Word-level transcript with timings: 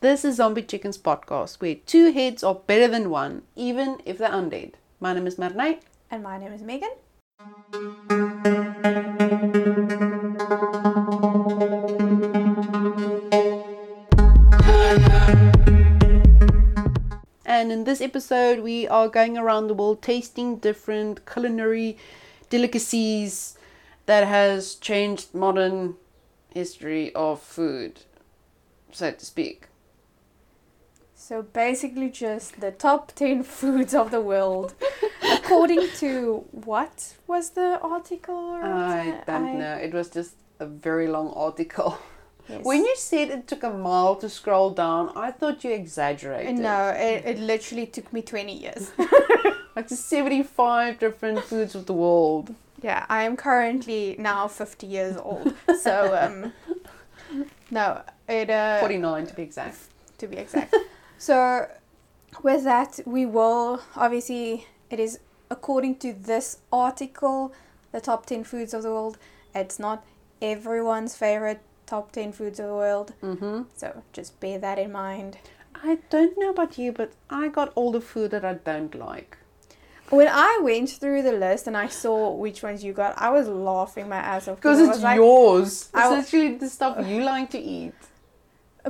This 0.00 0.24
is 0.24 0.36
Zombie 0.36 0.62
Chickens 0.62 0.96
podcast, 0.96 1.60
where 1.60 1.74
two 1.74 2.12
heads 2.12 2.44
are 2.44 2.54
better 2.54 2.86
than 2.86 3.10
one, 3.10 3.42
even 3.56 4.00
if 4.04 4.16
they're 4.18 4.30
undead. 4.30 4.74
My 5.00 5.12
name 5.12 5.26
is 5.26 5.34
Marnay. 5.34 5.80
And 6.08 6.22
my 6.22 6.38
name 6.38 6.52
is 6.52 6.62
Megan. 6.62 6.90
And 17.44 17.72
in 17.72 17.82
this 17.82 18.00
episode, 18.00 18.60
we 18.60 18.86
are 18.86 19.08
going 19.08 19.36
around 19.36 19.66
the 19.66 19.74
world 19.74 20.00
tasting 20.00 20.58
different 20.58 21.26
culinary 21.26 21.98
delicacies 22.50 23.58
that 24.06 24.28
has 24.28 24.76
changed 24.76 25.34
modern 25.34 25.96
history 26.54 27.12
of 27.16 27.42
food, 27.42 28.02
so 28.92 29.10
to 29.10 29.26
speak. 29.26 29.66
So 31.28 31.42
basically, 31.42 32.08
just 32.08 32.58
the 32.62 32.70
top 32.70 33.12
10 33.14 33.42
foods 33.58 33.94
of 33.94 34.10
the 34.10 34.20
world. 34.22 34.72
According 35.22 35.88
to 35.98 36.46
what 36.52 37.16
was 37.26 37.50
the 37.50 37.78
article? 37.82 38.54
I 38.62 39.20
don't 39.26 39.44
I- 39.48 39.52
know. 39.52 39.74
It 39.74 39.92
was 39.92 40.08
just 40.08 40.36
a 40.58 40.64
very 40.64 41.06
long 41.06 41.28
article. 41.36 41.98
Yes. 42.48 42.64
When 42.64 42.82
you 42.82 42.96
said 42.96 43.28
it 43.28 43.46
took 43.46 43.62
a 43.62 43.68
mile 43.68 44.16
to 44.16 44.28
scroll 44.30 44.70
down, 44.70 45.12
I 45.14 45.30
thought 45.30 45.64
you 45.64 45.70
exaggerated. 45.70 46.54
No, 46.58 46.88
it, 46.96 47.26
it 47.26 47.38
literally 47.38 47.84
took 47.84 48.10
me 48.10 48.22
20 48.22 48.52
years. 48.56 48.90
Like 49.76 49.88
the 49.88 49.96
75 49.96 50.98
different 50.98 51.44
foods 51.44 51.76
of 51.76 51.84
the 51.86 51.92
world. 51.92 52.52
yeah, 52.82 53.04
I 53.08 53.22
am 53.22 53.36
currently 53.36 54.16
now 54.18 54.48
50 54.48 54.86
years 54.88 55.16
old. 55.16 55.54
So, 55.80 56.18
um, 56.18 56.52
no, 57.70 58.02
it. 58.28 58.50
Uh, 58.50 58.80
49 58.80 59.26
to 59.26 59.34
be 59.34 59.42
exact. 59.42 59.76
to 60.18 60.26
be 60.26 60.38
exact. 60.38 60.74
So, 61.18 61.68
with 62.42 62.64
that, 62.64 63.00
we 63.04 63.26
will 63.26 63.82
obviously, 63.96 64.66
it 64.90 65.00
is 65.00 65.18
according 65.50 65.96
to 65.96 66.12
this 66.12 66.58
article, 66.72 67.52
the 67.92 68.00
top 68.00 68.26
10 68.26 68.44
foods 68.44 68.74
of 68.74 68.82
the 68.82 68.90
world. 68.90 69.18
It's 69.54 69.78
not 69.78 70.04
everyone's 70.40 71.16
favorite 71.16 71.60
top 71.86 72.12
10 72.12 72.32
foods 72.32 72.60
of 72.60 72.66
the 72.66 72.74
world. 72.74 73.14
Mm-hmm. 73.22 73.62
So, 73.76 74.02
just 74.12 74.38
bear 74.40 74.58
that 74.58 74.78
in 74.78 74.92
mind. 74.92 75.38
I 75.74 75.98
don't 76.10 76.36
know 76.38 76.50
about 76.50 76.78
you, 76.78 76.92
but 76.92 77.12
I 77.30 77.48
got 77.48 77.72
all 77.74 77.92
the 77.92 78.00
food 78.00 78.30
that 78.32 78.44
I 78.44 78.54
don't 78.54 78.94
like. 78.94 79.36
When 80.10 80.28
I 80.28 80.60
went 80.62 80.88
through 80.88 81.22
the 81.22 81.32
list 81.32 81.66
and 81.66 81.76
I 81.76 81.88
saw 81.88 82.32
which 82.32 82.62
ones 82.62 82.82
you 82.82 82.92
got, 82.92 83.14
I 83.18 83.28
was 83.30 83.46
laughing 83.46 84.08
my 84.08 84.16
ass 84.16 84.48
off. 84.48 84.56
Because 84.56 84.80
it's 84.80 85.02
like, 85.02 85.16
yours. 85.16 85.82
It's 85.82 85.90
I- 85.94 86.16
literally 86.16 86.54
the 86.56 86.68
stuff 86.68 87.06
you 87.06 87.22
like 87.22 87.50
to 87.50 87.58
eat. 87.58 87.94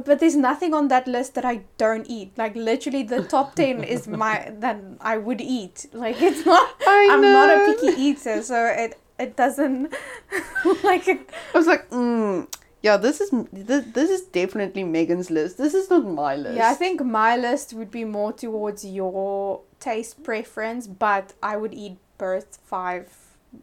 But 0.05 0.21
there's 0.21 0.37
nothing 0.37 0.75
on 0.75 0.89
that 0.89 1.07
list 1.07 1.35
that 1.35 1.45
I 1.45 1.63
don't 1.77 2.07
eat. 2.09 2.37
Like 2.37 2.55
literally, 2.57 3.03
the 3.03 3.23
top 3.25 3.55
ten 3.61 3.85
is 3.85 4.07
my 4.07 4.53
that 4.59 4.81
I 5.01 5.19
would 5.19 5.41
eat. 5.41 5.87
Like 5.93 6.21
it's 6.21 6.45
not. 6.47 6.69
I 6.87 7.09
I'm 7.13 7.23
not 7.23 7.51
a 7.51 7.75
picky 7.75 8.01
eater, 8.01 8.43
so 8.43 8.67
it 8.67 8.99
it 9.19 9.37
doesn't 9.37 9.93
like 10.85 11.09
it. 11.09 11.29
I 11.55 11.59
was 11.59 11.67
like, 11.67 11.89
mm, 11.91 12.47
yeah, 12.83 12.97
this 12.97 13.21
is 13.21 13.31
this, 13.53 13.85
this 13.93 14.11
is 14.11 14.23
definitely 14.23 14.85
Megan's 14.85 15.31
list. 15.31 15.59
This 15.59 15.75
is 15.75 15.91
not 15.91 16.07
my 16.07 16.37
list. 16.37 16.57
Yeah, 16.57 16.71
I 16.71 16.75
think 16.75 17.05
my 17.05 17.37
list 17.37 17.75
would 17.75 17.91
be 17.91 18.05
more 18.05 18.33
towards 18.33 18.85
your 18.85 19.63
taste 19.81 20.23
preference, 20.23 20.87
but 20.87 21.35
I 21.43 21.57
would 21.57 21.75
eat 21.75 21.99
both 22.19 22.59
five, 22.65 23.09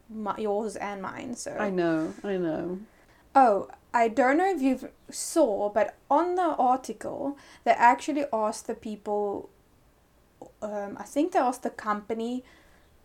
my, 0.09 0.35
yours 0.37 0.75
and 0.75 1.01
mine. 1.01 1.35
So 1.35 1.51
I 1.57 1.69
know, 1.69 2.13
I 2.23 2.37
know. 2.37 2.79
Oh, 3.35 3.69
I 3.95 4.09
don't 4.09 4.37
know 4.37 4.51
if 4.51 4.61
you 4.61 4.89
saw, 5.09 5.69
but 5.69 5.95
on 6.11 6.35
the 6.35 6.53
article, 6.73 7.37
they 7.63 7.71
actually 7.71 8.25
asked 8.33 8.67
the 8.67 8.75
people. 8.75 9.49
Um, 10.61 10.97
I 10.99 11.03
think 11.03 11.31
they 11.31 11.39
asked 11.39 11.63
the 11.63 11.69
company 11.69 12.43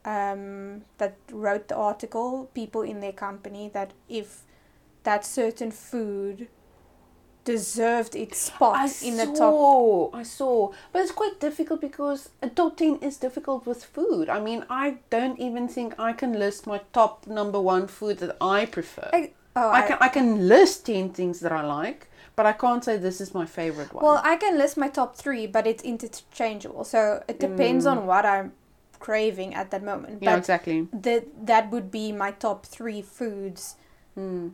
um, 0.04 0.82
that 0.98 1.16
wrote 1.30 1.68
the 1.68 1.76
article, 1.76 2.50
people 2.54 2.82
in 2.82 2.98
their 2.98 3.12
company, 3.12 3.70
that 3.72 3.92
if 4.08 4.42
that 5.04 5.24
certain 5.24 5.70
food 5.70 6.48
deserved 7.44 8.16
its 8.16 8.38
spot 8.38 8.76
I 8.76 9.06
in 9.06 9.16
the 9.16 9.26
top. 9.26 9.36
saw, 9.36 10.10
I 10.12 10.24
saw, 10.24 10.72
but 10.92 11.02
it's 11.02 11.12
quite 11.12 11.38
difficult 11.38 11.80
because 11.80 12.30
adopting 12.42 12.98
is 12.98 13.16
difficult 13.16 13.64
with 13.64 13.84
food. 13.84 14.28
I 14.28 14.40
mean, 14.40 14.64
I 14.68 14.98
don't 15.08 15.38
even 15.38 15.68
think 15.68 15.94
I 15.98 16.12
can 16.12 16.32
list 16.32 16.66
my 16.66 16.80
top 16.92 17.28
number 17.28 17.60
one 17.60 17.86
food 17.86 18.18
that 18.18 18.36
I 18.40 18.66
prefer. 18.66 19.10
I, 19.12 19.30
oh, 19.62 19.68
I 19.68 19.80
I- 19.80 19.86
can 19.88 19.98
I 20.06 20.08
can 20.16 20.28
list 20.54 20.86
ten 20.86 21.06
things 21.18 21.36
that 21.44 21.52
I 21.60 21.62
like, 21.80 22.00
but 22.36 22.44
I 22.46 22.54
can't 22.64 22.82
say 22.86 22.94
this 23.08 23.20
is 23.24 23.30
my 23.40 23.46
favorite 23.58 23.90
one. 23.94 24.02
Well, 24.04 24.20
I 24.32 24.34
can 24.36 24.54
list 24.62 24.74
my 24.84 24.88
top 25.00 25.10
three, 25.22 25.46
but 25.56 25.62
it's 25.70 25.82
interchangeable, 25.92 26.84
so 26.94 27.00
it 27.28 27.38
depends 27.48 27.84
on 27.92 28.06
what 28.10 28.24
I'm 28.34 28.52
craving 29.06 29.54
at 29.60 29.66
that 29.72 29.82
moment. 29.82 30.14
yeah, 30.22 30.30
but 30.32 30.38
exactly. 30.38 30.78
that 31.06 31.22
that 31.46 31.64
would 31.72 31.88
be 31.90 32.06
my 32.24 32.30
top 32.46 32.58
three 32.76 33.02
foods 33.18 33.62
Mm. 34.18 34.46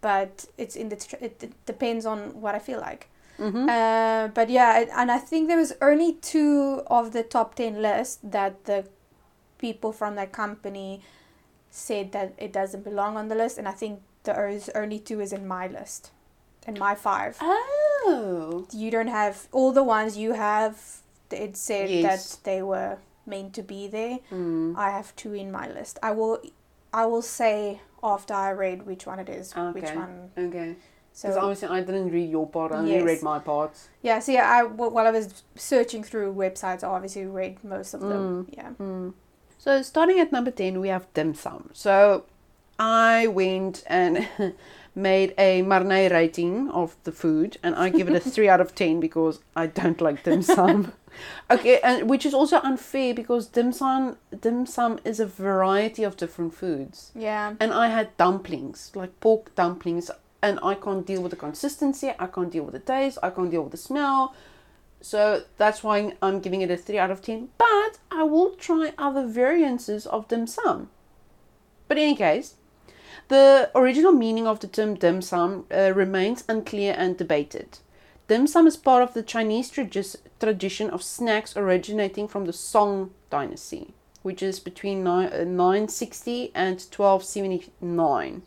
but 0.00 0.32
it's 0.62 0.76
in 0.76 0.88
the 0.92 0.96
it, 1.20 1.42
it 1.42 1.52
depends 1.66 2.04
on 2.06 2.18
what 2.42 2.54
I 2.54 2.58
feel 2.68 2.80
like. 2.80 3.02
Mm-hmm. 3.38 3.68
Uh, 3.68 4.28
but 4.38 4.48
yeah, 4.50 4.84
and 5.00 5.10
I 5.10 5.18
think 5.18 5.48
there 5.48 5.56
was 5.64 5.72
only 5.80 6.12
two 6.32 6.82
of 6.88 7.12
the 7.12 7.22
top 7.22 7.54
ten 7.54 7.80
list 7.82 8.18
that 8.30 8.52
the 8.64 8.84
people 9.58 9.92
from 9.92 10.14
that 10.16 10.30
company 10.32 11.00
said 11.70 12.12
that 12.12 12.34
it 12.38 12.52
doesn't 12.52 12.82
belong 12.84 13.16
on 13.16 13.28
the 13.28 13.34
list, 13.34 13.58
and 13.58 13.66
I 13.68 13.72
think 13.72 14.00
there's 14.24 14.68
only 14.70 14.98
two 14.98 15.20
is 15.20 15.32
in 15.32 15.46
my 15.46 15.66
list, 15.66 16.10
in 16.66 16.78
my 16.78 16.94
five. 16.94 17.36
oh, 17.40 18.66
You 18.72 18.90
don't 18.90 19.08
have 19.08 19.48
all 19.52 19.72
the 19.72 19.82
ones 19.84 20.16
you 20.16 20.32
have. 20.32 20.78
It 21.30 21.56
said 21.56 21.88
Yes. 21.90 22.02
that 22.36 22.44
they 22.44 22.60
were 22.62 22.98
meant 23.24 23.54
to 23.54 23.62
be 23.62 23.86
there. 23.86 24.18
mm. 24.32 24.76
I 24.76 24.90
have 24.90 25.14
two 25.16 25.32
in 25.34 25.52
my 25.52 25.68
list. 25.68 25.98
I 26.02 26.10
will, 26.10 26.40
I 26.92 27.06
will 27.06 27.22
say 27.22 27.80
after 28.02 28.34
I 28.34 28.50
read 28.50 28.84
which 28.86 29.06
one 29.06 29.20
it 29.20 29.28
is, 29.28 29.52
which 29.72 29.84
one. 29.94 30.30
okay. 30.36 30.76
So 31.12 31.28
Because 31.28 31.42
obviously 31.42 31.68
I 31.68 31.80
didn't 31.82 32.10
read 32.10 32.30
your 32.30 32.46
part. 32.48 32.72
I 32.72 32.78
only 32.78 32.92
Yes. 32.92 33.04
read 33.04 33.22
my 33.22 33.38
part. 33.38 33.72
Yeah, 34.02 34.18
so 34.20 34.32
yeah, 34.32 34.48
I 34.50 34.62
while 34.64 35.06
I 35.06 35.10
was 35.10 35.42
searching 35.56 36.02
through 36.04 36.34
websites, 36.34 36.82
I 36.82 36.88
obviously 36.88 37.26
read 37.26 37.62
most 37.62 37.94
of 37.94 38.00
them. 38.00 38.48
Yeah. 38.50 38.70
Mm. 38.80 39.12
So 39.60 39.82
starting 39.82 40.18
at 40.18 40.32
number 40.32 40.50
10, 40.50 40.80
we 40.80 40.88
have 40.88 41.12
dim 41.12 41.34
sum. 41.34 41.68
So 41.74 42.24
I 42.78 43.26
went 43.26 43.84
and 43.86 44.26
made 44.94 45.34
a 45.36 45.60
Marnay 45.60 46.10
rating 46.10 46.70
of 46.70 46.96
the 47.04 47.12
food 47.12 47.58
and 47.62 47.74
I 47.74 47.90
give 47.90 48.08
it 48.08 48.16
a 48.16 48.20
3 48.30 48.48
out 48.48 48.62
of 48.62 48.74
10 48.74 49.00
because 49.00 49.40
I 49.54 49.66
don't 49.66 50.00
like 50.00 50.24
dim 50.24 50.40
sum. 50.40 50.94
okay, 51.50 51.78
and 51.80 52.08
which 52.08 52.24
is 52.24 52.32
also 52.32 52.60
unfair 52.60 53.12
because 53.12 53.48
dim 53.48 53.70
sum 53.74 54.16
dim 54.40 54.64
sum 54.64 54.98
is 55.04 55.20
a 55.20 55.26
variety 55.26 56.04
of 56.04 56.16
different 56.16 56.54
foods. 56.54 57.12
Yeah. 57.14 57.52
And 57.60 57.70
I 57.74 57.88
had 57.88 58.16
dumplings, 58.16 58.92
like 58.94 59.20
pork 59.20 59.54
dumplings, 59.56 60.10
and 60.42 60.58
I 60.62 60.74
can't 60.74 61.06
deal 61.06 61.20
with 61.20 61.32
the 61.32 61.36
consistency, 61.36 62.12
I 62.18 62.28
can't 62.28 62.50
deal 62.50 62.64
with 62.64 62.72
the 62.72 62.80
taste, 62.94 63.18
I 63.22 63.28
can't 63.28 63.50
deal 63.50 63.64
with 63.64 63.72
the 63.72 63.84
smell. 63.90 64.34
So 65.00 65.44
that's 65.56 65.82
why 65.82 66.14
I'm 66.20 66.40
giving 66.40 66.60
it 66.62 66.70
a 66.70 66.76
3 66.76 66.98
out 66.98 67.10
of 67.10 67.22
10. 67.22 67.48
But 67.58 67.98
I 68.10 68.24
will 68.24 68.50
try 68.50 68.92
other 68.98 69.26
variances 69.26 70.06
of 70.06 70.28
dim 70.28 70.46
sum. 70.46 70.90
But 71.88 71.98
in 71.98 72.04
any 72.04 72.16
case, 72.16 72.54
the 73.28 73.70
original 73.74 74.12
meaning 74.12 74.46
of 74.46 74.60
the 74.60 74.66
term 74.66 74.94
dim 74.94 75.22
sum 75.22 75.66
uh, 75.70 75.92
remains 75.94 76.44
unclear 76.48 76.94
and 76.96 77.16
debated. 77.16 77.78
Dim 78.28 78.46
sum 78.46 78.66
is 78.66 78.76
part 78.76 79.02
of 79.02 79.14
the 79.14 79.22
Chinese 79.22 79.70
tradi- 79.70 80.16
tradition 80.38 80.90
of 80.90 81.02
snacks 81.02 81.56
originating 81.56 82.28
from 82.28 82.46
the 82.46 82.52
Song 82.52 83.10
dynasty, 83.28 83.94
which 84.22 84.42
is 84.42 84.60
between 84.60 85.06
uh, 85.06 85.44
960 85.44 86.52
and 86.54 86.76
1279, 86.76 88.42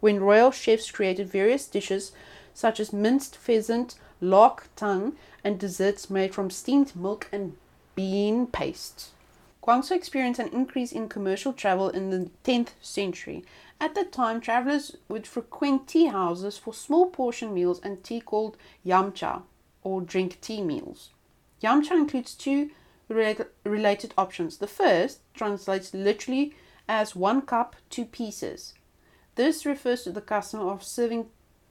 when 0.00 0.20
royal 0.20 0.50
chefs 0.50 0.90
created 0.90 1.28
various 1.28 1.66
dishes 1.66 2.12
such 2.54 2.80
as 2.80 2.92
minced 2.92 3.36
pheasant, 3.36 3.96
lark 4.20 4.68
tongue, 4.76 5.16
and 5.44 5.58
desserts 5.58 6.10
made 6.10 6.34
from 6.34 6.50
steamed 6.50 6.94
milk 6.96 7.28
and 7.32 7.56
bean 7.94 8.46
paste. 8.46 9.10
Guangzhou 9.62 9.96
experienced 9.96 10.38
an 10.38 10.48
increase 10.48 10.92
in 10.92 11.08
commercial 11.08 11.52
travel 11.52 11.88
in 11.88 12.10
the 12.10 12.30
10th 12.44 12.70
century. 12.80 13.44
At 13.80 13.94
that 13.96 14.12
time, 14.12 14.40
travelers 14.40 14.96
would 15.08 15.26
frequent 15.26 15.88
tea 15.88 16.06
houses 16.06 16.56
for 16.56 16.72
small 16.72 17.06
portion 17.06 17.52
meals 17.52 17.80
and 17.82 18.02
tea 18.02 18.20
called 18.20 18.56
yum 18.84 19.12
cha, 19.12 19.42
or 19.82 20.00
drink 20.00 20.40
tea 20.40 20.62
meals. 20.62 21.10
Yum 21.60 21.82
cha 21.82 21.94
includes 21.94 22.34
two 22.34 22.70
related, 23.08 23.46
related 23.64 24.14
options. 24.16 24.58
The 24.58 24.68
first 24.68 25.20
translates 25.34 25.92
literally 25.92 26.54
as 26.88 27.16
one 27.16 27.42
cup, 27.42 27.76
two 27.90 28.04
pieces. 28.04 28.74
This 29.34 29.66
refers 29.66 30.04
to 30.04 30.12
the 30.12 30.20
custom 30.20 30.60
of 30.60 30.82
serving 30.82 31.26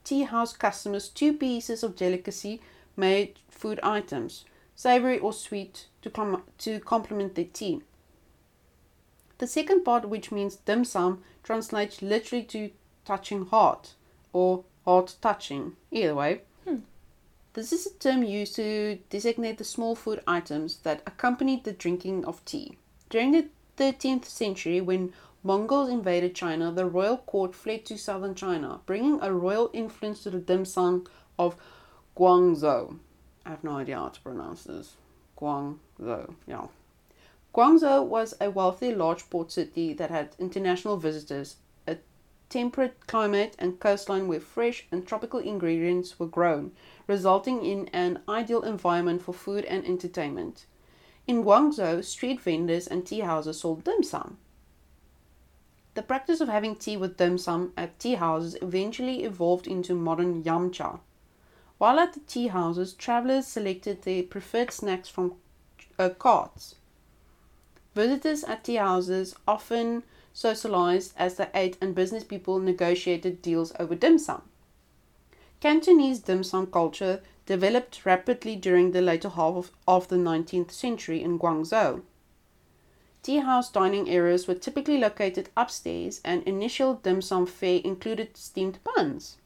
tea 0.06 0.24
house 0.24 0.54
customers 0.54 1.10
two 1.10 1.34
pieces 1.34 1.84
of 1.84 1.98
delicacy 1.98 2.62
made 2.96 3.40
food 3.50 3.80
items, 3.84 4.46
savory 4.76 5.20
or 5.20 5.34
sweet, 5.34 5.88
to, 6.02 6.10
com- 6.10 6.44
to 6.60 6.80
complement 6.80 7.36
their 7.36 7.46
tea. 7.52 7.82
The 9.40 9.48
second 9.48 9.84
part, 9.84 10.08
which 10.08 10.32
means 10.32 10.56
dim 10.56 10.86
sum, 10.86 11.24
translates 11.44 12.02
literally 12.02 12.44
to 12.46 12.72
touching 13.04 13.48
heart 13.48 13.96
or 14.32 14.64
heart 14.86 15.16
touching. 15.22 15.76
Either 15.92 16.16
way. 16.16 16.42
Hmm. 16.66 16.78
This 17.54 17.74
is 17.74 17.86
a 17.86 17.94
term 17.94 18.24
used 18.24 18.56
to 18.56 19.00
designate 19.10 19.58
the 19.58 19.64
small 19.64 19.96
food 19.96 20.22
items 20.26 20.78
that 20.84 21.02
accompanied 21.06 21.64
the 21.64 21.74
drinking 21.74 22.26
of 22.26 22.44
tea. 22.46 22.78
During 23.10 23.32
the 23.32 23.48
13th 23.78 24.26
century, 24.26 24.80
when 24.80 25.14
Mongols 25.46 25.90
invaded 25.90 26.34
China, 26.34 26.72
the 26.72 26.88
royal 26.88 27.18
court 27.18 27.54
fled 27.54 27.86
to 27.86 28.00
southern 28.00 28.34
China, 28.34 28.82
bringing 28.88 29.22
a 29.22 29.32
royal 29.32 29.70
influence 29.74 30.24
to 30.24 30.32
the 30.32 30.40
dim 30.40 30.66
sum 30.66 31.06
of 31.38 31.56
Guangzhou. 32.18 32.98
I 33.46 33.50
have 33.52 33.64
no 33.64 33.78
idea 33.78 33.98
how 33.98 34.08
to 34.08 34.22
pronounce 34.22 34.64
this. 34.64 34.96
Guangzhou, 35.40 36.34
yeah. 36.48 36.66
Guangzhou 37.54 38.08
was 38.08 38.34
a 38.42 38.50
wealthy, 38.50 38.96
large 38.96 39.30
port 39.30 39.52
city 39.52 39.94
that 39.94 40.10
had 40.10 40.36
international 40.40 40.98
visitors, 40.98 41.58
a 41.86 41.98
temperate 42.50 43.06
climate, 43.06 43.56
and 43.60 43.80
coastline 43.80 44.28
where 44.28 44.40
fresh 44.40 44.88
and 44.92 45.06
tropical 45.06 45.40
ingredients 45.40 46.18
were 46.18 46.26
grown, 46.26 46.72
resulting 47.06 47.64
in 47.64 47.88
an 47.90 48.24
ideal 48.28 48.64
environment 48.64 49.22
for 49.22 49.32
food 49.32 49.64
and 49.66 49.86
entertainment. 49.86 50.66
In 51.28 51.44
Guangzhou, 51.44 52.04
street 52.04 52.42
vendors 52.42 52.88
and 52.88 53.06
tea 53.06 53.20
houses 53.20 53.60
sold 53.60 53.84
dim 53.84 54.02
sum. 54.02 54.40
The 55.96 56.04
practice 56.04 56.42
of 56.42 56.50
having 56.50 56.76
tea 56.76 56.98
with 56.98 57.16
dim 57.16 57.38
sum 57.38 57.72
at 57.78 57.98
tea 58.00 58.16
houses 58.16 58.58
eventually 58.62 59.24
evolved 59.24 59.66
into 59.66 59.96
modern 59.96 60.44
yum 60.44 60.70
cha. 60.70 61.00
While 61.78 62.00
at 62.00 62.14
the 62.14 62.20
tea 62.20 62.48
houses, 62.48 62.94
travelers 62.94 63.48
selected 63.48 64.02
their 64.02 64.24
preferred 64.24 64.72
snacks 64.72 65.08
from 65.08 65.36
uh, 65.98 66.10
carts. 66.10 66.76
Visitors 67.94 68.44
at 68.44 68.66
tea 68.66 68.76
houses 68.76 69.36
often 69.48 70.04
socialized 70.34 71.14
as 71.18 71.36
they 71.36 71.48
ate, 71.54 71.78
and 71.80 71.96
business 71.96 72.26
people 72.26 72.60
negotiated 72.60 73.42
deals 73.42 73.72
over 73.80 73.96
dim 73.96 74.20
sum. 74.20 74.42
Cantonese 75.62 76.20
dim 76.20 76.44
sum 76.44 76.68
culture 76.68 77.24
developed 77.46 78.06
rapidly 78.06 78.58
during 78.58 78.92
the 78.92 79.02
later 79.02 79.30
half 79.30 79.56
of, 79.56 79.72
of 79.88 80.10
the 80.10 80.18
19th 80.18 80.72
century 80.72 81.24
in 81.24 81.40
Guangzhou. 81.40 82.02
Tea 83.26 83.38
house 83.38 83.72
dining 83.72 84.08
areas 84.08 84.48
were 84.48 84.54
typically 84.54 85.00
located 85.00 85.50
upstairs, 85.58 86.22
and 86.24 86.44
initial 86.44 86.94
dim 86.94 87.24
sum 87.24 87.48
fare 87.48 87.82
included 87.84 88.38
steamed 88.38 88.78
buns. 88.84 89.38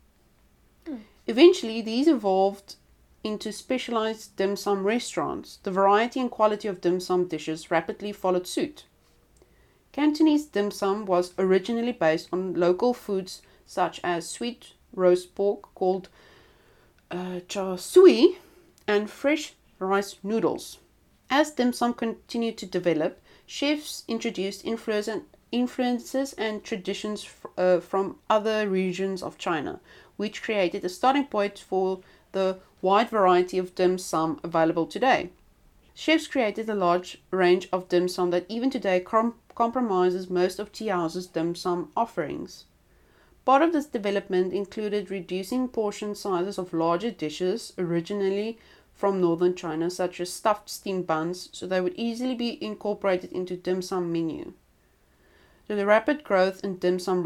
Mm. 0.85 1.03
Eventually, 1.27 1.81
these 1.81 2.05
evolved 2.05 2.75
into 3.23 3.53
specialized 3.53 4.35
dim 4.35 4.57
sum 4.57 4.83
restaurants. 4.83 5.59
The 5.63 5.71
variety 5.71 6.19
and 6.19 6.29
quality 6.29 6.67
of 6.67 6.81
dim 6.81 6.99
sum 6.99 7.29
dishes 7.29 7.71
rapidly 7.71 8.11
followed 8.11 8.47
suit. 8.47 8.83
Cantonese 9.93 10.47
dim 10.47 10.71
sum 10.71 11.05
was 11.05 11.33
originally 11.39 11.93
based 11.93 12.27
on 12.33 12.55
local 12.55 12.93
foods 12.93 13.41
such 13.65 14.01
as 14.03 14.27
sweet 14.27 14.73
roast 14.93 15.35
pork 15.35 15.73
called 15.73 16.09
uh, 17.11 17.39
char 17.47 17.77
siu 17.77 18.35
and 18.89 19.09
fresh 19.09 19.53
rice 19.79 20.17
noodles. 20.21 20.79
As 21.29 21.51
dim 21.51 21.71
sum 21.71 21.93
continued 21.93 22.57
to 22.57 22.65
develop, 22.65 23.21
chefs 23.51 24.03
introduced 24.07 24.63
influences 24.63 26.33
and 26.33 26.63
traditions 26.63 27.27
uh, 27.57 27.79
from 27.79 28.15
other 28.29 28.69
regions 28.69 29.23
of 29.23 29.39
China, 29.39 29.79
which 30.17 30.43
created 30.43 30.85
a 30.85 30.89
starting 30.89 31.25
point 31.25 31.57
for 31.57 31.99
the 32.31 32.59
wide 32.83 33.09
variety 33.09 33.57
of 33.57 33.73
dim 33.73 33.97
sum 33.97 34.39
available 34.43 34.85
today. 34.85 35.31
Chefs 35.95 36.27
created 36.27 36.69
a 36.69 36.75
large 36.75 37.23
range 37.31 37.67
of 37.73 37.89
dim 37.89 38.07
sum 38.07 38.29
that 38.29 38.45
even 38.47 38.69
today 38.69 38.99
com- 38.99 39.33
compromises 39.55 40.29
most 40.29 40.59
of 40.59 40.71
tea 40.71 40.89
houses' 40.89 41.25
dim 41.25 41.55
sum 41.55 41.91
offerings. 41.97 42.65
Part 43.45 43.63
of 43.63 43.73
this 43.73 43.87
development 43.87 44.53
included 44.53 45.09
reducing 45.09 45.69
portion 45.69 46.13
sizes 46.13 46.59
of 46.59 46.71
larger 46.71 47.09
dishes 47.09 47.73
originally 47.79 48.59
from 48.99 49.21
northern 49.21 49.55
China, 49.55 49.89
such 49.89 50.19
as 50.19 50.29
stuffed 50.29 50.69
steamed 50.69 51.07
buns, 51.07 51.47
so 51.53 51.65
they 51.65 51.79
would 51.79 51.93
easily 51.95 52.35
be 52.35 52.61
incorporated 52.61 53.31
into 53.31 53.55
dim 53.55 53.81
sum 53.81 54.11
menu. 54.11 54.51
So 55.69 55.77
the 55.77 55.85
rapid 55.85 56.25
growth 56.25 56.65
in 56.65 56.79
dim 56.79 56.99
sum 56.99 57.23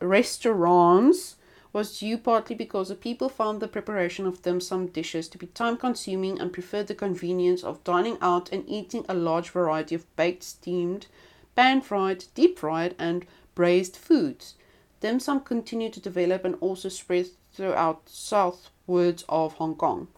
restaurants 0.00 1.36
was 1.74 1.98
due 1.98 2.16
partly 2.16 2.56
because 2.56 2.88
the 2.88 2.94
people 2.94 3.28
found 3.28 3.60
the 3.60 3.68
preparation 3.68 4.24
of 4.26 4.40
dim 4.40 4.58
sum 4.58 4.86
dishes 4.86 5.28
to 5.28 5.36
be 5.36 5.48
time 5.48 5.76
consuming 5.76 6.40
and 6.40 6.50
preferred 6.50 6.86
the 6.86 6.94
convenience 6.94 7.62
of 7.62 7.84
dining 7.84 8.16
out 8.22 8.50
and 8.50 8.64
eating 8.66 9.04
a 9.06 9.12
large 9.12 9.50
variety 9.50 9.94
of 9.94 10.16
baked, 10.16 10.42
steamed, 10.42 11.08
pan 11.54 11.82
fried, 11.82 12.24
deep 12.34 12.58
fried, 12.58 12.94
and 12.98 13.26
braised 13.54 13.98
foods. 13.98 14.54
Dim 15.00 15.20
sum 15.20 15.40
continued 15.40 15.92
to 15.92 16.00
develop 16.00 16.42
and 16.42 16.56
also 16.62 16.88
spread 16.88 17.26
throughout 17.52 18.08
southwards 18.08 19.26
of 19.28 19.52
Hong 19.54 19.74
Kong. 19.74 20.08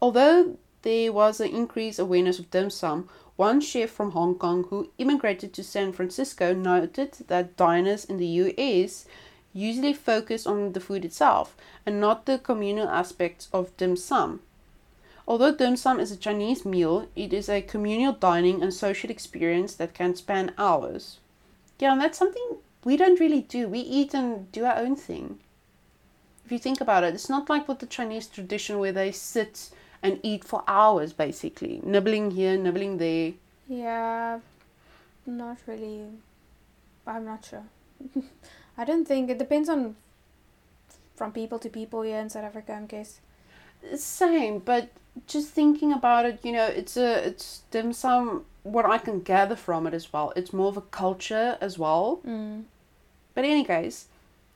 Although 0.00 0.58
there 0.82 1.12
was 1.12 1.40
an 1.40 1.48
increased 1.48 1.98
awareness 1.98 2.38
of 2.38 2.50
dim 2.50 2.70
sum, 2.70 3.08
one 3.34 3.60
chef 3.60 3.90
from 3.90 4.12
Hong 4.12 4.36
Kong 4.36 4.64
who 4.64 4.90
immigrated 4.96 5.52
to 5.54 5.64
San 5.64 5.92
Francisco 5.92 6.54
noted 6.54 7.12
that 7.26 7.56
diners 7.56 8.04
in 8.04 8.16
the 8.16 8.26
US 8.26 9.06
usually 9.52 9.92
focus 9.92 10.46
on 10.46 10.72
the 10.72 10.80
food 10.80 11.04
itself 11.04 11.56
and 11.84 12.00
not 12.00 12.26
the 12.26 12.38
communal 12.38 12.88
aspects 12.88 13.48
of 13.52 13.76
dim 13.76 13.96
sum. 13.96 14.40
Although 15.26 15.54
dim 15.54 15.76
sum 15.76 15.98
is 15.98 16.12
a 16.12 16.16
Chinese 16.16 16.64
meal, 16.64 17.08
it 17.16 17.32
is 17.32 17.48
a 17.48 17.60
communal 17.60 18.12
dining 18.12 18.62
and 18.62 18.72
social 18.72 19.10
experience 19.10 19.74
that 19.74 19.94
can 19.94 20.14
span 20.14 20.54
hours. 20.56 21.18
Yeah, 21.78 21.92
and 21.92 22.00
that's 22.00 22.18
something 22.18 22.58
we 22.84 22.96
don't 22.96 23.20
really 23.20 23.42
do. 23.42 23.68
We 23.68 23.80
eat 23.80 24.14
and 24.14 24.50
do 24.52 24.64
our 24.64 24.76
own 24.76 24.96
thing. 24.96 25.40
If 26.44 26.52
you 26.52 26.58
think 26.58 26.80
about 26.80 27.04
it, 27.04 27.14
it's 27.14 27.28
not 27.28 27.50
like 27.50 27.68
with 27.68 27.80
the 27.80 27.86
Chinese 27.86 28.26
tradition 28.26 28.78
where 28.78 28.92
they 28.92 29.12
sit 29.12 29.70
and 30.02 30.20
eat 30.22 30.44
for 30.44 30.62
hours 30.66 31.12
basically, 31.12 31.80
nibbling 31.84 32.30
here, 32.32 32.56
nibbling 32.56 32.98
there. 32.98 33.32
Yeah, 33.68 34.40
not 35.26 35.58
really. 35.66 36.06
I'm 37.06 37.24
not 37.24 37.44
sure. 37.44 37.64
I 38.78 38.84
don't 38.84 39.06
think 39.06 39.30
it 39.30 39.38
depends 39.38 39.68
on 39.68 39.96
from 41.16 41.32
people 41.32 41.58
to 41.58 41.68
people 41.68 42.02
here 42.02 42.18
in 42.18 42.30
South 42.30 42.44
Africa. 42.44 42.78
I 42.82 42.86
guess. 42.86 43.20
Same, 43.96 44.58
but 44.58 44.90
just 45.26 45.50
thinking 45.50 45.92
about 45.92 46.26
it, 46.26 46.40
you 46.44 46.52
know, 46.52 46.66
it's 46.66 46.96
a 46.96 47.26
it's 47.26 47.62
dim 47.70 47.92
sum. 47.92 48.44
What 48.62 48.86
I 48.86 48.98
can 48.98 49.20
gather 49.20 49.56
from 49.56 49.86
it 49.86 49.94
as 49.94 50.12
well, 50.12 50.32
it's 50.36 50.52
more 50.52 50.68
of 50.68 50.76
a 50.76 50.82
culture 50.82 51.56
as 51.60 51.78
well. 51.78 52.20
Mm. 52.26 52.64
But 53.34 53.44
in 53.44 53.52
any 53.52 53.64
case, 53.64 54.06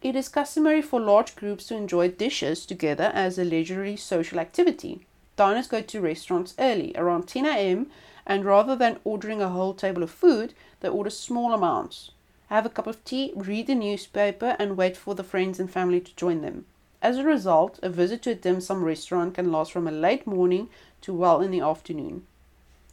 it 0.02 0.16
is 0.16 0.28
customary 0.28 0.82
for 0.82 1.00
large 1.00 1.36
groups 1.36 1.66
to 1.66 1.76
enjoy 1.76 2.08
dishes 2.08 2.66
together 2.66 3.10
as 3.14 3.38
a 3.38 3.44
leisurely 3.44 3.96
social 3.96 4.40
activity. 4.40 5.06
Diners 5.37 5.67
go 5.67 5.81
to 5.81 6.00
restaurants 6.00 6.55
early, 6.58 6.93
around 6.96 7.29
10 7.29 7.46
a.m., 7.46 7.91
and 8.27 8.44
rather 8.44 8.77
than 8.77 9.01
ordering 9.05 9.43
a 9.43 9.48
whole 9.48 9.74
table 9.74 10.03
of 10.03 10.10
food, 10.10 10.55
they 10.81 10.89
order 10.89 11.10
small 11.10 11.53
amounts 11.53 12.10
have 12.53 12.67
a 12.67 12.69
cup 12.69 12.86
of 12.86 13.03
tea, 13.03 13.32
read 13.34 13.67
the 13.67 13.74
newspaper, 13.74 14.56
and 14.58 14.77
wait 14.77 14.94
for 14.94 15.15
the 15.15 15.24
friends 15.24 15.58
and 15.58 15.70
family 15.70 16.01
to 16.01 16.15
join 16.17 16.43
them. 16.43 16.67
As 17.01 17.17
a 17.17 17.24
result, 17.24 17.79
a 17.82 17.89
visit 17.89 18.20
to 18.22 18.32
a 18.32 18.34
dim 18.34 18.60
sum 18.60 18.84
restaurant 18.84 19.34
can 19.34 19.51
last 19.51 19.72
from 19.72 19.89
a 19.89 19.91
late 19.91 20.27
morning 20.27 20.69
to 21.01 21.15
well 21.15 21.41
in 21.41 21.51
the 21.51 21.62
afternoon. 21.62 22.27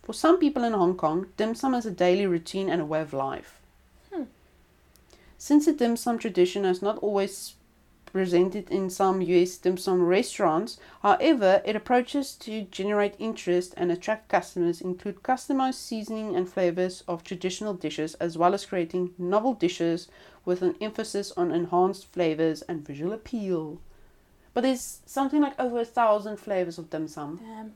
For 0.02 0.14
some 0.14 0.40
people 0.40 0.64
in 0.64 0.72
Hong 0.72 0.96
Kong, 0.96 1.28
dim 1.36 1.56
sum 1.56 1.76
is 1.76 1.86
a 1.86 1.92
daily 1.92 2.26
routine 2.26 2.70
and 2.70 2.82
a 2.82 2.86
way 2.86 3.02
of 3.02 3.12
life. 3.12 3.60
Hmm. 4.14 4.24
Since 5.38 5.66
the 5.66 5.74
dim 5.74 5.98
sum 5.98 6.18
tradition 6.18 6.64
has 6.64 6.82
not 6.82 6.98
always 7.00 7.56
presented 8.12 8.70
in 8.70 8.90
some 8.90 9.22
US 9.22 9.58
dim 9.58 9.78
sum 9.78 10.02
restaurants. 10.06 10.80
However, 11.02 11.62
its 11.66 11.78
approaches 11.78 12.34
to 12.38 12.64
generate 12.64 13.16
interest 13.20 13.74
and 13.78 13.92
attract 13.92 14.30
customers 14.30 14.82
include 14.82 15.24
customized 15.24 15.76
seasoning 15.76 16.36
and 16.36 16.48
flavors 16.50 17.04
of 17.08 17.24
traditional 17.24 17.74
dishes, 17.74 18.16
as 18.16 18.38
well 18.38 18.54
as 18.54 18.66
creating 18.66 19.14
novel 19.18 19.54
dishes 19.54 20.08
with 20.46 20.62
an 20.62 20.76
emphasis 20.82 21.32
on 21.38 21.52
enhanced 21.52 22.06
flavors 22.08 22.62
and 22.64 22.86
visual 22.86 23.14
appeal. 23.14 23.80
But 24.54 24.62
there's 24.62 25.00
something 25.06 25.42
like 25.42 25.60
over 25.60 25.80
a 25.80 25.86
thousand 25.86 26.38
flavors 26.38 26.78
of 26.78 26.90
dim 26.90 27.08
sum. 27.08 27.38
Damn. 27.38 27.74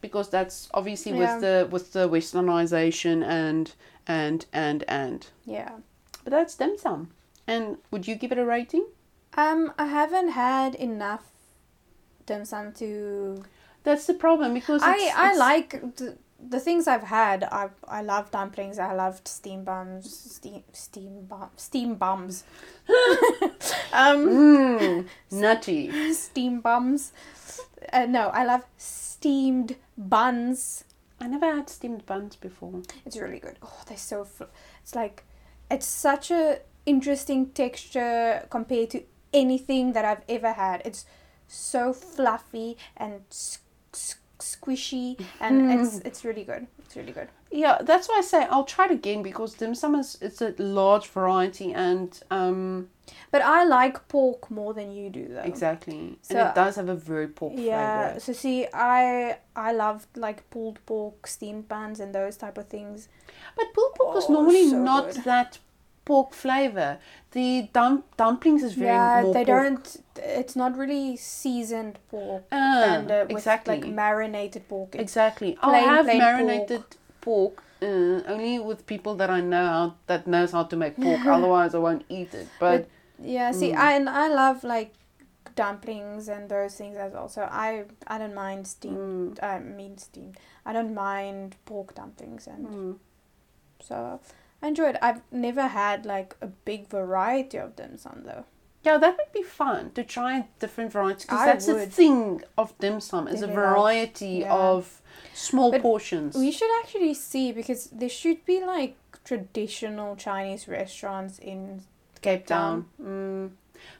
Because 0.00 0.28
that's 0.28 0.68
obviously 0.74 1.12
Yeah. 1.12 1.18
with 1.34 1.40
the 1.42 1.68
with 1.70 1.92
the 1.92 2.08
westernization 2.08 3.24
and 3.24 3.72
and 4.06 4.46
and 4.52 4.84
and. 4.86 5.26
Yeah. 5.44 5.72
But 6.24 6.30
that's 6.30 6.54
dim 6.54 6.76
sum. 6.78 7.10
And 7.46 7.78
would 7.90 8.06
you 8.06 8.14
give 8.14 8.30
it 8.30 8.38
a 8.38 8.44
rating? 8.44 8.86
Um, 9.38 9.72
I 9.78 9.86
haven't 9.86 10.30
had 10.30 10.74
enough 10.74 11.24
dim 12.26 12.44
sum 12.44 12.72
to. 12.74 13.44
That's 13.84 14.06
the 14.06 14.14
problem 14.14 14.52
because 14.54 14.82
I 14.82 14.94
it's- 14.96 15.14
I 15.16 15.24
it's- 15.26 15.38
like 15.38 15.70
the, 15.96 16.18
the 16.54 16.60
things 16.60 16.88
I've 16.88 17.04
had. 17.04 17.44
I 17.44 17.68
I 17.98 18.02
love 18.02 18.30
dumplings. 18.32 18.78
I 18.78 18.92
loved 18.94 19.28
steam 19.28 19.62
bums. 19.64 20.04
Steam 20.36 20.62
steam 20.72 21.14
bum 21.30 21.50
steam 21.56 21.94
bums. 21.94 22.44
um, 23.92 24.26
Mm, 24.28 25.06
nutty. 25.30 26.12
steam 26.26 26.60
bums. 26.60 27.12
Uh, 27.92 28.06
no, 28.06 28.28
I 28.30 28.44
love 28.44 28.64
steamed 28.76 29.76
buns. 29.96 30.84
I 31.20 31.26
never 31.28 31.46
had 31.54 31.68
steamed 31.68 32.06
buns 32.06 32.36
before. 32.36 32.82
It's 33.06 33.16
really 33.16 33.38
good. 33.40 33.56
Oh, 33.62 33.80
they're 33.86 33.96
so. 33.96 34.24
Fl- 34.24 34.50
it's 34.82 34.94
like, 34.94 35.24
it's 35.70 35.86
such 35.86 36.30
a 36.30 36.58
interesting 36.86 37.50
texture 37.50 38.46
compared 38.50 38.90
to 38.90 39.02
anything 39.32 39.92
that 39.92 40.04
I've 40.04 40.22
ever 40.28 40.52
had. 40.52 40.82
It's 40.84 41.04
so 41.46 41.92
fluffy 41.92 42.76
and 42.96 43.22
s- 43.30 43.58
s- 43.94 44.16
squishy, 44.38 45.18
and 45.40 45.70
it's 45.72 45.98
it's 45.98 46.24
really 46.24 46.44
good. 46.44 46.66
It's 46.84 46.96
really 46.96 47.12
good. 47.12 47.28
Yeah, 47.50 47.78
that's 47.82 48.08
why 48.08 48.16
I 48.18 48.20
say 48.22 48.46
I'll 48.50 48.64
try 48.64 48.84
it 48.86 48.90
again 48.90 49.22
because 49.22 49.54
dim 49.54 49.74
sum 49.74 49.94
is 49.94 50.18
it's 50.20 50.40
a 50.42 50.54
large 50.58 51.06
variety 51.08 51.72
and 51.72 52.18
um 52.30 52.88
But 53.30 53.40
I 53.42 53.64
like 53.64 54.06
pork 54.08 54.50
more 54.50 54.74
than 54.74 54.92
you 54.92 55.08
do, 55.10 55.28
though. 55.28 55.40
exactly 55.52 56.18
So- 56.22 56.36
and 56.38 56.48
it 56.48 56.54
does 56.54 56.76
have 56.76 56.88
a 56.90 56.94
very 56.94 57.28
pork 57.28 57.54
Yeah. 57.56 58.08
flavor. 58.08 58.20
So 58.20 58.32
see, 58.34 58.66
I 58.74 59.38
I 59.56 59.72
love 59.72 60.06
like 60.14 60.48
pulled 60.50 60.78
pork, 60.86 61.26
steamed 61.26 61.68
buns, 61.68 62.00
and 62.00 62.14
those 62.14 62.36
type 62.36 62.58
of 62.58 62.68
things. 62.68 63.08
But 63.56 63.72
pulled 63.74 63.94
pork 63.94 64.16
is 64.18 64.24
Oh, 64.28 64.32
normally 64.34 64.68
so 64.70 64.76
not 64.82 65.06
good. 65.14 65.24
that 65.24 65.58
pork 66.08 66.30
flavor. 66.44 66.90
The 67.36 67.48
dump 67.78 68.04
dumplings 68.22 68.62
is 68.68 68.72
very 68.74 68.96
yeah, 68.96 69.22
they 69.36 69.44
pork. 69.44 69.46
don't. 69.54 69.86
It's 70.40 70.56
not 70.62 70.72
really 70.82 71.16
seasoned 71.16 71.96
pork 72.10 72.44
Ah, 72.50 72.84
and 72.94 73.10
uh, 73.10 73.20
with 73.28 73.36
exactly. 73.38 73.74
like 73.80 73.86
marinated 74.04 74.62
pork. 74.68 74.90
It's, 74.94 75.02
Exactly. 75.08 75.50
I'll 75.62 75.74
have 75.94 76.06
marinated 76.06 76.84
pork, 77.20 77.54
uh, 77.82 77.86
only 78.34 78.54
with 78.68 78.80
people 78.94 79.14
that 79.20 79.30
I 79.38 79.40
know 79.52 79.66
how 79.76 79.84
that 80.10 80.26
knows 80.26 80.50
how 80.56 80.64
to 80.72 80.76
make 80.84 80.94
pork. 81.06 81.20
Otherwise, 81.36 81.74
I 81.74 81.80
won't 81.86 82.04
eat 82.08 82.32
it. 82.42 82.48
But 82.58 82.80
yeah. 83.36 83.52
See, 83.60 83.70
Mm. 83.72 83.76
I 83.86 83.90
and 83.98 84.08
I 84.24 84.26
love 84.42 84.64
like 84.64 84.90
dumplings 85.54 86.28
and 86.28 86.48
those 86.48 86.74
things 86.80 86.96
as 86.96 87.12
well. 87.12 87.28
So 87.28 87.42
I 87.66 87.84
I 88.06 88.18
don't 88.18 88.34
mind 88.34 88.66
steamed. 88.66 89.36
mm, 89.38 89.42
I 89.42 89.58
mean 89.58 89.98
steamed. 89.98 90.36
I 90.64 90.72
don't 90.72 90.94
mind 90.94 91.56
pork 91.66 91.94
dumplings 91.94 92.46
and 92.46 92.66
mm. 92.66 92.94
so 93.88 94.20
I 94.62 94.68
enjoy 94.68 94.90
it. 94.90 94.96
I've 95.00 95.20
never 95.30 95.68
had 95.68 96.04
like 96.04 96.36
a 96.40 96.46
big 96.46 96.88
variety 96.88 97.58
of 97.58 97.76
dim 97.76 97.96
sum 97.96 98.22
though. 98.24 98.44
yeah, 98.84 98.98
that 98.98 99.16
would 99.16 99.32
be 99.32 99.42
fun 99.42 99.90
to 99.92 100.02
try 100.04 100.46
different 100.60 100.92
varieties. 100.92 101.26
Because 101.26 101.44
that's 101.46 101.66
the 101.66 101.86
thing 101.86 102.42
of 102.56 102.76
dim 102.78 103.00
sum 103.00 103.28
is 103.28 103.42
a 103.42 103.46
variety 103.46 104.38
yeah. 104.40 104.54
of 104.54 105.00
small 105.34 105.70
But 105.70 105.82
portions. 105.82 106.36
We 106.36 106.50
should 106.50 106.70
actually 106.80 107.14
see 107.14 107.52
because 107.52 107.86
there 107.86 108.08
should 108.08 108.44
be 108.44 108.64
like 108.64 108.96
traditional 109.24 110.16
Chinese 110.16 110.66
restaurants 110.68 111.38
in 111.38 111.82
Cape 112.22 112.46
Town. 112.46 112.86
Town. 112.98 113.50
Mm. 113.50 113.50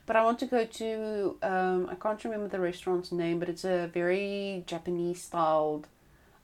But 0.05 0.15
I 0.15 0.23
want 0.23 0.39
to 0.39 0.45
go 0.45 0.65
to 0.65 1.37
um, 1.41 1.87
I 1.89 1.95
can't 1.95 2.21
remember 2.23 2.47
the 2.49 2.59
restaurant's 2.59 3.11
name, 3.11 3.39
but 3.39 3.47
it's 3.47 3.63
a 3.63 3.87
very 3.93 4.63
Japanese 4.65 5.21
styled 5.21 5.87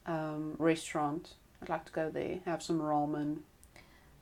um, 0.06 0.56
restaurant. 0.58 1.34
I'd 1.62 1.70
like 1.70 1.86
to 1.86 1.92
go 1.92 2.10
there, 2.10 2.40
have 2.46 2.62
some 2.62 2.80
ramen. 2.80 3.40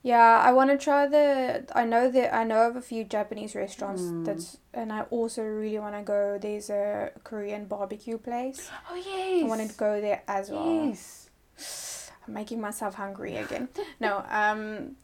Yeah, 0.05 0.41
I 0.45 0.51
want 0.51 0.69
to 0.69 0.77
try 0.77 1.07
the. 1.07 1.65
I 1.73 1.85
know 1.85 2.11
that 2.11 2.35
I 2.35 2.43
know 2.43 2.67
of 2.67 2.75
a 2.75 2.81
few 2.81 3.05
Japanese 3.05 3.55
restaurants 3.55 4.01
Mm. 4.01 4.25
that's, 4.25 4.57
and 4.73 4.91
I 4.91 5.03
also 5.09 5.43
really 5.43 5.79
want 5.79 5.95
to 5.95 6.01
go. 6.03 6.37
There's 6.37 6.69
a 6.69 7.11
Korean 7.23 7.65
barbecue 7.65 8.17
place. 8.17 8.69
Oh 8.91 8.95
yes. 8.95 9.43
I 9.45 9.47
want 9.47 9.61
to 9.69 9.77
go 9.77 10.01
there 10.01 10.21
as 10.27 10.49
well. 10.51 10.87
Yes. 10.87 12.11
I'm 12.27 12.33
making 12.33 12.59
myself 12.59 12.95
hungry 12.95 13.37
again. 13.37 13.69
no, 14.01 14.25
um, 14.29 14.97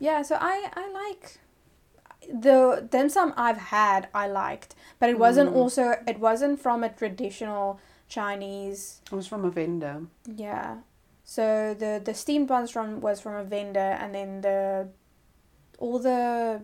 yeah. 0.00 0.22
So 0.22 0.36
I 0.40 0.68
I 0.74 0.90
like 0.90 1.38
the 2.28 2.88
dim 2.90 3.08
sum 3.08 3.34
I've 3.36 3.58
had. 3.70 4.08
I 4.12 4.26
liked, 4.26 4.74
but 4.98 5.10
it 5.10 5.18
wasn't 5.18 5.50
Mm. 5.50 5.56
also. 5.56 5.94
It 6.08 6.18
wasn't 6.18 6.58
from 6.60 6.82
a 6.82 6.88
traditional 6.88 7.78
Chinese. 8.08 9.00
It 9.12 9.14
was 9.14 9.28
from 9.28 9.44
a 9.44 9.50
vendor. 9.50 10.06
Yeah. 10.26 10.78
So 11.28 11.74
the 11.74 12.00
the 12.02 12.14
steamed 12.14 12.46
buns 12.46 12.70
from 12.70 13.00
was 13.00 13.20
from 13.20 13.34
a 13.34 13.42
vendor, 13.44 13.80
and 14.00 14.14
then 14.14 14.40
the 14.42 14.88
all 15.78 15.98
the 15.98 16.62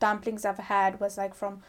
dumplings 0.00 0.44
I've 0.46 0.58
had 0.58 0.98
was 0.98 1.18
like 1.18 1.34
from 1.34 1.62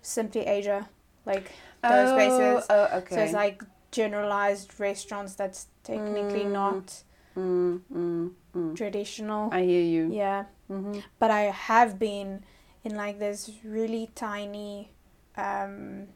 Simply 0.00 0.46
Asia, 0.46 0.88
like 1.26 1.52
those 1.82 2.08
oh, 2.10 2.14
places. 2.14 2.66
Oh, 2.70 2.88
okay. 2.98 3.14
So 3.14 3.20
it's 3.20 3.32
like 3.34 3.62
generalized 3.90 4.80
restaurants 4.80 5.34
that's 5.34 5.66
technically 5.84 6.44
Mm. 6.44 6.52
not 6.52 7.02
Mm, 7.36 7.82
mm, 7.94 8.30
mm. 8.56 8.74
traditional. 8.76 9.50
I 9.52 9.62
hear 9.62 9.82
you. 9.82 10.10
Yeah, 10.12 10.46
Mm-hmm. 10.70 11.00
but 11.20 11.30
I 11.30 11.42
have 11.52 11.98
been 11.98 12.42
in 12.82 12.96
like 12.96 13.18
this 13.18 13.50
really 13.62 14.10
tiny 14.14 14.90
um, 15.36 16.08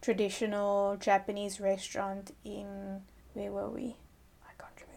traditional 0.00 0.96
Japanese 0.96 1.60
restaurant 1.60 2.34
in 2.44 3.02
where 3.34 3.52
were 3.52 3.68
we? 3.70 3.96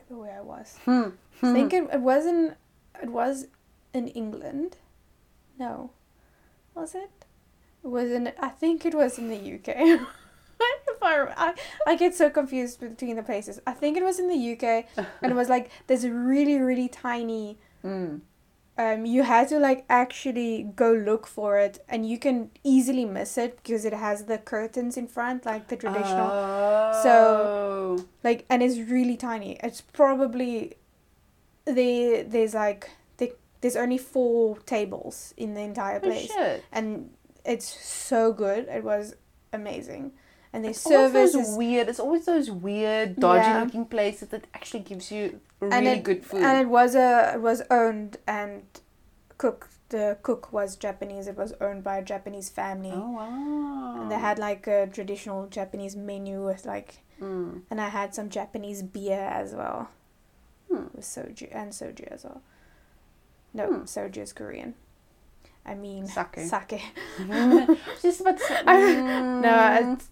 Remember 0.09 0.27
where 0.27 0.39
I 0.39 0.41
was. 0.41 0.77
Hmm. 0.85 1.09
I 1.41 1.53
think 1.53 1.73
it, 1.73 1.89
it 1.93 2.01
wasn't 2.01 2.55
it 3.01 3.09
was 3.09 3.47
in 3.93 4.07
England. 4.09 4.77
No. 5.59 5.91
Was 6.73 6.95
it? 6.95 7.25
It 7.83 7.87
was 7.87 8.11
in 8.11 8.31
I 8.39 8.49
think 8.49 8.85
it 8.85 8.93
was 8.95 9.17
in 9.17 9.29
the 9.29 9.35
UK. 9.35 9.67
if 10.59 11.03
I, 11.03 11.27
I 11.35 11.53
I 11.85 11.95
get 11.95 12.15
so 12.15 12.29
confused 12.29 12.79
between 12.79 13.15
the 13.15 13.23
places. 13.23 13.59
I 13.67 13.73
think 13.73 13.97
it 13.97 14.03
was 14.03 14.19
in 14.19 14.27
the 14.27 14.53
UK 14.53 14.85
and 15.21 15.31
it 15.31 15.35
was 15.35 15.49
like 15.49 15.69
there's 15.87 16.03
a 16.03 16.11
really 16.11 16.59
really 16.59 16.87
tiny 16.87 17.57
Mm. 17.83 18.21
Um 18.77 19.05
you 19.05 19.23
had 19.23 19.47
to 19.49 19.57
like 19.59 19.85
actually 19.89 20.63
go 20.75 20.91
look 20.93 21.25
for 21.27 21.57
it 21.57 21.83
and 21.89 22.07
you 22.07 22.17
can 22.19 22.51
easily 22.63 23.05
miss 23.05 23.37
it 23.37 23.57
because 23.57 23.85
it 23.85 23.93
has 23.93 24.25
the 24.25 24.37
curtains 24.37 24.97
in 24.97 25.07
front 25.07 25.45
like 25.45 25.67
the 25.67 25.75
traditional. 25.75 26.29
Oh. 26.31 28.05
like 28.23 28.45
and 28.49 28.61
it's 28.63 28.77
really 28.77 29.17
tiny. 29.17 29.57
It's 29.63 29.81
probably 29.81 30.75
there 31.65 32.23
there's 32.23 32.53
like 32.53 32.89
there, 33.17 33.29
there's 33.61 33.75
only 33.75 33.97
four 33.97 34.57
tables 34.59 35.33
in 35.37 35.53
the 35.53 35.61
entire 35.61 35.97
Oh, 35.97 36.01
place. 36.01 36.31
shit. 36.31 36.63
and 36.71 37.09
it's 37.45 37.65
so 37.65 38.31
good. 38.33 38.67
It 38.67 38.83
was 38.83 39.15
amazing 39.53 40.11
and 40.53 40.63
their 40.63 40.71
It's 40.71 40.85
always 40.85 41.11
service 41.13 41.35
is 41.35 41.55
weird. 41.57 41.87
It's 41.89 41.99
always 41.99 42.25
those 42.25 42.49
weird, 42.49 43.15
dodgy 43.17 43.47
Yeah. 43.49 43.63
looking 43.63 43.85
places 43.85 44.29
that 44.29 44.47
actually 44.53 44.83
gives 44.83 45.11
you 45.11 45.39
really 45.59 45.87
it- 45.87 46.03
good 46.03 46.25
food. 46.25 46.41
and 46.43 46.59
it 46.59 46.67
was 46.69 46.95
a 46.95 47.33
it 47.35 47.41
was 47.41 47.61
owned 47.69 48.17
and 48.27 48.63
cook 49.37 49.69
the 49.89 50.17
cook 50.21 50.51
was 50.51 50.75
japanese 50.75 51.27
it 51.27 51.37
was 51.37 51.53
owned 51.61 51.81
by 51.83 51.97
a 51.97 52.03
japanese 52.03 52.49
family 52.49 52.91
oh 52.93 53.11
wow. 53.11 54.01
and 54.01 54.11
they 54.11 54.15
had 54.19 54.37
like 54.37 54.67
a 54.67 54.85
traditional 54.87 55.47
japanese 55.47 55.95
menu 55.95 56.43
with 56.45 56.65
like 56.65 56.99
Mm. 57.21 57.61
and 57.71 57.79
i 57.81 57.87
had 57.89 58.13
some 58.13 58.29
japanese 58.29 58.83
beer 58.83 59.19
as 59.41 59.53
well 59.55 59.87
Hmm. 60.69 60.87
with 60.93 61.05
soju 61.05 61.47
and 61.51 61.71
soju 61.71 62.03
as 62.11 62.23
well 62.25 62.41
no 63.53 63.65
Hmm. 63.67 63.81
soju 63.83 64.17
is 64.17 64.33
korean 64.33 64.75
i 65.67 65.73
mean 65.75 66.07
Sake. 66.07 66.39
sake 66.47 66.81
Just 68.01 68.21
about 68.21 68.37
to 68.37 68.43
say, 68.43 68.63
no 68.65 68.73
mm, 68.73 69.93
it's, 69.93 70.09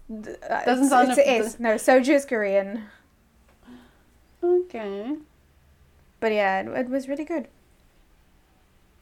uh, 0.48 0.64
Doesn't 0.64 0.84
it's, 0.84 0.90
sound 0.90 1.08
it's 1.10 1.18
a- 1.18 1.28
a 1.30 1.38
S. 1.46 1.58
no 1.58 1.70
soju 1.74 2.14
is 2.14 2.24
korean 2.24 2.84
okay. 4.42 5.16
but 6.20 6.32
yeah 6.32 6.60
it, 6.60 6.68
it 6.68 6.88
was 6.88 7.08
really 7.08 7.24
good 7.24 7.48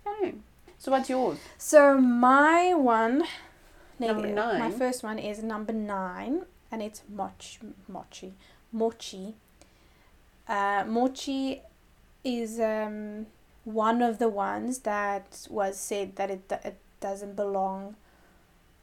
Okay. 0.07 0.35
So 0.79 0.91
what's 0.93 1.09
yours? 1.09 1.39
So 1.57 1.97
my 1.99 2.75
one, 2.75 3.25
Number 3.99 4.27
neg- 4.27 4.35
nine. 4.35 4.59
My 4.61 4.71
first 4.71 5.03
one 5.03 5.19
is 5.19 5.43
number 5.43 5.73
nine, 5.73 6.43
and 6.71 6.83
it's 6.83 7.01
mochi. 7.09 7.59
Mochi, 7.89 8.35
mochi. 8.71 9.35
Uh, 10.47 10.85
mochi 10.87 11.63
is 12.23 12.61
um, 12.61 13.25
one 13.65 14.03
of 14.03 14.19
the 14.19 14.29
ones 14.29 14.81
that 14.81 15.47
was 15.51 15.79
said 15.79 16.17
that 16.17 16.31
it 16.31 16.53
it 16.65 16.79
doesn't 17.01 17.35
belong 17.37 17.97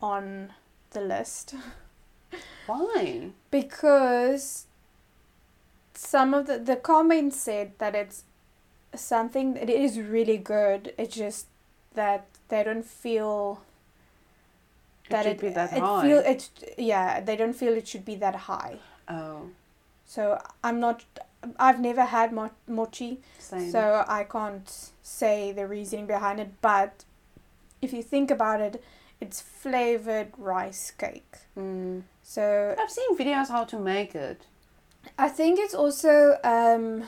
on 0.01 0.53
the 0.91 1.01
list 1.01 1.55
Why? 2.65 3.29
because 3.49 4.65
some 5.93 6.33
of 6.33 6.47
the 6.47 6.57
the 6.57 6.75
comments 6.75 7.37
said 7.37 7.73
that 7.77 7.95
it's 7.95 8.23
something 8.95 9.53
that 9.53 9.69
it 9.69 9.79
is 9.81 9.99
really 9.99 10.37
good. 10.37 10.93
It's 10.97 11.15
just 11.15 11.47
that 11.93 12.25
they 12.49 12.63
don't 12.63 12.85
feel 12.85 13.61
that 15.09 15.25
it 15.25 15.29
it 15.29 15.31
should 15.33 15.41
be 15.41 15.49
that 15.49 15.73
it 15.73 15.79
high. 15.79 16.01
feel 16.03 16.19
it 16.19 16.49
yeah 16.77 17.19
they 17.21 17.35
don't 17.35 17.53
feel 17.53 17.73
it 17.73 17.87
should 17.87 18.05
be 18.05 18.15
that 18.15 18.35
high. 18.35 18.79
oh, 19.07 19.49
So 20.05 20.41
I'm 20.63 20.79
not. 20.79 21.03
I've 21.57 21.79
never 21.79 22.03
had 22.05 22.31
mo- 22.31 22.51
mochi, 22.67 23.19
same. 23.39 23.71
so 23.71 24.05
I 24.07 24.23
can't 24.25 24.69
say 25.01 25.51
the 25.51 25.65
reasoning 25.67 26.05
behind 26.07 26.39
it. 26.39 26.51
But 26.61 27.03
if 27.81 27.93
you 27.93 28.03
think 28.03 28.29
about 28.31 28.61
it, 28.61 28.83
it's 29.19 29.41
flavored 29.41 30.29
rice 30.37 30.91
cake. 30.91 31.33
Mm. 31.57 32.03
So 32.23 32.75
I've 32.79 32.91
seen 32.91 33.17
videos 33.17 33.49
how 33.49 33.63
to 33.65 33.79
make 33.79 34.13
it. 34.15 34.45
I 35.17 35.29
think 35.29 35.59
it's 35.59 35.73
also 35.73 36.37
um, 36.43 37.05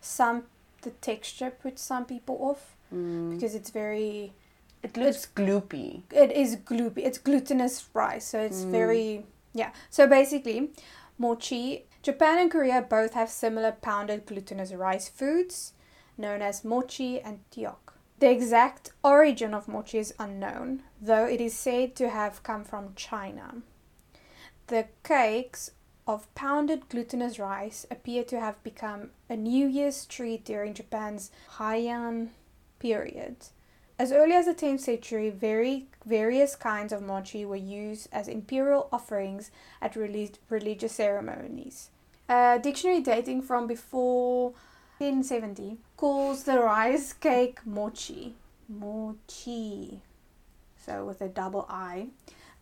some 0.00 0.44
the 0.82 0.90
texture 0.90 1.50
puts 1.50 1.82
some 1.82 2.04
people 2.04 2.36
off 2.40 2.76
Mm. 2.94 3.30
because 3.30 3.54
it's 3.54 3.70
very 3.70 4.32
It 4.82 4.96
looks 4.98 5.24
gloopy. 5.34 6.02
it 6.10 6.30
is 6.32 6.56
gloopy. 6.56 6.98
It's 6.98 7.16
glutinous 7.18 7.88
rice, 7.94 8.26
so 8.26 8.38
it's 8.40 8.62
Mm. 8.64 8.70
very 8.70 9.26
yeah. 9.54 9.70
So 9.90 10.06
basically, 10.06 10.70
mochi. 11.18 11.84
Japan 12.02 12.38
and 12.38 12.50
Korea 12.50 12.82
both 12.82 13.14
have 13.14 13.30
similar 13.30 13.70
pounded 13.70 14.26
glutinous 14.26 14.72
rice 14.72 15.08
foods, 15.08 15.72
known 16.18 16.42
as 16.42 16.64
mochi 16.64 17.20
and 17.20 17.38
tteok. 17.52 17.94
The 18.18 18.28
exact 18.28 18.90
origin 19.04 19.54
of 19.54 19.68
mochi 19.68 19.98
is 19.98 20.12
unknown, 20.18 20.82
though 21.00 21.26
it 21.26 21.40
is 21.40 21.54
said 21.54 21.94
to 21.96 22.08
have 22.08 22.42
come 22.42 22.64
from 22.64 22.94
China. 22.96 23.62
The 24.66 24.88
cakes 25.04 25.70
of 26.04 26.32
pounded 26.34 26.88
glutinous 26.88 27.38
rice 27.38 27.86
appear 27.88 28.24
to 28.24 28.40
have 28.40 28.60
become 28.64 29.10
a 29.30 29.36
New 29.36 29.68
Year's 29.68 30.04
treat 30.04 30.44
during 30.44 30.74
Japan's 30.74 31.30
Heian 31.58 32.30
period. 32.80 33.36
As 33.96 34.10
early 34.10 34.32
as 34.32 34.46
the 34.46 34.54
10th 34.54 34.80
century, 34.80 35.30
very, 35.30 35.86
various 36.04 36.56
kinds 36.56 36.92
of 36.92 37.00
mochi 37.00 37.44
were 37.44 37.54
used 37.54 38.08
as 38.10 38.26
imperial 38.26 38.88
offerings 38.92 39.52
at 39.80 39.94
relig- 39.94 40.38
religious 40.48 40.92
ceremonies. 40.94 41.90
A 42.28 42.58
dictionary 42.62 43.00
dating 43.00 43.42
from 43.42 43.66
before 43.66 44.52
1070 44.98 45.78
calls 45.96 46.44
the 46.44 46.58
rice 46.60 47.12
cake 47.12 47.58
mochi. 47.66 48.34
Mochi. 48.68 50.00
So 50.76 51.04
with 51.04 51.20
a 51.20 51.28
double 51.28 51.66
I. 51.68 52.08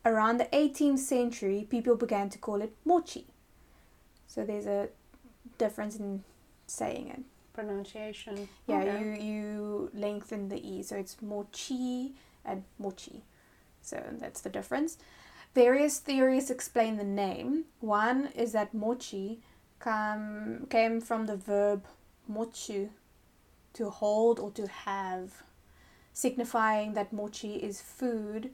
Around 0.03 0.37
the 0.37 0.45
18th 0.45 0.99
century, 0.99 1.67
people 1.69 1.95
began 1.95 2.29
to 2.29 2.37
call 2.37 2.61
it 2.61 2.75
mochi. 2.85 3.27
So 4.27 4.43
there's 4.43 4.65
a 4.65 4.89
difference 5.57 5.95
in 5.97 6.23
saying 6.67 7.09
it. 7.09 7.21
Pronunciation. 7.53 8.47
Yeah, 8.67 8.79
Okay. 8.81 8.99
you 8.99 9.11
you 9.31 9.89
lengthen 9.93 10.49
the 10.49 10.57
e, 10.65 10.81
so 10.83 10.95
it's 10.95 11.21
mochi 11.21 12.13
and 12.45 12.63
mochi. 12.79 13.23
So 13.81 14.01
that's 14.19 14.41
the 14.41 14.49
difference. 14.49 14.97
Various 15.53 15.99
theories 15.99 16.49
explain 16.49 16.95
the 16.97 17.03
name. 17.03 17.65
One 17.81 18.27
is 18.35 18.53
that 18.53 18.73
mochi 18.73 19.41
come, 19.81 20.67
came 20.69 21.01
from 21.01 21.25
the 21.25 21.35
verb 21.35 21.85
mochu, 22.31 22.89
to 23.73 23.89
hold 23.89 24.39
or 24.39 24.51
to 24.51 24.67
have, 24.67 25.43
signifying 26.13 26.93
that 26.93 27.11
mochi 27.11 27.55
is 27.55 27.81
food 27.81 28.51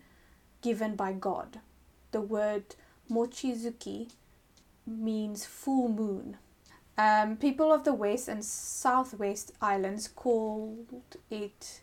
given 0.62 0.96
by 0.96 1.12
God. 1.14 1.60
The 2.12 2.22
word 2.22 2.76
mochizuki 3.12 4.12
means 4.86 5.46
full 5.46 5.90
moon. 5.90 6.38
Um, 6.98 7.38
people 7.38 7.72
of 7.72 7.84
the 7.84 7.94
West 7.94 8.28
and 8.28 8.44
Southwest 8.44 9.52
Islands 9.62 10.08
called 10.08 11.04
it 11.30 11.82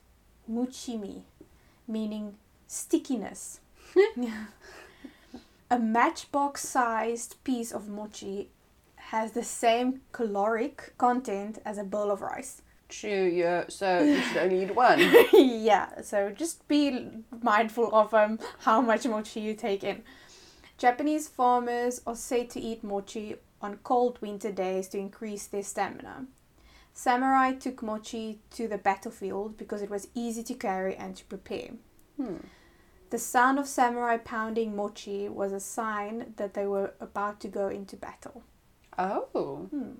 muchimi, 0.51 1.23
meaning 1.87 2.35
stickiness. 2.67 3.61
A 5.71 5.79
matchbox 5.79 6.69
sized 6.69 7.43
piece 7.45 7.73
of 7.73 7.89
mochi 7.89 8.51
has 9.11 9.33
the 9.33 9.45
same 9.45 10.01
caloric 10.13 10.95
content 10.99 11.59
as 11.65 11.79
a 11.79 11.85
bowl 11.85 12.11
of 12.11 12.21
rice. 12.21 12.63
True, 12.89 13.25
yeah. 13.25 13.65
So 13.69 14.03
you 14.03 14.21
should 14.21 14.37
only 14.37 14.63
eat 14.65 14.75
one. 14.75 14.99
yeah, 15.33 16.01
so 16.03 16.31
just 16.31 16.67
be 16.69 17.09
mindful 17.43 17.95
of 17.95 18.15
um, 18.15 18.39
how 18.61 18.81
much 18.81 19.07
mochi 19.07 19.41
you 19.41 19.55
take 19.55 19.85
in. 19.85 20.03
Japanese 20.79 21.29
farmers 21.29 22.01
are 22.07 22.17
said 22.17 22.51
to 22.51 22.61
eat 22.61 22.83
mochi 22.85 23.37
on 23.61 23.79
cold 23.83 24.21
winter 24.21 24.53
days 24.53 24.89
to 24.89 24.99
increase 24.99 25.47
their 25.47 25.63
stamina. 25.63 26.27
Samurai 26.93 27.53
took 27.53 27.83
mochi 27.83 28.41
to 28.51 28.69
the 28.69 28.79
battlefield 28.79 29.57
because 29.57 29.83
it 29.83 29.91
was 29.91 30.09
easy 30.15 30.43
to 30.45 30.55
carry 30.55 30.95
and 30.95 31.17
to 31.17 31.25
prepare. 31.25 31.71
Hmm. 32.17 32.37
The 33.11 33.19
sound 33.19 33.59
of 33.59 33.67
samurai 33.67 34.17
pounding 34.17 34.75
mochi 34.77 35.29
was 35.29 35.53
a 35.53 35.61
sign 35.61 36.35
that 36.37 36.55
they 36.55 36.67
were 36.67 36.95
about 37.01 37.41
to 37.41 37.49
go 37.49 37.69
into 37.69 37.97
battle. 37.97 38.45
Oh. 38.99 39.69
Hmm. 39.71 39.93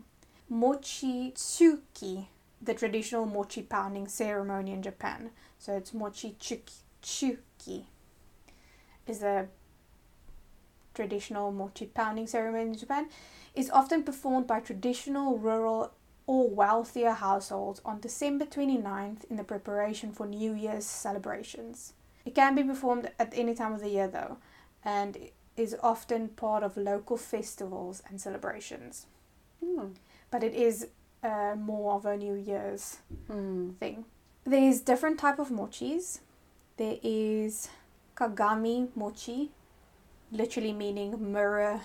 Mochi 0.49 1.33
tsuki, 1.33 2.27
the 2.61 2.75
traditional 2.75 3.27
mochi 3.27 3.63
pounding 3.63 4.09
ceremony 4.09 4.73
in 4.73 4.83
Japan. 4.83 5.31
So 5.59 5.77
it's 5.77 5.95
mochi 5.95 6.37
tsuki, 6.39 6.73
tsuki 7.03 7.85
is 9.07 9.23
a 9.23 9.49
traditional 10.95 11.51
mochi 11.53 11.87
pounding 11.87 12.27
ceremony 12.27 12.71
in 12.71 12.77
Japan. 12.77 13.09
Is 13.55 13.71
often 13.71 14.03
performed 14.03 14.47
by 14.47 14.61
traditional 14.61 15.39
rural 15.39 15.93
or 16.27 16.49
wealthier 16.49 17.13
households 17.13 17.81
on 17.85 18.01
December 18.01 18.47
29th 18.47 19.25
in 19.31 19.37
the 19.37 19.45
preparation 19.45 20.13
for 20.13 20.27
New 20.27 20.55
Year's 20.55 20.87
celebrations. 20.87 21.93
It 22.25 22.35
can 22.35 22.55
be 22.55 22.63
performed 22.63 23.11
at 23.19 23.33
any 23.37 23.55
time 23.55 23.75
of 23.75 23.81
the 23.81 23.91
year 23.91 24.09
though, 24.09 24.39
and 24.85 25.17
is 25.57 25.77
often 25.83 26.29
part 26.29 26.63
of 26.63 26.77
local 26.77 27.17
festivals 27.17 28.03
and 28.09 28.21
celebrations 28.21 29.07
Hmm. 29.65 29.89
but 30.31 30.43
it 30.43 30.55
is 30.55 30.89
uh, 31.23 31.55
more 31.57 31.95
of 31.95 32.05
a 32.07 32.17
New 32.17 32.35
Year's 32.35 32.99
Hmm. 33.29 33.71
thing. 33.81 34.05
There's 34.45 34.81
different 34.81 35.19
type 35.19 35.39
of 35.39 35.49
mochis. 35.51 36.21
There 36.77 36.99
is 37.03 37.69
kagami 38.15 38.89
mochi, 38.95 39.51
literally 40.31 40.73
meaning 40.73 41.33
mirror 41.33 41.81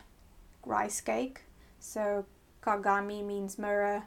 rice 0.65 0.99
cake. 0.99 1.41
So 1.79 2.25
kagami 2.62 3.23
means 3.23 3.58
mirror, 3.58 4.03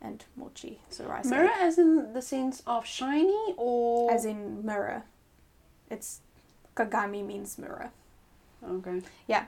and 0.00 0.24
mochi 0.36 0.80
so 0.88 1.04
rice 1.04 1.26
Mirror 1.26 1.48
cake, 1.48 1.56
as 1.60 1.78
in 1.78 2.12
the 2.14 2.22
sense 2.22 2.62
of 2.66 2.86
shiny 2.86 3.54
or 3.58 4.10
as 4.12 4.24
in 4.24 4.64
mirror. 4.64 5.02
It's 5.90 6.20
kagami 6.74 7.22
means 7.26 7.58
mirror. 7.58 7.90
Okay. 8.62 9.02
Yeah. 9.26 9.46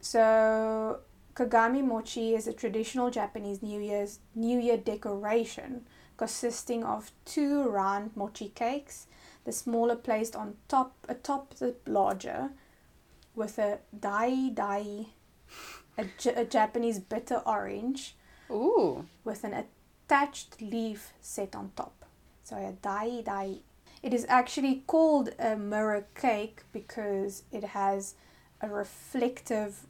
So 0.00 1.00
kagami 1.34 1.84
mochi 1.84 2.34
is 2.34 2.46
a 2.46 2.52
traditional 2.52 3.10
Japanese 3.10 3.62
New 3.62 3.80
Year's 3.80 4.20
New 4.34 4.58
Year 4.58 4.76
decoration 4.76 5.86
consisting 6.16 6.84
of 6.84 7.10
two 7.24 7.68
round 7.68 8.12
mochi 8.14 8.50
cakes, 8.50 9.06
the 9.44 9.52
smaller 9.52 9.96
placed 9.96 10.36
on 10.36 10.54
top 10.68 10.94
atop 11.08 11.54
the 11.54 11.74
larger, 11.86 12.50
with 13.34 13.58
a 13.58 13.78
dai 13.98 14.50
dai, 14.50 15.06
a, 15.98 16.04
J- 16.18 16.34
a 16.34 16.44
Japanese 16.44 16.98
bitter 16.98 17.42
orange 17.44 18.16
Ooh. 18.50 19.06
with 19.24 19.44
an 19.44 19.64
attached 20.06 20.60
leaf 20.60 21.12
set 21.20 21.54
on 21.56 21.72
top. 21.76 22.04
So 22.44 22.56
a 22.56 22.72
dai 22.80 23.22
dai. 23.22 23.56
It 24.02 24.12
is 24.12 24.26
actually 24.28 24.84
called 24.86 25.30
a 25.38 25.56
mirror 25.56 26.06
cake 26.14 26.62
because 26.72 27.44
it 27.50 27.64
has 27.64 28.14
a 28.60 28.68
reflective 28.68 29.86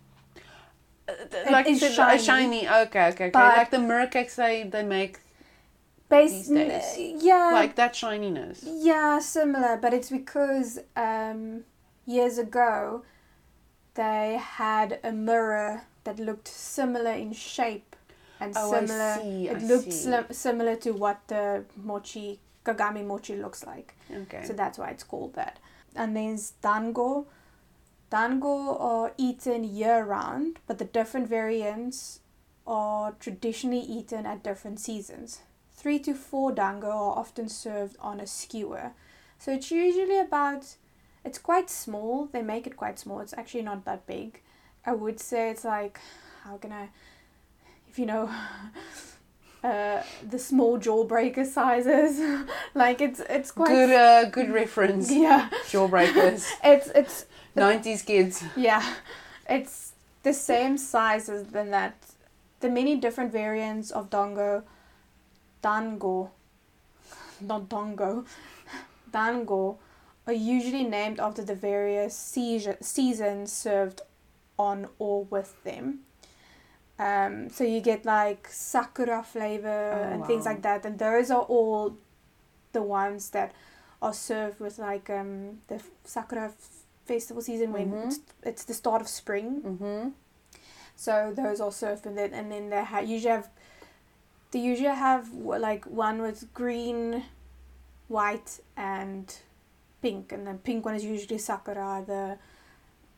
Uh, 1.07 1.13
th- 1.31 1.51
like 1.51 1.67
the- 1.67 1.91
shiny, 1.91 2.19
shiny. 2.23 2.69
Okay, 2.69 3.07
okay, 3.09 3.27
okay. 3.29 3.31
like 3.39 3.71
the 3.71 3.79
mirror 3.79 4.07
cakes 4.07 4.37
they, 4.37 4.63
they 4.65 4.83
make, 4.83 5.19
base. 6.09 6.31
These 6.33 6.49
days. 6.49 7.23
Yeah, 7.23 7.51
like 7.53 7.75
that 7.77 7.95
shininess. 7.95 8.65
yeah, 8.65 9.19
similar, 9.19 9.77
but 9.77 9.93
it's 9.93 10.09
because 10.11 10.79
um, 10.97 11.65
years 12.07 12.39
ago 12.39 13.05
they 13.95 14.39
had 14.41 14.99
a 15.05 15.13
mirror 15.13 15.83
that 16.05 16.19
looked 16.19 16.49
similar 16.49 17.13
in 17.13 17.33
shape 17.33 17.95
and 18.41 18.53
Oh, 18.57 18.73
I 18.73 18.81
similar. 18.87 19.15
see, 19.21 19.49
it 19.49 19.57
I 19.63 19.67
looked 19.67 19.93
slim- 19.93 20.33
similar 20.33 20.77
to 20.77 20.93
what 20.93 21.19
the 21.29 21.65
mochi 21.77 22.41
kagami 22.65 23.05
mochi 23.05 23.37
looks 23.37 23.65
like. 23.67 23.95
Okay. 24.23 24.43
So 24.45 24.53
that's 24.55 24.79
why 24.79 24.89
it's 24.91 25.05
called 25.05 25.35
that. 25.35 25.59
And 25.95 26.17
there's 26.17 26.53
dango. 26.63 27.27
Dango 28.11 28.77
are 28.79 29.13
eaten 29.17 29.65
year 29.65 30.05
round, 30.05 30.59
but 30.67 30.79
the 30.79 30.85
different 30.85 31.29
variants 31.29 32.21
are 32.67 33.13
traditionally 33.13 33.81
eaten 33.81 34.27
at 34.27 34.43
different 34.43 34.81
seasons. 34.81 35.41
Three 35.73 35.99
to 36.01 36.15
four 36.15 36.53
dango 36.53 36.89
are 36.89 37.19
often 37.19 37.49
served 37.49 37.97
on 38.01 38.21
a 38.21 38.27
skewer. 38.27 38.93
So 39.39 39.53
it's 39.53 39.71
usually 39.71 40.19
about, 40.19 40.77
it's 41.25 41.39
quite 41.39 41.69
small. 41.69 42.27
They 42.27 42.43
make 42.43 42.67
it 42.67 42.77
quite 42.77 42.99
small. 42.99 43.21
It's 43.21 43.35
actually 43.37 43.63
not 43.63 43.85
that 43.85 44.07
big. 44.07 44.41
I 44.87 44.93
would 44.93 45.21
say 45.21 45.51
it's 45.51 45.65
like, 45.65 46.01
how 46.45 46.57
can 46.57 46.73
I, 46.73 46.91
if 47.89 47.99
you 47.99 48.07
know, 48.07 48.31
uh, 49.65 50.03
the 50.29 50.39
small 50.39 50.79
jawbreaker 50.79 51.47
sizes. 51.47 52.21
like 52.75 53.01
it's 53.01 53.21
it's 53.29 53.51
quite 53.51 53.69
good, 53.69 53.91
uh, 53.91 54.25
good 54.27 54.51
reference. 54.51 55.11
yeah. 55.27 55.49
Jawbreakers. 55.71 56.47
It's 56.63 56.89
it's 56.89 57.27
90s 57.57 58.05
kids. 58.05 58.45
yeah, 58.57 58.83
it's 59.49 59.93
the 60.23 60.33
same 60.33 60.79
size 60.79 61.29
as 61.29 61.45
than 61.49 61.71
that. 61.71 61.95
The 62.61 62.71
many 62.71 62.97
different 62.97 63.33
variants 63.33 63.91
of 63.91 64.11
dongo, 64.11 64.63
dango, 65.61 66.31
not 67.41 67.69
dongo, 67.69 68.25
dango, 69.13 69.79
are 70.27 70.33
usually 70.33 70.85
named 70.85 71.21
after 71.21 71.45
the 71.45 71.55
various 71.55 72.17
season, 72.17 72.83
seasons 72.83 73.53
served 73.53 74.01
on 74.59 74.89
or 74.99 75.25
with 75.25 75.63
them. 75.65 76.01
Um, 76.99 77.51
so 77.51 77.65
you 77.65 77.81
get 77.81 78.05
like 78.05 78.49
sakura 78.51 79.23
flavor 79.23 79.93
Oh, 79.93 80.13
and 80.15 80.27
things 80.27 80.47
like 80.47 80.63
that, 80.63 80.87
and 80.87 80.99
those 80.99 81.31
are 81.31 81.43
all 81.43 81.97
the 82.73 82.83
ones 82.83 83.31
that 83.31 83.53
are 84.01 84.15
served 84.15 84.61
with 84.61 84.79
like 84.79 85.11
um, 85.11 85.59
the 85.69 85.83
sakura 86.05 86.53
festival 87.05 87.43
season 87.43 87.73
when 87.73 87.91
Mhm. 87.93 88.07
it's, 88.07 88.21
it's 88.43 88.65
the 88.65 88.75
start 88.75 89.01
of 89.03 89.09
spring. 89.09 89.61
Mm-hmm. 89.63 90.09
So 90.97 91.33
those 91.35 91.61
are 91.61 91.73
served 91.73 92.05
with 92.07 92.19
it, 92.19 92.33
and 92.33 92.51
then 92.53 92.71
they 92.71 92.85
ha- 92.85 93.01
usually 93.01 93.33
have 93.35 93.49
they 94.53 94.61
usually 94.61 94.95
have 94.95 95.33
like 95.35 95.85
one 95.87 96.23
with 96.23 96.53
green 96.55 97.25
white 98.09 98.61
and 98.77 99.37
pink, 100.03 100.31
and 100.33 100.47
the 100.47 100.55
pink 100.55 100.85
one 100.85 100.95
is 100.95 101.05
usually 101.05 101.39
sakura. 101.39 102.05
The 102.07 102.39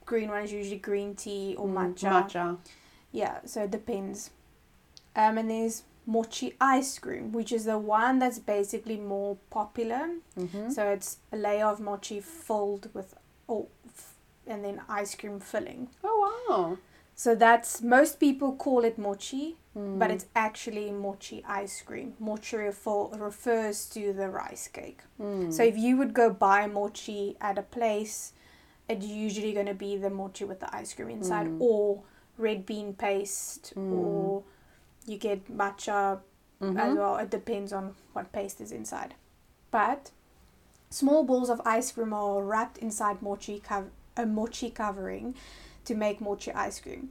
green 0.06 0.30
one 0.30 0.42
is 0.44 0.52
usually 0.52 0.78
green 0.78 1.14
tea 1.14 1.54
or 1.58 1.66
Mm, 1.68 1.74
matcha. 1.74 2.10
Matcha. 2.10 2.56
Yeah, 3.12 3.40
so 3.44 3.64
it 3.64 3.70
depends. 3.70 4.30
Um, 5.14 5.36
and 5.38 5.50
there's 5.50 5.82
mochi 6.06 6.54
ice 6.60 6.98
cream, 6.98 7.32
which 7.32 7.52
is 7.52 7.64
the 7.64 7.78
one 7.78 8.18
that's 8.18 8.38
basically 8.38 8.96
more 8.96 9.36
popular. 9.50 10.08
Mm-hmm. 10.38 10.70
So 10.70 10.88
it's 10.88 11.18
a 11.32 11.36
layer 11.36 11.66
of 11.66 11.80
mochi 11.80 12.20
filled 12.20 12.88
with, 12.94 13.14
oh, 13.48 13.68
and 14.46 14.64
then 14.64 14.80
ice 14.88 15.14
cream 15.14 15.40
filling. 15.40 15.88
Oh 16.04 16.46
wow. 16.48 16.78
So 17.14 17.34
that's 17.34 17.82
most 17.82 18.20
people 18.20 18.54
call 18.56 18.84
it 18.84 18.98
mochi, 18.98 19.56
but 19.74 20.10
Mm. 20.10 20.12
it's 20.14 20.26
actually 20.34 20.90
mochi 20.92 21.42
ice 21.48 21.80
cream. 21.82 22.14
Mochi 22.18 22.56
refer, 22.56 23.06
refers 23.16 23.86
to 23.90 24.12
the 24.12 24.28
rice 24.28 24.68
cake. 24.68 25.00
Mm. 25.20 25.52
So 25.52 25.62
if 25.62 25.76
you 25.78 25.96
would 25.96 26.12
go 26.14 26.30
buy 26.30 26.66
mochi 26.66 27.36
at 27.40 27.58
a 27.58 27.62
place, 27.62 28.32
it's 28.88 29.06
usually 29.06 29.52
going 29.52 29.66
to 29.66 29.74
be 29.74 29.96
the 29.96 30.10
mochi 30.10 30.44
with 30.44 30.60
the 30.60 30.74
ice 30.74 30.92
cream 30.94 31.10
inside, 31.10 31.46
Mm. 31.48 31.60
or 31.60 32.02
red 32.38 32.66
bean 32.66 32.92
paste, 32.94 33.72
Mm. 33.74 33.92
or 33.92 34.44
you 35.06 35.16
get 35.18 35.48
matcha 35.50 36.20
as 36.60 36.92
Mhm. 36.94 36.96
well. 36.96 37.16
It 37.16 37.30
depends 37.30 37.72
on 37.72 37.94
what 38.12 38.30
paste 38.32 38.60
is 38.60 38.72
inside. 38.72 39.14
But 39.70 40.10
small 40.90 41.24
balls 41.24 41.50
of 41.50 41.60
ice 41.64 41.92
cream 41.92 42.12
are 42.12 42.42
wrapped 42.42 42.78
inside 42.78 43.22
mochi 43.22 43.60
cov- 43.60 43.90
a 44.16 44.26
mochi 44.26 44.70
covering 44.70 45.34
to 45.84 45.94
make 45.94 46.20
mochi 46.20 46.52
ice 46.52 46.80
cream. 46.80 47.10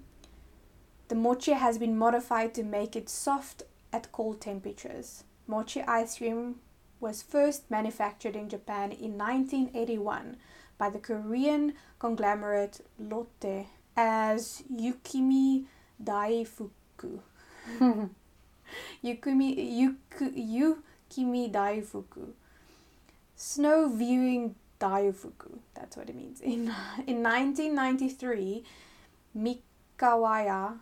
The 1.08 1.16
mochi 1.16 1.52
has 1.54 1.78
been 1.78 1.98
modified 1.98 2.54
to 2.56 2.64
make 2.64 2.96
it 2.96 3.10
soft 3.10 3.64
at 3.94 4.12
cold 4.12 4.42
temperatures. 4.42 5.24
Mochi 5.48 5.82
ice 5.84 6.18
cream 6.18 6.56
was 7.00 7.22
first 7.22 7.70
manufactured 7.70 8.36
in 8.36 8.50
Japan 8.50 8.92
in 8.92 9.18
1981 9.18 10.38
by 10.78 10.90
the 10.90 11.00
Korean 11.00 11.74
conglomerate 12.00 12.82
Lotte 13.00 13.68
as 13.96 14.64
Yukimi 14.74 15.66
Daifuku. 16.04 17.20
Yukimi, 19.04 19.56
Yuku, 19.80 20.34
Yukimi 20.36 21.52
Daifuku. 21.52 22.30
Snow 23.48 23.88
viewing 23.88 24.56
Daifuku. 24.80 25.60
That's 25.76 25.96
what 25.96 26.10
it 26.10 26.16
means. 26.16 26.42
In, 26.42 26.62
in 27.06 27.22
1993, 27.22 28.64
Mikawaya 29.38 30.80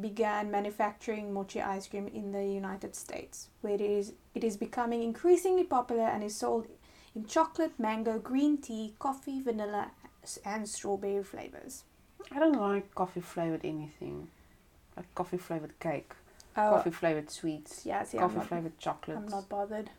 began 0.00 0.50
manufacturing 0.50 1.30
mochi 1.30 1.60
ice 1.60 1.86
cream 1.86 2.08
in 2.08 2.32
the 2.32 2.42
United 2.42 2.96
States, 2.96 3.48
where 3.60 3.74
it 3.74 3.82
is, 3.82 4.14
it 4.34 4.42
is 4.42 4.56
becoming 4.56 5.02
increasingly 5.02 5.62
popular 5.62 6.04
and 6.04 6.24
is 6.24 6.34
sold 6.34 6.66
in 7.14 7.26
chocolate, 7.26 7.78
mango, 7.78 8.18
green 8.18 8.56
tea, 8.56 8.94
coffee, 8.98 9.42
vanilla, 9.42 9.90
and 10.42 10.66
strawberry 10.66 11.22
flavors. 11.22 11.84
I 12.32 12.38
don't 12.38 12.58
like 12.58 12.94
coffee 12.94 13.20
flavored 13.20 13.62
anything. 13.62 14.28
Like 14.96 15.14
coffee 15.14 15.36
flavored 15.36 15.78
cake, 15.80 16.14
Oh, 16.56 16.70
coffee 16.70 16.90
flavored 16.90 17.30
sweets, 17.30 17.84
yeah, 17.84 18.04
see, 18.04 18.16
coffee 18.16 18.36
not, 18.36 18.46
flavored 18.46 18.78
chocolate. 18.78 19.18
I'm 19.18 19.26
not 19.28 19.50
bothered. 19.50 19.90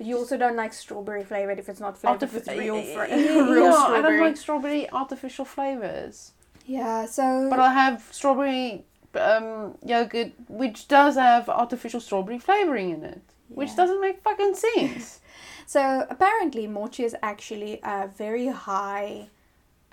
But 0.00 0.06
you 0.06 0.16
also 0.16 0.38
don't 0.38 0.56
like 0.56 0.72
strawberry 0.72 1.24
flavored 1.24 1.58
if 1.58 1.68
it's 1.68 1.78
not 1.78 1.98
flavored 1.98 2.22
Artif- 2.22 2.32
with 2.32 2.48
real, 2.48 2.80
fr- 2.82 3.04
yeah, 3.10 3.50
real 3.50 3.66
I 3.66 3.70
strawberry. 3.72 4.02
don't 4.16 4.20
like 4.26 4.36
strawberry 4.38 4.90
artificial 4.90 5.44
flavors. 5.44 6.32
yeah, 6.64 7.04
so 7.04 7.48
But 7.50 7.60
I'll 7.60 7.70
have 7.84 8.08
strawberry 8.10 8.86
um, 9.14 9.76
yogurt, 9.84 10.32
which 10.48 10.88
does 10.88 11.16
have 11.16 11.50
artificial 11.50 12.00
strawberry 12.00 12.38
flavoring 12.38 12.88
in 12.92 13.04
it, 13.04 13.20
which 13.50 13.76
doesn't 13.76 14.00
make 14.00 14.22
fucking 14.22 14.54
sense. 14.54 15.20
So 15.66 16.06
apparently, 16.08 16.66
mochi 16.66 17.04
is 17.04 17.14
actually 17.22 17.78
a 17.84 18.08
very 18.08 18.48
high 18.48 19.28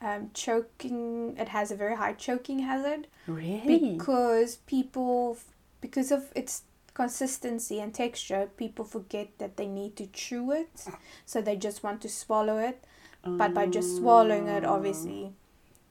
um, 0.02 0.32
choking. 0.34 1.36
It 1.38 1.50
has 1.50 1.70
a 1.70 1.76
very 1.76 1.96
high 1.98 2.13
choking 2.13 2.60
hazard 2.60 3.08
really? 3.28 3.96
because 3.98 4.56
people, 4.67 5.38
because 5.82 6.12
of 6.12 6.32
its 6.34 6.63
consistency 6.97 7.79
and 7.79 7.93
texture, 7.93 8.49
people 8.57 8.83
forget 8.83 9.27
that 9.38 9.55
they 9.55 9.67
need 9.67 9.95
to 9.95 10.07
chew 10.07 10.51
it, 10.51 10.69
ah. 10.88 10.97
so 11.25 11.41
they 11.41 11.55
just 11.55 11.83
want 11.83 12.01
to 12.01 12.10
swallow 12.10 12.57
it. 12.57 12.83
But 13.23 13.53
by 13.53 13.65
just 13.67 13.97
swallowing 13.97 14.47
it, 14.47 14.63
oh. 14.63 14.75
obviously, 14.75 15.33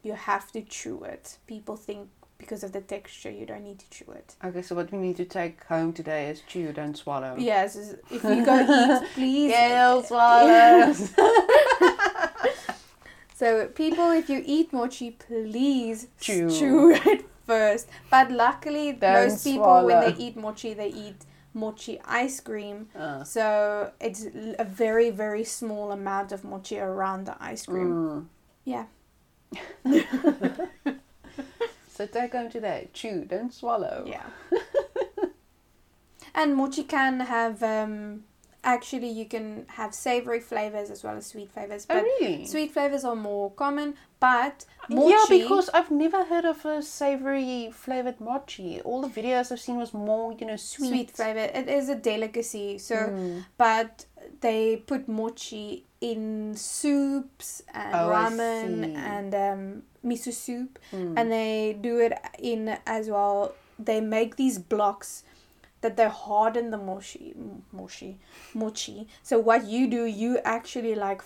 you 0.02 0.14
have 0.14 0.50
to 0.52 0.62
chew 0.62 1.04
it. 1.04 1.38
People 1.46 1.76
think 1.76 2.08
because 2.38 2.64
of 2.64 2.72
the 2.72 2.80
texture, 2.80 3.30
you 3.30 3.44
don't 3.46 3.62
need 3.62 3.78
to 3.78 3.90
chew 3.90 4.10
it. 4.12 4.34
Okay, 4.42 4.62
so 4.62 4.74
what 4.74 4.90
we 4.90 4.98
need 4.98 5.16
to 5.16 5.26
take 5.26 5.62
home 5.64 5.92
today 5.92 6.30
is 6.30 6.40
chew, 6.46 6.72
don't 6.72 6.96
swallow. 6.96 7.34
Yes, 7.38 7.76
if 8.10 8.24
you 8.24 8.44
go 8.44 8.56
eat, 8.78 9.08
please. 9.14 9.52
Gail 9.52 10.02
swallows. 10.10 11.14
So 13.38 13.66
people, 13.66 14.12
if 14.12 14.30
you 14.30 14.42
eat 14.46 14.72
mochi, 14.72 15.10
please 15.10 16.06
Chew. 16.18 16.48
chew 16.50 16.92
it 16.92 17.26
first. 17.46 17.88
But 18.11 18.30
luckily, 18.30 18.92
Don't 18.92 19.28
most 19.28 19.44
people 19.44 19.85
when 19.87 20.00
they 20.00 20.14
eat 20.24 20.37
mochi, 20.37 20.74
they 20.74 20.88
eat 20.88 21.24
mochi 21.54 22.00
ice 22.04 22.40
cream. 22.40 22.88
Uh, 22.94 23.24
So 23.24 23.92
it's 24.00 24.26
a 24.59 24.64
very 24.64 25.11
very 25.11 25.44
small 25.44 25.90
amount 25.92 26.32
of 26.32 26.44
mochi 26.44 26.78
around 26.78 27.26
the 27.26 27.37
ice 27.40 27.66
cream. 27.66 27.92
mm. 27.92 28.26
Yeah. 28.64 28.87
So 31.88 32.04
take 32.06 32.32
home 32.32 32.50
today. 32.50 32.90
Chew, 32.92 33.24
don't 33.24 33.50
swallow. 33.54 34.04
Yeah. 34.06 34.26
and 36.35 36.54
mochi 36.54 36.82
can 36.85 37.20
have 37.20 37.62
um, 37.62 38.24
actually 38.66 39.09
you 39.09 39.24
can 39.24 39.64
have 39.68 39.94
savory 39.94 40.40
flavors 40.40 40.90
as 40.90 41.02
well 41.05 41.16
as 41.16 41.26
sweet 41.26 41.50
flavors, 41.52 41.87
Oh, 41.88 41.94
but 41.94 42.02
really? 42.05 42.44
sweet 42.46 42.72
flavors 42.72 43.05
are 43.05 43.16
more 43.16 43.50
common. 43.52 43.94
But 44.20 44.64
mochi. 44.90 45.12
Yeah, 45.12 45.24
because 45.38 45.68
I've 45.72 45.90
never 45.90 46.24
heard 46.24 46.44
of 46.44 46.64
a 46.66 46.83
savory 46.83 47.70
flavored 47.72 48.20
mochi. 48.20 48.81
All 48.83 49.00
the 49.02 49.09
videos 49.20 49.52
I've 49.52 49.61
seen 49.61 49.76
was 49.76 49.92
more, 49.94 50.33
you 50.33 50.46
know, 50.46 50.57
sweet. 50.57 50.88
sweet 50.88 51.11
flavor, 51.12 51.46
it 51.61 51.68
is 51.68 51.88
a 51.88 51.94
delicacy. 51.94 52.79
So. 52.79 52.96
Mm. 52.96 53.44
but 53.57 54.05
they 54.40 54.76
put 54.90 55.07
mochi 55.09 55.85
in 56.00 56.55
soups 56.57 57.62
and 57.72 57.94
Oh, 57.94 58.09
ramen 58.11 58.94
and 58.96 59.35
um, 59.35 59.83
miso 60.05 60.33
soup 60.33 60.79
Mm. 60.92 61.14
and 61.16 61.33
they 61.33 61.76
do 61.81 61.98
it 62.00 62.12
in 62.38 62.76
as 62.87 63.09
well 63.09 63.55
they 63.79 64.00
make 64.00 64.37
these 64.37 64.59
blocks 64.59 65.22
that 65.82 65.96
they 65.96 66.08
harden 66.08 66.70
the 66.70 66.78
mochi 66.78 67.34
mochi 67.72 68.18
mochi 68.54 69.06
so 69.22 69.38
what 69.38 69.64
you 69.66 69.86
do 69.86 70.04
you 70.04 70.38
actually 70.44 70.94
like 70.94 71.22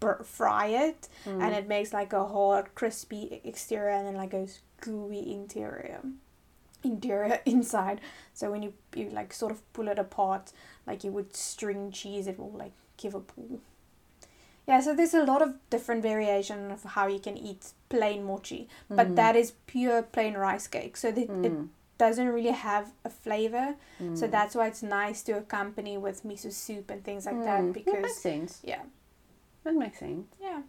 bur- 0.00 0.22
fry 0.24 0.66
it 0.66 1.08
Mm. 1.26 1.42
and 1.42 1.54
it 1.54 1.68
makes 1.68 1.92
like 1.92 2.12
a 2.12 2.24
hard 2.26 2.74
crispy 2.74 3.40
exterior 3.44 3.90
and 3.90 4.06
then 4.06 4.14
like 4.16 4.32
a 4.34 4.46
gooey 4.80 5.32
interior 5.32 6.00
interior 6.84 7.40
inside 7.46 8.00
so 8.34 8.50
when 8.50 8.62
you 8.62 8.72
you 8.94 9.08
like 9.10 9.32
sort 9.32 9.52
of 9.52 9.60
pull 9.72 9.88
it 9.88 9.98
apart 9.98 10.52
like 10.86 11.04
you 11.04 11.12
would 11.12 11.34
string 11.36 11.90
cheese 11.92 12.26
it 12.26 12.38
will 12.38 12.52
like 12.52 12.72
give 12.96 13.14
a 13.14 13.20
pull 13.20 13.60
yeah 14.66 14.80
so 14.80 14.94
there's 14.94 15.14
a 15.14 15.24
lot 15.24 15.42
of 15.42 15.54
different 15.70 16.02
variation 16.02 16.70
of 16.70 16.82
how 16.96 17.06
you 17.06 17.18
can 17.18 17.36
eat 17.36 17.72
plain 17.88 18.24
mochi 18.24 18.68
but 18.88 19.08
Mm. 19.08 19.16
that 19.16 19.36
is 19.36 19.52
pure 19.66 20.02
plain 20.02 20.34
rice 20.34 20.66
cake 20.66 20.96
so 20.96 21.10
that 21.12 21.22
it 21.22 21.52
Mm. 21.52 21.68
Doesn't 22.02 22.30
really 22.36 22.56
have 22.70 22.86
a 23.04 23.10
flavor 23.24 23.66
so 24.20 24.24
Mm. 24.26 24.30
that's 24.36 24.54
why 24.56 24.66
it's 24.70 24.82
nice 24.82 25.18
to 25.26 25.32
accompany 25.42 25.94
with 26.06 26.16
miso 26.28 26.50
soup 26.64 26.86
and 26.92 27.00
things 27.08 27.22
like 27.26 27.36
Mm. 27.36 27.44
that 27.48 27.56
that 27.60 27.62
makes 27.64 27.84
because 27.84 28.16
sense. 28.28 28.52
yeah 28.72 28.82
That 29.64 29.74
makes 29.82 29.98
sense. 30.06 30.26
yeah 30.48 30.62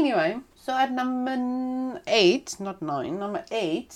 Anyway, 0.00 0.30
so 0.64 0.70
at 0.84 0.90
number 0.90 2.00
eight, 2.08 2.48
not 2.66 2.82
nine, 2.82 3.14
number 3.24 3.44
eight, 3.52 3.92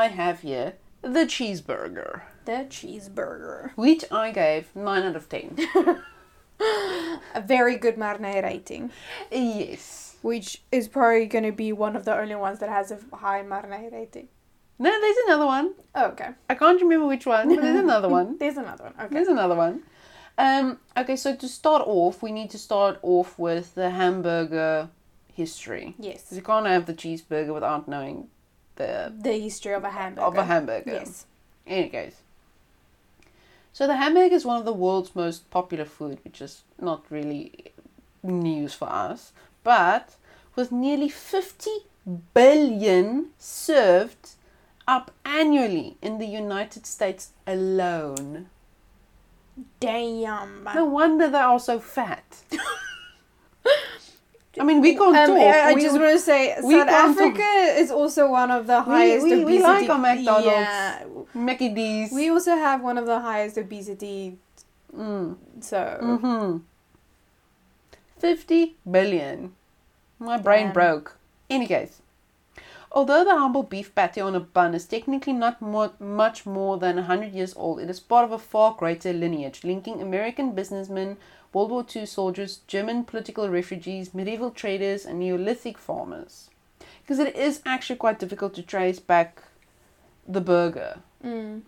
I 0.00 0.08
have 0.20 0.40
here 0.40 0.68
the 1.02 1.24
cheeseburger, 1.34 2.12
the 2.50 2.58
cheeseburger 2.76 3.70
which 3.84 4.02
I 4.10 4.26
gave 4.42 4.64
nine 4.74 5.04
out 5.08 5.16
of 5.20 5.26
ten. 5.28 5.48
a 7.34 7.40
very 7.40 7.76
good 7.84 7.96
Marnay 7.96 8.42
rating 8.42 8.90
yes. 9.30 10.16
which 10.22 10.48
is 10.72 10.88
probably 10.88 11.26
going 11.26 11.44
to 11.44 11.52
be 11.52 11.72
one 11.72 11.94
of 11.96 12.04
the 12.04 12.14
only 12.22 12.34
ones 12.46 12.58
that 12.60 12.68
has 12.68 12.90
a 12.90 12.98
high 13.24 13.42
Marnay 13.42 13.90
rating 13.92 14.28
No, 14.82 14.90
there's 15.00 15.16
another 15.26 15.46
one. 15.46 15.74
oh, 15.94 16.06
okay 16.12 16.30
I 16.48 16.54
can't 16.54 16.80
remember 16.80 17.06
which 17.06 17.26
one, 17.26 17.48
but 17.54 17.60
there's 17.62 17.78
another 17.80 18.08
one. 18.18 18.38
there's 18.38 18.56
another 18.56 18.84
one 18.84 18.94
okay 19.00 19.14
There's 19.14 19.28
another 19.28 19.54
one. 19.54 19.82
Um, 20.38 20.78
okay, 20.96 21.16
so 21.16 21.36
to 21.36 21.48
start 21.48 21.82
off, 21.86 22.22
we 22.22 22.32
need 22.32 22.48
to 22.50 22.58
start 22.58 22.98
off 23.02 23.38
with 23.38 23.74
the 23.74 23.90
hamburger 23.90 24.88
history. 25.40 25.94
yes 25.98 26.22
'Cause 26.28 26.36
you 26.38 26.42
can't 26.42 26.66
have 26.66 26.86
the 26.86 26.94
cheeseburger 26.94 27.52
without 27.58 27.86
knowing 27.88 28.28
the 28.76 29.12
the 29.28 29.34
history 29.48 29.74
of 29.74 29.84
a 29.84 29.90
hamburger 29.90 30.26
of 30.28 30.34
a 30.38 30.44
hamburger. 30.44 30.92
yes 30.98 31.26
Any 31.66 31.88
case. 31.90 32.16
So 33.72 33.86
the 33.86 33.96
hamburger 33.96 34.34
is 34.34 34.44
one 34.46 34.58
of 34.58 34.64
the 34.64 34.72
world's 34.84 35.14
most 35.14 35.40
popular 35.50 35.84
food, 35.84 36.18
which 36.24 36.40
is 36.46 36.62
not 36.80 37.00
really 37.10 37.72
news 38.22 38.72
for 38.74 38.88
us. 38.88 39.32
But 39.62 40.16
with 40.56 40.72
nearly 40.72 41.08
50 41.08 41.70
billion 42.34 43.30
served 43.38 44.30
up 44.90 45.10
annually 45.24 45.96
in 46.02 46.18
the 46.18 46.26
United 46.26 46.84
States 46.86 47.30
alone. 47.46 48.48
Damn. 49.78 50.64
No 50.74 50.84
wonder 50.84 51.28
they 51.28 51.38
are 51.38 51.60
so 51.60 51.78
fat. 51.78 52.24
I 54.60 54.64
mean, 54.64 54.80
we 54.80 54.96
can't 54.96 55.16
Um, 55.16 55.28
talk. 55.28 55.38
I, 55.38 55.70
I 55.70 55.74
we, 55.74 55.82
just 55.82 55.98
want 55.98 56.10
to 56.12 56.18
say 56.18 56.56
we 56.64 56.74
South 56.74 56.88
can't 56.88 57.16
talk. 57.16 57.26
Africa 57.28 57.80
is 57.80 57.90
also 57.90 58.28
one 58.30 58.50
of 58.50 58.66
the 58.66 58.82
highest 58.82 59.24
we- 59.24 59.44
we 59.44 59.58
obesity. 59.58 59.62
like 59.62 59.90
our 59.90 59.98
McDonald's. 59.98 60.46
Yeah, 60.46 61.04
Mickey 61.34 61.68
D's. 61.68 62.12
we 62.12 62.28
also 62.30 62.56
have 62.56 62.82
one 62.82 62.98
of 62.98 63.06
the 63.06 63.20
highest 63.20 63.56
obesity. 63.58 64.38
mm. 64.94 65.36
So 65.60 65.78
Mm-hmm. 66.02 66.58
50 68.18 68.76
billion. 68.90 69.52
My 70.18 70.36
brain 70.36 70.64
Damn. 70.66 70.72
broke. 70.74 71.16
Any 71.48 71.66
case. 71.66 71.99
Although 72.92 73.24
the 73.24 73.38
humble 73.38 73.62
beef 73.62 73.94
patty 73.94 74.20
on 74.20 74.34
a 74.34 74.40
bun 74.40 74.74
is 74.74 74.84
technically 74.84 75.32
not 75.32 75.62
more, 75.62 75.92
much 76.00 76.44
more 76.44 76.76
than 76.76 76.96
100 76.96 77.32
years 77.32 77.54
old, 77.56 77.78
it 77.80 77.88
is 77.88 78.00
part 78.00 78.24
of 78.24 78.32
a 78.32 78.38
far 78.38 78.74
greater 78.74 79.12
lineage 79.12 79.62
linking 79.62 80.02
American 80.02 80.52
businessmen, 80.52 81.16
World 81.52 81.70
War 81.70 81.86
II 81.94 82.04
soldiers, 82.06 82.60
German 82.66 83.04
political 83.04 83.48
refugees, 83.48 84.12
medieval 84.12 84.50
traders, 84.50 85.06
and 85.06 85.20
Neolithic 85.20 85.78
farmers. 85.78 86.50
Because 87.02 87.20
it 87.20 87.36
is 87.36 87.62
actually 87.64 87.96
quite 87.96 88.18
difficult 88.18 88.54
to 88.54 88.62
trace 88.62 88.98
back 88.98 89.42
the 90.26 90.40
burger. 90.40 90.98
mm, 91.24 91.62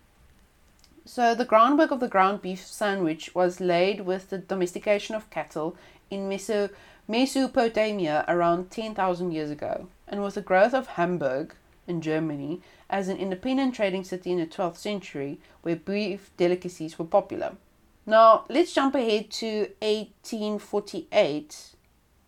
So 1.05 1.35
the 1.35 1.45
groundwork 1.45 1.91
of 1.91 2.01
the 2.01 2.09
ground 2.09 2.43
beef 2.43 2.65
sandwich 2.67 3.35
was 3.35 3.61
laid 3.61 4.03
with 4.03 4.31
the 4.31 4.39
domestication 4.39 5.15
of 5.15 5.31
cattle 5.31 5.77
in 6.11 6.29
Meso- 6.29 6.71
Mesopotamia 7.09 8.25
around 8.29 8.71
10,000 8.71 9.33
years 9.33 9.51
ago, 9.51 9.89
and 10.09 10.23
with 10.23 10.35
the 10.35 10.43
growth 10.43 10.75
of 10.75 10.87
Hamburg 10.89 11.55
in 11.87 12.01
Germany 12.01 12.61
as 12.89 13.09
an 13.09 13.17
independent 13.17 13.75
trading 13.75 14.05
city 14.05 14.31
in 14.31 14.39
the 14.39 14.47
12th 14.47 14.77
century 14.77 15.41
where 15.63 15.77
beef 15.77 16.31
delicacies 16.37 16.99
were 16.99 17.05
popular. 17.05 17.57
Now, 18.05 18.45
let's 18.49 18.73
jump 18.73 18.95
ahead 18.95 19.31
to 19.33 19.71
1848. 19.81 21.75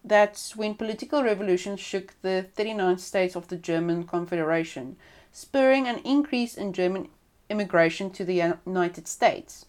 That's 0.05 0.55
when 0.55 0.75
political 0.75 1.23
revolution 1.23 1.77
shook 1.77 2.15
the 2.23 2.47
39 2.55 2.99
states 2.99 3.35
of 3.35 3.49
the 3.49 3.57
German 3.57 4.05
Confederation, 4.05 4.97
spurring 5.33 5.89
an 5.89 5.99
increase 6.05 6.57
in 6.57 6.73
German 6.73 7.09
immigration 7.49 8.11
to 8.11 8.25
the 8.25 8.57
United 8.67 9.09
States. 9.09 9.67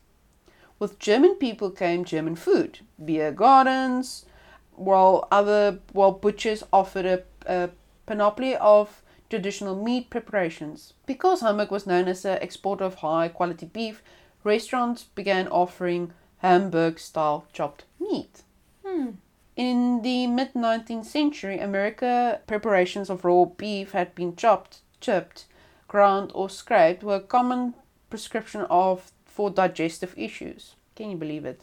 With 0.77 0.99
German 0.99 1.35
people 1.35 1.71
came 1.71 2.03
German 2.03 2.35
food, 2.35 2.79
beer 3.03 3.31
gardens, 3.31 4.25
while 4.73 5.27
other 5.31 5.79
while 5.93 6.11
butchers 6.11 6.63
offered 6.73 7.05
a, 7.05 7.23
a 7.45 7.69
panoply 8.05 8.55
of 8.55 9.01
traditional 9.29 9.75
meat 9.75 10.09
preparations. 10.09 10.93
Because 11.05 11.41
Hamburg 11.41 11.71
was 11.71 11.87
known 11.87 12.07
as 12.07 12.25
an 12.25 12.37
exporter 12.41 12.83
of 12.83 12.95
high 12.95 13.27
quality 13.27 13.65
beef, 13.65 14.01
restaurants 14.43 15.03
began 15.03 15.47
offering 15.47 16.13
Hamburg 16.37 16.99
style 16.99 17.47
chopped 17.51 17.85
meat. 17.99 18.43
hmm. 18.85 19.11
In 19.55 20.01
the 20.01 20.27
mid 20.27 20.53
19th 20.53 21.05
century, 21.05 21.59
America 21.59 22.41
preparations 22.45 23.09
of 23.09 23.23
raw 23.23 23.45
beef 23.45 23.93
had 23.93 24.13
been 24.13 24.35
chopped, 24.35 24.79
chipped, 24.99 25.45
ground, 25.87 26.31
or 26.35 26.49
scraped 26.49 27.03
were 27.03 27.15
a 27.15 27.21
common 27.21 27.73
prescription 28.09 28.61
of 28.69 29.11
for 29.25 29.49
digestive 29.49 30.13
issues. 30.17 30.75
Can 30.95 31.09
you 31.09 31.17
believe 31.17 31.45
it? 31.45 31.61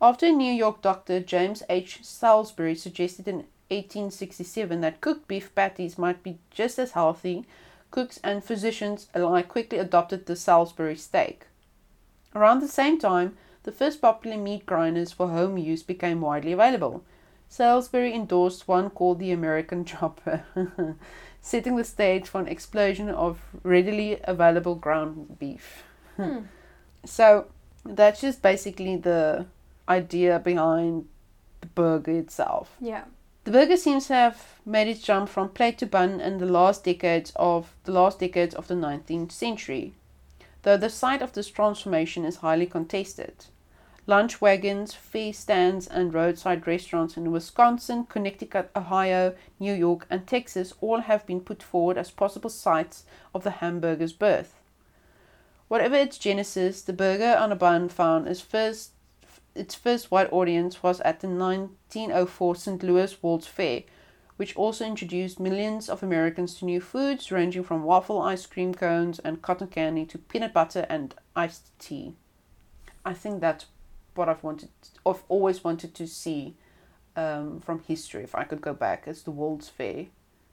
After 0.00 0.30
New 0.30 0.52
York 0.52 0.82
doctor 0.82 1.20
James 1.20 1.62
H. 1.68 2.00
Salisbury 2.02 2.74
suggested 2.74 3.28
in 3.28 3.46
1867 3.68 4.80
that 4.80 5.00
cooked 5.00 5.28
beef 5.28 5.54
patties 5.54 5.98
might 5.98 6.22
be 6.22 6.38
just 6.50 6.78
as 6.78 6.92
healthy, 6.92 7.44
cooks 7.90 8.20
and 8.22 8.44
physicians 8.44 9.08
alike 9.14 9.48
quickly 9.48 9.78
adopted 9.78 10.26
the 10.26 10.36
Salisbury 10.36 10.96
steak. 10.96 11.46
Around 12.34 12.60
the 12.60 12.68
same 12.68 12.98
time, 12.98 13.36
the 13.62 13.72
first 13.72 14.00
popular 14.00 14.36
meat 14.36 14.66
grinders 14.66 15.12
for 15.12 15.28
home 15.28 15.58
use 15.58 15.82
became 15.82 16.20
widely 16.20 16.52
available. 16.52 17.02
Salisbury 17.48 18.14
endorsed 18.14 18.68
one 18.68 18.90
called 18.90 19.18
the 19.18 19.32
American 19.32 19.84
Chopper, 19.84 20.44
setting 21.40 21.76
the 21.76 21.84
stage 21.84 22.28
for 22.28 22.40
an 22.40 22.48
explosion 22.48 23.08
of 23.08 23.40
readily 23.62 24.20
available 24.24 24.74
ground 24.74 25.38
beef. 25.38 25.84
Hmm. 26.16 26.38
So 27.04 27.46
that's 27.84 28.20
just 28.20 28.42
basically 28.42 28.96
the 28.96 29.46
idea 29.88 30.40
behind 30.40 31.06
the 31.60 31.68
burger 31.68 32.18
itself. 32.18 32.76
Yeah. 32.80 33.04
The 33.46 33.52
burger 33.52 33.76
seems 33.76 34.08
to 34.08 34.14
have 34.14 34.58
made 34.66 34.88
its 34.88 35.02
jump 35.02 35.28
from 35.28 35.50
plate 35.50 35.78
to 35.78 35.86
bun 35.86 36.20
in 36.20 36.38
the 36.38 36.46
last 36.46 36.82
decades 36.82 37.32
of 37.36 37.76
the 37.84 37.92
last 37.92 38.18
decades 38.18 38.56
of 38.56 38.66
the 38.66 38.74
19th 38.74 39.30
century, 39.30 39.94
though 40.62 40.76
the 40.76 40.90
site 40.90 41.22
of 41.22 41.32
this 41.32 41.46
transformation 41.46 42.24
is 42.24 42.38
highly 42.38 42.66
contested. 42.66 43.46
Lunch 44.04 44.40
wagons, 44.40 44.94
fair 44.94 45.32
stands, 45.32 45.86
and 45.86 46.12
roadside 46.12 46.66
restaurants 46.66 47.16
in 47.16 47.30
Wisconsin, 47.30 48.06
Connecticut, 48.06 48.68
Ohio, 48.74 49.36
New 49.60 49.74
York, 49.74 50.08
and 50.10 50.26
Texas 50.26 50.74
all 50.80 51.02
have 51.02 51.24
been 51.24 51.40
put 51.40 51.62
forward 51.62 51.96
as 51.96 52.10
possible 52.10 52.50
sites 52.50 53.04
of 53.32 53.44
the 53.44 53.62
hamburger's 53.62 54.12
birth. 54.12 54.56
Whatever 55.68 55.94
its 55.94 56.18
genesis, 56.18 56.82
the 56.82 56.92
burger 56.92 57.36
on 57.38 57.52
a 57.52 57.56
bun 57.56 57.90
found 57.90 58.26
its 58.26 58.40
first 58.40 58.90
its 59.56 59.74
first 59.74 60.10
white 60.10 60.32
audience 60.32 60.82
was 60.82 61.00
at 61.00 61.20
the 61.20 61.28
1904 61.28 62.56
St. 62.56 62.82
Louis 62.82 63.22
World's 63.22 63.46
Fair, 63.46 63.82
which 64.36 64.54
also 64.56 64.84
introduced 64.84 65.40
millions 65.40 65.88
of 65.88 66.02
Americans 66.02 66.54
to 66.54 66.64
new 66.64 66.80
foods 66.80 67.32
ranging 67.32 67.62
from 67.64 67.84
waffle 67.84 68.20
ice 68.20 68.44
cream 68.46 68.74
cones 68.74 69.18
and 69.20 69.40
cotton 69.42 69.66
candy 69.68 70.04
to 70.06 70.18
peanut 70.18 70.52
butter 70.52 70.84
and 70.88 71.14
iced 71.34 71.70
tea. 71.78 72.14
I 73.04 73.14
think 73.14 73.40
that's 73.40 73.66
what 74.14 74.28
I've 74.28 74.42
wanted, 74.42 74.68
I've 75.06 75.22
always 75.28 75.62
wanted 75.64 75.94
to 75.94 76.06
see 76.06 76.54
um, 77.16 77.60
from 77.60 77.80
history. 77.80 78.22
If 78.24 78.34
I 78.34 78.44
could 78.44 78.60
go 78.60 78.74
back, 78.74 79.04
it's 79.06 79.22
the 79.22 79.30
World's 79.30 79.68
Fair, 79.68 80.06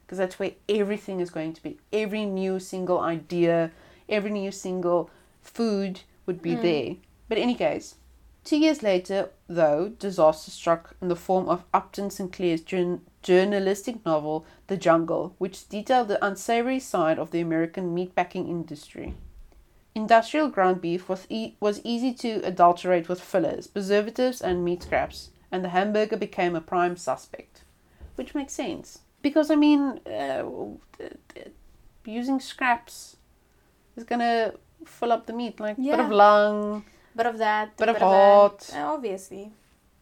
because 0.06 0.18
that's 0.18 0.38
where 0.38 0.52
everything 0.68 1.20
is 1.20 1.30
going 1.30 1.52
to 1.54 1.62
be. 1.62 1.78
Every 1.92 2.24
new 2.24 2.58
single 2.60 3.00
idea, 3.00 3.70
every 4.08 4.30
new 4.30 4.50
single 4.50 5.10
food 5.42 6.00
would 6.26 6.40
be 6.40 6.54
Mm. 6.56 6.62
there. 6.62 6.96
But 7.28 7.38
in 7.38 7.44
any 7.44 7.54
case, 7.54 7.96
two 8.44 8.58
years 8.58 8.82
later, 8.82 9.30
though, 9.48 9.88
disaster 9.98 10.50
struck 10.50 10.94
in 11.00 11.08
the 11.08 11.16
form 11.16 11.48
of 11.48 11.64
Upton 11.72 12.10
Sinclair's 12.10 12.60
jour- 12.60 13.00
journalistic 13.22 14.04
novel 14.04 14.44
*The 14.66 14.76
Jungle*, 14.76 15.34
which 15.38 15.68
detailed 15.68 16.08
the 16.08 16.24
unsavory 16.24 16.78
side 16.80 17.18
of 17.18 17.30
the 17.30 17.40
American 17.40 17.94
meatpacking 17.94 18.48
industry. 18.48 19.14
Industrial 19.94 20.48
ground 20.48 20.80
beef 20.80 21.08
was, 21.08 21.26
e- 21.28 21.54
was 21.60 21.80
easy 21.84 22.12
to 22.14 22.40
adulterate 22.44 23.08
with 23.08 23.20
fillers, 23.20 23.66
preservatives, 23.66 24.42
and 24.42 24.64
meat 24.64 24.82
scraps, 24.82 25.30
and 25.50 25.64
the 25.64 25.68
hamburger 25.70 26.16
became 26.16 26.56
a 26.56 26.60
prime 26.60 26.96
suspect. 26.96 27.62
Which 28.16 28.34
makes 28.34 28.52
sense. 28.52 29.00
Because, 29.22 29.50
I 29.50 29.56
mean, 29.56 30.00
uh, 30.06 30.44
using 32.04 32.40
scraps 32.40 33.16
is 33.96 34.04
gonna 34.04 34.54
fill 34.84 35.12
up 35.12 35.26
the 35.26 35.32
meat, 35.32 35.60
like 35.60 35.78
a 35.78 35.80
bit 35.80 36.00
of 36.00 36.10
lung, 36.10 36.84
Bit 37.16 37.26
of 37.26 37.38
that. 37.38 37.76
Bit 37.76 37.88
of 37.88 37.96
heart. 37.98 38.70
Uh, 38.74 38.94
obviously. 38.94 39.52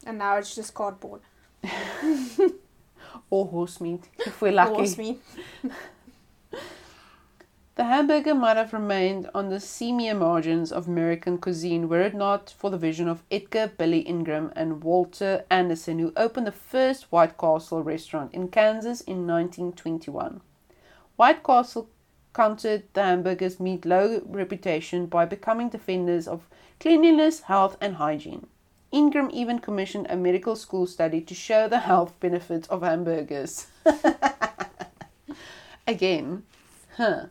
And 0.07 0.19
now 0.19 0.37
it's 0.39 0.55
just 0.55 0.75
cardboard. 0.75 1.21
or 3.31 3.47
horse 3.47 3.81
meat, 3.81 4.09
if 4.19 4.41
we're 4.41 4.53
lucky. 4.53 4.75
Horse 4.75 4.99
meat. 4.99 5.21
The 7.75 7.85
hamburger 7.85 8.35
might 8.35 8.59
have 8.59 8.75
remained 8.75 9.31
on 9.35 9.49
the 9.49 9.57
seamier 9.57 10.15
margins 10.15 10.71
of 10.71 10.87
American 10.87 11.39
cuisine 11.39 11.89
were 11.89 12.03
it 12.03 12.15
not 12.15 12.51
for 12.51 12.69
the 12.69 12.77
vision 12.77 13.09
of 13.09 13.23
Edgar 13.31 13.73
Billy 13.79 14.01
Ingram 14.01 14.53
and 14.55 14.85
Walter 14.85 15.47
Anderson, 15.49 15.99
who 15.99 16.13
opened 16.15 16.47
the 16.47 16.53
first 16.53 17.11
White 17.11 17.39
Castle 17.39 17.83
restaurant 17.83 18.35
in 18.35 18.49
Kansas 18.49 19.01
in 19.01 19.27
1921. 19.27 20.43
White 21.17 21.43
Castle 21.43 21.89
countered 22.33 22.83
the 22.95 23.03
hamburger's 23.03 23.61
meat 23.61 23.85
low 23.85 24.23
reputation 24.27 25.07
by 25.07 25.25
becoming 25.25 25.69
defenders 25.69 26.27
of 26.27 26.49
cleanliness, 26.81 27.43
health, 27.43 27.77
and 27.81 27.97
hygiene. 27.97 28.47
Ingram 28.91 29.31
even 29.33 29.59
commissioned 29.59 30.07
a 30.09 30.17
medical 30.17 30.55
school 30.55 30.87
study 30.87 31.21
to 31.21 31.35
show 31.35 31.69
the 31.69 31.81
health 31.81 32.19
benefits 32.21 32.69
of 32.69 32.83
hamburgers. 32.83 33.67
Again, 35.87 36.45
huh. 36.97 37.27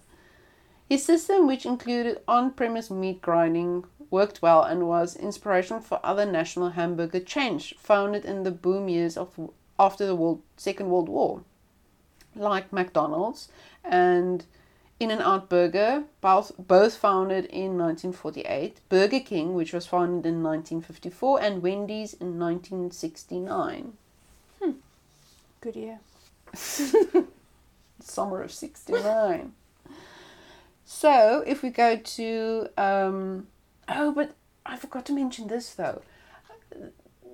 His 0.90 1.06
system, 1.06 1.48
which 1.48 1.66
included 1.66 2.20
on 2.28 2.52
premise 2.52 2.90
meat 2.90 3.22
grinding, 3.22 3.86
worked 4.10 4.42
well 4.42 4.64
and 4.64 4.88
was 4.88 5.16
inspirational 5.16 5.82
for 5.82 6.00
other 6.04 6.26
national 6.26 6.72
hamburger 6.72 7.20
chains 7.20 7.74
founded 7.78 8.26
in 8.26 8.44
the 8.44 8.52
boom 8.52 8.90
years 8.90 9.16
of 9.16 9.30
after 9.80 10.06
the 10.06 10.16
World, 10.16 10.42
Second 10.58 10.90
World 10.90 11.10
War, 11.10 11.44
like 12.36 12.74
McDonald's 12.74 13.48
and 13.84 14.46
In 15.02 15.10
and 15.10 15.20
Out 15.20 15.50
Burger, 15.50 16.04
both, 16.22 16.52
both 16.60 16.96
founded 16.96 17.46
in 17.46 17.76
1948, 17.76 18.82
Burger 18.88 19.20
King, 19.20 19.56
which 19.56 19.74
was 19.74 19.88
founded 19.88 20.28
in 20.28 20.44
1954, 20.44 21.42
and 21.42 21.64
Wendy's 21.64 22.14
in 22.14 22.38
1969. 22.38 23.94
Good 25.60 25.76
year. 25.76 26.00
summer 28.00 28.44
of 28.44 28.52
69. 28.52 29.54
so, 30.86 31.44
if 31.48 31.64
we 31.64 31.72
go 31.72 31.96
to. 31.98 32.68
Um, 32.78 33.48
oh, 33.90 34.12
but 34.12 34.36
I 34.68 34.78
forgot 34.78 35.08
to 35.08 35.14
mention 35.14 35.48
this 35.48 35.74
though. 35.74 36.04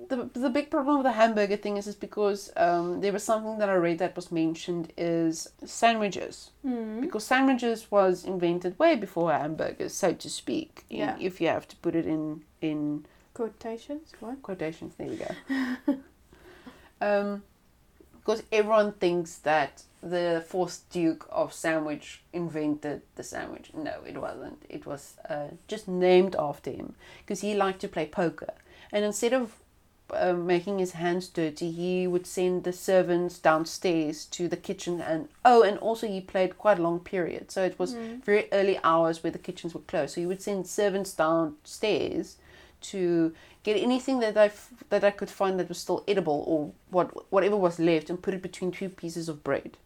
The, 0.08 0.28
the 0.32 0.48
big 0.48 0.70
problem 0.70 0.96
with 0.98 1.04
the 1.04 1.12
hamburger 1.12 1.56
thing 1.56 1.76
is, 1.76 1.86
is 1.86 1.94
because 1.94 2.50
um, 2.56 3.00
there 3.02 3.12
was 3.12 3.22
something 3.24 3.58
that 3.58 3.68
I 3.68 3.74
read 3.74 3.98
that 3.98 4.16
was 4.16 4.32
mentioned 4.32 4.92
is 4.96 5.50
sandwiches. 5.64 6.50
Mm. 6.64 7.02
Because 7.02 7.24
sandwiches 7.24 7.90
was 7.90 8.24
invented 8.24 8.78
way 8.78 8.96
before 8.96 9.32
hamburgers, 9.32 9.92
so 9.92 10.14
to 10.14 10.30
speak. 10.30 10.84
in- 10.88 10.98
Yeah. 10.98 11.16
If 11.20 11.40
you 11.40 11.48
have 11.48 11.68
to 11.68 11.76
put 11.76 11.94
it 11.94 12.06
in 12.06 12.42
in 12.62 13.04
Quotations. 13.34 14.12
What? 14.20 14.42
quotations. 14.42 14.94
There 14.96 15.08
we 15.08 15.16
go. 15.16 15.98
um, 17.00 17.42
because 18.14 18.42
everyone 18.52 18.92
thinks 18.92 19.36
that 19.38 19.82
the 20.02 20.44
fourth 20.46 20.84
Duke 20.90 21.26
of 21.30 21.52
Sandwich 21.52 22.22
invented 22.32 23.02
the 23.14 23.22
sandwich. 23.22 23.70
No, 23.74 23.94
it 24.06 24.18
wasn't. 24.20 24.64
It 24.68 24.86
was 24.86 25.16
uh, 25.28 25.48
just 25.66 25.88
named 25.88 26.36
after 26.38 26.70
him 26.70 26.94
because 27.20 27.40
he 27.40 27.54
liked 27.54 27.80
to 27.80 27.88
play 27.88 28.06
poker, 28.06 28.52
and 28.92 29.04
instead 29.04 29.32
of 29.32 29.56
uh, 30.12 30.32
making 30.32 30.78
his 30.78 30.92
hands 30.92 31.28
dirty, 31.28 31.70
he 31.70 32.06
would 32.06 32.26
send 32.26 32.64
the 32.64 32.72
servants 32.72 33.38
downstairs 33.38 34.24
to 34.26 34.48
the 34.48 34.56
kitchen 34.56 35.00
and 35.00 35.28
oh, 35.44 35.62
and 35.62 35.78
also 35.78 36.06
he 36.06 36.20
played 36.20 36.58
quite 36.58 36.78
a 36.78 36.82
long 36.82 37.00
period, 37.00 37.50
so 37.50 37.62
it 37.64 37.78
was 37.78 37.94
very 38.24 38.48
early 38.52 38.78
hours 38.82 39.22
where 39.22 39.30
the 39.30 39.38
kitchens 39.38 39.74
were 39.74 39.80
closed. 39.80 40.14
So 40.14 40.20
he 40.20 40.26
would 40.26 40.42
send 40.42 40.66
servants 40.66 41.12
downstairs 41.12 42.36
to 42.80 43.34
get 43.62 43.76
anything 43.76 44.20
that 44.20 44.36
I 44.36 44.46
f- 44.46 44.72
that 44.88 45.04
I 45.04 45.10
could 45.10 45.30
find 45.30 45.58
that 45.58 45.68
was 45.68 45.78
still 45.78 46.04
edible 46.06 46.44
or 46.46 46.72
what 46.90 47.30
whatever 47.32 47.56
was 47.56 47.78
left 47.78 48.08
and 48.08 48.22
put 48.22 48.34
it 48.34 48.42
between 48.42 48.70
two 48.70 48.88
pieces 48.88 49.28
of 49.28 49.44
bread. 49.44 49.76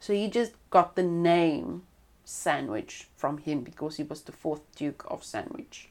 So 0.00 0.12
he 0.12 0.28
just 0.28 0.52
got 0.70 0.94
the 0.94 1.02
name 1.02 1.82
Sandwich 2.24 3.08
from 3.16 3.38
him 3.38 3.62
because 3.62 3.96
he 3.96 4.02
was 4.02 4.22
the 4.22 4.32
fourth 4.32 4.60
Duke 4.76 5.04
of 5.08 5.24
Sandwich. 5.24 5.88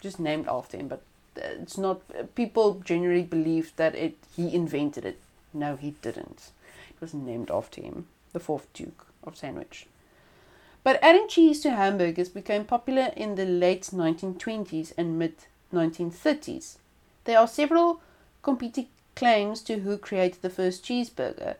Just 0.00 0.18
named 0.18 0.48
after 0.48 0.78
him, 0.78 0.88
but 0.88 1.02
it's 1.40 1.78
not. 1.78 2.00
People 2.34 2.80
generally 2.84 3.22
believe 3.22 3.74
that 3.76 3.94
it 3.94 4.16
he 4.36 4.54
invented 4.54 5.04
it. 5.04 5.18
No, 5.52 5.76
he 5.76 5.92
didn't. 6.02 6.50
It 6.90 7.00
was 7.00 7.14
named 7.14 7.50
after 7.50 7.82
him, 7.82 8.06
the 8.32 8.40
fourth 8.40 8.72
Duke 8.72 9.06
of 9.24 9.36
Sandwich. 9.36 9.86
But 10.82 10.98
adding 11.02 11.28
cheese 11.28 11.60
to 11.60 11.70
hamburgers 11.70 12.28
became 12.28 12.64
popular 12.64 13.12
in 13.16 13.34
the 13.34 13.44
late 13.44 13.82
1920s 13.82 14.92
and 14.96 15.18
mid 15.18 15.34
1930s. 15.72 16.76
There 17.24 17.38
are 17.38 17.46
several 17.46 18.00
competing 18.42 18.88
claims 19.14 19.60
to 19.62 19.80
who 19.80 19.98
created 19.98 20.42
the 20.42 20.50
first 20.50 20.84
cheeseburger. 20.84 21.56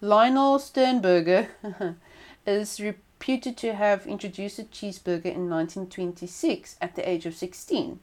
Lionel 0.00 0.58
Sternberger 0.58 1.48
is 2.46 2.80
reputed 2.80 3.56
to 3.58 3.74
have 3.74 4.06
introduced 4.06 4.58
a 4.58 4.64
cheeseburger 4.64 5.26
in 5.26 5.48
1926 5.48 6.76
at 6.80 6.96
the 6.96 7.08
age 7.08 7.26
of 7.26 7.36
16. 7.36 8.00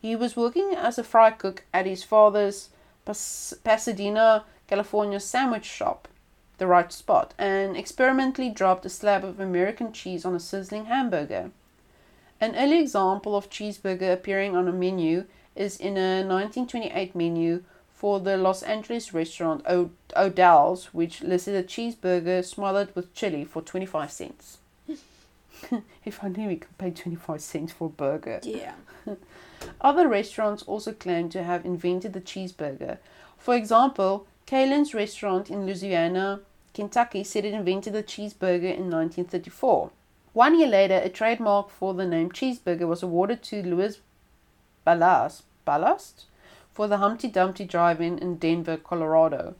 He 0.00 0.16
was 0.16 0.36
working 0.36 0.74
as 0.74 0.98
a 0.98 1.04
fry 1.04 1.30
cook 1.30 1.64
at 1.74 1.86
his 1.86 2.02
father's 2.02 2.70
Pas- 3.04 3.54
Pasadena, 3.64 4.44
California 4.66 5.20
sandwich 5.20 5.64
shop, 5.66 6.08
the 6.58 6.66
Rite 6.66 6.92
Spot, 6.92 7.34
and 7.38 7.76
experimentally 7.76 8.50
dropped 8.50 8.86
a 8.86 8.88
slab 8.88 9.24
of 9.24 9.40
American 9.40 9.92
cheese 9.92 10.24
on 10.24 10.34
a 10.34 10.40
sizzling 10.40 10.86
hamburger. 10.86 11.50
An 12.40 12.56
early 12.56 12.80
example 12.80 13.36
of 13.36 13.50
cheeseburger 13.50 14.12
appearing 14.12 14.56
on 14.56 14.68
a 14.68 14.72
menu 14.72 15.24
is 15.54 15.76
in 15.76 15.98
a 15.98 16.24
1928 16.24 17.14
menu 17.14 17.62
for 17.92 18.18
the 18.20 18.38
Los 18.38 18.62
Angeles 18.62 19.12
restaurant 19.12 19.62
o- 19.68 19.90
Odell's, 20.16 20.94
which 20.94 21.20
listed 21.22 21.54
a 21.54 21.62
cheeseburger 21.62 22.42
smothered 22.42 22.94
with 22.96 23.12
chili 23.12 23.44
for 23.44 23.60
25 23.60 24.10
cents. 24.10 24.58
if 26.04 26.24
only 26.24 26.46
we 26.46 26.56
could 26.56 26.78
pay 26.78 26.90
25 26.90 27.42
cents 27.42 27.72
for 27.72 27.88
a 27.88 27.90
burger. 27.90 28.40
Yeah. 28.42 28.72
Other 29.80 30.08
restaurants 30.08 30.62
also 30.64 30.92
claim 30.92 31.28
to 31.30 31.42
have 31.42 31.64
invented 31.64 32.12
the 32.12 32.20
cheeseburger. 32.20 32.98
For 33.38 33.54
example, 33.54 34.26
Kaelin's 34.46 34.94
restaurant 34.94 35.50
in 35.50 35.64
Louisiana, 35.64 36.40
Kentucky 36.74 37.24
said 37.24 37.44
it 37.44 37.54
invented 37.54 37.94
the 37.94 38.02
cheeseburger 38.02 38.74
in 38.74 38.90
1934. 38.90 39.90
One 40.32 40.58
year 40.58 40.68
later, 40.68 41.00
a 41.02 41.08
trademark 41.08 41.70
for 41.70 41.94
the 41.94 42.06
name 42.06 42.30
cheeseburger 42.30 42.86
was 42.86 43.02
awarded 43.02 43.42
to 43.44 43.62
Louis 43.62 44.00
Ballast, 44.84 45.44
Ballast 45.64 46.26
for 46.72 46.86
the 46.86 46.98
Humpty 46.98 47.28
Dumpty 47.28 47.64
Drive-In 47.64 48.18
in 48.18 48.36
Denver, 48.36 48.76
Colorado. 48.76 49.54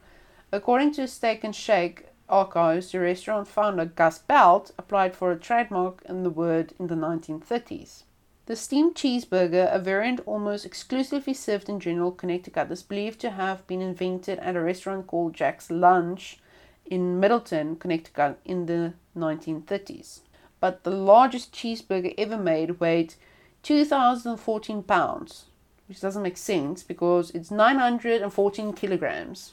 According 0.52 0.92
to 0.92 1.08
Steak 1.08 1.44
and 1.44 1.54
Shake 1.54 2.06
archives, 2.28 2.92
the 2.92 3.00
restaurant 3.00 3.48
founder 3.48 3.84
Gus 3.84 4.18
Belt 4.18 4.70
applied 4.78 5.14
for 5.16 5.32
a 5.32 5.38
trademark 5.38 6.02
in 6.08 6.22
the 6.22 6.30
word 6.30 6.72
in 6.78 6.86
the 6.86 6.94
1930s. 6.94 8.04
The 8.50 8.56
steamed 8.56 8.96
cheeseburger, 8.96 9.72
a 9.72 9.78
variant 9.78 10.22
almost 10.26 10.66
exclusively 10.66 11.34
served 11.34 11.68
in 11.68 11.78
General 11.78 12.10
Connecticut, 12.10 12.68
is 12.72 12.82
believed 12.82 13.20
to 13.20 13.30
have 13.30 13.64
been 13.68 13.80
invented 13.80 14.40
at 14.40 14.56
a 14.56 14.60
restaurant 14.60 15.06
called 15.06 15.34
Jack's 15.34 15.70
Lunch 15.70 16.40
in 16.84 17.20
Middletown, 17.20 17.76
Connecticut 17.76 18.40
in 18.44 18.66
the 18.66 18.94
1930s. 19.16 20.22
But 20.58 20.82
the 20.82 20.90
largest 20.90 21.52
cheeseburger 21.52 22.12
ever 22.18 22.36
made 22.36 22.80
weighed 22.80 23.14
2,014 23.62 24.82
pounds, 24.82 25.44
which 25.86 26.00
doesn't 26.00 26.24
make 26.24 26.36
sense 26.36 26.82
because 26.82 27.30
it's 27.30 27.52
914 27.52 28.72
kilograms. 28.72 29.52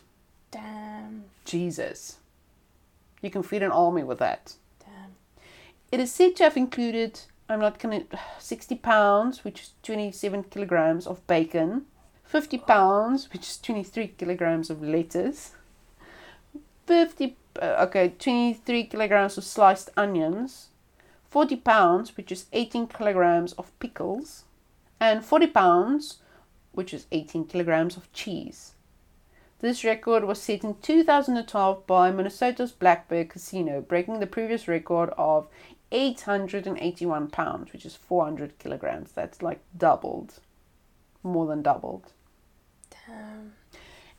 Damn. 0.49 1.25
Jesus. 1.45 2.17
You 3.21 3.29
can 3.29 3.43
feed 3.43 3.61
an 3.61 3.71
army 3.71 4.03
with 4.03 4.17
that. 4.17 4.55
Damn. 4.79 5.13
It 5.91 5.99
is 5.99 6.11
said 6.11 6.35
to 6.37 6.45
have 6.45 6.57
included, 6.57 7.19
I'm 7.49 7.59
not 7.59 7.79
to, 7.79 8.05
60 8.39 8.75
pounds, 8.75 9.43
which 9.43 9.61
is 9.61 9.71
27 9.83 10.43
kilograms 10.43 11.07
of 11.07 11.25
bacon, 11.27 11.85
50 12.25 12.57
pounds, 12.59 13.31
which 13.31 13.47
is 13.47 13.57
23 13.59 14.09
kilograms 14.09 14.69
of 14.69 14.83
lettuce, 14.83 15.53
50, 16.85 17.37
uh, 17.61 17.85
okay, 17.87 18.09
23 18.19 18.83
kilograms 18.85 19.37
of 19.37 19.45
sliced 19.45 19.89
onions, 19.95 20.67
40 21.29 21.55
pounds, 21.57 22.17
which 22.17 22.31
is 22.31 22.47
18 22.51 22.87
kilograms 22.87 23.53
of 23.53 23.77
pickles, 23.79 24.43
and 24.99 25.23
40 25.23 25.47
pounds, 25.47 26.17
which 26.73 26.93
is 26.93 27.05
18 27.11 27.45
kilograms 27.45 27.95
of 27.95 28.11
cheese. 28.11 28.73
This 29.59 29.83
record 29.83 30.25
was 30.25 30.39
set 30.39 30.63
in 30.63 30.75
2012 30.81 31.87
by 31.87 32.11
Minnesota's 32.11 32.71
Black 32.71 33.07
Bear 33.07 33.25
Casino, 33.25 33.81
breaking 33.81 34.19
the 34.19 34.27
previous 34.27 34.67
record 34.67 35.09
of 35.17 35.47
881 35.91 37.27
pounds, 37.27 37.71
which 37.73 37.85
is 37.85 37.95
400 37.95 38.57
kilograms. 38.59 39.11
That's 39.11 39.41
like 39.41 39.59
doubled, 39.77 40.39
more 41.23 41.45
than 41.47 41.61
doubled. 41.61 42.11
Damn. 43.07 43.53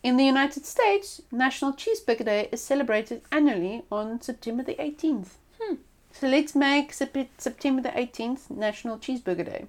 In 0.02 0.16
the 0.16 0.24
United 0.24 0.64
States, 0.64 1.22
National 1.32 1.72
Cheeseburger 1.72 2.24
Day 2.24 2.48
is 2.52 2.62
celebrated 2.62 3.22
annually 3.32 3.82
on 3.90 4.20
September 4.20 4.62
the 4.62 4.74
18th. 4.76 5.30
Hmm. 5.60 5.74
So 6.12 6.28
let's 6.28 6.54
make 6.54 6.92
September 6.92 7.82
the 7.82 7.90
18th 7.90 8.50
National 8.50 8.98
Cheeseburger 8.98 9.44
Day. 9.44 9.66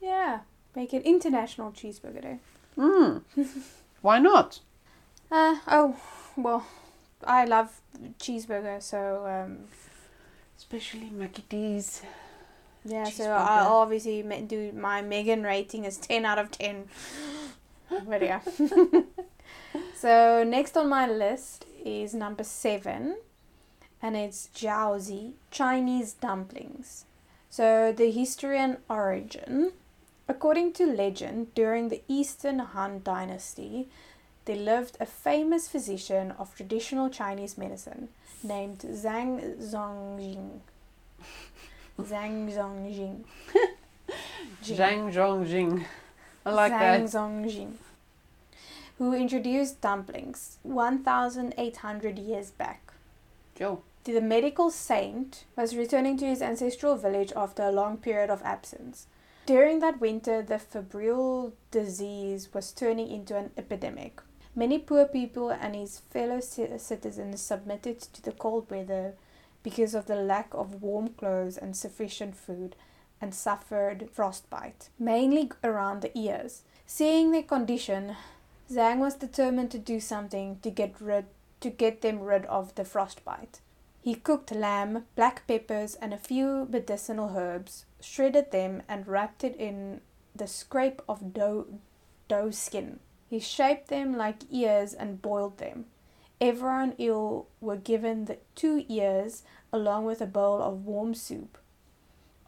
Yeah. 0.00 0.40
Make 0.76 0.94
it 0.94 1.02
International 1.02 1.72
Cheeseburger 1.72 2.22
Day. 2.22 2.38
Mm. 2.76 3.22
Why 4.02 4.18
not? 4.18 4.60
Uh, 5.30 5.56
oh, 5.66 5.96
well, 6.36 6.66
I 7.24 7.44
love 7.44 7.80
cheeseburger, 8.18 8.82
so 8.82 9.26
um, 9.26 9.64
Especially 10.60 11.08
Mackie 11.08 11.42
D's. 11.48 12.02
yeah, 12.84 13.04
so 13.04 13.30
I 13.30 13.64
obviously 13.64 14.22
do 14.46 14.72
my 14.72 15.00
Megan 15.00 15.42
rating 15.42 15.86
is 15.86 15.96
10 15.96 16.26
out 16.26 16.38
of 16.38 16.50
10. 16.50 16.84
but 18.06 18.20
yeah. 18.20 18.40
so 19.96 20.44
next 20.44 20.76
on 20.76 20.90
my 20.90 21.06
list 21.06 21.64
is 21.82 22.12
number 22.12 22.44
7 22.44 23.16
and 24.02 24.16
it's 24.16 24.50
jiaozi, 24.54 25.32
Chinese 25.50 26.12
dumplings. 26.12 27.06
So 27.48 27.90
the 27.96 28.10
history 28.10 28.58
and 28.58 28.76
origin. 28.90 29.72
According 30.28 30.74
to 30.74 30.84
legend, 30.84 31.54
during 31.54 31.88
the 31.88 32.02
Eastern 32.06 32.58
Han 32.58 33.00
Dynasty, 33.02 33.88
there 34.50 34.58
lived 34.58 34.96
a 34.98 35.06
famous 35.06 35.68
physician 35.68 36.32
of 36.32 36.56
traditional 36.56 37.08
Chinese 37.08 37.56
medicine 37.56 38.08
named 38.42 38.80
Zhang 38.80 39.56
Zongjing. 39.62 40.58
Zhang 42.00 42.52
Zongjing. 42.52 43.22
Zhang 44.64 45.12
Zhongjing. 45.12 45.84
I 46.44 46.50
like 46.50 46.72
Zhang 46.72 46.80
that. 46.80 47.00
Zongjing. 47.02 47.74
Who 48.98 49.14
introduced 49.14 49.80
dumplings 49.80 50.58
1,800 50.64 52.18
years 52.18 52.50
back. 52.50 52.92
Joe. 53.54 53.82
The 54.02 54.20
medical 54.20 54.70
saint 54.72 55.44
was 55.56 55.76
returning 55.76 56.16
to 56.16 56.26
his 56.26 56.42
ancestral 56.42 56.96
village 56.96 57.32
after 57.36 57.62
a 57.62 57.70
long 57.70 57.98
period 57.98 58.30
of 58.30 58.42
absence. 58.42 59.06
During 59.46 59.78
that 59.78 60.00
winter, 60.00 60.42
the 60.42 60.58
febrile 60.58 61.52
disease 61.70 62.52
was 62.52 62.72
turning 62.72 63.08
into 63.08 63.36
an 63.36 63.50
epidemic. 63.56 64.20
Many 64.54 64.78
poor 64.78 65.06
people 65.06 65.50
and 65.50 65.74
his 65.74 65.98
fellow 65.98 66.40
citizens 66.40 67.40
submitted 67.40 68.00
to 68.00 68.22
the 68.22 68.32
cold 68.32 68.70
weather 68.70 69.14
because 69.62 69.94
of 69.94 70.06
the 70.06 70.16
lack 70.16 70.52
of 70.52 70.82
warm 70.82 71.08
clothes 71.08 71.56
and 71.56 71.76
sufficient 71.76 72.36
food. 72.36 72.76
and 73.20 73.34
suffered 73.34 74.08
frostbite, 74.10 74.88
mainly 74.98 75.50
around 75.62 76.00
the 76.00 76.16
ears. 76.18 76.62
Seeing 76.86 77.30
their 77.30 77.42
condition, 77.42 78.16
Zhang 78.70 78.98
was 78.98 79.14
determined 79.14 79.70
to 79.72 79.78
do 79.78 80.00
something 80.00 80.58
to 80.62 80.70
get 80.70 81.00
rid 81.00 81.26
to 81.60 81.68
get 81.68 82.00
them 82.00 82.20
rid 82.20 82.46
of 82.46 82.74
the 82.74 82.84
frostbite. 82.86 83.60
He 84.00 84.14
cooked 84.14 84.50
lamb, 84.50 85.04
black 85.14 85.46
peppers, 85.46 85.94
and 85.96 86.14
a 86.14 86.18
few 86.18 86.66
medicinal 86.70 87.36
herbs, 87.36 87.84
shredded 88.00 88.50
them, 88.50 88.82
and 88.88 89.06
wrapped 89.06 89.44
it 89.44 89.54
in 89.56 90.00
the 90.34 90.46
scrape 90.46 91.02
of 91.06 91.34
doe, 91.34 91.66
doe 92.28 92.50
skin. 92.50 93.00
He 93.30 93.38
shaped 93.38 93.86
them 93.86 94.16
like 94.16 94.42
ears 94.50 94.92
and 94.92 95.22
boiled 95.22 95.58
them. 95.58 95.86
Everyone 96.40 96.94
ill 96.98 97.46
were 97.60 97.76
given 97.76 98.24
the 98.24 98.38
two 98.56 98.84
ears 98.88 99.44
along 99.72 100.04
with 100.04 100.20
a 100.20 100.26
bowl 100.26 100.60
of 100.60 100.84
warm 100.84 101.14
soup. 101.14 101.56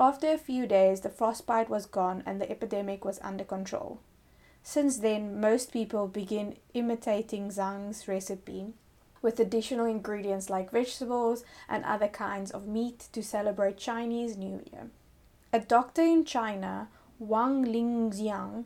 After 0.01 0.33
a 0.33 0.39
few 0.39 0.67
days, 0.67 1.03
the 1.03 1.09
frostbite 1.09 1.69
was 1.69 1.87
gone 1.87 2.25
and 2.27 2.41
the 2.41 2.51
epidemic 2.51 3.05
was 3.05 3.21
under 3.23 3.45
control. 3.45 4.01
Since 4.65 4.99
then, 4.99 5.41
most 5.41 5.73
people 5.73 6.09
begin 6.09 6.57
imitating 6.75 7.51
Zhang's 7.51 8.09
recipe 8.09 8.73
with 9.23 9.39
additional 9.39 9.87
ingredients 9.87 10.51
like 10.51 10.73
vegetables 10.73 11.45
and 11.69 11.85
other 11.85 12.09
kinds 12.09 12.51
of 12.51 12.67
meat 12.67 13.07
to 13.13 13.23
celebrate 13.23 13.77
Chinese 13.77 14.37
New 14.37 14.65
Year. 14.73 14.91
A 15.53 15.61
doctor 15.61 16.03
in 16.03 16.25
China, 16.25 16.89
Wang 17.21 17.65
Lingxiang, 17.65 18.65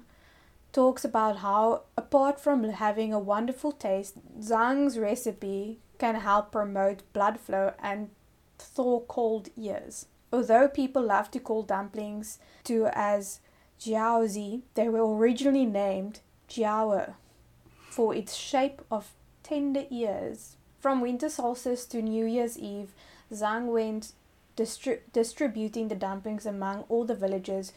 talks 0.77 1.07
about 1.07 1.39
how, 1.39 1.85
apart 1.97 2.39
from 2.39 2.63
having 2.69 3.11
a 3.11 3.19
wonderful 3.19 3.73
taste, 3.73 4.15
Zhang's 4.39 4.99
recipe 4.99 5.79
can 5.99 6.17
help 6.17 6.53
promote 6.53 7.11
blood 7.15 7.41
flow 7.41 7.73
and 7.83 8.11
thaw 8.59 9.01
cold 9.09 9.49
ears. 9.57 10.05
Although 10.31 10.69
people 10.69 11.03
love 11.03 11.31
to 11.31 11.41
call 11.41 11.63
dumplings 11.63 12.39
to 12.65 12.89
as 12.93 13.41
jiaozi, 13.81 14.65
they 14.75 14.91
were 14.91 15.17
originally 15.17 15.65
named 15.65 16.21
jiaoe 16.51 17.15
for 17.89 18.15
its 18.15 18.35
shape 18.35 18.83
of 18.91 19.15
tender 19.43 19.85
ears. 19.91 20.57
From 20.79 21.01
winter 21.01 21.31
solstice 21.31 21.87
to 21.87 22.03
New 22.03 22.27
Year's 22.27 22.59
Eve, 22.59 22.93
Zhang 23.33 23.73
went 23.73 24.13
distri- 24.59 25.01
distributing 25.15 25.89
the 25.89 25.95
dumplings 25.95 26.45
among 26.45 26.85
all 26.91 27.07
the 27.07 27.15
villagers 27.15 27.73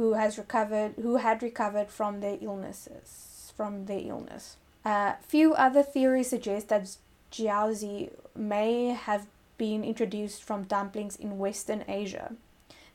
who 0.00 0.14
has 0.14 0.38
recovered 0.38 0.94
who 1.02 1.16
had 1.16 1.42
recovered 1.42 1.90
from 1.90 2.20
their 2.20 2.38
illnesses 2.40 3.52
from 3.54 3.84
their 3.84 4.00
illness. 4.00 4.56
Uh, 4.82 5.12
few 5.20 5.52
other 5.52 5.82
theories 5.82 6.30
suggest 6.30 6.70
that 6.70 6.96
jiaozi 7.30 8.10
may 8.34 8.94
have 8.94 9.26
been 9.58 9.84
introduced 9.84 10.42
from 10.42 10.62
dumplings 10.62 11.16
in 11.16 11.38
Western 11.38 11.84
Asia. 11.86 12.32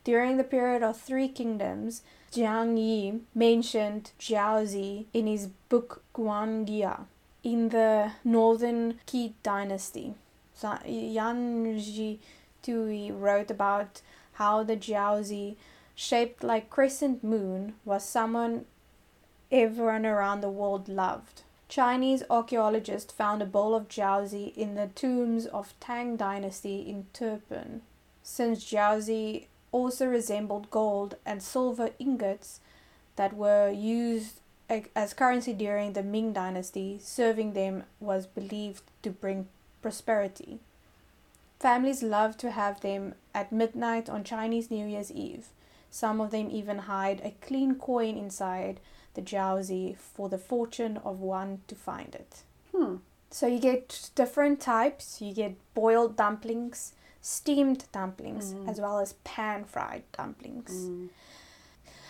During 0.03 0.37
the 0.37 0.43
period 0.43 0.81
of 0.81 0.99
Three 0.99 1.27
Kingdoms, 1.27 2.01
Jiang 2.33 2.75
Yi 2.79 3.19
mentioned 3.35 4.09
jiaozi 4.19 5.05
in 5.13 5.27
his 5.27 5.45
book 5.69 6.01
Guanjia 6.15 7.05
in 7.43 7.69
the 7.69 8.13
northern 8.23 8.99
Qi 9.05 9.33
dynasty. 9.43 10.15
So 10.55 10.79
Yan 10.87 11.77
Ji 11.77 12.19
Tui 12.63 13.11
wrote 13.11 13.51
about 13.51 14.01
how 14.33 14.63
the 14.63 14.75
jiaozi, 14.75 15.55
shaped 15.95 16.43
like 16.43 16.69
crescent 16.69 17.23
moon, 17.23 17.73
was 17.85 18.03
someone 18.03 18.65
everyone 19.51 20.05
around 20.05 20.41
the 20.41 20.49
world 20.49 20.87
loved. 20.89 21.41
Chinese 21.67 22.23
archaeologists 22.29 23.11
found 23.11 23.41
a 23.41 23.45
bowl 23.45 23.73
of 23.73 23.87
jiaozi 23.87 24.55
in 24.55 24.75
the 24.75 24.87
tombs 24.93 25.45
of 25.47 25.73
Tang 25.79 26.15
dynasty 26.15 26.81
in 26.81 27.07
Turpan. 27.13 27.81
Since 28.21 28.65
jiaozi 28.65 29.47
also 29.71 30.05
resembled 30.05 30.69
gold 30.69 31.15
and 31.25 31.41
silver 31.41 31.89
ingots 31.97 32.59
that 33.15 33.33
were 33.33 33.69
used 33.69 34.39
as 34.95 35.13
currency 35.13 35.53
during 35.53 35.93
the 35.93 36.03
Ming 36.03 36.33
dynasty, 36.33 36.99
serving 37.01 37.53
them 37.53 37.83
was 37.99 38.25
believed 38.25 38.83
to 39.03 39.09
bring 39.09 39.47
prosperity. 39.81 40.59
Families 41.59 42.03
loved 42.03 42.39
to 42.39 42.51
have 42.51 42.81
them 42.81 43.15
at 43.33 43.51
midnight 43.51 44.09
on 44.09 44.23
Chinese 44.23 44.69
New 44.69 44.85
Year's 44.85 45.11
Eve. 45.11 45.47
Some 45.95 46.19
of 46.19 46.31
them 46.31 46.49
even 46.51 46.79
hide 46.79 47.21
a 47.23 47.31
clean 47.47 47.75
coin 47.75 48.17
inside 48.17 48.81
the 49.13 49.21
jiaozi 49.21 49.95
for 49.97 50.27
the 50.27 50.37
fortune 50.37 50.97
of 51.05 51.21
one 51.21 51.61
to 51.69 51.75
find 51.75 52.13
it. 52.13 52.41
Hmm. 52.75 52.95
So 53.31 53.47
you 53.47 53.59
get 53.59 54.09
different 54.15 54.59
types. 54.59 55.21
You 55.21 55.33
get 55.33 55.53
boiled 55.73 56.17
dumplings, 56.17 56.93
steamed 57.21 57.85
dumplings, 57.93 58.53
Mm. 58.53 58.67
as 58.71 58.81
well 58.81 58.99
as 58.99 59.13
pan 59.23 59.63
fried 59.63 60.03
dumplings. 60.17 60.71
Mm. 60.73 61.09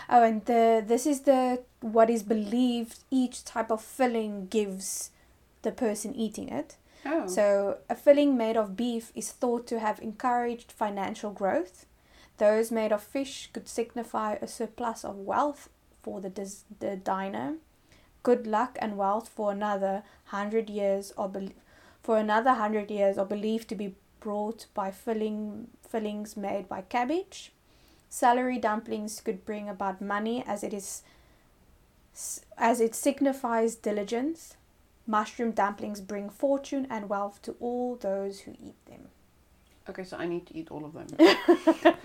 Oh, 0.09 0.23
and 0.23 0.43
the 0.45 0.83
this 0.91 1.05
is 1.05 1.21
the 1.21 1.61
what 1.81 2.09
is 2.09 2.23
believed 2.23 2.99
each 3.11 3.43
type 3.53 3.69
of 3.71 3.81
filling 3.83 4.47
gives 4.47 5.11
the 5.61 5.71
person 5.71 6.15
eating 6.15 6.49
it. 6.49 6.77
Oh. 7.05 7.27
So 7.27 7.77
a 7.87 7.95
filling 7.95 8.35
made 8.35 8.57
of 8.57 8.75
beef 8.75 9.11
is 9.13 9.31
thought 9.31 9.67
to 9.67 9.79
have 9.79 9.99
encouraged 10.01 10.71
financial 10.71 11.31
growth. 11.31 11.85
Those 12.37 12.71
made 12.71 12.91
of 12.91 13.01
fish 13.01 13.49
could 13.53 13.67
signify 13.67 14.33
a 14.33 14.47
surplus 14.47 15.05
of 15.05 15.17
wealth 15.17 15.69
for 16.03 16.19
the 16.21 16.29
dis- 16.29 16.65
the 16.79 16.95
diner. 16.95 17.55
Good 18.23 18.45
luck 18.45 18.77
and 18.81 18.97
wealth 18.97 19.29
for 19.29 19.51
another 19.51 20.03
hundred 20.25 20.69
years 20.69 21.13
or 21.17 21.29
bel 21.29 21.49
for 22.01 22.17
another 22.17 22.53
hundred 22.53 22.91
years 22.91 23.17
are 23.17 23.25
believed 23.25 23.69
to 23.69 23.75
be 23.75 23.95
brought 24.19 24.65
by 24.73 24.91
filling 24.91 25.69
fillings 25.87 26.35
made 26.35 26.67
by 26.67 26.81
cabbage. 26.81 27.51
Celery 28.09 28.57
dumplings 28.57 29.21
could 29.21 29.45
bring 29.45 29.69
about 29.69 30.01
money 30.01 30.43
as 30.45 30.63
it 30.63 30.73
is 30.73 31.03
as 32.57 32.79
it 32.81 32.95
signifies 32.95 33.75
diligence. 33.75 34.55
Mushroom 35.07 35.51
dumplings 35.51 36.01
bring 36.01 36.29
fortune 36.29 36.87
and 36.89 37.09
wealth 37.09 37.41
to 37.43 37.55
all 37.59 37.95
those 37.95 38.41
who 38.41 38.51
eat 38.51 38.85
them. 38.85 39.09
Okay, 39.89 40.03
so 40.03 40.17
I 40.17 40.25
need 40.25 40.45
to 40.47 40.57
eat 40.57 40.69
all 40.71 40.85
of 40.85 40.93
them. 40.93 41.07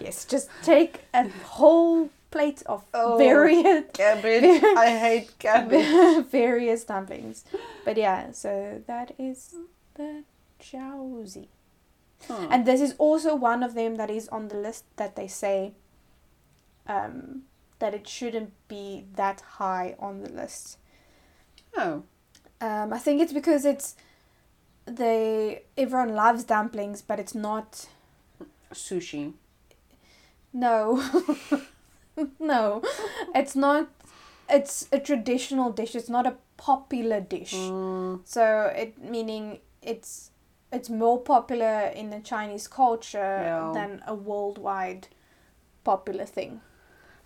Yes, 0.00 0.24
just 0.24 0.48
take 0.62 1.02
a 1.12 1.28
whole 1.44 2.08
plate 2.30 2.62
of 2.64 2.84
Oh. 2.94 3.18
various 3.18 3.84
cabbage. 3.92 4.62
I 4.78 4.96
hate 4.98 5.38
cabbage. 5.38 6.24
various 6.30 6.84
dumplings. 6.84 7.44
But 7.84 7.96
yeah, 7.98 8.32
so 8.32 8.80
that 8.86 9.12
is 9.18 9.54
the 9.96 10.24
jiaozi. 10.58 11.48
Hmm. 12.28 12.46
And 12.50 12.64
this 12.66 12.80
is 12.80 12.94
also 12.98 13.34
one 13.34 13.62
of 13.62 13.74
them 13.74 13.96
that 13.96 14.08
is 14.10 14.26
on 14.28 14.48
the 14.48 14.56
list 14.56 14.84
that 14.96 15.16
they 15.16 15.26
say 15.28 15.72
um, 16.86 17.42
that 17.78 17.92
it 17.94 18.08
shouldn't 18.08 18.52
be 18.68 19.04
that 19.16 19.42
high 19.58 19.96
on 19.98 20.22
the 20.22 20.30
list. 20.30 20.78
oh. 21.76 22.04
Um, 22.62 22.92
I 22.92 22.98
think 22.98 23.20
it's 23.22 23.32
because 23.32 23.64
it's 23.64 23.96
they 24.96 25.62
everyone 25.76 26.14
loves 26.14 26.44
dumplings, 26.44 27.02
but 27.02 27.18
it's 27.20 27.34
not. 27.34 27.86
Sushi. 28.72 29.32
No, 30.52 31.02
no, 32.40 32.82
it's 33.34 33.54
not. 33.56 33.88
It's 34.48 34.88
a 34.92 34.98
traditional 34.98 35.70
dish. 35.70 35.94
It's 35.94 36.08
not 36.08 36.26
a 36.26 36.34
popular 36.56 37.20
dish. 37.20 37.54
Mm. 37.54 38.20
So 38.24 38.72
it 38.76 38.98
meaning 39.02 39.60
it's 39.82 40.30
it's 40.72 40.90
more 40.90 41.20
popular 41.20 41.90
in 41.94 42.10
the 42.10 42.20
Chinese 42.20 42.68
culture 42.68 43.18
Yeah. 43.42 43.70
than 43.74 44.02
a 44.06 44.14
worldwide 44.14 45.08
popular 45.84 46.24
thing. 46.26 46.60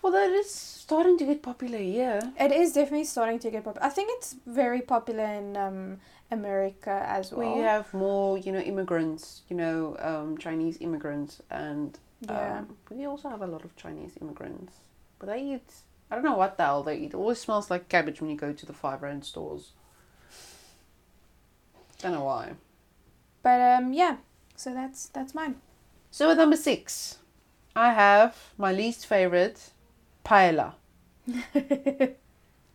Well, 0.03 0.13
that 0.13 0.31
is 0.31 0.51
starting 0.51 1.17
to 1.19 1.25
get 1.25 1.43
popular 1.43 1.79
here. 1.79 2.21
It 2.39 2.53
is 2.53 2.75
definitely 2.75 3.05
starting 3.05 3.39
to 3.39 3.51
get 3.51 3.65
popular. 3.65 3.87
I 3.87 3.91
think 3.91 4.11
it's 4.13 4.37
very 4.47 4.83
popular 4.83 5.25
in 5.25 5.57
um, 5.57 5.99
America 6.35 7.05
as 7.07 7.33
well. 7.33 7.57
We 7.57 7.63
have 7.63 7.93
more, 7.95 8.39
you 8.39 8.53
know, 8.53 8.61
immigrants, 8.61 9.43
you 9.49 9.57
know, 9.57 9.97
um, 9.99 10.37
Chinese 10.39 10.77
immigrants, 10.81 11.41
and 11.51 11.99
yeah. 12.21 12.59
um, 12.59 12.77
we 12.91 13.07
also 13.07 13.29
have 13.29 13.43
a 13.43 13.47
lot 13.47 13.65
of 13.65 13.75
Chinese 13.77 14.13
immigrants. 14.21 14.75
But 15.19 15.27
they 15.29 15.43
eat, 15.43 15.73
I 16.11 16.15
don't 16.15 16.25
know 16.25 16.37
what 16.37 16.57
the 16.57 16.65
hell 16.65 16.83
they 16.83 16.97
eat. 16.99 17.13
It 17.13 17.15
always 17.15 17.41
smells 17.41 17.71
like 17.71 17.89
cabbage 17.89 18.21
when 18.21 18.31
you 18.31 18.37
go 18.37 18.53
to 18.53 18.67
the 18.67 18.73
five 18.73 19.03
rand 19.03 19.25
stores. 19.25 19.73
Don't 22.01 22.13
know 22.13 22.25
why. 22.25 22.53
But 23.43 23.61
um, 23.61 23.93
yeah. 23.93 24.17
So 24.57 24.73
that's 24.73 25.07
that's 25.09 25.35
mine. 25.35 25.57
So 26.11 26.31
at 26.31 26.37
number 26.37 26.57
six, 26.57 27.19
I 27.75 27.93
have 27.93 28.37
my 28.57 28.73
least 28.73 29.07
favorite, 29.07 29.71
paella. 30.25 30.75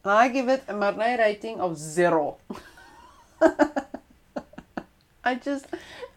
I 0.06 0.30
give 0.30 0.50
it 0.50 0.64
a 0.68 0.74
Marnay 0.74 1.18
rating 1.18 1.60
of 1.60 1.78
zero. 1.78 2.38
I 5.24 5.36
just 5.36 5.66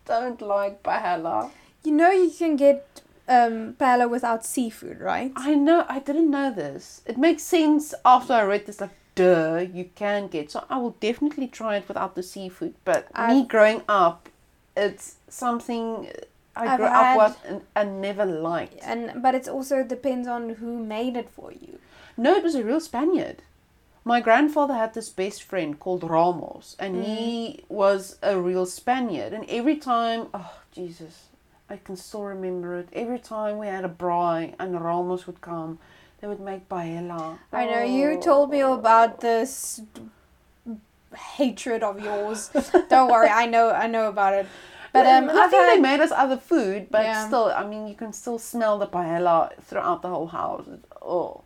don't 0.07 0.41
like 0.41 0.83
paella. 0.83 1.51
You 1.85 1.93
know 1.93 2.11
you 2.11 2.31
can 2.31 2.57
get 2.57 3.03
um, 3.29 3.75
paella 3.75 4.09
without 4.09 4.45
seafood, 4.45 5.01
right? 5.01 5.33
I 5.37 5.55
know, 5.55 5.85
I 5.89 5.99
didn't 5.99 6.31
know 6.31 6.51
this. 6.53 7.03
It 7.07 7.19
makes 7.19 7.43
sense 7.43 7.95
after 8.05 8.33
I 8.33 8.43
read 8.43 8.67
this, 8.67 8.81
like, 8.81 8.91
duh, 9.15 9.59
you 9.73 9.91
can 9.95 10.29
get. 10.29 10.51
So 10.53 10.65
I 10.71 10.79
will 10.79 10.97
definitely 11.01 11.49
try 11.49 11.77
it 11.77 11.89
without 11.89 12.15
the 12.15 12.23
seafood. 12.23 12.75
But 12.85 13.07
me 13.11 13.41
I've- 13.41 13.49
growing 13.49 13.83
up, 13.89 14.29
it's 14.77 15.17
something 15.29 16.09
I 16.57 16.67
I've 16.69 16.79
grew 16.79 16.87
had- 16.87 17.19
up 17.19 17.29
with 17.31 17.45
and, 17.51 17.61
and 17.75 18.01
never 18.01 18.25
liked. 18.25 18.79
And 18.83 19.21
but 19.23 19.35
it 19.35 19.49
also 19.49 19.83
depends 19.83 20.29
on 20.29 20.51
who 20.51 20.79
made 20.79 21.17
it 21.17 21.29
for 21.29 21.53
you. 21.53 21.79
No, 22.17 22.35
it 22.37 22.43
was 22.45 22.55
a 22.55 22.63
real 22.65 22.81
Spaniard. 22.81 23.43
My 24.05 24.21
grandfather 24.21 24.75
had 24.75 24.95
this 24.95 25.09
best 25.09 25.43
friend 25.45 25.79
called 25.79 26.03
Ramos, 26.03 26.75
and 26.79 27.05
he 27.05 27.65
was 27.69 28.19
a 28.23 28.37
real 28.39 28.67
Spaniard. 28.67 29.33
And 29.33 29.45
every 29.49 29.77
time, 29.77 30.27
oh 30.35 30.55
Jesus, 30.73 31.29
I 31.71 31.77
can 31.77 31.97
still 31.97 32.25
remember 32.25 32.79
it. 32.79 32.89
Every 32.93 33.19
time 33.21 33.59
we 33.59 33.69
had 33.69 33.85
a 33.85 33.89
braai 33.89 34.55
and 34.59 34.81
Ramos 34.81 35.27
would 35.29 35.41
come, 35.41 35.79
they 36.21 36.27
would 36.27 36.41
make 36.41 36.69
paella. 36.69 37.39
I 37.53 37.67
know 37.67 37.83
you 37.83 38.17
Oh. 38.19 38.21
told 38.21 38.51
me 38.51 38.61
about 38.61 39.21
this 39.21 39.81
hatred 41.37 41.83
of 41.83 42.01
yours. 42.01 42.51
Don't 42.89 43.11
worry, 43.11 43.29
I 43.29 43.47
know 43.47 43.71
I 43.71 43.87
know 43.87 44.09
about 44.09 44.35
it. 44.35 44.47
But 44.93 45.07
um, 45.07 45.31
I 45.31 45.47
think 45.49 45.67
they 45.67 45.79
made 45.81 46.01
us 46.01 46.11
other 46.11 46.37
food, 46.37 46.89
but 46.91 47.05
Yeah. 47.05 47.27
still, 47.27 47.47
I 47.47 47.65
mean, 47.65 47.87
you 47.89 47.95
can 47.95 48.13
still 48.13 48.39
smell 48.39 48.79
the 48.79 48.87
paella 48.87 49.53
throughout 49.63 50.03
the 50.03 50.09
whole 50.09 50.27
house. 50.27 50.67
Oh, 51.01 51.43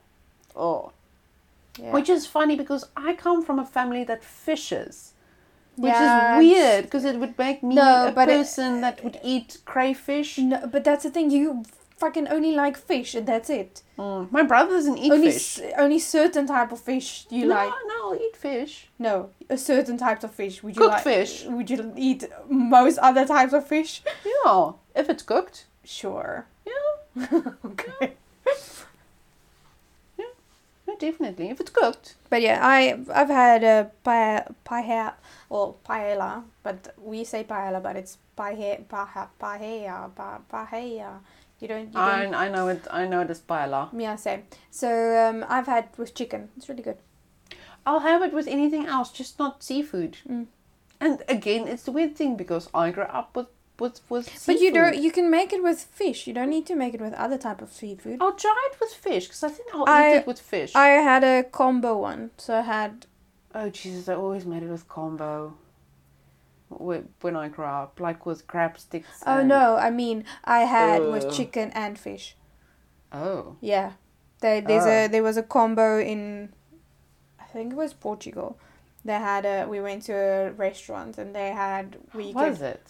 oh. 0.57 0.91
Yeah. 1.79 1.93
Which 1.93 2.09
is 2.09 2.27
funny 2.27 2.57
because 2.57 2.85
I 2.97 3.15
come 3.15 3.43
from 3.45 3.59
a 3.59 3.65
family 3.67 4.05
that 4.05 4.25
fishes. 4.25 5.13
Which 5.77 5.93
Yeah, 5.93 6.39
is 6.39 6.45
weird 6.45 6.85
because 6.85 7.05
it 7.05 7.17
would 7.21 7.37
make 7.39 7.63
me 7.63 7.75
No, 7.75 8.07
a 8.09 8.13
but 8.13 8.29
it- 8.29 8.37
person 8.39 8.81
that 8.81 9.05
would 9.05 9.19
eat 9.23 9.59
crayfish. 9.67 10.39
no, 10.39 10.67
but 10.67 10.85
that's 10.85 11.05
the 11.05 11.11
thing. 11.11 11.31
You 11.31 11.65
fucking 11.99 12.29
only 12.29 12.53
like 12.53 12.77
fish, 12.77 13.15
and 13.15 13.27
that's 13.27 13.51
it. 13.51 13.83
Mm. 13.99 14.31
My 14.33 14.43
brother 14.43 14.71
doesn't 14.73 14.99
eat 14.99 15.13
only 15.13 15.33
fish. 15.33 15.61
only 15.79 15.99
certain 15.99 16.47
type 16.47 16.73
of 16.73 16.81
fish 16.81 17.27
you 17.31 17.47
no, 17.47 17.55
like. 17.55 17.73
no, 17.89 17.95
I'll 18.11 18.15
eat 18.15 18.37
fish. 18.37 18.89
No, 18.99 19.31
a 19.51 19.57
certain 19.59 19.97
types 19.99 20.25
of 20.25 20.31
fish. 20.33 20.63
Would 20.63 20.77
you 20.77 20.81
Cooked 20.83 20.95
like 20.95 21.05
fish. 21.05 21.45
Would 21.45 21.69
you 21.71 21.93
eat 21.97 22.25
most 22.49 22.97
other 22.99 23.27
types 23.27 23.53
of 23.53 23.67
fish? 23.67 24.03
Yeah, 24.25 24.73
if 24.95 25.09
it's 25.11 25.23
cooked. 25.23 25.67
Sure. 25.85 26.47
Yeah, 26.67 27.27
okay. 27.65 28.13
no, 28.47 28.53
definitely. 30.99 31.51
If 31.51 31.61
it's 31.61 31.71
cooked. 31.71 32.17
But 32.31 32.43
yeah, 32.43 32.59
I 32.63 32.99
I've 33.15 33.29
had 33.29 33.65
a 33.65 33.91
paella, 34.05 34.55
paella 34.65 35.15
or 35.49 35.75
paella, 35.89 36.45
but 36.63 36.95
we 36.99 37.25
say 37.25 37.45
paella, 37.45 37.83
but 37.83 37.97
it's 37.97 38.19
paella, 38.37 38.85
paella, 38.87 39.29
paella, 39.41 40.15
pa- 40.15 40.41
paella. 40.53 41.21
You 41.61 41.69
don't. 41.69 41.93
You 41.93 42.01
I, 42.01 42.23
don't. 42.23 42.35
I 42.35 42.49
know 42.49 42.69
it. 42.69 42.87
I 42.91 43.07
know 43.07 43.21
it 43.21 43.31
is 43.31 43.41
paella. 43.41 43.89
Yeah, 43.97 44.17
same. 44.17 44.43
So 44.71 44.89
um, 45.17 45.45
I've 45.49 45.67
had 45.67 45.89
with 45.97 46.15
chicken. 46.15 46.49
It's 46.57 46.69
really 46.69 46.83
good. 46.83 46.99
I'll 47.87 48.01
have 48.01 48.23
it 48.23 48.33
with 48.33 48.49
anything 48.49 48.87
else, 48.87 49.13
just 49.13 49.39
not 49.39 49.63
seafood. 49.63 50.19
Mm. 50.29 50.47
And 51.01 51.23
again, 51.29 51.69
it's 51.69 51.85
the 51.85 51.93
weird 51.93 52.17
thing 52.17 52.37
because 52.37 52.69
I 52.75 52.91
grew 52.91 53.05
up 53.05 53.37
with 53.37 53.47
with 53.79 54.01
with 54.09 54.27
seafood. 54.29 54.47
But 54.47 54.61
you 54.63 54.73
don't. 54.73 54.97
You 54.97 55.11
can 55.13 55.31
make 55.31 55.53
it 55.53 55.63
with 55.63 55.81
fish. 55.81 56.27
You 56.27 56.35
don't 56.35 56.51
need 56.51 56.67
to 56.67 56.75
make 56.77 56.95
it 56.95 57.01
with 57.01 57.13
other 57.15 57.39
type 57.39 57.61
of 57.63 57.73
seafood. 57.73 58.19
I'll 58.21 58.33
try 58.33 58.69
it 58.73 58.79
with 58.81 58.93
fish 58.93 59.27
because 59.27 59.43
I 59.45 59.49
think 59.51 59.69
I'll 59.75 59.85
I- 59.89 60.11
eat 60.11 60.17
it 60.19 60.27
with 60.27 60.41
fish. 60.41 60.75
I 60.75 60.89
had 61.11 61.23
a 61.25 61.45
combo 61.45 61.99
one, 61.99 62.31
so 62.39 62.57
I 62.57 62.63
had 62.63 63.07
oh 63.55 63.69
Jesus! 63.71 64.09
I 64.09 64.15
always 64.15 64.45
made 64.47 64.63
it 64.63 64.69
with 64.71 64.89
combo. 64.89 65.55
Wh- 66.69 67.05
When 67.23 67.37
I 67.37 67.49
grew 67.49 67.65
up, 67.65 68.01
like 68.01 68.27
with 68.27 68.47
crab 68.47 68.79
sticks. 68.79 69.23
Oh 69.27 69.39
and- 69.39 69.49
no, 69.49 69.77
I 69.77 69.91
mean 69.91 70.25
I 70.45 70.61
had 70.61 71.03
Ugh. 71.03 71.13
with 71.13 71.33
chicken 71.33 71.71
and 71.73 71.99
fish. 71.99 72.37
Oh. 73.13 73.57
Yeah, 73.61 73.93
there 74.41 74.61
there's 74.61 74.85
a 74.87 75.05
Oh. 75.05 75.09
there 75.09 75.23
was 75.23 75.37
a 75.37 75.43
combo 75.43 76.01
in, 76.01 76.53
I 77.41 77.45
think 77.45 77.73
it 77.73 77.77
was 77.77 77.95
Portugal. 77.95 78.59
They 79.05 79.13
had 79.15 79.45
a 79.47 79.67
we 79.69 79.81
went 79.81 80.03
to 80.05 80.13
a 80.15 80.51
restaurant 80.51 81.17
and 81.19 81.35
they 81.35 81.51
had 81.51 81.99
we 82.15 82.33
What 82.33 82.55
could 82.55 82.63
it? 82.63 82.87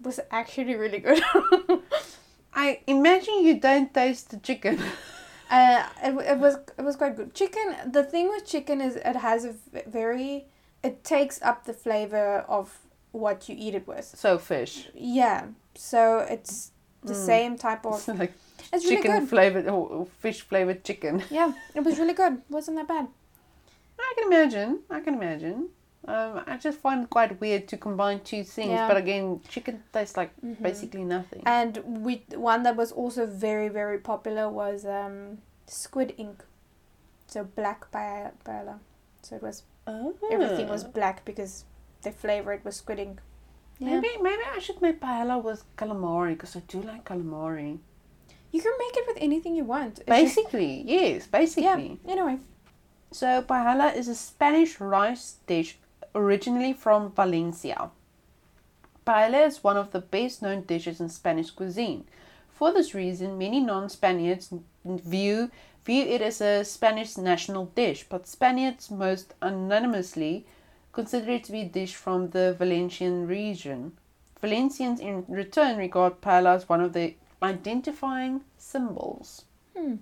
Was 0.00 0.20
actually 0.30 0.74
really 0.76 0.98
good. 1.00 1.22
I 2.54 2.80
imagine 2.86 3.44
you 3.44 3.60
don't 3.60 3.92
taste 3.92 4.30
the 4.30 4.38
chicken. 4.38 4.78
uh, 5.50 5.84
it, 6.02 6.14
it 6.32 6.38
was 6.38 6.56
it 6.78 6.82
was 6.82 6.96
quite 6.96 7.16
good. 7.16 7.34
Chicken. 7.34 7.76
The 7.92 8.02
thing 8.04 8.28
with 8.28 8.46
chicken 8.46 8.80
is 8.80 8.96
it 8.96 9.16
has 9.16 9.44
a 9.44 9.54
very 9.86 10.46
it 10.82 11.04
takes 11.04 11.40
up 11.42 11.64
the 11.64 11.72
flavor 11.74 12.44
of 12.48 12.78
what 13.12 13.48
you 13.48 13.56
eat 13.58 13.74
it 13.74 13.86
with. 13.86 14.04
so 14.04 14.38
fish. 14.38 14.88
Yeah, 14.94 15.46
so 15.74 16.18
it's 16.18 16.72
the 17.02 17.12
Mm. 17.14 17.26
same 17.26 17.56
type 17.58 17.86
of. 17.86 18.06
like 18.08 18.32
It's 18.72 18.84
really 18.84 18.96
chicken 18.96 19.20
good. 19.20 19.28
flavored 19.28 19.66
or 19.68 19.88
or 19.88 20.06
fish 20.06 20.40
flavored 20.42 20.82
chicken. 20.84 21.22
Yeah, 21.30 21.52
it 21.74 21.84
was 21.84 21.98
really 21.98 22.14
good. 22.14 22.42
Wasn't 22.50 22.76
that 22.76 22.88
bad? 22.88 23.06
I 23.98 24.14
can 24.16 24.26
imagine. 24.32 24.80
I 24.90 25.00
can 25.00 25.14
imagine. 25.14 25.68
Um, 26.08 26.44
I 26.46 26.56
just 26.56 26.78
find 26.78 27.02
it 27.04 27.10
quite 27.10 27.40
weird 27.40 27.66
to 27.68 27.76
combine 27.76 28.20
two 28.20 28.44
things, 28.44 28.70
Yeah. 28.70 28.86
but 28.88 28.96
again, 28.96 29.40
chicken 29.48 29.82
tastes 29.92 30.16
like 30.16 30.30
Mhm. 30.40 30.62
basically 30.62 31.04
nothing. 31.04 31.42
And 31.46 31.78
we 32.04 32.24
one 32.34 32.62
that 32.62 32.76
was 32.76 32.92
also 32.92 33.26
very 33.26 33.68
very 33.68 33.98
popular 33.98 34.48
was 34.48 34.84
um, 34.86 35.38
squid 35.66 36.14
ink, 36.16 36.44
so 37.26 37.44
black 37.44 37.90
paella. 37.90 38.30
paella. 38.44 38.78
So 39.22 39.36
it 39.36 39.42
was 39.42 39.64
oh. 39.86 40.14
everything 40.30 40.68
was 40.68 40.84
black 40.84 41.24
because 41.24 41.64
the 42.02 42.12
flavor 42.12 42.52
it 42.52 42.64
was 42.64 42.76
squid 42.76 43.00
ink. 43.00 43.20
Yeah. 43.78 44.00
Maybe 44.00 44.10
maybe 44.22 44.42
I 44.54 44.60
should 44.60 44.80
make 44.80 45.00
paella 45.00 45.42
with 45.42 45.64
calamari 45.76 46.34
because 46.34 46.54
I 46.56 46.60
do 46.68 46.80
like 46.82 47.04
calamari. 47.04 47.78
You 48.52 48.62
can 48.62 48.72
make 48.78 48.96
it 48.96 49.04
with 49.08 49.18
anything 49.20 49.56
you 49.56 49.64
want. 49.64 49.98
It's 49.98 50.06
just- 50.06 50.36
Basically, 50.36 50.82
yes, 50.86 51.26
basically. 51.26 51.98
yeah. 52.04 52.12
Anyway. 52.12 52.38
So 53.12 53.42
paella 53.42 53.94
is 53.94 54.08
a 54.08 54.14
Spanish 54.14 54.80
rice 54.80 55.36
dish 55.46 55.78
originally 56.16 56.72
from 56.72 57.12
Valencia. 57.12 57.90
Paella 59.06 59.46
is 59.46 59.62
one 59.62 59.76
of 59.76 59.92
the 59.92 60.00
best 60.00 60.42
known 60.42 60.62
dishes 60.62 61.00
in 61.00 61.08
Spanish 61.08 61.50
cuisine. 61.50 62.04
For 62.48 62.72
this 62.72 62.94
reason, 62.94 63.38
many 63.38 63.60
non-Spaniards 63.60 64.52
view 64.84 65.50
view 65.84 66.04
it 66.04 66.20
as 66.20 66.40
a 66.40 66.64
Spanish 66.64 67.16
national 67.16 67.66
dish, 67.66 68.06
but 68.08 68.26
Spaniards 68.26 68.90
most 68.90 69.34
unanimously 69.40 70.44
consider 70.92 71.30
it 71.32 71.44
to 71.44 71.52
be 71.52 71.60
a 71.60 71.68
dish 71.68 71.94
from 71.94 72.30
the 72.30 72.56
Valencian 72.58 73.28
region. 73.28 73.92
Valencians 74.42 74.98
in 74.98 75.24
return 75.28 75.76
regard 75.76 76.20
paella 76.20 76.56
as 76.56 76.68
one 76.68 76.80
of 76.80 76.92
the 76.92 77.14
identifying 77.42 78.40
symbols. 78.58 79.44
Hmm. 79.76 79.96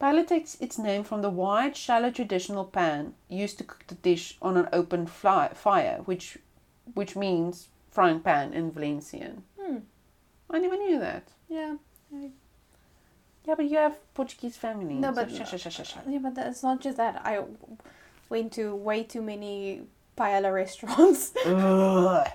Paella 0.00 0.26
takes 0.26 0.54
its 0.60 0.78
name 0.78 1.04
from 1.04 1.20
the 1.20 1.28
wide, 1.28 1.76
shallow 1.76 2.10
traditional 2.10 2.64
pan 2.64 3.14
used 3.28 3.58
to 3.58 3.64
cook 3.64 3.84
the 3.86 3.96
dish 3.96 4.38
on 4.40 4.56
an 4.56 4.68
open 4.72 5.06
fly- 5.06 5.50
fire, 5.54 6.00
which, 6.06 6.38
which 6.94 7.14
means 7.14 7.68
frying 7.90 8.20
pan 8.20 8.54
in 8.54 8.70
Valencian. 8.70 9.42
Hmm. 9.60 9.78
I 10.48 10.58
never 10.58 10.76
knew 10.76 10.98
that. 10.98 11.28
Yeah. 11.48 11.74
Yeah, 13.46 13.54
but 13.56 13.66
you 13.66 13.76
have 13.76 13.98
Portuguese 14.14 14.56
family. 14.56 14.94
No, 14.94 15.12
so 15.12 15.16
but 15.16 15.30
shush, 15.30 15.50
shush, 15.50 15.62
shush, 15.62 15.76
shush. 15.76 15.94
Yeah, 16.08 16.18
but 16.18 16.34
that's 16.34 16.62
not 16.62 16.80
just 16.80 16.96
that. 16.96 17.20
I 17.24 17.44
went 18.28 18.52
to 18.52 18.74
way 18.74 19.02
too 19.02 19.22
many 19.22 19.82
paella 20.16 20.52
restaurants. 20.54 21.32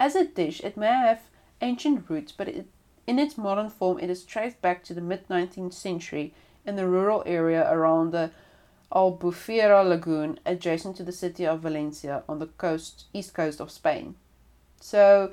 As 0.00 0.14
a 0.16 0.24
dish, 0.24 0.60
it 0.60 0.76
may 0.76 0.86
have 0.86 1.20
ancient 1.60 2.08
roots, 2.08 2.32
but 2.32 2.48
it, 2.48 2.66
in 3.06 3.18
its 3.18 3.36
modern 3.36 3.68
form, 3.68 3.98
it 3.98 4.08
is 4.08 4.24
traced 4.24 4.62
back 4.62 4.82
to 4.84 4.94
the 4.94 5.00
mid 5.00 5.28
19th 5.28 5.74
century 5.74 6.32
in 6.66 6.76
the 6.76 6.86
rural 6.86 7.22
area 7.26 7.70
around 7.72 8.12
the 8.12 8.30
Albufera 8.92 9.88
Lagoon, 9.88 10.38
adjacent 10.44 10.96
to 10.96 11.02
the 11.02 11.12
city 11.12 11.46
of 11.46 11.60
Valencia 11.60 12.24
on 12.28 12.38
the 12.38 12.46
coast, 12.46 13.04
east 13.12 13.34
coast 13.34 13.60
of 13.60 13.70
Spain. 13.70 14.16
So, 14.80 15.30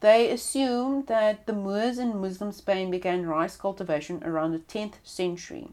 they 0.00 0.30
assume 0.30 1.04
that 1.06 1.46
the 1.46 1.52
Moors 1.52 1.98
in 1.98 2.20
Muslim 2.20 2.52
Spain 2.52 2.90
began 2.90 3.26
rice 3.26 3.56
cultivation 3.56 4.22
around 4.24 4.52
the 4.52 4.58
10th 4.58 4.94
century. 5.02 5.68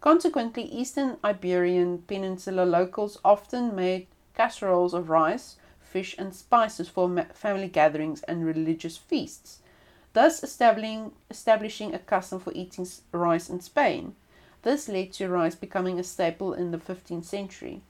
Consequently, 0.00 0.64
Eastern 0.64 1.16
Iberian 1.24 2.02
Peninsula 2.06 2.62
locals 2.62 3.18
often 3.24 3.74
made 3.74 4.06
casseroles 4.34 4.94
of 4.94 5.10
rice, 5.10 5.56
fish, 5.80 6.14
and 6.18 6.34
spices 6.34 6.88
for 6.88 7.26
family 7.34 7.68
gatherings 7.68 8.22
and 8.24 8.46
religious 8.46 8.96
feasts, 8.96 9.60
thus 10.12 10.42
establishing, 10.44 11.12
establishing 11.30 11.94
a 11.94 11.98
custom 11.98 12.38
for 12.38 12.52
eating 12.52 12.86
rice 13.12 13.48
in 13.50 13.60
Spain. 13.60 14.14
This 14.68 14.86
led 14.86 15.14
to 15.14 15.30
rice 15.30 15.54
becoming 15.54 15.98
a 15.98 16.04
staple 16.04 16.52
in 16.52 16.72
the 16.72 16.76
15th 16.76 17.24
century. 17.24 17.80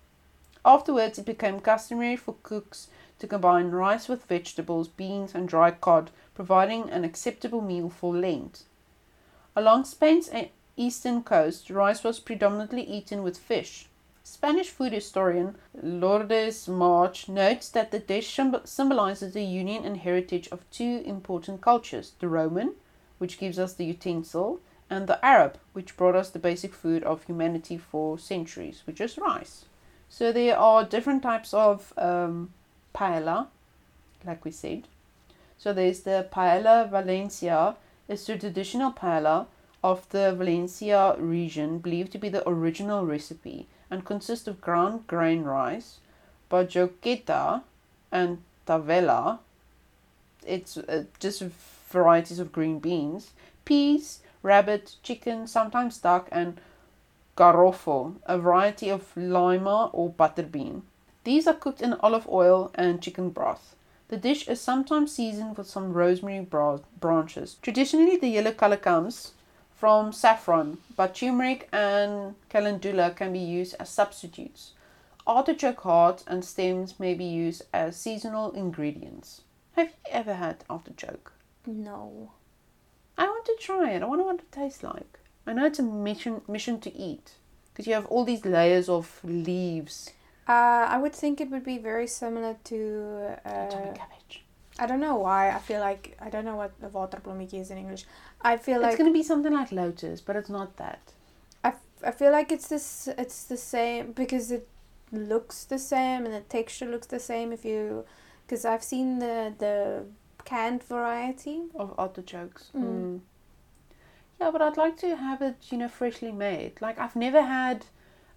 Afterwards, 0.64 1.18
it 1.18 1.26
became 1.26 1.58
customary 1.58 2.14
for 2.14 2.36
cooks 2.44 2.86
to 3.18 3.26
combine 3.26 3.72
rice 3.72 4.06
with 4.08 4.26
vegetables, 4.26 4.86
beans, 4.86 5.34
and 5.34 5.48
dry 5.48 5.72
cod, 5.72 6.12
providing 6.36 6.88
an 6.88 7.02
acceptable 7.02 7.60
meal 7.60 7.90
for 7.90 8.14
Lent. 8.14 8.62
Along 9.56 9.84
Spain's 9.84 10.30
eastern 10.76 11.24
coast, 11.24 11.68
rice 11.68 12.04
was 12.04 12.20
predominantly 12.20 12.84
eaten 12.84 13.24
with 13.24 13.38
fish. 13.38 13.88
Spanish 14.22 14.70
food 14.70 14.92
historian 14.92 15.56
Lourdes 15.82 16.68
March 16.68 17.28
notes 17.28 17.68
that 17.70 17.90
the 17.90 17.98
dish 17.98 18.38
symbolizes 18.62 19.34
the 19.34 19.42
union 19.42 19.84
and 19.84 19.96
heritage 19.96 20.46
of 20.52 20.70
two 20.70 21.02
important 21.04 21.60
cultures 21.60 22.12
the 22.20 22.28
Roman, 22.28 22.74
which 23.18 23.40
gives 23.40 23.58
us 23.58 23.74
the 23.74 23.86
utensil, 23.86 24.60
and 24.90 25.06
the 25.06 25.24
Arab, 25.24 25.58
which 25.72 25.96
brought 25.96 26.16
us 26.16 26.30
the 26.30 26.38
basic 26.38 26.72
food 26.72 27.02
of 27.04 27.24
humanity 27.24 27.76
for 27.76 28.18
centuries, 28.18 28.82
which 28.86 29.00
is 29.00 29.18
rice. 29.18 29.66
So 30.08 30.32
there 30.32 30.58
are 30.58 30.84
different 30.84 31.22
types 31.22 31.52
of 31.52 31.92
um, 31.98 32.52
paella, 32.94 33.48
like 34.24 34.44
we 34.44 34.50
said. 34.50 34.88
So 35.58 35.72
there's 35.72 36.00
the 36.00 36.26
paella 36.32 36.88
Valencia. 36.88 37.76
It's 38.08 38.24
the 38.24 38.38
traditional 38.38 38.92
paella 38.92 39.46
of 39.84 40.08
the 40.08 40.34
Valencia 40.34 41.14
region, 41.18 41.78
believed 41.78 42.12
to 42.12 42.18
be 42.18 42.28
the 42.28 42.48
original 42.48 43.04
recipe, 43.04 43.66
and 43.90 44.04
consists 44.04 44.48
of 44.48 44.60
ground 44.60 45.06
grain 45.06 45.44
rice, 45.44 45.98
bajoqueta, 46.50 47.62
and 48.10 48.38
tavella. 48.66 49.40
It's 50.46 50.78
uh, 50.78 51.04
just 51.20 51.42
varieties 51.90 52.38
of 52.38 52.52
green 52.52 52.78
beans, 52.78 53.32
peas, 53.64 54.20
rabbit, 54.42 54.96
chicken, 55.02 55.46
sometimes 55.46 55.98
duck, 55.98 56.28
and 56.32 56.60
garofo, 57.36 58.16
a 58.26 58.38
variety 58.38 58.88
of 58.88 59.16
lima 59.16 59.90
or 59.92 60.10
butterbean. 60.10 60.82
These 61.24 61.46
are 61.46 61.54
cooked 61.54 61.82
in 61.82 61.94
olive 61.94 62.28
oil 62.28 62.70
and 62.74 63.02
chicken 63.02 63.30
broth. 63.30 63.76
The 64.08 64.16
dish 64.16 64.48
is 64.48 64.60
sometimes 64.60 65.12
seasoned 65.12 65.56
with 65.56 65.68
some 65.68 65.92
rosemary 65.92 66.40
bra- 66.40 66.80
branches. 66.98 67.56
Traditionally, 67.60 68.16
the 68.16 68.28
yellow 68.28 68.52
color 68.52 68.78
comes 68.78 69.32
from 69.76 70.12
saffron, 70.12 70.78
but 70.96 71.14
turmeric 71.14 71.68
and 71.72 72.34
calendula 72.48 73.10
can 73.10 73.32
be 73.32 73.38
used 73.38 73.76
as 73.78 73.90
substitutes. 73.90 74.72
Artichoke 75.26 75.82
hearts 75.82 76.24
and 76.26 76.42
stems 76.44 76.98
may 76.98 77.12
be 77.12 77.24
used 77.24 77.62
as 77.72 77.96
seasonal 77.96 78.50
ingredients. 78.52 79.42
Have 79.76 79.88
you 79.88 80.10
ever 80.10 80.34
had 80.34 80.64
artichoke? 80.70 81.32
No. 81.66 82.32
I 83.18 83.26
want 83.26 83.44
to 83.46 83.56
try 83.60 83.90
it. 83.90 83.96
I 84.02 84.06
want 84.06 84.10
wonder 84.10 84.24
what 84.24 84.36
it 84.36 84.52
tastes 84.52 84.82
like. 84.82 85.18
I 85.46 85.52
know 85.52 85.66
it's 85.66 85.78
a 85.78 85.82
mission 85.82 86.42
mission 86.46 86.80
to 86.80 86.96
eat 86.96 87.32
because 87.72 87.86
you 87.86 87.94
have 87.94 88.06
all 88.06 88.24
these 88.24 88.44
layers 88.44 88.88
of 88.88 89.20
leaves. 89.24 90.10
Uh, 90.48 90.86
I 90.94 90.98
would 90.98 91.14
think 91.14 91.40
it 91.40 91.50
would 91.50 91.64
be 91.64 91.78
very 91.78 92.06
similar 92.06 92.56
to. 92.64 93.36
Uh, 93.44 93.92
cabbage. 93.94 94.44
I 94.78 94.86
don't 94.86 95.00
know 95.00 95.16
why. 95.16 95.50
I 95.50 95.58
feel 95.58 95.80
like 95.80 96.16
I 96.20 96.30
don't 96.30 96.44
know 96.44 96.56
what 96.56 96.72
a 96.82 96.88
waterblommetjie 96.88 97.60
is 97.60 97.70
in 97.70 97.78
English. 97.78 98.04
I 98.40 98.56
feel 98.56 98.80
like 98.80 98.92
it's 98.92 98.98
going 98.98 99.10
to 99.12 99.18
be 99.18 99.24
something 99.24 99.52
like 99.52 99.72
lotus, 99.72 100.20
but 100.20 100.36
it's 100.36 100.48
not 100.48 100.76
that. 100.76 101.00
I, 101.64 101.68
f- 101.68 101.80
I 102.04 102.12
feel 102.12 102.30
like 102.30 102.52
it's 102.52 102.68
this 102.68 103.08
it's 103.18 103.44
the 103.44 103.56
same 103.56 104.12
because 104.12 104.52
it 104.52 104.68
looks 105.10 105.64
the 105.64 105.78
same 105.78 106.24
and 106.24 106.32
the 106.34 106.40
texture 106.40 106.86
looks 106.86 107.06
the 107.08 107.18
same 107.18 107.52
if 107.52 107.64
you 107.64 108.04
because 108.46 108.64
I've 108.64 108.84
seen 108.84 109.18
the 109.18 109.52
the 109.58 110.04
canned 110.44 110.82
variety. 110.82 111.62
of 111.74 111.94
artichokes. 111.98 112.70
Mm. 112.74 112.82
Mm. 112.82 113.20
Yeah, 114.40 114.50
but 114.52 114.62
I'd 114.62 114.76
like 114.76 114.96
to 114.98 115.16
have 115.16 115.42
it, 115.42 115.56
you 115.70 115.78
know, 115.78 115.88
freshly 115.88 116.32
made. 116.32 116.80
Like 116.80 116.98
I've 116.98 117.16
never 117.16 117.42
had 117.42 117.86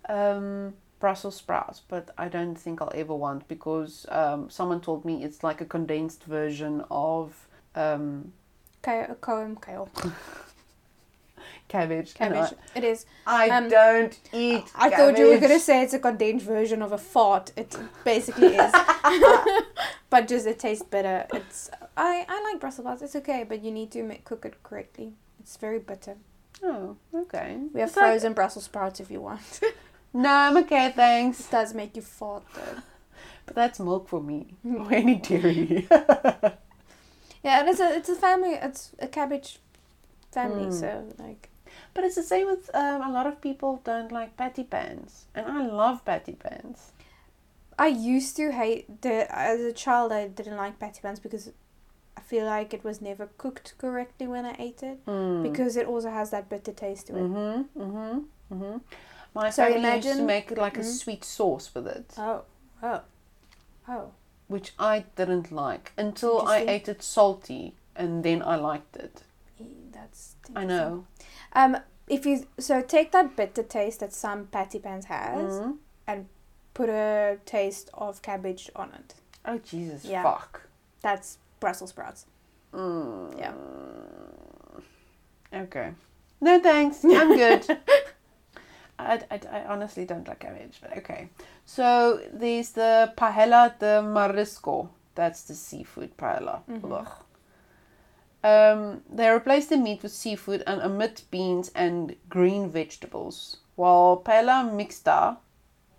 um, 0.10 0.74
Brussels 1.00 1.36
sprouts, 1.36 1.82
but 1.88 2.10
I 2.18 2.28
don't 2.28 2.56
think 2.56 2.82
I'll 2.82 2.92
ever 2.96 3.16
want 3.16 3.48
because 3.48 4.06
um, 4.10 4.50
someone 4.50 4.82
told 4.82 5.06
me 5.06 5.24
it's 5.24 5.44
like 5.44 5.62
a 5.62 5.66
condensed 5.66 6.24
version 6.24 6.84
of 6.90 7.48
um, 7.76 8.34
Kale, 8.84 9.16
kale, 9.22 9.90
cabbage. 11.72 12.14
cabbage. 12.14 12.52
It 12.76 12.84
is. 12.84 13.06
I, 13.26 13.50
Um, 13.50 13.70
don't 13.70 14.14
eat. 14.34 14.66
I 14.76 14.90
thought 14.90 15.18
you 15.18 15.28
were 15.32 15.40
gonna 15.46 15.60
say 15.70 15.82
it's 15.84 15.94
a 15.94 16.00
condensed 16.00 16.46
version 16.46 16.82
of 16.82 16.92
a 16.92 16.98
fart. 16.98 17.52
It 17.56 17.76
basically 18.04 18.56
is, 18.66 18.72
but 20.14 20.28
just 20.28 20.46
it 20.48 20.60
tastes 20.60 20.86
better. 20.96 21.18
It's 21.34 21.70
I 21.98 22.26
I 22.28 22.36
like 22.48 22.60
Brussels 22.60 22.86
sprouts. 22.86 23.02
It's 23.02 23.16
okay, 23.22 23.42
but 23.50 23.58
you 23.64 23.72
need 23.72 23.90
to 23.92 24.04
make, 24.04 24.24
cook 24.26 24.46
it 24.46 24.56
correctly. 24.64 25.14
It's 25.40 25.58
very 25.58 25.80
bitter. 25.80 26.16
Oh, 26.64 26.96
okay. 27.24 27.58
We 27.74 27.80
have 27.80 27.90
It's 27.90 27.98
like- 27.98 28.06
frozen 28.12 28.34
Brussels 28.34 28.66
sprouts 28.66 29.00
if 29.00 29.10
you 29.10 29.22
want. 29.22 29.62
no, 30.14 30.30
I'm 30.46 30.58
okay, 30.64 30.92
thanks. 30.96 31.50
does 31.50 31.74
make 31.74 31.96
you 31.96 32.02
fart 32.04 32.44
though. 32.56 32.82
But 33.46 33.56
that's 33.56 33.80
milk 33.80 34.08
for 34.08 34.22
me. 34.22 34.40
or 34.64 34.94
any 34.94 35.16
dairy. 35.16 35.88
Yeah, 37.44 37.60
and 37.62 37.70
it's 37.70 37.80
a 37.80 37.96
it's 37.98 38.10
a 38.10 38.16
family. 38.16 38.54
It's 38.54 38.92
a 39.00 39.08
cabbage 39.08 39.60
family. 40.32 40.66
Mm. 40.68 40.80
So 40.80 40.90
like, 41.18 41.50
but 41.94 42.04
it's 42.04 42.16
the 42.16 42.24
same 42.24 42.48
with 42.48 42.70
um, 42.74 43.02
a 43.02 43.12
lot 43.12 43.28
of 43.28 43.42
people 43.42 43.82
don't 43.84 44.12
like 44.12 44.38
patty 44.38 44.64
pans, 44.64 45.26
and 45.36 45.46
I 45.48 45.66
love 45.66 46.04
patty 46.06 46.34
pans. 46.34 46.92
I 47.80 47.88
used 47.88 48.36
to 48.38 48.52
hate 48.52 49.02
the 49.02 49.26
as 49.36 49.60
a 49.62 49.72
child. 49.74 50.12
I 50.12 50.28
didn't 50.28 50.58
like 50.58 50.80
patty 50.80 51.00
pans 51.02 51.20
because 51.20 51.52
I 52.18 52.22
feel 52.22 52.46
like 52.46 52.74
it 52.74 52.84
was 52.84 53.02
never 53.02 53.30
cooked 53.38 53.74
correctly 53.78 54.28
when 54.28 54.46
I 54.46 54.56
ate 54.60 54.84
it 54.84 55.04
Mm. 55.06 55.44
because 55.44 55.78
it 55.78 55.88
also 55.88 56.10
has 56.10 56.30
that 56.32 56.50
bitter 56.50 56.74
taste 56.74 57.08
to 57.08 57.18
it. 57.18 57.22
Mm-hmm. 57.22 57.82
Mm-hmm. 57.82 58.20
Mm-hmm. 58.54 58.78
My 59.34 59.50
So 59.50 59.64
family 59.64 59.96
used 59.96 60.18
to 60.18 60.24
make 60.24 60.52
like 60.58 60.78
a 60.78 60.82
Mhm. 60.82 60.94
sweet 61.04 61.24
sauce 61.24 61.74
with 61.74 61.88
it, 61.88 62.14
Oh, 62.18 62.44
oh, 62.84 63.02
oh. 63.88 64.12
which 64.48 64.74
I 64.78 65.06
didn't 65.16 65.52
like 65.52 65.94
until 65.98 66.42
I 66.46 66.58
ate 66.68 66.90
it 66.90 67.02
salty, 67.02 67.74
and 67.96 68.24
then 68.24 68.42
I 68.44 68.56
liked 68.58 68.98
it. 68.98 69.24
That's. 69.94 70.36
I 70.56 70.66
know. 70.66 71.06
Um, 71.54 71.78
if 72.08 72.26
you 72.26 72.46
so 72.60 72.82
take 72.82 73.12
that 73.12 73.36
bitter 73.36 73.64
taste 73.64 74.00
that 74.02 74.14
some 74.14 74.48
patty 74.48 74.80
pans 74.80 75.06
has, 75.06 75.60
Mhm. 76.08 76.26
put 76.74 76.90
a 76.90 77.38
taste 77.46 77.90
of 77.94 78.22
cabbage 78.22 78.70
on 78.76 78.92
it. 78.94 79.14
Oh 79.46 79.58
Jesus! 79.58 80.06
Yeah. 80.06 80.24
Fuck. 80.24 80.62
That's 81.02 81.38
Brussels 81.60 81.90
sprouts. 81.92 82.26
Mm. 82.74 83.38
Yeah. 83.38 83.54
Okay. 85.54 85.94
No 86.40 86.60
thanks. 86.60 87.04
I'm 87.04 87.36
good. 87.36 87.66
I, 89.00 89.20
I, 89.32 89.40
I 89.52 89.66
honestly 89.66 90.06
don't 90.06 90.28
like 90.28 90.40
cabbage, 90.40 90.80
but 90.82 90.96
okay. 90.98 91.30
So 91.66 92.22
there's 92.32 92.70
the 92.72 93.14
paella 93.18 93.78
de 93.80 94.02
marisco. 94.02 94.90
That's 95.16 95.44
the 95.44 95.56
seafood 95.56 96.16
paella. 96.18 96.62
Mhm. 96.70 97.08
Um, 98.44 99.02
they 99.10 99.30
replace 99.30 99.68
the 99.68 99.78
meat 99.78 100.02
with 100.02 100.12
seafood 100.12 100.64
and 100.66 100.82
omit 100.82 101.24
beans 101.30 101.72
and 101.76 102.16
green 102.28 102.70
vegetables. 102.70 103.58
While 103.76 104.22
paella 104.26 104.64
mixta, 104.70 105.38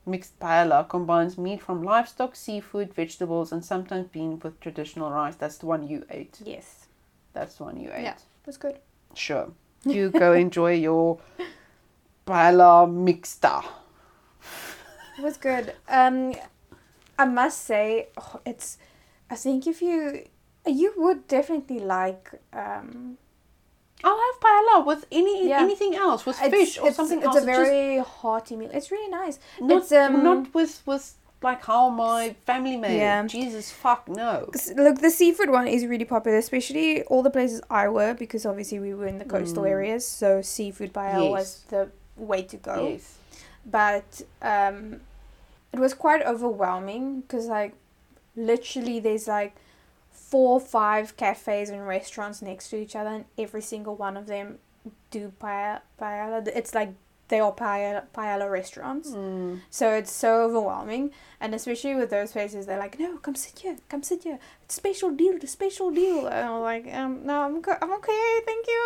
mixed 0.05 0.38
paella, 0.40 0.88
combines 0.88 1.38
meat 1.38 1.62
from 1.62 1.82
livestock, 1.84 2.34
seafood, 2.34 2.93
vegetables, 2.95 3.53
and 3.53 3.64
sometimes 3.64 4.09
bean 4.09 4.40
with 4.40 4.59
traditional 4.61 5.11
rice. 5.11 5.36
That's 5.36 5.59
the 5.59 5.66
one 5.66 5.86
you 5.86 6.05
ate. 6.11 6.40
Yes, 6.45 6.86
That's 7.32 7.57
the 7.57 7.64
one 7.64 7.78
you 7.78 7.90
ate. 7.95 8.03
Yeah. 8.03 8.16
that's 8.45 8.57
good. 8.59 8.78
Sure. 9.14 9.53
You 9.84 10.11
go 10.11 10.32
enjoy 10.47 10.74
your 10.74 11.18
paella 12.26 12.86
mixta. 12.88 13.64
It 15.18 15.22
was 15.22 15.36
good. 15.36 15.74
Um, 15.88 16.34
I 17.18 17.24
must 17.24 17.64
say, 17.64 18.09
oh, 18.16 18.40
it's. 18.45 18.78
I 19.30 19.36
think 19.36 19.66
if 19.66 19.80
you 19.80 20.24
you 20.67 20.93
would 20.97 21.27
definitely 21.29 21.81
like 21.81 22.31
um 22.53 23.19
I'll 24.05 24.19
have 24.27 24.41
paella 24.41 24.87
with 24.87 25.07
any 25.13 25.49
Yeah. 25.49 25.61
anything 25.63 25.95
else, 25.95 26.27
with 26.27 26.37
it's, 26.41 26.51
fish 26.51 26.79
or 26.79 26.89
it's, 26.89 26.97
something 26.97 27.19
it's 27.19 27.27
else. 27.27 27.37
a 27.37 27.41
just 27.41 27.47
very 27.47 27.99
hearty 27.99 28.57
meal. 28.57 28.71
It's 28.73 28.91
really 28.91 29.09
nice. 29.11 29.39
not, 29.61 29.83
it's, 29.83 29.93
um, 29.93 30.23
not 30.25 30.53
with 30.55 30.83
with 30.87 31.15
like 31.41 31.65
how 31.65 31.89
my 31.89 32.35
family 32.47 32.77
made 32.77 32.99
Yeah. 32.99 33.27
Jesus 33.27 33.71
fuck 33.71 34.09
no. 34.09 34.51
Look, 34.77 35.01
the 35.01 35.11
seafood 35.11 35.51
one 35.51 35.67
is 35.69 35.87
really 35.87 36.05
popular, 36.05 36.37
especially 36.39 37.03
all 37.05 37.23
the 37.23 37.31
places 37.31 37.61
I 37.71 37.89
were 37.89 38.15
because 38.15 38.45
obviously 38.47 38.79
we 38.81 38.93
were 38.95 39.07
in 39.07 39.19
the 39.19 39.25
coastal 39.25 39.65
Mm. 39.65 39.71
areas, 39.71 40.07
so 40.07 40.43
seafood 40.43 40.93
paella 40.93 41.31
was 41.31 41.63
the 41.69 41.89
way 42.17 42.43
to 42.43 42.57
go. 42.57 42.89
Yes. 42.91 43.19
But 43.65 44.23
um, 44.43 45.01
it 45.73 45.79
was 45.79 45.95
quite 45.95 46.23
overwhelming 46.27 47.21
because 47.21 47.47
like 47.47 47.75
literally 48.37 48.99
there's 49.01 49.29
like 49.29 49.55
four 50.33 50.49
or 50.59 50.61
five 50.80 51.07
cafes 51.22 51.68
and 51.74 51.87
restaurants 51.97 52.41
next 52.51 52.64
to 52.70 52.76
each 52.85 52.95
other, 52.97 53.11
and 53.18 53.24
every 53.45 53.62
single 53.72 53.95
one 54.07 54.16
of 54.20 54.26
them 54.26 54.47
do 55.11 55.22
paella. 55.43 55.80
paella. 56.01 56.37
It's 56.61 56.74
like 56.80 56.91
they 57.28 57.41
are 57.41 57.53
paella, 57.64 58.01
paella 58.16 58.47
restaurants. 58.61 59.09
Mm. 59.11 59.61
So 59.70 59.85
it's 60.01 60.12
so 60.24 60.30
overwhelming, 60.47 61.05
and 61.41 61.55
especially 61.55 61.95
with 62.01 62.11
those 62.16 62.30
places, 62.37 62.61
they're 62.66 62.83
like, 62.87 62.99
"No, 63.05 63.11
come 63.26 63.37
sit 63.45 63.57
here, 63.64 63.76
come 63.93 64.03
sit 64.03 64.20
here. 64.28 64.39
It's 64.64 64.74
special 64.74 65.11
deal, 65.22 65.39
the 65.39 65.47
special 65.47 65.89
deal." 66.01 66.26
And 66.26 66.45
I'm 66.51 66.61
like, 66.72 66.87
um, 67.01 67.12
"No, 67.30 67.35
I'm 67.47 67.61
go- 67.66 67.80
I'm 67.83 67.93
okay, 67.99 68.24
thank 68.49 68.64
you." 68.74 68.85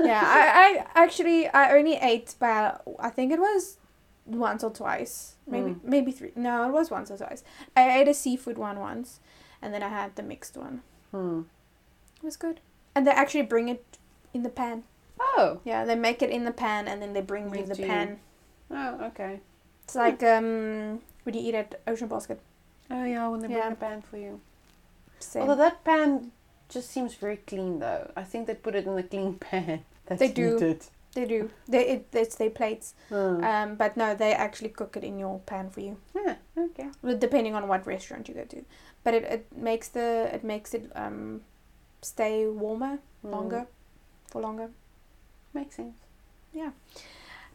yeah, 0.10 0.22
I, 0.24 0.42
I 0.64 0.86
actually 1.02 1.48
I 1.48 1.64
only 1.78 1.96
ate 2.12 2.34
paella. 2.40 2.80
I 2.98 3.10
think 3.10 3.32
it 3.32 3.40
was 3.40 3.78
once 4.24 4.62
or 4.64 4.70
twice, 4.70 5.16
maybe 5.46 5.70
Mm. 5.72 5.84
maybe 5.94 6.12
three. 6.12 6.32
No, 6.36 6.54
it 6.68 6.72
was 6.72 6.90
once 6.90 7.10
or 7.10 7.18
twice. 7.18 7.42
I 7.76 7.82
ate 7.98 8.08
a 8.08 8.14
seafood 8.14 8.56
one 8.68 8.78
once, 8.78 9.20
and 9.62 9.72
then 9.72 9.82
I 9.82 9.88
had 9.88 10.16
the 10.16 10.22
mixed 10.22 10.56
one. 10.56 10.82
Hmm. 11.12 11.42
It 12.22 12.24
was 12.24 12.36
good, 12.36 12.60
and 12.94 13.06
they 13.06 13.10
actually 13.12 13.42
bring 13.42 13.68
it 13.68 13.84
in 14.34 14.42
the 14.42 14.48
pan. 14.50 14.82
Oh. 15.20 15.60
Yeah, 15.64 15.84
they 15.84 15.94
make 15.94 16.20
it 16.22 16.30
in 16.30 16.44
the 16.44 16.52
pan, 16.52 16.88
and 16.88 17.00
then 17.00 17.12
they 17.12 17.20
bring 17.22 17.48
you 17.50 17.56
Give 17.64 17.68
the 17.68 17.80
you. 17.82 17.86
pan. 17.86 18.18
Oh, 18.70 19.04
okay. 19.06 19.40
It's 19.84 19.94
like 19.94 20.22
um 20.22 21.00
when 21.24 21.34
you 21.34 21.40
eat 21.40 21.54
at 21.54 21.80
Ocean 21.86 22.08
Basket. 22.08 22.40
Oh 22.90 23.04
yeah, 23.04 23.28
when 23.28 23.40
they 23.40 23.46
bring 23.48 23.58
Yeah. 23.58 23.72
a 23.72 23.76
pan 23.76 24.02
for 24.02 24.16
you. 24.16 24.40
Same. 25.20 25.42
Although 25.42 25.56
that 25.56 25.84
pan 25.84 26.32
just 26.68 26.90
seems 26.90 27.14
very 27.14 27.36
clean 27.36 27.78
though. 27.80 28.10
I 28.16 28.22
think 28.24 28.46
they 28.46 28.54
put 28.54 28.74
it 28.74 28.86
in 28.86 28.96
a 28.98 29.02
clean 29.02 29.34
pan. 29.40 29.84
That's 30.06 30.18
They 30.18 30.28
do. 30.32 30.54
heated. 30.54 30.86
They 31.14 31.26
do. 31.26 31.50
They 31.68 31.86
it, 31.88 32.06
it's 32.12 32.36
their 32.36 32.50
plates. 32.50 32.94
Hmm. 33.10 33.44
Um, 33.44 33.74
but 33.76 33.96
no, 33.96 34.14
they 34.14 34.32
actually 34.32 34.70
cook 34.70 34.96
it 34.96 35.04
in 35.04 35.18
your 35.18 35.40
pan 35.40 35.68
for 35.70 35.80
you. 35.80 35.96
yeah, 36.14 36.36
Okay. 36.56 36.88
Well, 37.02 37.16
depending 37.18 37.54
on 37.54 37.68
what 37.68 37.86
restaurant 37.86 38.28
you 38.28 38.34
go 38.34 38.44
to. 38.44 38.64
But 39.04 39.14
it, 39.14 39.24
it 39.24 39.46
makes 39.56 39.88
the 39.88 40.30
it 40.32 40.42
makes 40.44 40.72
it 40.74 40.90
um 40.94 41.42
stay 42.00 42.46
warmer 42.46 42.98
Mm. 43.24 43.30
longer 43.30 43.66
for 44.30 44.40
longer. 44.42 44.70
Makes 45.54 45.76
sense. 45.76 45.94
Yeah. 46.52 46.70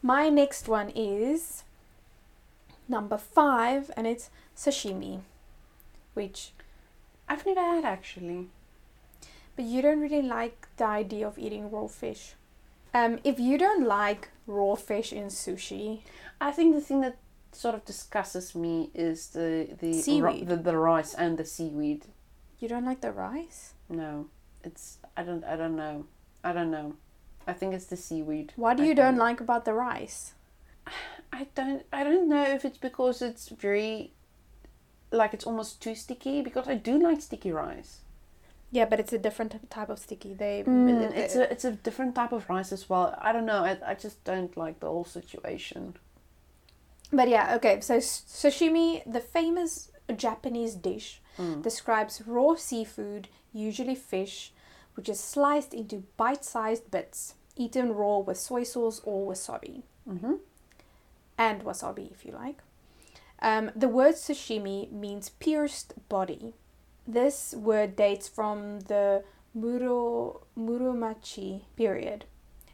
My 0.02 0.28
next 0.30 0.68
one 0.68 0.88
is 0.94 1.64
number 2.88 3.18
five, 3.18 3.90
and 3.96 4.06
it's 4.06 4.30
sashimi, 4.56 5.20
which 6.14 6.52
I've 7.28 7.44
never 7.44 7.60
had 7.60 7.84
actually. 7.84 8.46
but 9.56 9.64
you 9.64 9.82
don't 9.82 10.00
really 10.00 10.22
like 10.22 10.68
the 10.76 10.84
idea 10.86 11.26
of 11.26 11.36
eating 11.38 11.68
raw 11.70 11.86
fish. 11.88 12.34
Um, 12.98 13.18
if 13.24 13.38
you 13.38 13.58
don't 13.58 13.86
like 13.86 14.28
raw 14.46 14.74
fish 14.74 15.12
in 15.12 15.26
sushi, 15.26 16.00
I 16.40 16.50
think 16.50 16.74
the 16.74 16.80
thing 16.80 17.00
that 17.02 17.16
sort 17.52 17.74
of 17.74 17.84
disgusts 17.84 18.54
me 18.54 18.90
is 18.94 19.28
the 19.28 19.68
the 19.80 20.20
ri- 20.20 20.44
the, 20.44 20.56
the 20.56 20.76
rice 20.76 21.14
and 21.14 21.38
the 21.38 21.44
seaweed. 21.44 22.06
you 22.60 22.68
don't 22.68 22.84
like 22.84 23.00
the 23.00 23.12
rice. 23.12 23.74
No, 23.88 24.26
it's 24.64 24.98
I 25.16 25.22
don't 25.22 25.44
I 25.44 25.56
don't 25.56 25.76
know. 25.76 26.06
I 26.42 26.52
don't 26.52 26.70
know. 26.70 26.94
I 27.46 27.52
think 27.52 27.74
it's 27.74 27.86
the 27.86 27.96
seaweed. 27.96 28.52
What 28.56 28.76
do 28.76 28.84
you 28.84 28.94
don't 28.94 29.16
like 29.16 29.40
about 29.40 29.64
the 29.64 29.74
rice? 29.74 30.34
I 31.32 31.46
don't 31.54 31.82
I 31.92 32.04
don't 32.04 32.28
know 32.28 32.44
if 32.56 32.64
it's 32.64 32.78
because 32.78 33.22
it's 33.22 33.48
very 33.48 34.12
like 35.10 35.32
it's 35.34 35.46
almost 35.46 35.80
too 35.80 35.94
sticky 35.94 36.42
because 36.42 36.68
I 36.68 36.74
do 36.74 36.98
like 36.98 37.20
sticky 37.22 37.52
rice. 37.52 38.00
Yeah, 38.70 38.84
but 38.84 39.00
it's 39.00 39.12
a 39.14 39.18
different 39.18 39.70
type 39.70 39.88
of 39.88 39.98
sticky. 39.98 40.34
They 40.34 40.62
Mm, 40.66 41.12
it's 41.16 41.34
a 41.36 41.50
it's 41.52 41.64
a 41.64 41.72
different 41.72 42.14
type 42.14 42.32
of 42.32 42.48
rice 42.50 42.70
as 42.72 42.88
well. 42.90 43.14
I 43.18 43.32
don't 43.32 43.46
know. 43.46 43.64
I, 43.64 43.78
I 43.86 43.94
just 43.94 44.22
don't 44.24 44.54
like 44.56 44.80
the 44.80 44.88
whole 44.88 45.04
situation. 45.06 45.96
But 47.12 47.28
yeah, 47.28 47.54
okay. 47.56 47.80
So 47.80 47.96
sashimi, 47.98 49.02
the 49.10 49.20
famous 49.20 49.90
Japanese 50.16 50.74
dish, 50.74 51.20
Mm. 51.38 51.62
describes 51.62 52.20
raw 52.26 52.56
seafood, 52.56 53.28
usually 53.52 53.94
fish, 53.94 54.52
which 54.94 55.08
is 55.08 55.20
sliced 55.20 55.72
into 55.72 56.02
bite-sized 56.16 56.90
bits, 56.90 57.34
eaten 57.56 57.92
raw 57.94 58.18
with 58.18 58.36
soy 58.38 58.64
sauce 58.64 59.00
or 59.04 59.30
wasabi, 59.32 59.82
Mm-hmm. 60.08 60.34
and 61.38 61.62
wasabi 61.64 62.10
if 62.10 62.24
you 62.26 62.32
like. 62.32 62.58
Um, 63.40 63.70
the 63.76 63.88
word 63.88 64.16
sashimi 64.16 64.90
means 64.90 65.28
pierced 65.28 65.94
body. 66.08 66.54
This 67.10 67.54
word 67.54 67.96
dates 67.96 68.28
from 68.28 68.80
the 68.80 69.24
Muro, 69.54 70.42
Muromachi 70.58 71.62
period 71.74 72.26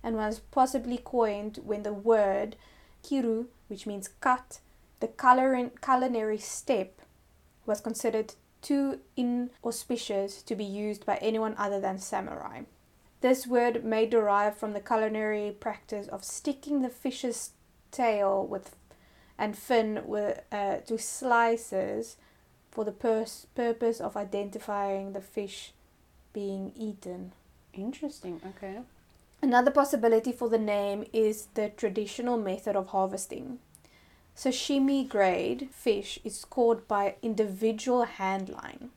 and 0.03 0.17
was 0.17 0.41
possibly 0.51 0.99
coined 0.99 1.61
when 1.65 1.85
the 1.85 1.93
word 1.93 2.57
kiru, 3.05 3.47
which 3.69 3.87
means 3.87 4.09
cut, 4.21 4.59
the 4.99 5.07
culinary, 5.07 6.39
step, 6.39 7.01
was 7.65 7.81
considered 7.81 8.35
too 8.61 8.99
inauspicious 9.17 10.43
to 10.43 10.57
be 10.57 10.65
used 10.65 11.07
by 11.07 11.17
anyone 11.19 11.55
other 11.57 11.81
than 11.81 11.99
samurai. 11.99 12.63
This 13.21 13.47
word 13.47 13.85
may 13.85 14.05
derive 14.05 14.57
from 14.57 14.73
the 14.73 14.81
culinary 14.81 15.57
practice 15.61 16.09
of 16.09 16.25
sticking 16.25 16.83
the 16.83 16.91
fish's 16.91 17.51
tail 17.93 18.45
with 18.45 18.75
and 19.39 19.57
fin 19.57 20.03
with, 20.07 20.41
uh, 20.51 20.79
to 20.79 20.99
slices 20.99 22.17
for 22.75 22.85
the 22.85 22.93
pers- 22.93 23.47
purpose 23.55 24.01
of 24.01 24.17
identifying 24.17 25.13
the 25.13 25.21
fish 25.21 25.73
being 26.33 26.73
eaten. 26.77 27.33
Interesting. 27.73 28.41
Okay. 28.45 28.81
Another 29.41 29.71
possibility 29.71 30.33
for 30.33 30.49
the 30.49 30.59
name 30.59 31.05
is 31.13 31.47
the 31.55 31.69
traditional 31.69 32.37
method 32.37 32.77
of 32.77 32.89
harvesting. 32.89 33.59
Sashimi 34.37 35.09
grade 35.09 35.69
fish 35.71 36.19
is 36.25 36.45
caught 36.45 36.89
by 36.89 37.15
individual 37.23 38.05
handline. 38.05 38.89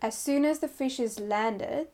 As 0.00 0.16
soon 0.16 0.44
as 0.44 0.60
the 0.60 0.68
fish 0.68 1.00
is 1.00 1.18
landed, 1.18 1.88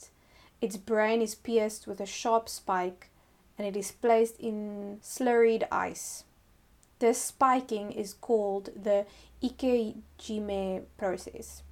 its 0.61 0.77
brain 0.77 1.23
is 1.23 1.35
pierced 1.35 1.87
with 1.87 2.01
a 2.01 2.07
sharp 2.07 2.49
spike 2.49 3.09
and 3.57 3.67
it 3.67 3.77
is 3.77 3.91
placed 3.91 4.39
in 4.39 4.99
slurried 5.03 5.67
ice. 5.73 6.25
This 6.99 7.21
spiking 7.21 7.93
is 7.93 8.15
called 8.15 8.71
the 8.75 9.07
ikejime 9.43 10.85
process. 10.97 11.63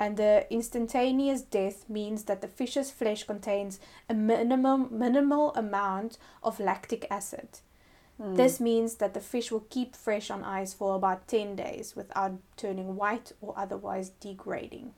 And 0.00 0.16
the 0.16 0.46
instantaneous 0.50 1.42
death 1.42 1.88
means 1.88 2.24
that 2.24 2.40
the 2.40 2.48
fish's 2.48 2.90
flesh 2.90 3.24
contains 3.24 3.80
a 4.08 4.14
minimum 4.14 4.88
minimal 4.90 5.52
amount 5.54 6.18
of 6.42 6.60
lactic 6.60 7.06
acid. 7.10 7.48
Mm. 8.20 8.36
This 8.36 8.60
means 8.60 8.96
that 8.96 9.14
the 9.14 9.20
fish 9.20 9.50
will 9.50 9.66
keep 9.70 9.96
fresh 9.96 10.30
on 10.30 10.44
ice 10.44 10.72
for 10.72 10.94
about 10.94 11.28
10 11.28 11.56
days 11.56 11.94
without 11.96 12.32
turning 12.56 12.96
white 12.96 13.32
or 13.40 13.54
otherwise 13.56 14.10
degrading. 14.20 14.92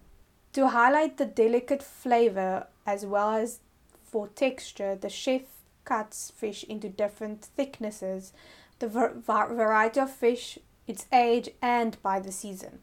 To 0.55 0.69
highlight 0.69 1.17
the 1.17 1.27
delicate 1.27 1.83
flavor 1.83 2.67
as 2.87 3.07
well 3.07 3.31
as 3.31 3.61
for 4.03 4.29
texture, 4.29 4.97
the 4.97 5.09
chef 5.09 5.43
cuts 5.85 6.31
fish 6.31 6.65
into 6.65 6.89
different 6.89 7.45
thicknesses, 7.45 8.33
the 8.81 8.89
var- 8.89 9.15
var- 9.15 9.55
variety 9.55 10.01
of 10.01 10.11
fish, 10.11 10.59
its 10.87 11.07
age, 11.13 11.51
and 11.63 12.03
by 12.03 12.19
the 12.19 12.33
season. 12.33 12.81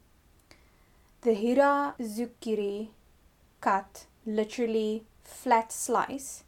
The 1.22 1.34
hira 1.34 1.96
hirazukiri 2.00 2.90
cut, 3.60 4.06
literally 4.26 5.04
flat 5.24 5.72
slice, 5.72 6.44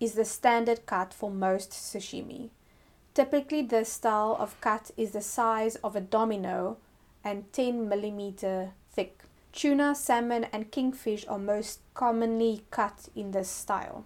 is 0.00 0.14
the 0.14 0.24
standard 0.24 0.86
cut 0.86 1.12
for 1.12 1.30
most 1.30 1.70
sashimi. 1.72 2.50
Typically, 3.14 3.62
this 3.62 3.92
style 3.92 4.36
of 4.38 4.58
cut 4.60 4.90
is 4.96 5.10
the 5.10 5.20
size 5.20 5.76
of 5.76 5.94
a 5.94 6.00
domino 6.00 6.78
and 7.22 7.52
10 7.52 7.88
millimeter 7.88 8.72
thick. 8.90 9.24
Tuna, 9.52 9.94
salmon, 9.94 10.44
and 10.44 10.70
kingfish 10.70 11.26
are 11.28 11.38
most 11.38 11.80
commonly 11.92 12.64
cut 12.70 13.08
in 13.14 13.32
this 13.32 13.50
style. 13.50 14.04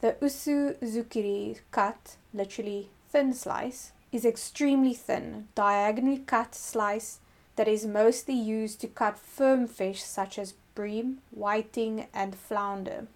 The 0.00 0.16
usu 0.20 0.74
zukiri 0.82 1.60
cut, 1.70 2.16
literally 2.34 2.90
thin 3.10 3.32
slice, 3.32 3.92
is 4.12 4.26
extremely 4.26 4.92
thin, 4.92 5.48
diagonally 5.54 6.18
cut 6.18 6.54
slice 6.54 7.18
that 7.56 7.66
is 7.66 7.86
mostly 7.86 8.34
used 8.34 8.80
to 8.80 8.86
cut 8.86 9.18
firm 9.18 9.66
fish 9.66 10.02
such 10.02 10.38
as 10.38 10.54
bream, 10.74 11.18
whiting, 11.30 12.06
and 12.14 12.36
flounder. 12.36 13.06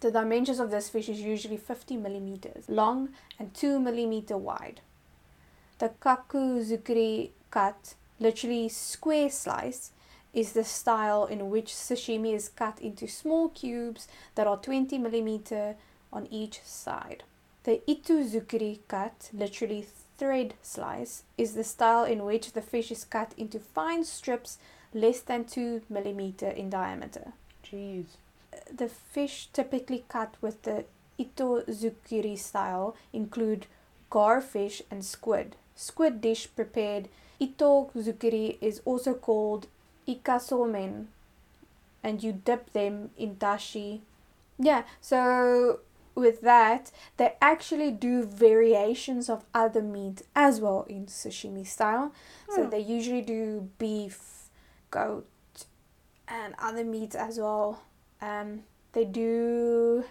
The 0.00 0.10
dimensions 0.10 0.60
of 0.60 0.70
this 0.70 0.88
fish 0.88 1.08
is 1.08 1.20
usually 1.20 1.56
50 1.56 1.96
millimeters 1.96 2.68
long 2.68 3.10
and 3.38 3.54
2 3.54 3.80
millimeter 3.80 4.36
wide. 4.36 4.80
The 5.78 5.90
kakuzukiri 6.00 7.30
cut, 7.50 7.94
literally 8.20 8.68
square 8.68 9.30
slice, 9.30 9.92
is 10.32 10.52
the 10.52 10.64
style 10.64 11.26
in 11.26 11.48
which 11.48 11.72
sashimi 11.72 12.34
is 12.34 12.48
cut 12.48 12.80
into 12.80 13.06
small 13.06 13.48
cubes 13.48 14.08
that 14.34 14.46
are 14.46 14.56
20 14.56 14.98
millimeter 14.98 15.76
on 16.12 16.26
each 16.30 16.60
side. 16.62 17.22
The 17.62 17.80
itozukiri 17.88 18.80
cut, 18.88 19.30
literally 19.32 19.86
thread 20.18 20.54
slice, 20.62 21.24
is 21.36 21.54
the 21.54 21.64
style 21.64 22.04
in 22.04 22.24
which 22.24 22.52
the 22.52 22.62
fish 22.62 22.90
is 22.90 23.04
cut 23.04 23.32
into 23.36 23.58
fine 23.58 24.04
strips 24.04 24.58
less 24.92 25.20
than 25.20 25.44
2 25.44 25.82
millimeter 25.88 26.48
in 26.48 26.70
diameter 26.70 27.32
Jeez. 27.64 28.06
the 28.72 28.88
fish 28.88 29.48
typically 29.52 30.04
cut 30.08 30.34
with 30.40 30.62
the 30.62 30.84
itozukiri 31.18 32.38
style 32.38 32.94
include 33.12 33.66
garfish 34.10 34.82
and 34.90 35.04
squid. 35.04 35.56
Squid 35.74 36.20
dish 36.20 36.48
prepared 36.54 37.08
itozukiri 37.40 38.58
is 38.60 38.80
also 38.84 39.14
called 39.14 39.66
ikasomen 40.06 41.06
and 42.02 42.22
you 42.22 42.32
dip 42.32 42.72
them 42.72 43.10
in 43.16 43.36
dashi. 43.36 44.00
Yeah, 44.58 44.82
so 45.00 45.80
with 46.14 46.40
that, 46.42 46.90
they 47.16 47.34
actually 47.40 47.90
do 47.90 48.24
variations 48.24 49.28
of 49.28 49.44
other 49.52 49.82
meat 49.82 50.22
as 50.34 50.60
well 50.60 50.84
in 50.88 51.06
sashimi 51.06 51.66
style. 51.66 52.12
So 52.54 52.64
Hmm. 52.64 52.70
they 52.70 52.80
usually 52.80 53.22
do 53.22 53.68
beef, 53.78 54.48
goat, 54.90 55.26
and 56.28 56.54
other 56.58 56.84
meats 56.84 57.14
as 57.16 57.38
well. 57.38 57.82
Um, 58.20 58.64
they 58.92 59.04
do 59.04 60.04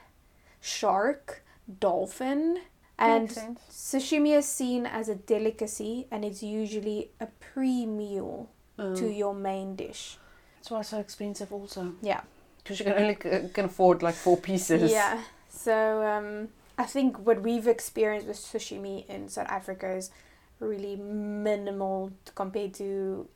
shark, 0.62 1.44
dolphin, 1.80 2.60
and 2.98 3.30
sashimi 3.70 4.38
is 4.38 4.46
seen 4.48 4.86
as 4.86 5.10
a 5.10 5.16
delicacy, 5.16 6.08
and 6.12 6.24
it's 6.24 6.44
usually 6.44 7.12
a 7.20 7.28
pre-meal 7.40 8.50
Um, 8.78 8.96
to 8.96 9.08
your 9.08 9.34
main 9.36 9.76
dish. 9.76 10.18
That's 10.58 10.72
why 10.72 10.80
it's 10.80 10.90
so 10.90 11.00
expensive, 11.00 11.54
also. 11.54 11.94
Yeah. 12.02 12.22
Because 12.58 12.80
you 12.80 12.86
can 12.86 12.94
only 12.94 13.16
c- 13.22 13.50
can 13.54 13.66
afford 13.66 14.02
like 14.02 14.16
four 14.16 14.38
pieces. 14.38 14.92
Yeah. 14.92 15.22
So 15.64 16.04
um, 16.06 16.50
I 16.78 16.84
think 16.84 17.18
what 17.28 17.42
we've 17.42 17.68
experienced 17.68 18.28
with 18.28 18.38
sashimi 18.38 19.06
in 19.08 19.30
South 19.30 19.48
Africa 19.50 19.88
is 19.96 20.12
really 20.60 20.96
minimal 20.98 22.12
compared 22.36 22.74
to 22.76 23.28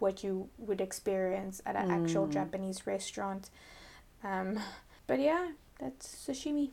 what 0.00 0.24
you 0.24 0.48
would 0.58 0.80
experience 0.80 1.62
at 1.64 1.76
an 1.76 1.90
actual 1.90 2.26
Mm. 2.26 2.32
Japanese 2.32 2.86
restaurant. 2.86 3.50
Um, 4.24 4.58
but 5.06 5.20
yeah, 5.20 5.44
that's 5.78 6.06
sashimi. 6.26 6.70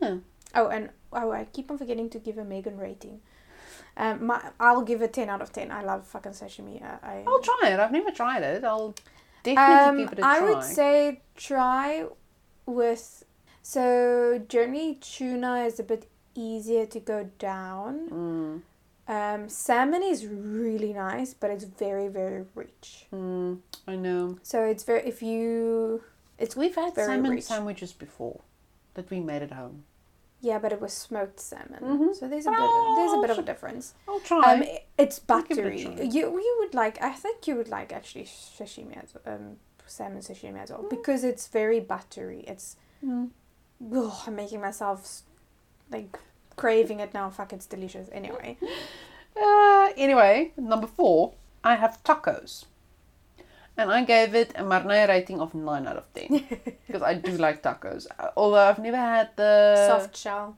Huh. 0.00 0.16
Oh, 0.54 0.68
and 0.68 0.90
oh, 1.12 1.30
I 1.30 1.44
keep 1.44 1.70
on 1.70 1.78
forgetting 1.78 2.10
to 2.10 2.18
give 2.18 2.38
a 2.38 2.44
Megan 2.44 2.76
rating. 2.78 3.20
Um, 3.96 4.26
my, 4.26 4.38
I'll 4.58 4.82
give 4.82 5.00
a 5.00 5.08
ten 5.08 5.28
out 5.28 5.42
of 5.42 5.52
ten. 5.52 5.70
I 5.70 5.82
love 5.84 6.06
fucking 6.06 6.32
sashimi. 6.32 6.82
I, 6.82 6.98
I 7.12 7.24
I'll 7.26 7.40
try 7.40 7.70
it. 7.70 7.78
I've 7.78 7.92
never 7.92 8.10
tried 8.10 8.42
it. 8.42 8.64
I'll 8.64 8.94
definitely 9.44 9.88
Um, 9.88 9.96
give 9.98 10.12
it 10.12 10.18
a 10.18 10.26
I 10.26 10.38
try. 10.38 10.46
I 10.48 10.50
would 10.54 10.64
say 10.64 11.20
try 11.36 12.06
with. 12.66 13.22
So 13.68 14.40
generally, 14.48 14.94
tuna 15.00 15.64
is 15.64 15.80
a 15.80 15.82
bit 15.82 16.06
easier 16.36 16.86
to 16.86 17.00
go 17.00 17.18
down. 17.40 17.92
Mm, 18.10 18.62
Um, 19.08 19.48
salmon 19.48 20.02
is 20.04 20.24
really 20.26 20.92
nice, 20.92 21.34
but 21.40 21.50
it's 21.54 21.64
very 21.64 22.06
very 22.20 22.44
rich. 22.54 23.06
mm, 23.12 23.58
I 23.92 23.96
know. 23.96 24.38
So 24.44 24.58
it's 24.72 24.84
very 24.84 25.02
if 25.12 25.18
you 25.20 26.02
it's 26.38 26.54
We've 26.62 26.76
had 26.76 26.94
Very 26.94 27.08
salmon 27.14 27.30
rich. 27.32 27.44
sandwiches 27.44 27.92
before 27.92 28.38
that 28.94 29.10
we 29.10 29.18
made 29.20 29.42
at 29.48 29.52
home. 29.62 29.76
yeah, 30.48 30.58
but 30.62 30.70
it 30.76 30.80
was 30.80 30.92
smoked 30.92 31.40
salmon. 31.40 31.80
Mhm. 31.82 32.14
So 32.18 32.22
there's 32.30 32.46
a 32.46 32.50
bit 32.60 32.70
there's 32.98 33.14
a 33.18 33.20
bit 33.24 33.30
of 33.34 33.38
a 33.44 33.46
difference. 33.50 33.94
I'll 34.08 34.20
try. 34.30 34.42
Um, 34.48 34.60
it's 35.04 35.18
it 35.18 35.26
buttery. 35.26 35.80
You 36.16 36.24
you 36.46 36.54
would 36.60 36.74
like 36.82 36.96
I 37.10 37.14
think 37.22 37.36
you 37.48 37.54
would 37.58 37.70
like 37.78 37.90
actually 37.98 38.26
sashimi 38.58 38.94
as 39.02 39.10
um 39.32 39.46
salmon 39.96 40.22
sashimi 40.28 40.58
as 40.64 40.70
well 40.70 40.84
Mm. 40.84 40.90
because 40.96 41.20
it's 41.30 41.46
very 41.60 41.80
buttery. 41.94 42.40
It's 42.52 42.76
Mm. 43.04 43.30
Ugh, 43.94 44.12
I'm 44.26 44.36
making 44.36 44.60
myself 44.60 45.22
like 45.90 46.18
craving 46.56 47.00
it 47.00 47.12
now. 47.14 47.30
Fuck, 47.30 47.52
it's 47.52 47.66
delicious. 47.66 48.08
Anyway, 48.12 48.56
Uh, 49.38 49.90
anyway, 49.98 50.52
number 50.56 50.86
four, 50.86 51.34
I 51.62 51.74
have 51.76 52.02
tacos. 52.02 52.64
And 53.76 53.92
I 53.92 54.02
gave 54.04 54.34
it 54.34 54.52
a 54.56 54.62
Marnay 54.62 55.06
rating 55.06 55.42
of 55.42 55.54
9 55.54 55.86
out 55.86 55.96
of 55.98 56.14
10. 56.14 56.46
because 56.86 57.02
I 57.02 57.12
do 57.12 57.32
like 57.36 57.62
tacos. 57.62 58.06
Uh, 58.18 58.30
Although 58.34 58.66
I've 58.66 58.78
never 58.78 58.96
had 58.96 59.36
the. 59.36 59.86
soft 59.86 60.16
shell. 60.16 60.56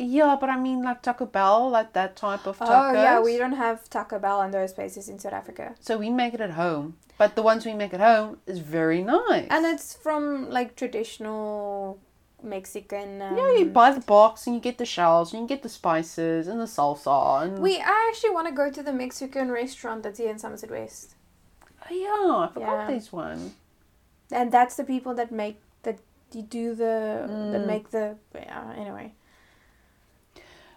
Yeah, 0.00 0.36
but 0.40 0.50
I 0.50 0.58
mean 0.58 0.82
like 0.82 1.02
Taco 1.02 1.24
Bell, 1.26 1.70
like 1.70 1.92
that 1.92 2.16
type 2.16 2.48
of 2.48 2.56
Oh 2.60 2.92
yeah, 2.92 3.20
we 3.20 3.38
don't 3.38 3.52
have 3.52 3.88
Taco 3.88 4.18
Bell 4.18 4.40
and 4.40 4.52
those 4.52 4.72
places 4.72 5.08
in 5.08 5.20
South 5.20 5.32
Africa, 5.32 5.76
So 5.78 5.96
we 5.96 6.10
make 6.10 6.34
it 6.34 6.40
at 6.40 6.50
home. 6.50 6.96
But 7.16 7.36
the 7.36 7.42
ones 7.42 7.64
we 7.64 7.74
make 7.74 7.94
at 7.94 8.00
home 8.00 8.38
is 8.44 8.58
very 8.58 9.02
nice. 9.04 9.46
and 9.50 9.64
it's 9.64 9.94
from 9.94 10.50
like 10.50 10.74
traditional 10.74 12.00
Mexican. 12.44 13.20
Um, 13.22 13.36
yeah, 13.36 13.58
you 13.58 13.66
buy 13.66 13.90
the 13.92 14.00
box 14.00 14.46
and 14.46 14.54
you 14.54 14.60
get 14.60 14.78
the 14.78 14.84
shells 14.86 15.32
and 15.32 15.42
you 15.42 15.48
get 15.48 15.62
the 15.62 15.68
spices 15.68 16.46
and 16.48 16.60
the 16.60 16.66
salsa 16.66 17.42
and 17.42 17.58
We 17.58 17.78
I 17.80 18.08
actually 18.10 18.30
want 18.30 18.48
to 18.48 18.54
go 18.54 18.70
to 18.70 18.82
the 18.82 18.92
Mexican 18.92 19.50
restaurant 19.50 20.02
that's 20.02 20.18
here 20.18 20.30
in 20.30 20.38
Somerset 20.38 20.70
West, 20.70 21.14
Oh, 21.90 21.94
yeah, 21.94 22.44
I 22.44 22.48
forgot 22.52 22.88
Yeah. 22.88 22.94
this 22.94 23.12
one. 23.12 23.52
and 24.30 24.50
that's 24.50 24.76
the 24.76 24.84
people 24.84 25.14
that 25.14 25.30
make 25.30 25.58
that 25.82 25.98
you 26.32 26.42
do 26.42 26.74
the 26.74 27.26
that 27.52 27.62
Mm. 27.62 27.66
make 27.66 27.90
the 27.90 28.16
yeah. 28.34 28.72
Anyway, 28.76 29.12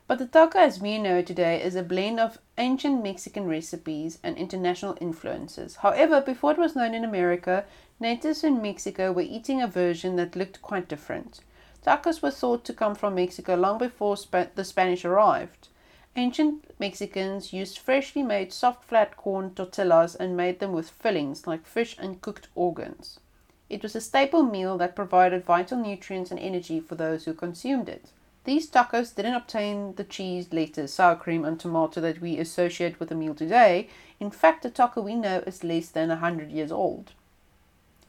But 0.07 0.19
the 0.19 0.25
taco 0.25 0.59
as 0.59 0.79
we 0.79 0.97
know 0.97 1.21
today 1.21 1.61
is 1.61 1.75
a 1.75 1.83
blend 1.83 2.19
of 2.19 2.37
ancient 2.57 3.03
Mexican 3.03 3.45
recipes 3.45 4.19
and 4.23 4.37
international 4.37 4.97
influences. 5.01 5.77
However, 5.77 6.21
before 6.21 6.51
it 6.53 6.57
was 6.57 6.75
known 6.77 6.93
in 6.93 7.03
America, 7.03 7.65
natives 7.99 8.41
in 8.43 8.61
Mexico 8.61 9.11
were 9.11 9.21
eating 9.37 9.61
a 9.61 9.67
version 9.67 10.15
that 10.15 10.35
looked 10.35 10.61
quite 10.61 10.87
different. 10.87 11.41
Tacos 11.87 12.21
were 12.21 12.31
thought 12.31 12.65
to 12.65 12.73
come 12.73 12.95
from 12.95 13.15
Mexico 13.15 13.55
long 13.55 13.77
before 13.77 14.17
the 14.55 14.65
Spanish 14.65 15.05
arrived. 15.05 15.69
Ancient 16.17 16.69
Mexicans 16.81 17.53
used 17.53 17.77
freshly 17.77 18.21
made 18.23 18.51
soft 18.51 18.83
flat 18.83 19.15
corn 19.15 19.53
tortillas 19.55 20.13
and 20.13 20.35
made 20.35 20.59
them 20.59 20.73
with 20.73 20.89
fillings 20.89 21.47
like 21.47 21.65
fish 21.65 21.95
and 21.97 22.19
cooked 22.21 22.49
organs. 22.55 23.21
It 23.69 23.83
was 23.83 23.95
a 23.95 24.01
staple 24.01 24.43
meal 24.43 24.77
that 24.79 24.97
provided 24.97 25.45
vital 25.45 25.77
nutrients 25.77 26.29
and 26.29 26.37
energy 26.41 26.81
for 26.81 26.95
those 26.95 27.23
who 27.23 27.33
consumed 27.33 27.87
it. 27.87 28.11
These 28.43 28.69
tacos 28.69 29.15
didn't 29.15 29.35
obtain 29.35 29.95
the 29.95 30.03
cheese, 30.03 30.51
lettuce, 30.51 30.95
sour 30.95 31.15
cream, 31.15 31.45
and 31.45 31.57
tomato 31.57 32.01
that 32.01 32.19
we 32.19 32.37
associate 32.37 32.99
with 32.99 33.07
the 33.07 33.15
meal 33.15 33.33
today. 33.33 33.87
In 34.19 34.29
fact, 34.29 34.63
the 34.63 34.69
taco 34.69 34.99
we 34.99 35.15
know 35.15 35.41
is 35.47 35.63
less 35.63 35.87
than 35.87 36.09
100 36.09 36.51
years 36.51 36.73
old. 36.73 37.13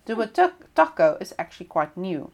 The 0.07 0.17
word 0.17 0.37
taco 0.75 1.17
is 1.21 1.33
actually 1.39 1.67
quite 1.67 1.97
new. 1.97 2.33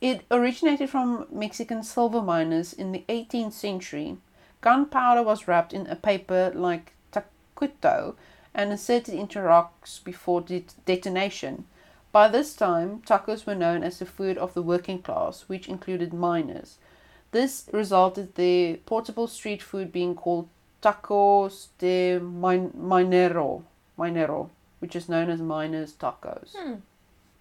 It 0.00 0.24
originated 0.30 0.90
from 0.90 1.26
Mexican 1.30 1.82
silver 1.82 2.20
miners 2.22 2.72
in 2.72 2.92
the 2.92 3.04
18th 3.08 3.52
century. 3.52 4.18
Gunpowder 4.60 5.22
was 5.22 5.48
wrapped 5.48 5.72
in 5.72 5.86
a 5.86 5.96
paper 5.96 6.52
like 6.54 6.92
tacuto 7.12 8.14
and 8.54 8.72
inserted 8.72 9.14
into 9.14 9.40
rocks 9.40 9.98
before 9.98 10.40
det- 10.42 10.74
detonation. 10.84 11.64
By 12.12 12.28
this 12.28 12.54
time, 12.56 13.02
tacos 13.06 13.46
were 13.46 13.54
known 13.54 13.84
as 13.84 13.98
the 13.98 14.06
food 14.06 14.36
of 14.36 14.52
the 14.54 14.62
working 14.62 15.00
class, 15.00 15.42
which 15.48 15.68
included 15.68 16.12
miners. 16.12 16.78
This 17.30 17.68
resulted 17.72 18.34
the 18.34 18.80
portable 18.84 19.28
street 19.28 19.62
food 19.62 19.92
being 19.92 20.14
called 20.16 20.48
tacos 20.82 21.68
de 21.78 22.18
min- 22.18 22.72
minero, 22.72 23.62
minero, 23.96 24.50
which 24.80 24.96
is 24.96 25.08
known 25.08 25.30
as 25.30 25.40
miners' 25.40 25.92
tacos. 25.92 26.56
Hmm. 26.56 26.74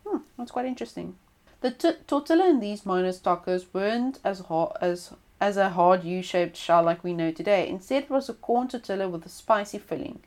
Hmm, 0.05 0.17
that's 0.37 0.51
quite 0.51 0.65
interesting. 0.67 1.15
The 1.61 1.71
t- 1.71 1.93
tortilla 2.07 2.47
in 2.47 2.59
these 2.59 2.85
miners' 2.85 3.19
tacos 3.19 3.65
weren't 3.73 4.19
as 4.23 4.39
hot 4.39 4.77
as 4.79 5.13
as 5.41 5.57
a 5.57 5.69
hard 5.69 6.03
U-shaped 6.03 6.55
shell 6.55 6.83
like 6.83 7.03
we 7.03 7.13
know 7.13 7.31
today. 7.31 7.67
Instead, 7.67 8.03
it 8.03 8.09
was 8.09 8.29
a 8.29 8.33
corn 8.33 8.67
tortilla 8.67 9.07
with 9.07 9.25
a 9.25 9.29
spicy 9.29 9.77
filling. 9.77 10.19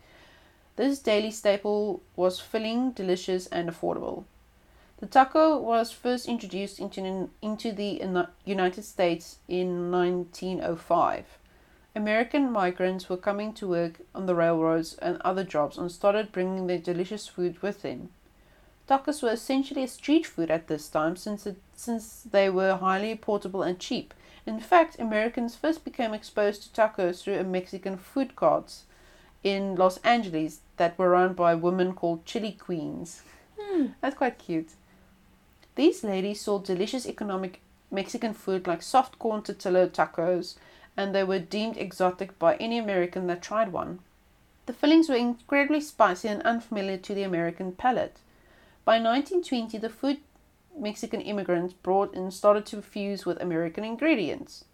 This 0.77 0.99
daily 0.99 1.31
staple 1.31 2.03
was 2.17 2.41
filling, 2.41 2.93
delicious, 2.93 3.47
and 3.47 3.69
affordable. 3.69 4.25
The 4.99 5.07
taco 5.07 5.59
was 5.59 5.91
first 5.91 6.29
introduced 6.29 6.79
into, 6.79 7.29
into 7.43 7.73
the 7.73 8.27
United 8.45 8.85
States 8.85 9.39
in 9.49 9.91
1905. 9.91 11.39
American 11.95 12.51
migrants 12.51 13.11
were 13.11 13.19
coming 13.19 13.53
to 13.55 13.69
work 13.69 14.01
on 14.15 14.25
the 14.27 14.35
railroads 14.35 14.95
and 14.95 15.21
other 15.23 15.45
jobs 15.45 15.77
and 15.77 15.93
started 15.93 16.33
bringing 16.33 16.67
their 16.67 16.79
delicious 16.79 17.27
food 17.27 17.61
with 17.61 17.83
them. 17.83 18.11
Tacos 18.89 19.23
were 19.23 19.31
essentially 19.31 19.85
a 19.85 19.89
street 19.89 20.27
food 20.27 20.51
at 20.51 20.67
this 20.67 20.89
time 20.89 21.17
since, 21.17 21.47
it, 21.47 21.57
since 21.75 22.23
they 22.23 22.51
were 22.51 22.77
highly 22.77 23.15
portable 23.15 23.63
and 23.63 23.79
cheap. 23.79 24.13
In 24.45 24.59
fact, 24.59 24.99
Americans 24.99 25.55
first 25.55 25.85
became 25.85 26.13
exposed 26.13 26.63
to 26.63 26.69
tacos 26.71 27.23
through 27.23 27.39
a 27.39 27.45
Mexican 27.45 27.97
food 27.97 28.35
carts 28.35 28.85
in 29.45 29.77
Los 29.77 29.99
Angeles 29.99 30.61
that 30.77 30.99
were 30.99 31.11
run 31.11 31.35
by 31.35 31.55
women 31.55 31.95
called 31.95 32.27
Chili 32.27 32.53
Queens. 32.53 33.23
Hmm. 33.59 33.87
That's 34.01 34.17
quite 34.17 34.39
cute. 34.39 34.71
These 35.75 36.05
ladies 36.05 36.41
sold 36.41 36.65
delicious 36.65 37.07
economic 37.07 37.61
Mexican 37.91 38.35
food 38.35 38.67
like 38.67 38.83
soft 38.83 39.19
corn 39.19 39.43
tortilla 39.43 39.87
tacos, 39.89 40.57
and 40.97 41.15
they 41.15 41.25
were 41.25 41.39
deemed 41.39 41.77
exotic 41.77 42.39
by 42.39 42.57
any 42.57 42.79
American 42.79 43.27
that 43.29 43.43
tried 43.43 43.73
one. 43.73 44.01
The 44.67 44.73
fillings 44.73 45.09
were 45.09 45.15
incredibly 45.15 45.81
spicy 45.81 46.29
and 46.29 46.43
unfamiliar 46.43 46.97
to 46.99 47.15
the 47.15 47.23
American 47.23 47.73
palate. 47.73 48.19
By 48.85 48.99
1920, 48.99 49.79
the 49.79 49.89
food 49.89 50.19
Mexican 50.77 51.21
immigrants 51.21 51.73
brought 51.73 52.15
in 52.15 52.33
started 52.33 52.67
to 52.67 52.83
fuse 52.83 53.25
with 53.25 53.41
American 53.41 53.85
ingredients. 53.85 54.65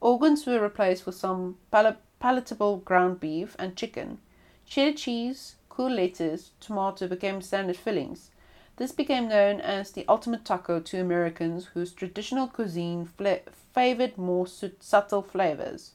Organs 0.00 0.46
were 0.46 0.60
replaced 0.60 1.06
with 1.06 1.16
some 1.16 1.58
pal- 1.72 1.96
palatable 2.20 2.76
ground 2.78 3.18
beef 3.18 3.56
and 3.58 3.76
chicken. 3.76 4.18
Cheddar 4.64 4.96
cheese, 4.96 5.56
cool 5.68 5.90
lettuce, 5.90 6.52
tomato 6.60 7.08
became 7.08 7.42
standard 7.42 7.76
fillings. 7.76 8.30
This 8.76 8.92
became 8.92 9.28
known 9.28 9.60
as 9.60 9.90
the 9.90 10.04
ultimate 10.08 10.44
taco 10.44 10.78
to 10.78 11.00
Americans 11.00 11.66
whose 11.74 11.92
traditional 11.92 12.46
cuisine 12.46 13.06
fla- 13.06 13.40
favored 13.74 14.16
more 14.16 14.46
su- 14.46 14.76
subtle 14.78 15.22
flavors. 15.22 15.94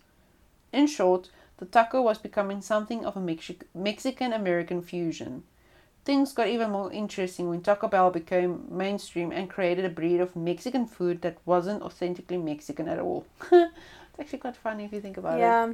In 0.74 0.86
short, 0.86 1.30
the 1.58 1.66
taco 1.66 2.02
was 2.02 2.18
becoming 2.18 2.62
something 2.62 3.06
of 3.06 3.16
a 3.16 3.22
Mexi- 3.22 3.64
Mexican 3.74 4.34
American 4.34 4.82
fusion. 4.82 5.44
Things 6.08 6.32
got 6.32 6.48
even 6.48 6.72
more 6.72 6.90
interesting 6.90 7.50
when 7.50 7.60
Taco 7.60 7.90
Bell 7.90 8.12
became 8.12 8.64
mainstream 8.70 9.34
and 9.34 9.50
created 9.50 9.84
a 9.84 9.90
breed 9.90 10.22
of 10.22 10.38
Mexican 10.38 10.86
food 10.88 11.22
that 11.22 11.38
wasn't 11.46 11.84
authentically 11.84 12.38
Mexican 12.38 12.88
at 12.88 12.98
all. 12.98 13.26
it's 13.52 13.74
actually 14.18 14.40
quite 14.40 14.56
funny 14.56 14.86
if 14.86 14.94
you 14.94 15.02
think 15.02 15.18
about 15.18 15.38
it. 15.38 15.42
yeah. 15.42 15.74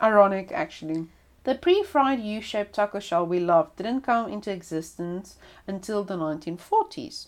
Ironic, 0.00 0.52
actually. 0.52 1.08
The 1.42 1.56
pre 1.56 1.82
fried 1.82 2.20
U 2.20 2.40
shaped 2.40 2.74
taco 2.74 3.00
shell 3.00 3.26
we 3.26 3.40
love 3.40 3.74
didn't 3.74 4.02
come 4.02 4.30
into 4.30 4.52
existence 4.52 5.38
until 5.66 6.04
the 6.04 6.16
1940s. 6.16 7.26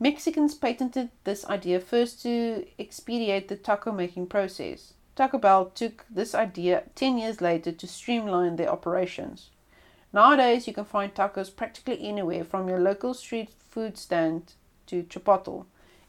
Mexicans 0.00 0.54
patented 0.54 1.10
this 1.24 1.44
idea 1.44 1.80
first 1.80 2.22
to 2.22 2.64
expedite 2.78 3.48
the 3.48 3.56
taco 3.56 3.92
making 3.92 4.28
process. 4.28 4.94
Taco 5.14 5.36
Bell 5.36 5.66
took 5.66 6.06
this 6.08 6.34
idea 6.34 6.84
10 6.94 7.18
years 7.18 7.42
later 7.42 7.72
to 7.72 7.86
streamline 7.86 8.56
their 8.56 8.72
operations. 8.72 9.50
Nowadays, 10.16 10.66
you 10.66 10.72
can 10.72 10.86
find 10.86 11.14
tacos 11.14 11.54
practically 11.54 12.00
anywhere 12.00 12.42
from 12.42 12.70
your 12.70 12.80
local 12.80 13.12
street 13.12 13.50
food 13.68 13.98
stand 13.98 14.54
to 14.86 15.02
Chipotle. 15.02 15.66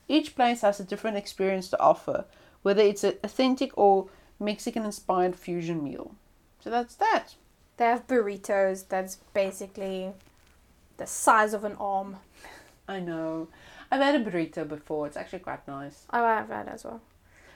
Each 0.07 0.33
place 0.33 0.61
has 0.61 0.79
a 0.79 0.85
different 0.85 1.17
experience 1.17 1.67
to 1.71 1.81
offer, 1.81 2.23
whether 2.61 2.81
it's 2.81 3.03
an 3.03 3.15
authentic 3.21 3.77
or 3.77 4.07
Mexican 4.39 4.85
inspired 4.85 5.35
fusion 5.35 5.83
meal. 5.83 6.15
So 6.61 6.69
that's 6.69 6.95
that. 6.95 7.35
They 7.75 7.83
have 7.83 8.07
burritos 8.07 8.87
that's 8.87 9.17
basically 9.33 10.13
the 10.95 11.05
size 11.05 11.53
of 11.53 11.65
an 11.65 11.75
arm. 11.77 12.15
I 12.87 13.01
know. 13.01 13.49
I've 13.91 13.99
had 13.99 14.15
a 14.15 14.23
burrito 14.23 14.65
before. 14.65 15.07
It's 15.07 15.17
actually 15.17 15.39
quite 15.39 15.67
nice. 15.67 16.05
Oh, 16.13 16.23
I 16.23 16.35
have 16.35 16.47
that 16.47 16.69
as 16.69 16.85
well. 16.85 17.01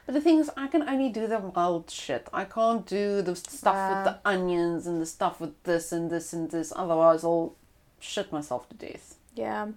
But 0.06 0.14
the 0.14 0.22
thing 0.22 0.40
is, 0.40 0.50
I 0.58 0.68
can 0.68 0.88
only 0.88 1.10
do 1.10 1.28
the 1.28 1.40
wild 1.40 1.90
shit. 1.90 2.28
I 2.34 2.46
can't 2.46 2.86
do 2.86 3.22
the 3.22 3.36
stuff 3.36 3.76
Yeah. 3.76 3.96
with 3.96 4.06
the 4.06 4.30
onions 4.30 4.88
and 4.88 5.02
the 5.02 5.06
stuff 5.06 5.40
with 5.40 5.62
this 5.64 5.92
and 5.92 6.10
this 6.10 6.34
and 6.34 6.50
this. 6.50 6.74
Otherwise, 6.76 7.24
I'll 7.24 7.56
shit 8.00 8.32
myself 8.32 8.68
to 8.70 8.76
death. 8.76 9.16
Yeah. 9.36 9.68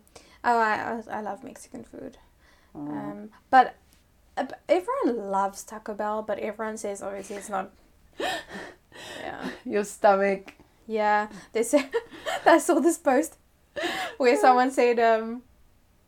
Oh, 0.43 0.59
I, 0.59 1.03
I, 1.11 1.21
love 1.21 1.45
Mexican 1.45 1.85
food. 1.85 2.19
Mm. 2.77 2.89
Um, 2.89 3.31
but 3.51 3.77
uh, 4.37 4.45
but 4.45 4.61
everyone 4.69 5.31
loves 5.31 5.63
Taco 5.63 5.95
Bell, 5.95 6.23
but 6.23 6.39
everyone 6.39 6.77
says 6.77 7.03
obviously 7.03 7.37
it's 7.37 7.49
not. 7.49 7.71
Yeah. 9.21 9.51
Your 9.65 9.85
stomach. 9.85 10.55
Yeah. 10.87 11.29
They 11.53 11.65
said 11.65 11.91
I 12.47 12.59
saw 12.59 12.79
this 12.79 12.97
post 12.99 13.37
where 14.19 14.37
someone 14.37 14.71
said, 14.71 15.01
um, 15.01 15.43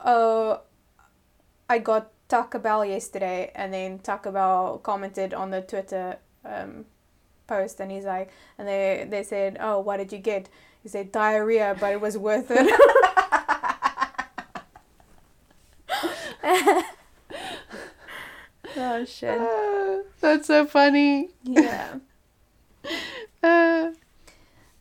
"Oh, 0.01 0.61
I 1.69 1.79
got 1.79 2.13
Taco 2.29 2.59
Bell 2.59 2.85
yesterday," 2.85 3.51
and 3.55 3.73
then 3.73 3.99
Taco 3.99 4.33
Bell 4.33 4.79
commented 4.83 5.35
on 5.35 5.51
the 5.51 5.61
Twitter 5.63 6.19
um, 6.45 6.85
post, 7.47 7.81
and 7.81 7.91
he's 7.91 8.05
like, 8.05 8.31
and 8.59 8.67
they 8.69 9.07
they 9.09 9.23
said, 9.23 9.57
"Oh, 9.61 9.81
what 9.81 9.99
did 9.99 10.13
you 10.13 10.19
get?" 10.19 10.49
He 10.83 10.89
said 10.89 11.13
diarrhea, 11.13 11.77
but 11.81 11.93
it 11.93 12.01
was 12.01 12.17
worth 12.17 12.51
it. 12.51 12.81
oh 18.77 19.05
shit! 19.05 19.39
Ah, 19.41 19.99
that's 20.21 20.47
so 20.47 20.67
funny. 20.67 21.31
Yeah. 21.43 21.99
Ah. 23.43 23.91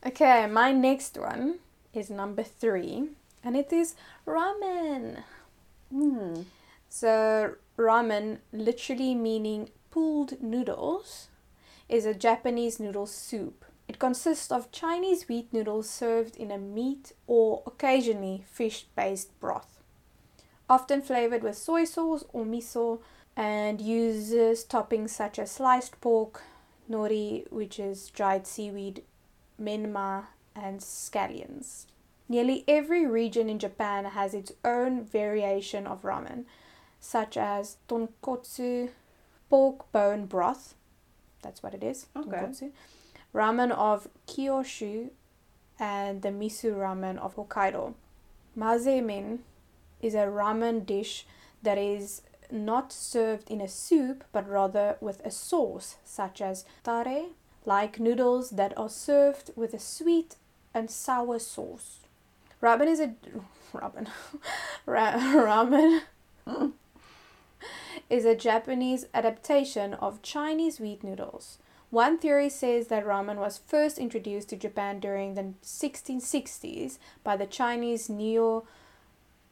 Okay, 0.05 0.45
my 0.45 0.71
next 0.71 1.17
one 1.17 1.57
is 1.91 2.11
number 2.11 2.43
three, 2.43 3.09
and 3.43 3.57
it 3.57 3.73
is 3.73 3.95
ramen. 4.27 5.23
Hmm. 5.91 6.41
So, 6.97 7.55
ramen, 7.77 8.37
literally 8.53 9.15
meaning 9.15 9.69
pooled 9.91 10.41
noodles, 10.41 11.27
is 11.89 12.05
a 12.05 12.13
Japanese 12.13 12.79
noodle 12.79 13.05
soup. 13.05 13.65
It 13.89 13.99
consists 13.99 14.49
of 14.49 14.71
Chinese 14.71 15.27
wheat 15.27 15.51
noodles 15.51 15.89
served 15.89 16.37
in 16.37 16.51
a 16.51 16.57
meat 16.57 17.11
or 17.27 17.63
occasionally 17.67 18.45
fish 18.49 18.85
based 18.95 19.37
broth, 19.41 19.81
often 20.69 21.01
flavored 21.01 21.43
with 21.43 21.57
soy 21.57 21.83
sauce 21.83 22.23
or 22.31 22.45
miso, 22.45 23.01
and 23.35 23.81
uses 23.81 24.63
toppings 24.63 25.09
such 25.09 25.37
as 25.37 25.51
sliced 25.51 25.99
pork, 25.99 26.43
nori, 26.89 27.43
which 27.51 27.77
is 27.77 28.09
dried 28.09 28.47
seaweed, 28.47 29.03
menma, 29.61 30.27
and 30.55 30.79
scallions. 30.79 31.87
Nearly 32.29 32.63
every 32.69 33.05
region 33.05 33.49
in 33.49 33.59
Japan 33.59 34.05
has 34.05 34.33
its 34.33 34.53
own 34.63 35.03
variation 35.03 35.85
of 35.85 36.03
ramen, 36.03 36.45
such 37.05 37.37
as 37.37 37.77
tonkotsu, 37.87 38.89
pork 39.49 39.91
bone 39.91 40.25
broth. 40.25 40.73
That's 41.43 41.61
what 41.61 41.75
it 41.75 41.83
is. 41.83 42.07
Okay. 42.15 42.29
Tonkotsu. 42.29 42.71
Ramen 43.33 43.71
of 43.71 44.07
Kyushu 44.27 45.09
and 45.79 46.21
the 46.23 46.29
miso 46.29 46.75
ramen 46.75 47.17
of 47.19 47.35
Hokkaido. 47.35 47.93
Mazemen 48.57 49.39
is 50.01 50.15
a 50.15 50.25
ramen 50.25 50.85
dish 50.85 51.27
that 51.61 51.77
is 51.77 52.21
not 52.51 52.91
served 52.91 53.51
in 53.51 53.61
a 53.61 53.67
soup 53.67 54.23
but 54.31 54.49
rather 54.49 54.97
with 54.99 55.21
a 55.25 55.31
sauce 55.31 55.97
such 56.05 56.41
as 56.41 56.65
tare, 56.83 57.25
like 57.65 57.99
noodles 57.99 58.51
that 58.51 58.75
are 58.77 58.89
served 58.89 59.51
with 59.55 59.73
a 59.73 59.79
sweet 59.79 60.37
and 60.73 60.89
sour 60.89 61.37
sauce. 61.37 61.99
Ramen 62.63 62.87
is 62.87 62.99
a 62.99 63.13
ramen. 63.73 64.07
Ra- 64.87 65.11
ramen 65.47 66.01
mm. 66.47 66.71
Is 68.09 68.25
a 68.25 68.35
Japanese 68.35 69.05
adaptation 69.13 69.93
of 69.95 70.21
Chinese 70.21 70.79
wheat 70.79 71.03
noodles. 71.03 71.57
One 71.89 72.17
theory 72.17 72.49
says 72.49 72.87
that 72.87 73.05
ramen 73.05 73.37
was 73.37 73.57
first 73.57 73.97
introduced 73.97 74.49
to 74.49 74.55
Japan 74.55 74.99
during 74.99 75.35
the 75.35 75.53
1660s 75.63 76.97
by 77.23 77.37
the 77.37 77.45
Chinese 77.45 78.09
neo 78.09 78.65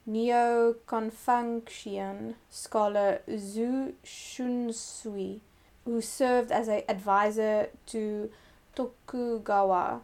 neo 0.06 0.74
Confucian 0.86 2.34
scholar 2.50 3.20
Zhu 3.28 3.94
Shunsui, 4.04 5.40
who 5.84 6.00
served 6.00 6.52
as 6.52 6.68
an 6.68 6.82
advisor 6.88 7.70
to 7.86 8.30
Tokugawa 8.74 10.00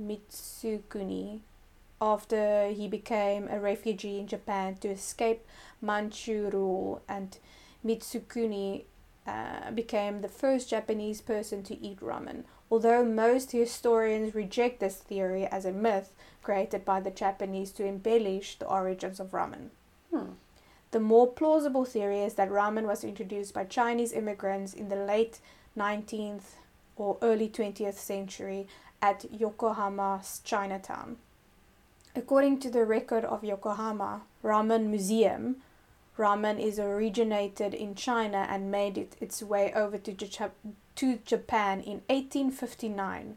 Mitsukuni 0.00 1.40
after 2.00 2.68
he 2.68 2.88
became 2.88 3.48
a 3.48 3.60
refugee 3.60 4.18
in 4.18 4.26
Japan 4.26 4.76
to 4.76 4.88
escape 4.88 5.46
Manchu 5.80 6.50
rule, 6.50 7.02
and 7.08 7.38
Mitsukuni 7.84 8.84
uh, 9.26 9.70
became 9.72 10.20
the 10.20 10.28
first 10.28 10.70
Japanese 10.70 11.20
person 11.20 11.62
to 11.64 11.78
eat 11.80 12.00
ramen. 12.00 12.44
Although 12.70 13.04
most 13.04 13.52
historians 13.52 14.34
reject 14.34 14.80
this 14.80 14.96
theory 14.96 15.46
as 15.46 15.64
a 15.64 15.72
myth 15.72 16.12
created 16.42 16.84
by 16.84 17.00
the 17.00 17.10
Japanese 17.10 17.72
to 17.72 17.84
embellish 17.84 18.58
the 18.58 18.66
origins 18.66 19.20
of 19.20 19.32
ramen. 19.32 19.68
Hmm. 20.12 20.32
The 20.90 21.00
more 21.00 21.26
plausible 21.26 21.84
theory 21.84 22.20
is 22.20 22.34
that 22.34 22.50
ramen 22.50 22.86
was 22.86 23.04
introduced 23.04 23.52
by 23.52 23.64
Chinese 23.64 24.12
immigrants 24.12 24.72
in 24.72 24.88
the 24.88 24.96
late 24.96 25.40
19th 25.76 26.56
or 26.96 27.18
early 27.22 27.48
20th 27.48 27.94
century 27.94 28.66
at 29.02 29.26
Yokohama's 29.30 30.40
Chinatown. 30.44 31.16
According 32.16 32.60
to 32.60 32.70
the 32.70 32.84
record 32.84 33.24
of 33.24 33.44
Yokohama 33.44 34.22
Ramen 34.42 34.86
Museum, 34.86 35.56
ramen 36.16 36.58
is 36.58 36.78
originated 36.78 37.74
in 37.74 37.94
China 37.94 38.46
and 38.50 38.70
made 38.70 38.98
it 38.98 39.16
its 39.20 39.42
way 39.42 39.72
over 39.72 39.98
to, 39.98 40.12
to 40.12 41.18
Japan 41.24 41.80
in 41.80 42.02
1859. 42.08 43.36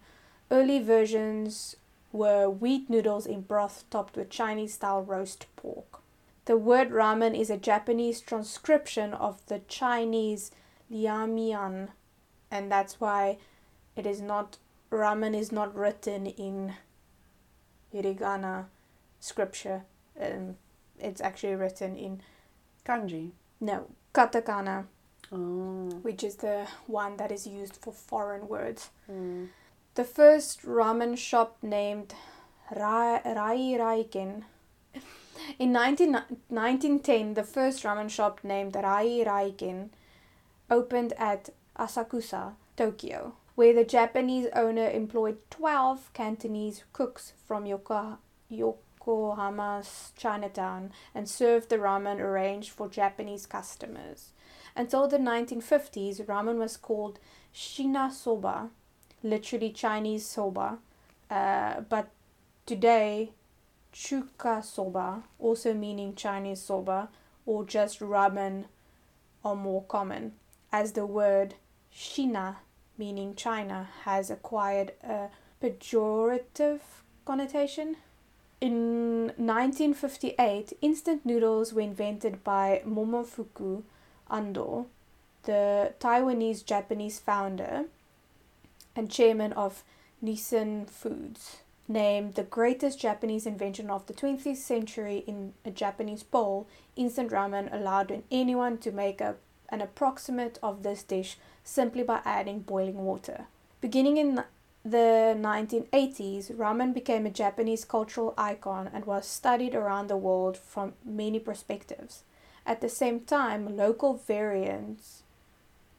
Early 0.49 0.79
versions 0.81 1.75
were 2.11 2.49
wheat 2.49 2.89
noodles 2.89 3.25
in 3.25 3.41
broth 3.41 3.83
topped 3.89 4.17
with 4.17 4.29
Chinese 4.29 4.73
style 4.73 5.03
roast 5.03 5.45
pork. 5.55 6.01
The 6.45 6.57
word 6.57 6.89
ramen 6.89 7.39
is 7.39 7.49
a 7.49 7.57
Japanese 7.57 8.19
transcription 8.19 9.13
of 9.13 9.45
the 9.45 9.59
Chinese 9.67 10.51
liamian, 10.91 11.89
and 12.49 12.71
that's 12.71 12.99
why 12.99 13.37
it 13.95 14.05
is 14.05 14.21
not 14.21 14.57
ramen 14.89 15.35
is 15.35 15.51
not 15.51 15.73
written 15.75 16.25
in 16.25 16.73
hiragana 17.93 18.65
scripture. 19.19 19.83
Um, 20.19 20.55
it's 20.99 21.21
actually 21.21 21.55
written 21.55 21.95
in 21.95 22.21
Kanji. 22.85 23.31
no 23.59 23.87
katakana, 24.13 24.85
Oh. 25.31 25.89
which 26.01 26.23
is 26.23 26.35
the 26.37 26.67
one 26.87 27.17
that 27.17 27.31
is 27.31 27.47
used 27.47 27.77
for 27.77 27.93
foreign 27.93 28.47
words. 28.47 28.89
Hmm. 29.07 29.45
The 29.95 30.03
first 30.03 30.61
ramen 30.63 31.17
shop 31.17 31.57
named 31.61 32.13
Rai 32.75 33.21
Rai 33.25 33.77
Raiken. 33.79 34.43
In 35.59 35.71
19, 35.71 36.11
1910, 36.49 37.33
the 37.33 37.43
first 37.43 37.83
ramen 37.83 38.09
shop 38.09 38.39
named 38.43 38.75
Rai 38.75 39.23
Raiken 39.25 39.89
opened 40.69 41.13
at 41.17 41.49
Asakusa, 41.77 42.53
Tokyo, 42.77 43.33
where 43.61 43.75
the 43.75 43.85
Japanese 43.85 44.47
owner 44.55 44.89
employed 44.89 45.37
12 45.51 46.11
Cantonese 46.13 46.83
cooks 46.93 47.33
from 47.45 47.65
Yoko, 47.65 48.17
Yokohama's 48.49 50.13
Chinatown 50.17 50.91
and 51.13 51.29
served 51.29 51.69
the 51.69 51.77
ramen 51.77 52.19
arranged 52.19 52.71
for 52.71 52.89
Japanese 52.89 53.45
customers. 53.45 54.31
Until 54.75 55.07
the 55.07 55.19
1950s, 55.19 56.25
ramen 56.25 56.57
was 56.57 56.75
called 56.75 57.19
Shina 57.53 58.11
Soba, 58.11 58.71
literally 59.21 59.69
Chinese 59.69 60.25
soba, 60.25 60.79
uh, 61.29 61.81
but 61.81 62.09
today 62.65 63.29
chuka 63.93 64.65
soba, 64.65 65.21
also 65.37 65.75
meaning 65.75 66.15
Chinese 66.15 66.63
soba, 66.63 67.09
or 67.45 67.63
just 67.63 67.99
ramen 67.99 68.65
are 69.45 69.55
more 69.55 69.83
common, 69.83 70.31
as 70.71 70.93
the 70.93 71.05
word 71.05 71.53
Shina, 71.95 72.55
meaning 73.01 73.33
China, 73.33 73.89
has 74.03 74.29
acquired 74.29 74.91
a 75.03 75.27
pejorative 75.59 76.81
connotation. 77.25 77.97
In 78.61 79.33
1958, 79.37 80.73
instant 80.83 81.25
noodles 81.25 81.73
were 81.73 81.81
invented 81.81 82.43
by 82.43 82.83
Momofuku 82.85 83.81
Ando, 84.29 84.85
the 85.49 85.93
Taiwanese 85.99 86.63
Japanese 86.63 87.17
founder 87.17 87.85
and 88.95 89.09
chairman 89.09 89.51
of 89.53 89.83
Nissin 90.23 90.87
Foods, 90.87 91.61
named 91.87 92.35
the 92.35 92.43
greatest 92.43 92.99
Japanese 92.99 93.47
invention 93.47 93.89
of 93.89 94.05
the 94.05 94.13
20th 94.13 94.57
century 94.57 95.23
in 95.25 95.53
a 95.65 95.71
Japanese 95.71 96.21
poll, 96.21 96.67
instant 96.95 97.31
ramen 97.31 97.73
allowed 97.73 98.21
anyone 98.29 98.77
to 98.77 98.91
make 98.91 99.19
a, 99.21 99.37
an 99.69 99.81
approximate 99.81 100.59
of 100.61 100.83
this 100.83 101.01
dish 101.01 101.37
simply 101.63 102.03
by 102.03 102.21
adding 102.25 102.59
boiling 102.59 102.97
water. 102.97 103.45
Beginning 103.79 104.17
in 104.17 104.43
the 104.83 105.35
1980s, 105.37 106.51
ramen 106.51 106.93
became 106.93 107.25
a 107.25 107.31
Japanese 107.31 107.85
cultural 107.85 108.33
icon 108.37 108.89
and 108.93 109.05
was 109.05 109.27
studied 109.27 109.75
around 109.75 110.07
the 110.07 110.17
world 110.17 110.57
from 110.57 110.93
many 111.05 111.39
perspectives. 111.39 112.23
At 112.65 112.81
the 112.81 112.89
same 112.89 113.21
time, 113.21 113.75
local 113.77 114.15
variants 114.15 115.23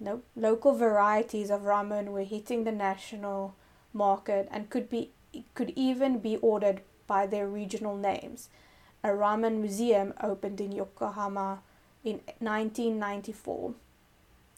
no 0.02 0.20
local 0.34 0.74
varieties 0.74 1.50
of 1.50 1.62
ramen 1.62 2.08
were 2.08 2.24
hitting 2.24 2.64
the 2.64 2.72
national 2.72 3.54
market 3.92 4.48
and 4.50 4.68
could 4.68 4.88
be 4.90 5.10
could 5.54 5.72
even 5.76 6.18
be 6.18 6.36
ordered 6.38 6.82
by 7.06 7.26
their 7.26 7.48
regional 7.48 7.96
names. 7.96 8.48
A 9.04 9.08
ramen 9.08 9.60
museum 9.60 10.12
opened 10.20 10.60
in 10.60 10.72
Yokohama 10.72 11.60
in 12.04 12.20
1994. 12.40 13.74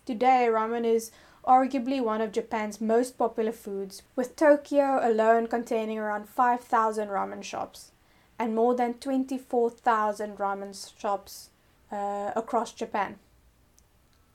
Today, 0.07 0.49
ramen 0.51 0.85
is 0.85 1.11
arguably 1.45 2.03
one 2.03 2.21
of 2.21 2.33
Japan's 2.33 2.81
most 2.81 3.17
popular 3.19 3.53
foods, 3.53 4.03
with 4.17 4.37
Tokyo 4.37 4.99
alone 5.03 5.47
containing 5.47 5.99
around 5.99 6.29
5,000 6.29 7.09
ramen 7.09 7.43
shops 7.43 7.91
and 8.39 8.55
more 8.55 8.75
than 8.75 8.95
24,000 8.95 10.37
ramen 10.39 10.99
shops 10.99 11.51
uh, 11.93 12.33
across 12.35 12.73
Japan. 12.73 13.17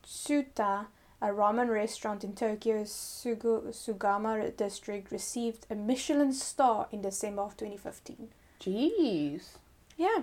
Tsuta, 0.05 0.87
a 1.21 1.27
ramen 1.27 1.69
restaurant 1.69 2.23
in 2.23 2.33
Tokyo's 2.33 2.89
Sugu- 2.91 3.69
Sugamo 3.73 4.55
district, 4.55 5.11
received 5.11 5.65
a 5.69 5.75
Michelin 5.75 6.33
star 6.33 6.87
in 6.91 7.01
December 7.01 7.41
of 7.43 7.57
2015. 7.57 8.29
Jeez. 8.61 9.57
Yeah. 9.97 10.21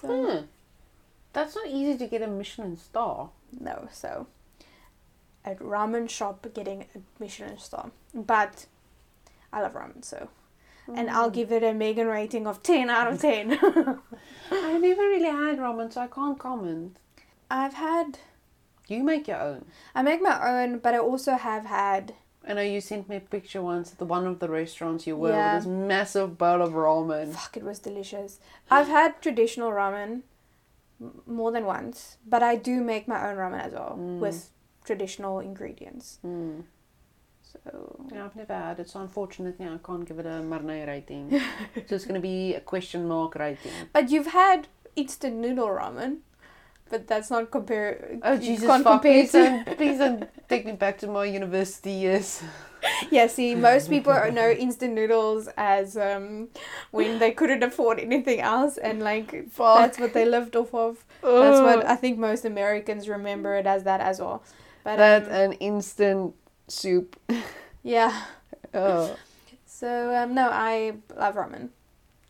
So, 0.00 0.08
Hmm. 0.08 0.44
That's 1.32 1.54
not 1.54 1.68
easy 1.68 1.96
to 1.98 2.06
get 2.06 2.22
a 2.22 2.26
Michelin 2.26 2.76
star. 2.76 3.30
no, 3.58 3.88
so 3.92 4.26
a 5.44 5.54
ramen 5.56 6.08
shop 6.08 6.46
getting 6.54 6.86
a 6.94 6.98
Michelin 7.18 7.58
star. 7.58 7.90
But 8.14 8.66
I 9.52 9.62
love 9.62 9.74
ramen, 9.74 10.04
so. 10.04 10.28
And 10.92 11.08
I'll 11.08 11.30
give 11.30 11.52
it 11.52 11.62
a 11.62 11.72
Megan 11.72 12.08
rating 12.08 12.46
of 12.48 12.62
10 12.64 12.90
out 12.90 13.12
of 13.12 13.20
10. 13.20 13.52
I 14.50 14.78
never 14.78 15.02
really 15.02 15.26
had 15.30 15.58
ramen, 15.58 15.92
so 15.92 16.00
I 16.00 16.08
can't 16.08 16.38
comment. 16.38 16.96
I've 17.50 17.74
had. 17.74 18.18
You 18.88 19.04
make 19.04 19.28
your 19.28 19.40
own. 19.40 19.66
I 19.94 20.02
make 20.02 20.20
my 20.20 20.62
own, 20.62 20.78
but 20.78 20.94
I 20.94 20.98
also 20.98 21.34
have 21.34 21.66
had. 21.66 22.14
I 22.46 22.54
know 22.54 22.62
you 22.62 22.80
sent 22.80 23.08
me 23.08 23.16
a 23.16 23.20
picture 23.20 23.62
once 23.62 23.92
at 23.92 23.98
the 23.98 24.04
one 24.04 24.26
of 24.26 24.40
the 24.40 24.48
restaurants 24.48 25.06
you 25.06 25.14
were 25.16 25.30
Yeah. 25.30 25.54
with 25.56 25.64
this 25.64 25.70
massive 25.70 26.36
bowl 26.38 26.60
of 26.62 26.72
ramen. 26.72 27.32
Fuck, 27.34 27.56
it 27.58 27.62
was 27.62 27.78
delicious. 27.78 28.40
I've 28.70 28.88
had 28.88 29.20
traditional 29.22 29.70
ramen 29.70 30.22
more 31.26 31.52
than 31.52 31.66
once, 31.66 32.16
but 32.26 32.42
I 32.42 32.56
do 32.56 32.80
make 32.82 33.06
my 33.06 33.30
own 33.30 33.36
ramen 33.36 33.60
as 33.64 33.72
well 33.72 33.96
Mm. 33.98 34.18
with 34.18 34.50
traditional 34.90 35.38
ingredients. 35.50 36.18
Mm. 36.26 36.64
So 37.52 37.60
Yeah, 38.12 38.24
I've 38.26 38.36
never 38.36 38.54
had 38.54 38.80
it, 38.80 38.88
so 38.90 39.00
unfortunately 39.00 39.66
I 39.66 39.78
can't 39.86 40.04
give 40.08 40.18
it 40.22 40.26
a 40.26 40.36
Marnay 40.52 40.80
rating. 40.86 41.26
so 41.86 41.94
it's 41.96 42.04
going 42.04 42.20
to 42.22 42.26
be 42.34 42.54
a 42.54 42.60
question 42.60 43.06
mark 43.08 43.34
rating. 43.36 43.72
But 43.92 44.10
you've 44.10 44.32
had 44.42 44.66
instant 44.96 45.36
noodle 45.36 45.68
ramen, 45.68 46.12
but 46.90 47.06
that's 47.06 47.30
not 47.30 47.50
compare. 47.50 48.18
Oh 48.22 48.36
Jesus 48.36 48.66
can't 48.66 48.84
fuck! 48.84 49.02
compare 49.02 49.12
Please 49.22 49.32
to- 49.32 49.44
don't, 49.44 49.76
please 49.78 49.98
don't 49.98 50.28
take 50.48 50.66
me 50.66 50.72
back 50.72 50.98
to 50.98 51.06
my 51.06 51.24
university 51.24 51.92
years. 51.92 52.42
yeah, 53.10 53.26
see, 53.26 53.54
most 53.54 53.90
people 53.94 54.14
know 54.32 54.50
instant 54.50 54.94
noodles 54.94 55.48
as 55.56 55.96
um, 55.96 56.48
when 56.90 57.18
they 57.18 57.30
couldn't 57.30 57.62
afford 57.62 58.00
anything 58.00 58.40
else, 58.40 58.76
and 58.76 59.02
like 59.10 59.28
Fuck. 59.50 59.78
that's 59.78 59.98
what 59.98 60.14
they 60.14 60.24
lived 60.24 60.56
off 60.56 60.74
of. 60.74 61.04
That's 61.22 61.60
what 61.60 61.86
I 61.86 61.96
think 61.96 62.18
most 62.18 62.44
Americans 62.44 63.08
remember 63.08 63.54
it 63.54 63.66
as 63.66 63.84
that 63.84 64.00
as 64.00 64.18
well. 64.20 64.42
But 64.84 64.96
that 64.96 65.24
um, 65.24 65.32
and 65.32 65.56
instant 65.60 66.34
soup. 66.68 67.16
yeah. 67.82 68.22
Oh. 68.72 69.16
So 69.66 70.14
um, 70.14 70.32
no, 70.32 70.48
I 70.48 70.92
love 71.16 71.34
ramen. 71.34 71.70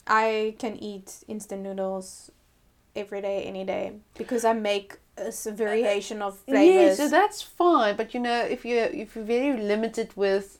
I 0.06 0.54
can 0.58 0.76
eat 0.82 1.22
instant 1.28 1.62
noodles 1.62 2.30
every 2.96 3.20
day, 3.20 3.42
any 3.42 3.64
day, 3.64 3.92
because 4.14 4.44
I 4.46 4.54
make 4.54 4.96
a 5.18 5.30
variation 5.50 6.22
of 6.22 6.38
flavors. 6.38 6.98
Yeah, 6.98 7.04
so 7.04 7.10
that's 7.10 7.42
fine, 7.42 7.96
but 7.96 8.14
you 8.14 8.20
know, 8.20 8.40
if 8.42 8.64
you 8.64 8.78
if 8.78 9.14
you're 9.14 9.24
very 9.24 9.60
limited 9.60 10.12
with 10.16 10.58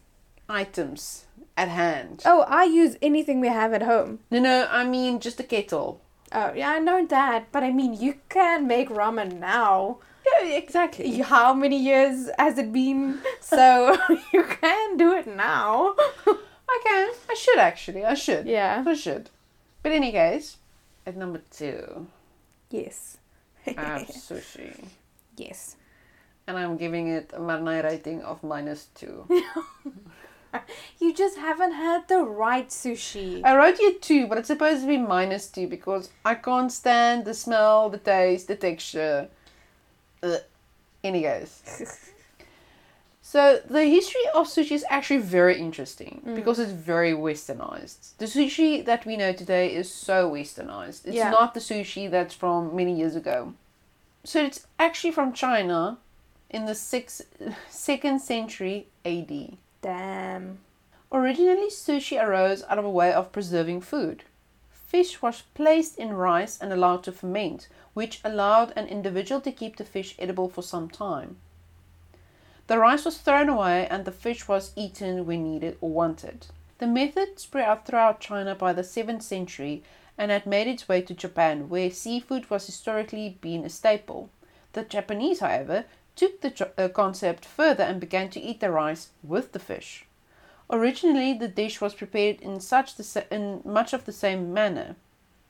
items 0.48 1.26
at 1.56 1.68
hand. 1.68 2.22
oh, 2.24 2.42
I 2.42 2.64
use 2.64 2.96
anything 3.00 3.40
we 3.40 3.48
have 3.48 3.72
at 3.72 3.82
home. 3.82 4.20
No, 4.30 4.38
no, 4.38 4.68
I 4.70 4.84
mean 4.84 5.20
just 5.20 5.40
a 5.40 5.44
kettle. 5.44 6.00
Oh 6.32 6.52
yeah, 6.54 6.70
I 6.70 6.78
know 6.78 7.06
that, 7.06 7.52
but 7.52 7.62
I 7.62 7.72
mean 7.72 7.94
you 7.94 8.14
can 8.28 8.66
make 8.66 8.88
ramen 8.88 9.38
now. 9.38 9.98
Exactly. 10.42 11.18
How 11.18 11.54
many 11.54 11.76
years 11.78 12.28
has 12.38 12.58
it 12.58 12.72
been? 12.72 13.20
So 13.40 13.96
you 14.32 14.44
can 14.44 14.96
do 14.96 15.12
it 15.12 15.26
now. 15.26 15.94
I 16.26 16.80
can. 16.84 17.10
I 17.28 17.34
should 17.34 17.58
actually. 17.58 18.04
I 18.04 18.14
should. 18.14 18.46
Yeah. 18.46 18.84
I 18.86 18.94
should. 18.94 19.30
But 19.82 19.92
in 19.92 19.96
any 20.02 20.12
case, 20.12 20.58
at 21.06 21.16
number 21.16 21.40
two, 21.50 22.06
Yes. 22.70 23.18
I 23.66 23.70
have 23.72 24.06
sushi. 24.08 24.84
yes. 25.36 25.76
And 26.46 26.56
I'm 26.56 26.76
giving 26.76 27.08
it 27.08 27.30
a 27.34 27.38
Marnay 27.40 27.82
rating 27.84 28.22
of 28.22 28.42
minus 28.42 28.86
two. 28.94 29.26
You 30.98 31.14
just 31.14 31.36
haven't 31.38 31.72
had 31.72 32.08
the 32.08 32.22
right 32.24 32.68
sushi. 32.68 33.40
I 33.44 33.56
wrote 33.56 33.78
you 33.78 33.98
two, 34.00 34.26
but 34.26 34.36
it's 34.36 34.48
supposed 34.48 34.80
to 34.82 34.86
be 34.88 34.96
minus 34.98 35.46
two 35.48 35.68
because 35.68 36.10
I 36.24 36.34
can't 36.34 36.72
stand 36.72 37.24
the 37.24 37.34
smell, 37.34 37.88
the 37.88 37.98
taste, 37.98 38.48
the 38.48 38.56
texture. 38.56 39.28
Ugh. 40.22 40.40
Any 41.02 41.22
case. 41.22 42.10
So 43.22 43.60
the 43.64 43.84
history 43.84 44.22
of 44.34 44.48
sushi 44.48 44.72
is 44.72 44.84
actually 44.90 45.18
very 45.20 45.56
interesting 45.56 46.20
mm. 46.26 46.34
because 46.34 46.58
it's 46.58 46.72
very 46.72 47.12
westernized. 47.12 48.16
The 48.18 48.24
sushi 48.24 48.84
that 48.84 49.06
we 49.06 49.16
know 49.16 49.32
today 49.32 49.72
is 49.72 49.88
so 49.88 50.28
westernized. 50.28 51.06
It's 51.06 51.14
Yeah. 51.14 51.30
not 51.30 51.54
the 51.54 51.60
sushi 51.60 52.10
that's 52.10 52.34
from 52.34 52.74
many 52.74 52.92
years 52.92 53.14
ago. 53.14 53.54
So 54.24 54.42
it's 54.44 54.66
actually 54.80 55.12
from 55.12 55.32
China 55.32 55.98
in 56.50 56.64
the 56.64 56.74
sixth, 56.74 57.22
second 57.70 58.18
century 58.20 58.88
AD. 59.04 59.58
Damn. 59.80 60.58
Originally, 61.12 61.70
sushi 61.70 62.20
arose 62.20 62.64
out 62.68 62.78
of 62.78 62.84
a 62.84 62.90
way 62.90 63.12
of 63.12 63.30
preserving 63.30 63.82
food. 63.82 64.24
Fish 64.90 65.22
was 65.22 65.42
placed 65.54 66.00
in 66.00 66.14
rice 66.14 66.58
and 66.60 66.72
allowed 66.72 67.04
to 67.04 67.12
ferment, 67.12 67.68
which 67.94 68.20
allowed 68.24 68.72
an 68.74 68.88
individual 68.88 69.40
to 69.42 69.52
keep 69.52 69.76
the 69.76 69.84
fish 69.84 70.16
edible 70.18 70.48
for 70.48 70.62
some 70.62 70.90
time. 70.90 71.36
The 72.66 72.76
rice 72.76 73.04
was 73.04 73.18
thrown 73.18 73.48
away 73.48 73.86
and 73.86 74.04
the 74.04 74.10
fish 74.10 74.48
was 74.48 74.72
eaten 74.74 75.26
when 75.26 75.44
needed 75.44 75.78
or 75.80 75.90
wanted. 75.90 76.48
The 76.78 76.88
method 76.88 77.38
spread 77.38 77.66
out 77.66 77.86
throughout 77.86 78.18
China 78.18 78.56
by 78.56 78.72
the 78.72 78.82
7th 78.82 79.22
century 79.22 79.84
and 80.18 80.32
had 80.32 80.44
made 80.44 80.66
its 80.66 80.88
way 80.88 81.02
to 81.02 81.14
Japan, 81.14 81.68
where 81.68 81.92
seafood 81.92 82.50
was 82.50 82.66
historically 82.66 83.38
been 83.40 83.64
a 83.64 83.68
staple. 83.68 84.28
The 84.72 84.82
Japanese, 84.82 85.38
however, 85.38 85.84
took 86.16 86.40
the 86.40 86.68
uh, 86.76 86.88
concept 86.88 87.44
further 87.44 87.84
and 87.84 88.00
began 88.00 88.28
to 88.30 88.40
eat 88.40 88.58
the 88.58 88.72
rice 88.72 89.10
with 89.22 89.52
the 89.52 89.60
fish. 89.60 90.06
Originally, 90.72 91.32
the 91.32 91.48
dish 91.48 91.80
was 91.80 91.94
prepared 91.94 92.40
in 92.40 92.60
such 92.60 92.94
the 92.94 93.26
in 93.32 93.60
much 93.64 93.92
of 93.92 94.04
the 94.04 94.12
same 94.12 94.52
manner. 94.52 94.94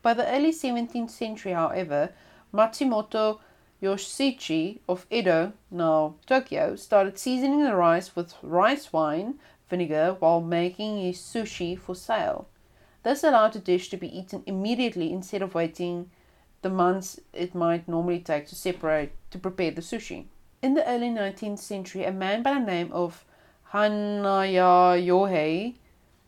By 0.00 0.14
the 0.14 0.26
early 0.26 0.50
17th 0.50 1.10
century, 1.10 1.52
however, 1.52 2.14
Matsumoto 2.54 3.40
Yoshichi 3.82 4.78
of 4.88 5.06
Edo, 5.10 5.52
now 5.70 6.14
Tokyo, 6.26 6.74
started 6.74 7.18
seasoning 7.18 7.64
the 7.64 7.76
rice 7.76 8.16
with 8.16 8.34
rice 8.42 8.94
wine 8.94 9.38
vinegar 9.68 10.16
while 10.20 10.40
making 10.40 10.98
his 10.98 11.18
sushi 11.18 11.78
for 11.78 11.94
sale. 11.94 12.48
This 13.02 13.22
allowed 13.22 13.52
the 13.52 13.59
dish 13.59 13.90
to 13.90 13.98
be 13.98 14.18
eaten 14.18 14.42
immediately 14.47 15.12
instead 15.12 15.42
of 15.42 15.55
waiting 15.55 16.10
the 16.62 16.70
months 16.70 17.20
it 17.34 17.55
might 17.55 17.86
normally 17.86 18.20
take 18.20 18.47
to 18.47 18.55
separate 18.55 19.12
to 19.30 19.38
prepare 19.38 19.70
the 19.70 19.82
sushi. 19.82 20.26
In 20.62 20.72
the 20.72 20.86
early 20.88 21.10
19th 21.10 21.59
century, 21.59 22.05
a 22.05 22.12
man 22.12 22.42
by 22.42 22.55
the 22.55 22.60
name 22.60 22.90
of 22.92 23.24
Hanaya 23.72 24.98
Yohei 25.01 25.74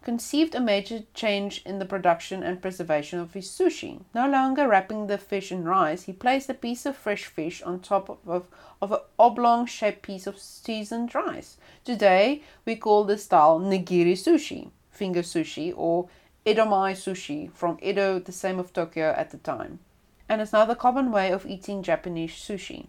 conceived 0.02 0.54
a 0.54 0.60
major 0.60 1.02
change 1.12 1.62
in 1.64 1.80
the 1.80 1.84
production 1.84 2.42
and 2.42 2.62
preservation 2.62 3.18
of 3.18 3.34
his 3.34 3.48
sushi. 3.48 4.00
No 4.14 4.28
longer 4.28 4.68
wrapping 4.68 5.06
the 5.06 5.18
fish 5.18 5.50
in 5.50 5.64
rice, 5.64 6.04
he 6.04 6.12
placed 6.12 6.48
a 6.48 6.54
piece 6.54 6.86
of 6.86 6.96
fresh 6.96 7.24
fish 7.24 7.60
on 7.62 7.80
top 7.80 8.08
of, 8.26 8.46
of, 8.80 8.92
an 8.92 8.98
oblong 9.18 9.66
shaped 9.66 10.02
piece 10.02 10.26
of 10.26 10.38
seasoned 10.38 11.14
rice. 11.14 11.56
Today, 11.84 12.42
we 12.64 12.76
call 12.76 13.04
this 13.04 13.24
style 13.24 13.58
nigiri 13.58 14.12
sushi, 14.12 14.70
finger 14.90 15.22
sushi, 15.22 15.72
or 15.76 16.08
edomae 16.46 16.94
sushi 16.94 17.50
from 17.52 17.78
Edo, 17.82 18.18
the 18.18 18.32
same 18.32 18.58
of 18.58 18.72
Tokyo 18.72 19.14
at 19.16 19.30
the 19.30 19.38
time. 19.38 19.80
And 20.28 20.40
it's 20.40 20.52
now 20.52 20.64
the 20.64 20.76
common 20.76 21.10
way 21.10 21.30
of 21.30 21.46
eating 21.46 21.82
Japanese 21.82 22.32
sushi. 22.32 22.86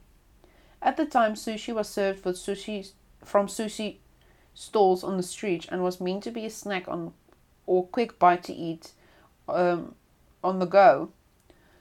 At 0.81 0.97
the 0.97 1.05
time, 1.05 1.33
sushi 1.33 1.73
was 1.73 1.89
served 1.89 2.25
with 2.25 2.35
sushi 2.35 2.91
from 3.23 3.47
sushi 3.47 3.97
stalls 4.53 5.03
on 5.03 5.17
the 5.17 5.23
street 5.23 5.67
and 5.69 5.83
was 5.83 6.01
meant 6.01 6.23
to 6.23 6.31
be 6.31 6.45
a 6.45 6.49
snack 6.49 6.87
on 6.87 7.13
or 7.65 7.87
quick 7.87 8.19
bite 8.19 8.43
to 8.43 8.53
eat 8.53 8.91
um, 9.47 9.95
on 10.43 10.59
the 10.59 10.65
go. 10.65 11.09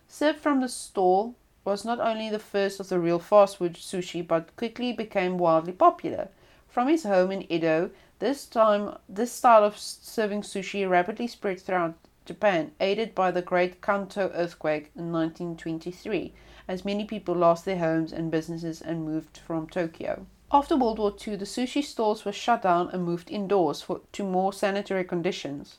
Served 0.08 0.38
from 0.38 0.60
the 0.60 0.68
stall 0.68 1.34
was 1.64 1.84
not 1.84 2.00
only 2.00 2.28
the 2.28 2.38
first 2.38 2.80
of 2.80 2.88
the 2.88 2.98
real 2.98 3.18
fast 3.18 3.58
food 3.58 3.74
sushi 3.74 4.26
but 4.26 4.54
quickly 4.56 4.92
became 4.92 5.38
wildly 5.38 5.72
popular. 5.72 6.28
From 6.68 6.88
his 6.88 7.04
home 7.04 7.30
in 7.30 7.50
Edo, 7.52 7.90
this 8.18 8.46
time 8.46 8.96
this 9.08 9.32
style 9.32 9.64
of 9.64 9.76
serving 9.76 10.42
sushi 10.42 10.88
rapidly 10.88 11.26
spread 11.26 11.60
throughout 11.60 11.94
Japan, 12.24 12.70
aided 12.80 13.14
by 13.14 13.30
the 13.32 13.42
Great 13.42 13.80
Kanto 13.80 14.30
earthquake 14.32 14.92
in 14.94 15.10
1923, 15.10 16.32
as 16.68 16.84
many 16.84 17.04
people 17.04 17.34
lost 17.34 17.64
their 17.64 17.78
homes 17.78 18.12
and 18.12 18.30
businesses 18.30 18.80
and 18.80 19.04
moved 19.04 19.38
from 19.38 19.68
Tokyo. 19.68 20.26
After 20.54 20.76
World 20.76 20.98
War 20.98 21.14
II, 21.26 21.36
the 21.36 21.46
sushi 21.46 21.82
stalls 21.82 22.26
were 22.26 22.32
shut 22.32 22.60
down 22.60 22.90
and 22.90 23.06
moved 23.06 23.30
indoors 23.30 23.80
for, 23.80 24.02
to 24.12 24.22
more 24.22 24.52
sanitary 24.52 25.02
conditions. 25.02 25.78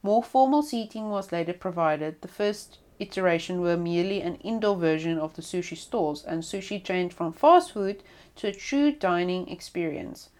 More 0.00 0.22
formal 0.22 0.62
seating 0.62 1.10
was 1.10 1.32
later 1.32 1.52
provided. 1.52 2.22
The 2.22 2.28
first 2.28 2.78
iteration 3.00 3.60
were 3.60 3.76
merely 3.76 4.22
an 4.22 4.36
indoor 4.36 4.76
version 4.76 5.18
of 5.18 5.34
the 5.34 5.42
sushi 5.42 5.76
stalls, 5.76 6.22
and 6.24 6.44
sushi 6.44 6.84
changed 6.84 7.16
from 7.16 7.32
fast 7.32 7.72
food 7.72 8.04
to 8.36 8.46
a 8.46 8.52
true 8.52 8.92
dining 8.92 9.48
experience. 9.48 10.30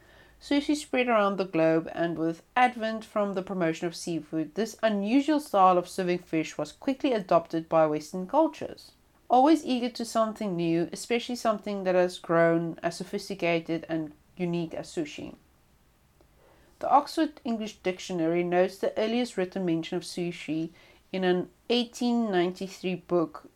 Sushi 0.40 0.76
spread 0.76 1.08
around 1.08 1.36
the 1.36 1.44
globe, 1.44 1.90
and 1.92 2.16
with 2.16 2.44
advent 2.54 3.04
from 3.04 3.34
the 3.34 3.42
promotion 3.42 3.88
of 3.88 3.96
seafood, 3.96 4.54
this 4.54 4.76
unusual 4.84 5.40
style 5.40 5.76
of 5.76 5.88
serving 5.88 6.18
fish 6.18 6.56
was 6.56 6.70
quickly 6.70 7.12
adopted 7.12 7.68
by 7.68 7.84
Western 7.86 8.28
cultures. 8.28 8.92
Always 9.32 9.64
eager 9.64 9.88
to 9.88 10.04
something 10.04 10.56
new, 10.56 10.90
especially 10.92 11.36
something 11.36 11.84
that 11.84 11.94
has 11.94 12.18
grown 12.18 12.78
as 12.82 12.98
sophisticated 12.98 13.86
and 13.88 14.12
unique 14.36 14.74
as 14.74 14.94
sushi. 14.94 15.36
The 16.80 16.90
Oxford 16.90 17.40
English 17.42 17.78
Dictionary 17.78 18.44
notes 18.44 18.76
the 18.76 18.92
earliest 18.98 19.38
written 19.38 19.64
mention 19.64 19.96
of 19.96 20.02
sushi 20.02 20.68
in 21.12 21.24
an 21.24 21.48
1893 21.68 22.96
book 22.96 23.48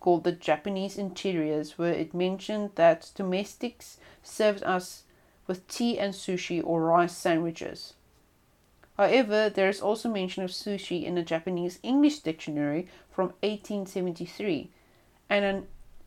called 0.00 0.24
The 0.24 0.32
Japanese 0.32 0.98
Interiors, 0.98 1.78
where 1.78 1.92
it 1.92 2.12
mentioned 2.12 2.72
that 2.74 3.12
domestics 3.14 3.98
served 4.24 4.64
us 4.64 5.04
with 5.46 5.68
tea 5.68 5.96
and 5.96 6.12
sushi 6.12 6.60
or 6.60 6.82
rice 6.82 7.16
sandwiches. 7.16 7.94
However, 8.96 9.48
there 9.48 9.68
is 9.68 9.80
also 9.80 10.08
mention 10.08 10.42
of 10.42 10.50
sushi 10.50 11.04
in 11.04 11.14
the 11.14 11.22
Japanese 11.22 11.78
English 11.84 12.18
Dictionary 12.18 12.88
from 13.12 13.26
1873 13.44 14.70
and 15.30 15.44
an 15.44 15.54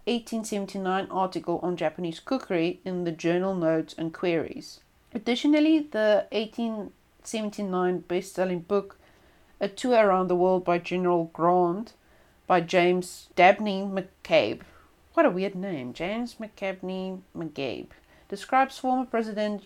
1879 0.06 1.08
article 1.10 1.60
on 1.64 1.78
Japanese 1.78 2.20
cookery 2.20 2.82
in 2.84 3.06
the 3.06 3.12
journal 3.12 3.56
Notes 3.56 3.96
and 3.98 4.14
Queries. 4.14 4.82
Additionally, 5.16 5.80
the 5.80 6.28
1879 6.32 8.00
best 8.00 8.36
selling 8.36 8.60
book, 8.60 8.98
A 9.62 9.70
Tour 9.70 10.08
Around 10.08 10.28
the 10.28 10.36
World 10.36 10.66
by 10.66 10.78
General 10.78 11.32
Grant, 11.32 11.94
by 12.48 12.60
James 12.60 13.30
Dabney 13.38 13.84
McCabe. 13.84 14.62
What 15.14 15.26
a 15.26 15.30
weird 15.30 15.56
name, 15.56 15.94
James 15.94 16.36
McCabney 16.36 17.22
McCabe. 17.36 17.88
Describes 18.28 18.78
former 18.78 19.06
President 19.06 19.66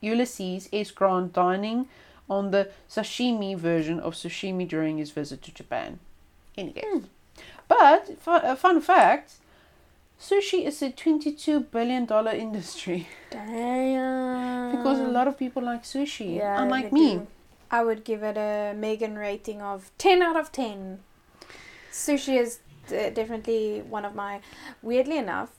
Ulysses 0.00 0.68
S. 0.72 0.90
Grant 0.90 1.32
dining 1.32 1.86
on 2.28 2.50
the 2.50 2.70
sashimi 2.90 3.56
version 3.56 4.00
of 4.00 4.14
sushimi 4.14 4.66
during 4.66 4.98
his 4.98 5.12
visit 5.12 5.42
to 5.42 5.54
Japan. 5.54 6.00
Any 6.56 6.72
case. 6.72 6.84
Mm. 6.84 7.04
But, 7.68 8.16
a 8.26 8.56
fun 8.56 8.80
fact 8.80 9.34
sushi 10.20 10.64
is 10.64 10.80
a 10.82 10.90
$22 10.90 11.70
billion 11.70 12.06
industry. 12.38 13.08
Damn. 13.30 14.76
because 14.76 15.00
a 15.00 15.08
lot 15.08 15.26
of 15.26 15.38
people 15.38 15.62
like 15.62 15.82
sushi, 15.82 16.36
yeah, 16.36 16.62
unlike 16.62 16.92
me. 16.92 17.14
Do. 17.14 17.26
I 17.70 17.82
would 17.82 18.04
give 18.04 18.22
it 18.22 18.36
a 18.36 18.74
Megan 18.76 19.16
rating 19.16 19.62
of 19.62 19.90
10 19.98 20.22
out 20.22 20.36
of 20.36 20.52
10. 20.52 21.00
Sushi 21.90 22.38
is 22.38 22.60
definitely 22.88 23.82
one 23.88 24.04
of 24.04 24.14
my, 24.14 24.40
weirdly 24.82 25.16
enough, 25.16 25.50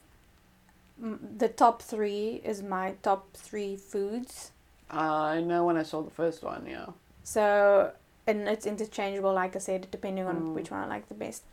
the 0.99 1.49
top 1.49 1.81
three 1.81 2.41
is 2.43 2.61
my 2.61 2.93
top 3.01 3.33
three 3.33 3.75
foods. 3.75 4.51
I 4.89 5.41
know 5.41 5.65
when 5.65 5.75
I 5.75 5.83
saw 5.83 6.01
the 6.01 6.11
first 6.11 6.43
one, 6.43 6.67
yeah. 6.69 6.87
So, 7.23 7.91
and 8.27 8.47
it's 8.47 8.65
interchangeable, 8.65 9.33
like 9.33 9.55
I 9.55 9.59
said, 9.59 9.87
depending 9.89 10.25
on 10.25 10.35
mm. 10.35 10.53
which 10.53 10.69
one 10.69 10.81
I 10.81 10.85
like 10.85 11.09
the 11.09 11.15
best. 11.15 11.43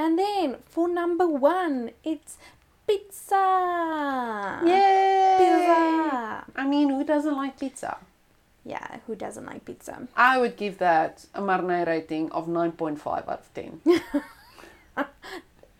And 0.00 0.18
then 0.18 0.56
for 0.64 0.88
number 0.88 1.28
one, 1.28 1.90
it's 2.02 2.38
pizza. 2.86 4.62
Yay! 4.64 5.36
Pizza. 5.36 6.44
I 6.56 6.66
mean, 6.66 6.88
who 6.88 7.04
doesn't 7.04 7.36
like 7.36 7.60
pizza? 7.60 7.98
Yeah, 8.64 9.00
who 9.06 9.14
doesn't 9.14 9.44
like 9.44 9.66
pizza? 9.66 10.08
I 10.16 10.38
would 10.38 10.56
give 10.56 10.78
that 10.78 11.26
a 11.34 11.42
Marnay 11.42 11.86
rating 11.86 12.32
of 12.32 12.46
9.5 12.46 13.06
out 13.06 13.28
of 13.28 13.52
10. 13.52 13.82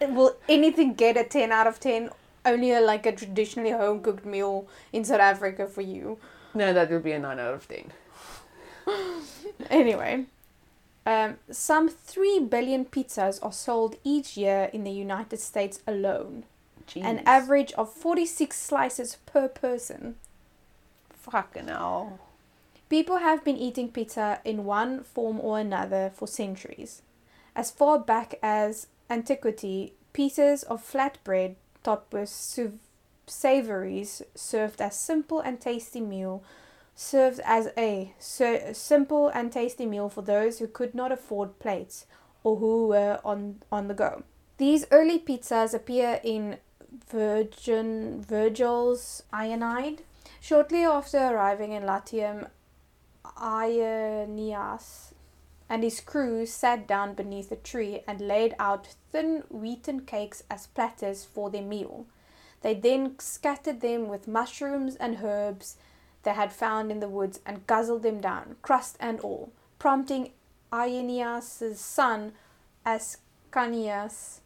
Will 0.15 0.37
anything 0.51 0.93
get 0.93 1.17
a 1.17 1.25
10 1.25 1.51
out 1.51 1.67
of 1.67 1.81
10? 1.81 2.11
Only 2.45 2.73
a, 2.73 2.83
like 2.83 3.07
a 3.07 3.13
traditionally 3.13 3.71
home 3.71 4.03
cooked 4.03 4.27
meal 4.27 4.69
in 4.93 5.03
South 5.03 5.21
Africa 5.21 5.67
for 5.67 5.81
you. 5.81 6.19
No, 6.53 6.75
that 6.75 6.91
would 6.91 7.05
be 7.05 7.13
a 7.13 7.19
9 7.19 7.39
out 7.39 7.55
of 7.55 7.67
10. 7.67 7.91
anyway, 9.71 10.27
um, 11.07 11.37
some 11.51 11.89
3 11.89 12.41
billion 12.41 12.85
pizzas 12.85 13.39
are 13.43 13.53
sold 13.53 13.97
each 14.05 14.37
year 14.37 14.71
in 14.73 14.85
the 14.85 14.91
United 14.91 15.41
States 15.41 15.81
alone. 15.87 16.45
Jeez. 16.87 17.05
An 17.05 17.23
average 17.25 17.73
of 17.73 17.93
46 17.93 18.57
slices 18.57 19.17
per 19.27 19.49
person. 19.49 20.17
Fucking 21.11 21.69
hell. 21.69 22.19
People 22.89 23.19
have 23.19 23.45
been 23.45 23.57
eating 23.57 23.89
pizza 23.89 24.41
in 24.45 24.65
one 24.65 25.05
form 25.05 25.39
or 25.41 25.59
another 25.61 26.11
for 26.15 26.27
centuries. 26.27 27.03
As 27.55 27.71
far 27.71 27.99
back 27.99 28.35
as 28.43 28.89
antiquity, 29.09 29.95
pieces 30.13 30.65
of 30.65 30.83
flatbread 30.83 31.55
topped 31.83 32.13
with 32.13 32.29
savories 33.27 34.23
served 34.35 34.81
as 34.81 34.99
simple 34.99 35.41
and 35.41 35.61
tasty 35.61 36.01
meal 36.01 36.43
served 37.01 37.41
as 37.47 37.73
a 37.79 38.13
simple 38.19 39.29
and 39.29 39.51
tasty 39.51 39.87
meal 39.87 40.11
for 40.11 40.21
those 40.21 40.59
who 40.59 40.67
could 40.67 40.95
not 40.95 41.11
afford 41.11 41.59
plates 41.59 42.05
or 42.45 42.57
who 42.57 42.89
were 42.89 43.19
on, 43.25 43.63
on 43.73 43.89
the 43.89 43.95
go. 43.95 44.23
These 44.59 44.87
early 44.91 45.19
pizzas 45.19 45.73
appear 45.73 46.21
in 46.23 46.59
Virgin, 47.11 48.23
Virgil's 48.23 49.23
Aeneid. 49.33 50.03
Shortly 50.43 50.85
after 50.85 51.19
arriving 51.19 51.73
in 51.73 51.87
Latium, 51.87 52.49
Aeneas 53.41 55.15
and 55.71 55.83
his 55.83 56.01
crew 56.01 56.45
sat 56.45 56.87
down 56.87 57.15
beneath 57.15 57.51
a 57.51 57.57
tree 57.57 58.03
and 58.07 58.21
laid 58.21 58.55
out 58.59 58.95
thin 59.11 59.45
wheaten 59.49 60.01
cakes 60.01 60.43
as 60.51 60.67
platters 60.67 61.25
for 61.25 61.49
their 61.49 61.63
meal. 61.63 62.05
They 62.61 62.75
then 62.75 63.19
scattered 63.19 63.81
them 63.81 64.09
with 64.09 64.29
mushrooms 64.29 64.97
and 64.97 65.21
herbs 65.25 65.77
they 66.23 66.35
had 66.35 66.53
found 66.53 66.91
in 66.91 67.01
the 67.01 67.09
woods 67.09 67.41
and 67.47 67.67
guzzled 67.67 68.03
them 68.03 68.21
down, 68.21 68.57
crust 68.63 68.97
and 69.01 69.21
all, 69.21 69.53
prompting 69.79 70.33
Aeneas's 70.73 71.81
son 71.81 72.33
Ascanius 72.87 74.41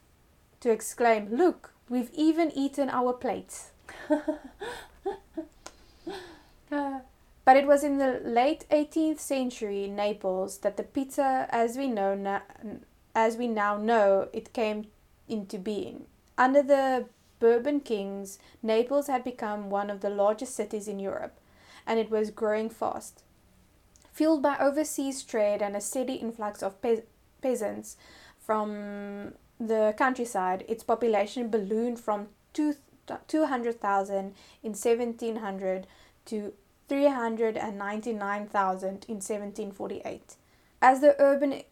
to 0.60 0.70
exclaim, 0.70 1.28
Look, 1.34 1.72
we've 1.88 2.10
even 2.14 2.50
eaten 2.52 2.88
our 2.90 3.12
plates. 3.12 3.70
but 6.68 7.56
it 7.56 7.66
was 7.66 7.84
in 7.84 7.98
the 7.98 8.20
late 8.24 8.64
18th 8.70 9.18
century 9.18 9.84
in 9.84 9.96
Naples 9.96 10.58
that 10.58 10.76
the 10.76 10.82
pizza, 10.82 11.46
as 11.50 11.76
we 11.76 11.88
know 11.88 12.14
na- 12.14 12.40
as 13.14 13.36
we 13.36 13.46
now 13.46 13.76
know, 13.76 14.28
it 14.32 14.52
came 14.52 14.86
into 15.28 15.58
being. 15.58 16.06
Under 16.36 16.62
the 16.62 17.06
Bourbon 17.38 17.80
kings, 17.80 18.38
Naples 18.62 19.06
had 19.06 19.22
become 19.22 19.70
one 19.70 19.90
of 19.90 20.00
the 20.00 20.10
largest 20.10 20.56
cities 20.56 20.88
in 20.88 20.98
Europe 20.98 21.38
and 21.86 21.98
it 21.98 22.10
was 22.10 22.30
growing 22.30 22.70
fast. 22.70 23.22
Fueled 24.12 24.42
by 24.42 24.56
overseas 24.58 25.22
trade 25.22 25.62
and 25.62 25.76
a 25.76 25.80
steady 25.80 26.14
influx 26.14 26.62
of 26.62 26.80
pe- 26.80 27.02
peasants 27.42 27.96
from 28.38 29.34
the 29.58 29.94
countryside, 29.96 30.64
its 30.68 30.84
population 30.84 31.48
ballooned 31.48 31.98
from 31.98 32.28
two, 32.52 32.74
200,000 33.28 34.34
in 34.62 34.72
1700 34.72 35.86
to 36.26 36.52
399,000 36.88 38.88
in 38.88 39.16
1748. 39.16 40.36
As 40.82 41.00
the 41.00 41.16
urban 41.20 41.62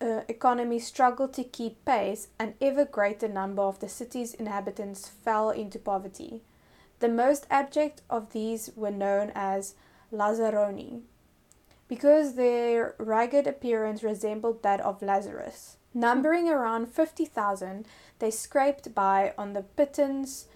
uh, 0.00 0.22
economy 0.28 0.78
struggled 0.78 1.34
to 1.34 1.44
keep 1.44 1.84
pace, 1.84 2.28
an 2.38 2.54
ever 2.60 2.84
greater 2.84 3.28
number 3.28 3.62
of 3.62 3.80
the 3.80 3.88
city's 3.88 4.34
inhabitants 4.34 5.08
fell 5.08 5.50
into 5.50 5.78
poverty. 5.78 6.40
The 7.02 7.08
most 7.08 7.48
abject 7.50 8.02
of 8.08 8.32
these 8.32 8.70
were 8.76 8.92
known 8.92 9.32
as 9.34 9.74
Lazzaroni, 10.12 11.00
because 11.88 12.34
their 12.34 12.94
ragged 12.96 13.48
appearance 13.48 14.04
resembled 14.04 14.62
that 14.62 14.80
of 14.82 15.02
Lazarus. 15.02 15.78
Numbering 15.92 16.48
around 16.48 16.86
50,000, 16.86 17.88
they 18.20 18.30
scraped 18.30 18.94
by 18.94 19.34
on 19.36 19.52
the 19.52 19.64
pittance 19.64 20.46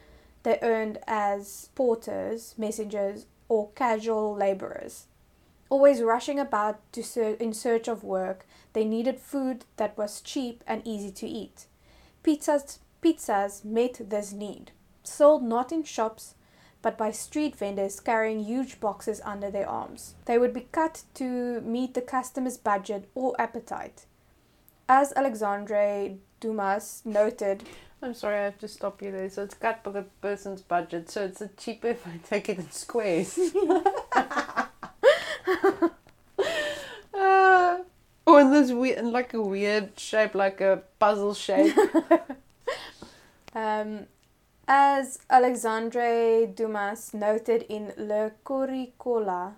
they 0.44 0.60
earned 0.62 0.98
as 1.09 1.70
porters, 1.74 2.55
messengers, 2.56 3.27
or 3.48 3.70
casual 3.74 4.32
laborers. 4.32 5.06
Always 5.68 6.01
rushing 6.01 6.39
about 6.39 6.78
ser- 6.94 7.36
in 7.40 7.55
search 7.55 7.89
of 7.89 8.05
work, 8.05 8.47
they 8.73 8.85
needed 8.85 9.18
food 9.18 9.64
that 9.78 9.98
was 9.98 10.20
cheap 10.20 10.62
and 10.64 10.86
easy 10.86 11.10
to 11.10 11.27
eat. 11.27 11.66
Pizzas, 12.23 12.78
pizzas 13.02 13.64
met 13.64 13.98
this 14.09 14.31
need 14.32 14.70
sold 15.09 15.43
not 15.43 15.73
in 15.73 15.83
shops, 15.83 16.35
but 16.83 16.99
by 16.99 17.11
street 17.11 17.57
vendors 17.57 18.01
carrying 18.01 18.45
huge 18.45 18.81
boxes 18.81 19.20
under 19.24 19.51
their 19.51 19.69
arms. 19.69 20.15
They 20.27 20.39
would 20.39 20.53
be 20.53 20.69
cut 20.73 21.05
to 21.15 21.61
meet 21.62 21.95
the 21.95 22.01
customer's 22.01 22.57
budget 22.57 23.09
or 23.15 23.35
appetite. 23.41 24.07
As 24.89 25.12
Alexandre 25.16 26.15
Dumas 26.41 27.03
noted, 27.05 27.65
I'm 28.03 28.15
sorry, 28.15 28.39
I 28.39 28.45
have 28.45 28.59
to 28.59 28.69
stop 28.69 29.03
you 29.03 29.11
there. 29.11 29.28
So 29.31 29.43
it's 29.43 29.55
cut 29.55 29.83
by 29.83 29.91
the 29.91 30.03
person's 30.20 30.62
budget, 30.62 31.11
so 31.11 31.24
it's 31.24 31.43
cheaper 31.57 31.89
if 31.89 32.07
I 32.07 32.19
take 32.28 32.49
it 32.49 32.59
in 32.59 32.70
squares. 32.70 33.37
uh, 37.15 37.78
or 38.27 38.41
in 38.41 38.51
this 38.51 38.70
weird, 38.70 38.99
in 38.99 39.12
like 39.12 39.35
a 39.35 39.43
weird 39.43 39.99
shape, 39.99 40.35
like 40.35 40.61
a 40.61 40.83
puzzle 40.99 41.35
shape. 41.35 41.77
Um, 43.57 44.07
as 44.68 45.18
Alexandre 45.30 46.47
Dumas 46.47 47.14
noted 47.14 47.64
in 47.68 47.93
Le 47.97 48.32
Corricolo, 48.44 49.55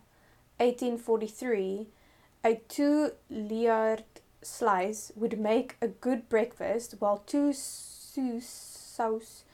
1843, 0.58 1.86
a 2.44 2.54
two 2.68 3.12
liard 3.30 4.04
slice 4.42 5.12
would 5.16 5.38
make 5.38 5.76
a 5.80 5.88
good 5.88 6.28
breakfast, 6.28 6.96
while 6.98 7.22
two 7.26 7.52
sous 7.52 9.44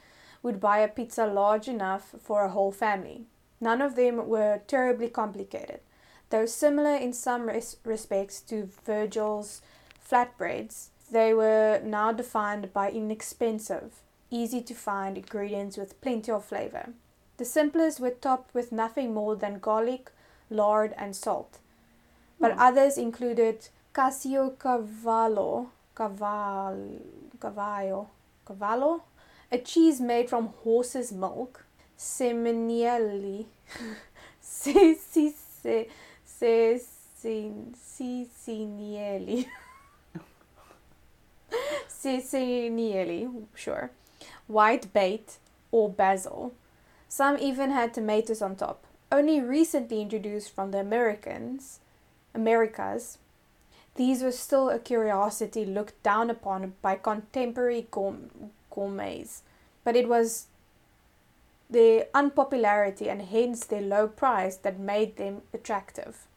would 0.43 0.59
buy 0.59 0.79
a 0.79 0.87
pizza 0.87 1.25
large 1.25 1.67
enough 1.67 2.15
for 2.19 2.43
a 2.43 2.49
whole 2.49 2.71
family. 2.71 3.25
None 3.61 3.81
of 3.81 3.95
them 3.95 4.27
were 4.27 4.61
terribly 4.67 5.09
complicated, 5.09 5.79
though 6.29 6.45
similar 6.45 6.95
in 6.95 7.13
some 7.13 7.47
res- 7.47 7.77
respects 7.83 8.41
to 8.41 8.69
Virgil's 8.85 9.61
flatbreads. 10.07 10.89
They 11.11 11.33
were 11.33 11.81
now 11.83 12.11
defined 12.11 12.73
by 12.73 12.91
inexpensive, 12.91 14.01
easy 14.29 14.61
to 14.61 14.73
find 14.73 15.17
ingredients 15.17 15.77
with 15.77 15.99
plenty 16.01 16.31
of 16.31 16.45
flavor. 16.45 16.89
The 17.37 17.45
simplest 17.45 17.99
were 17.99 18.11
topped 18.11 18.53
with 18.53 18.71
nothing 18.71 19.13
more 19.13 19.35
than 19.35 19.59
garlic, 19.59 20.11
lard, 20.49 20.93
and 20.97 21.15
salt. 21.15 21.59
But 22.39 22.53
Hmm. 22.53 22.59
others 22.59 22.97
included 22.97 23.69
Caciocavallo, 23.93 25.69
caval, 25.95 26.99
cavallo, 27.39 28.09
cavallo, 28.45 29.03
a 29.51 29.57
cheese 29.57 30.01
made 30.01 30.29
from 30.29 30.47
horse's 30.63 31.11
milk, 31.11 31.65
Seminielli, 31.97 33.45
Cicinielli, 34.43 35.87
Cicinielli, 41.87 43.45
sure, 43.55 43.91
white 44.47 44.93
bait, 44.93 45.37
or 45.71 45.89
basil. 45.89 46.53
Some 47.07 47.37
even 47.39 47.71
had 47.71 47.93
tomatoes 47.93 48.41
on 48.41 48.55
top. 48.55 48.83
Only 49.11 49.41
recently 49.41 50.01
introduced 50.01 50.53
from 50.53 50.71
the 50.71 50.79
Americans, 50.79 51.79
Americas, 52.33 53.17
these 53.95 54.21
were 54.21 54.31
still 54.31 54.69
a 54.69 54.77
curiosity 54.77 55.65
looked 55.65 56.01
down 56.03 56.29
upon 56.29 56.73
by 56.81 56.95
contemporary 56.95 57.87
gourm- 57.89 58.49
gourmets, 58.69 59.41
but 59.83 59.95
it 59.95 60.09
was 60.09 60.47
their 61.69 62.07
unpopularity 62.13 63.09
and 63.09 63.21
hence 63.21 63.65
their 63.65 63.81
low 63.81 64.07
price 64.07 64.57
that 64.57 64.79
made 64.79 65.15
them 65.15 65.41
attractive. 65.53 66.27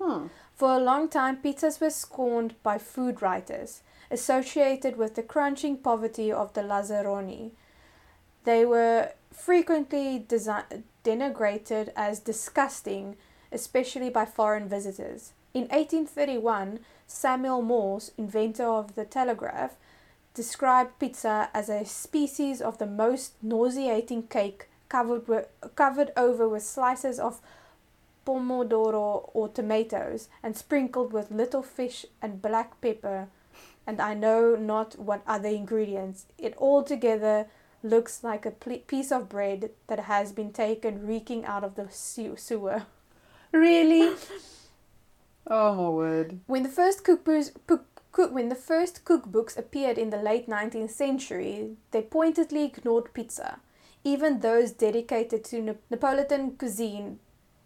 Hmm. 0.00 0.28
For 0.54 0.72
a 0.72 0.78
long 0.78 1.08
time, 1.08 1.38
pizzas 1.42 1.80
were 1.80 1.90
scorned 1.90 2.54
by 2.62 2.78
food 2.78 3.20
writers, 3.20 3.82
associated 4.10 4.96
with 4.96 5.14
the 5.14 5.22
crunching 5.22 5.76
poverty 5.76 6.32
of 6.32 6.52
the 6.54 6.62
Lazzaroni. 6.62 7.52
They 8.44 8.64
were 8.64 9.12
frequently 9.32 10.24
desi- 10.26 10.82
denigrated 11.04 11.90
as 11.94 12.20
disgusting, 12.20 13.16
especially 13.52 14.10
by 14.10 14.24
foreign 14.24 14.68
visitors. 14.68 15.32
In 15.52 15.62
1831, 15.62 16.80
Samuel 17.06 17.62
Morse, 17.62 18.12
inventor 18.16 18.66
of 18.66 18.94
the 18.94 19.04
telegraph, 19.04 19.76
described 20.34 20.98
pizza 20.98 21.50
as 21.52 21.68
a 21.68 21.84
species 21.84 22.60
of 22.60 22.78
the 22.78 22.86
most 22.86 23.34
nauseating 23.42 24.22
cake 24.24 24.68
covered, 24.88 25.26
with, 25.26 25.48
covered 25.74 26.12
over 26.16 26.48
with 26.48 26.62
slices 26.62 27.18
of 27.18 27.40
pomodoro 28.26 29.30
or 29.34 29.48
tomatoes 29.48 30.28
and 30.42 30.56
sprinkled 30.56 31.12
with 31.12 31.30
little 31.30 31.62
fish 31.62 32.06
and 32.22 32.42
black 32.42 32.80
pepper 32.80 33.28
and 33.90 34.00
I 34.00 34.14
know 34.14 34.54
not 34.54 34.96
what 35.00 35.22
other 35.26 35.48
ingredients. 35.48 36.26
It 36.38 36.54
altogether 36.58 37.48
looks 37.82 38.22
like 38.22 38.46
a 38.46 38.52
ple- 38.52 38.84
piece 38.86 39.10
of 39.10 39.28
bread 39.28 39.70
that 39.88 39.98
has 40.00 40.30
been 40.30 40.52
taken 40.52 41.04
reeking 41.08 41.44
out 41.44 41.64
of 41.64 41.74
the 41.74 41.88
sew- 41.90 42.36
sewer. 42.36 42.82
Really? 43.50 44.14
oh 45.48 45.74
my 45.74 45.88
word. 45.88 46.38
When 46.46 46.62
the 46.62 46.68
first 46.68 47.02
cookbooks, 47.02 47.50
cook, 47.66 47.84
cook, 48.12 48.32
when 48.32 48.48
the 48.48 48.54
first 48.54 49.04
cookbooks 49.04 49.58
appeared 49.58 49.98
in 49.98 50.10
the 50.10 50.22
late 50.22 50.48
19th 50.48 50.90
century, 50.90 51.70
they 51.90 52.02
pointedly 52.02 52.62
ignored 52.66 53.12
pizza. 53.12 53.58
Even 54.04 54.38
those 54.38 54.70
dedicated 54.70 55.42
to 55.46 55.60
Nap- 55.60 55.82
Napolitan 55.90 56.56
cuisine 56.56 57.18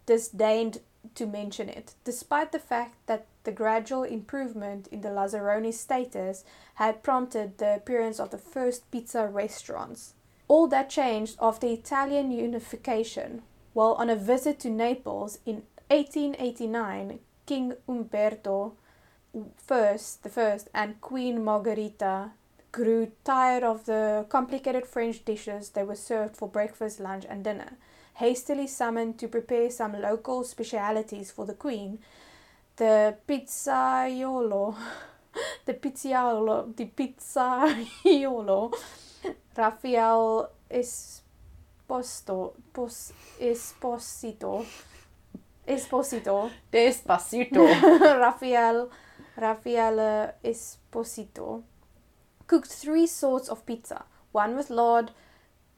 disdained 0.07 0.81
to 1.15 1.27
mention 1.27 1.69
it, 1.69 1.95
despite 2.05 2.53
the 2.53 2.59
fact 2.59 2.95
that 3.07 3.27
the 3.45 3.53
gradual 3.53 4.03
improvement 4.03 4.87
in 4.89 5.01
the 5.03 5.09
Lazzaroni 5.09 5.73
status 5.73 6.45
had 6.75 7.03
prompted 7.03 7.59
the 7.59 7.77
appearance 7.77 8.19
of 8.19 8.31
the 8.31 8.39
first 8.39 8.91
pizza 8.91 9.27
restaurants. 9.27 10.15
All 10.49 10.67
that 10.69 10.91
changed 10.91 11.37
after 11.41 11.67
Italian 11.67 12.31
unification. 12.31 13.43
While 13.73 13.95
on 13.95 14.11
a 14.11 14.17
visit 14.17 14.61
to 14.61 14.71
Naples 14.71 15.39
in 15.45 15.63
1889, 15.89 17.19
King 17.47 17.75
Umberto 17.89 18.75
I, 19.69 19.99
and 20.75 21.01
Queen 21.01 21.43
Margherita 21.43 22.31
grew 22.71 23.13
tired 23.25 23.63
of 23.63 23.87
the 23.87 24.27
complicated 24.29 24.87
French 24.87 25.25
dishes 25.25 25.71
they 25.71 25.83
were 25.83 25.95
served 25.95 26.37
for 26.37 26.49
breakfast, 26.49 27.01
lunch, 27.01 27.25
and 27.29 27.45
dinner. 27.45 27.77
Hastily 28.15 28.67
summoned 28.67 29.19
to 29.19 29.29
prepare 29.29 29.71
some 29.71 30.01
local 30.01 30.45
specialities 30.45 31.31
for 31.31 31.47
the 31.47 31.55
Queen, 31.55 31.99
the 32.77 33.17
pizzaiolo, 33.29 34.77
the 35.67 35.75
pizzaiolo, 35.75 36.77
the 36.77 36.87
pizzaiolo, 36.87 38.73
Raphael 39.57 40.51
Esposto, 40.71 42.55
pos, 42.73 43.13
Esposito, 43.41 44.65
Esposito, 45.67 46.51
Despacito. 46.73 47.67
Raphael, 48.19 48.91
Raphael 49.37 50.35
Esposito, 50.45 51.63
cooked 52.47 52.71
three 52.71 53.07
sorts 53.07 53.49
of 53.49 53.65
pizza. 53.67 54.05
One 54.33 54.57
with 54.57 54.71
lard, 54.71 55.13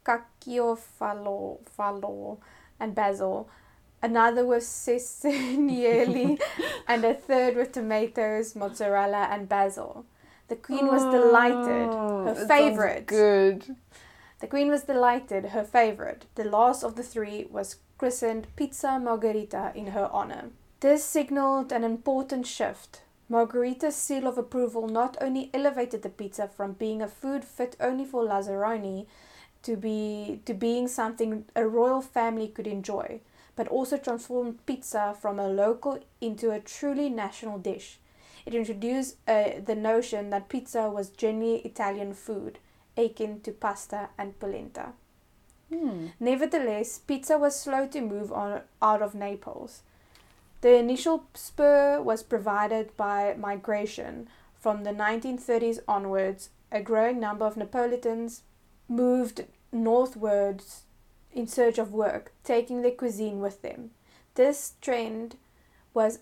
cacchiofalo, 0.07 1.59
fallo, 1.77 2.39
and 2.79 2.95
basil. 2.95 3.49
Another 4.03 4.47
with 4.47 4.63
cecinielli, 4.63 6.41
and 6.89 7.05
a 7.05 7.15
third 7.15 7.57
with 7.57 7.73
tomatoes, 7.73 8.55
mozzarella, 8.55 9.29
and 9.31 9.49
basil. 9.49 10.05
The 10.49 10.57
queen 10.57 10.87
was 10.87 11.03
delighted. 11.03 11.89
Oh, 11.91 12.25
Her 12.25 12.43
it 12.43 12.47
favorite. 12.47 13.07
Good. 13.07 13.75
The 14.39 14.47
queen 14.47 14.69
was 14.69 14.83
delighted. 14.85 15.47
Her 15.47 15.65
favorite, 15.65 16.27
the 16.37 16.45
last 16.45 16.85
of 16.85 16.95
the 16.95 17.03
three, 17.03 17.47
was 17.51 17.77
christened 17.99 18.47
Pizza 18.55 19.01
Margherita 19.01 19.73
in 19.75 19.89
her 19.89 20.09
honor. 20.13 20.51
This 20.81 21.03
signaled 21.03 21.73
an 21.73 21.83
important 21.83 22.47
shift. 22.47 23.01
Margherita's 23.29 23.97
seal 23.97 24.29
of 24.29 24.39
approval 24.39 24.87
not 24.87 25.17
only 25.21 25.51
elevated 25.53 26.03
the 26.03 26.11
pizza 26.11 26.47
from 26.47 26.75
being 26.75 27.03
a 27.03 27.09
food 27.09 27.45
fit 27.45 27.75
only 27.81 28.05
for 28.05 28.23
Lazzaroni 28.23 29.07
to 29.67 29.77
be 29.77 30.41
to 30.45 30.55
being 30.55 30.87
something 30.87 31.45
a 31.57 31.67
royal 31.67 32.01
family 32.01 32.47
could 32.47 32.69
enjoy, 32.69 33.21
but 33.57 33.67
also 33.67 33.97
transformed 33.97 34.65
pizza 34.65 35.15
from 35.21 35.41
a 35.41 35.49
local 35.49 35.99
into 36.21 36.53
a 36.53 36.61
truly 36.61 37.09
national 37.11 37.59
dish. 37.59 37.99
It 38.47 38.55
introduced 38.55 39.17
uh, 39.27 39.59
the 39.65 39.75
notion 39.75 40.31
that 40.31 40.49
pizza 40.49 40.89
was 40.89 41.11
genuinely 41.11 41.63
Italian 41.63 42.15
food, 42.15 42.61
akin 42.97 43.41
to 43.41 43.51
pasta 43.51 44.11
and 44.17 44.39
polenta. 44.39 44.93
Hmm. 45.69 46.07
Nevertheless, 46.21 46.99
pizza 46.99 47.37
was 47.37 47.59
slow 47.59 47.89
to 47.89 48.01
move 48.01 48.33
on 48.33 48.61
out 48.81 49.03
of 49.03 49.17
Naples. 49.17 49.83
The 50.61 50.77
initial 50.77 51.25
spur 51.35 52.01
was 52.01 52.23
provided 52.23 52.97
by 52.97 53.35
migration. 53.37 54.29
From 54.61 54.85
the 54.85 54.91
1930s 54.93 55.81
onwards, 55.89 56.51
a 56.71 56.81
growing 56.81 57.19
number 57.19 57.45
of 57.45 57.57
Neapolitans 57.57 58.43
moved 58.89 59.45
northwards 59.73 60.83
in 61.33 61.47
search 61.47 61.79
of 61.79 61.93
work, 61.93 62.33
taking 62.45 62.83
their 62.83 62.93
cuisine 62.93 63.41
with 63.41 63.63
them. 63.63 63.91
This 64.35 64.75
trend 64.81 65.37
was 65.93 66.21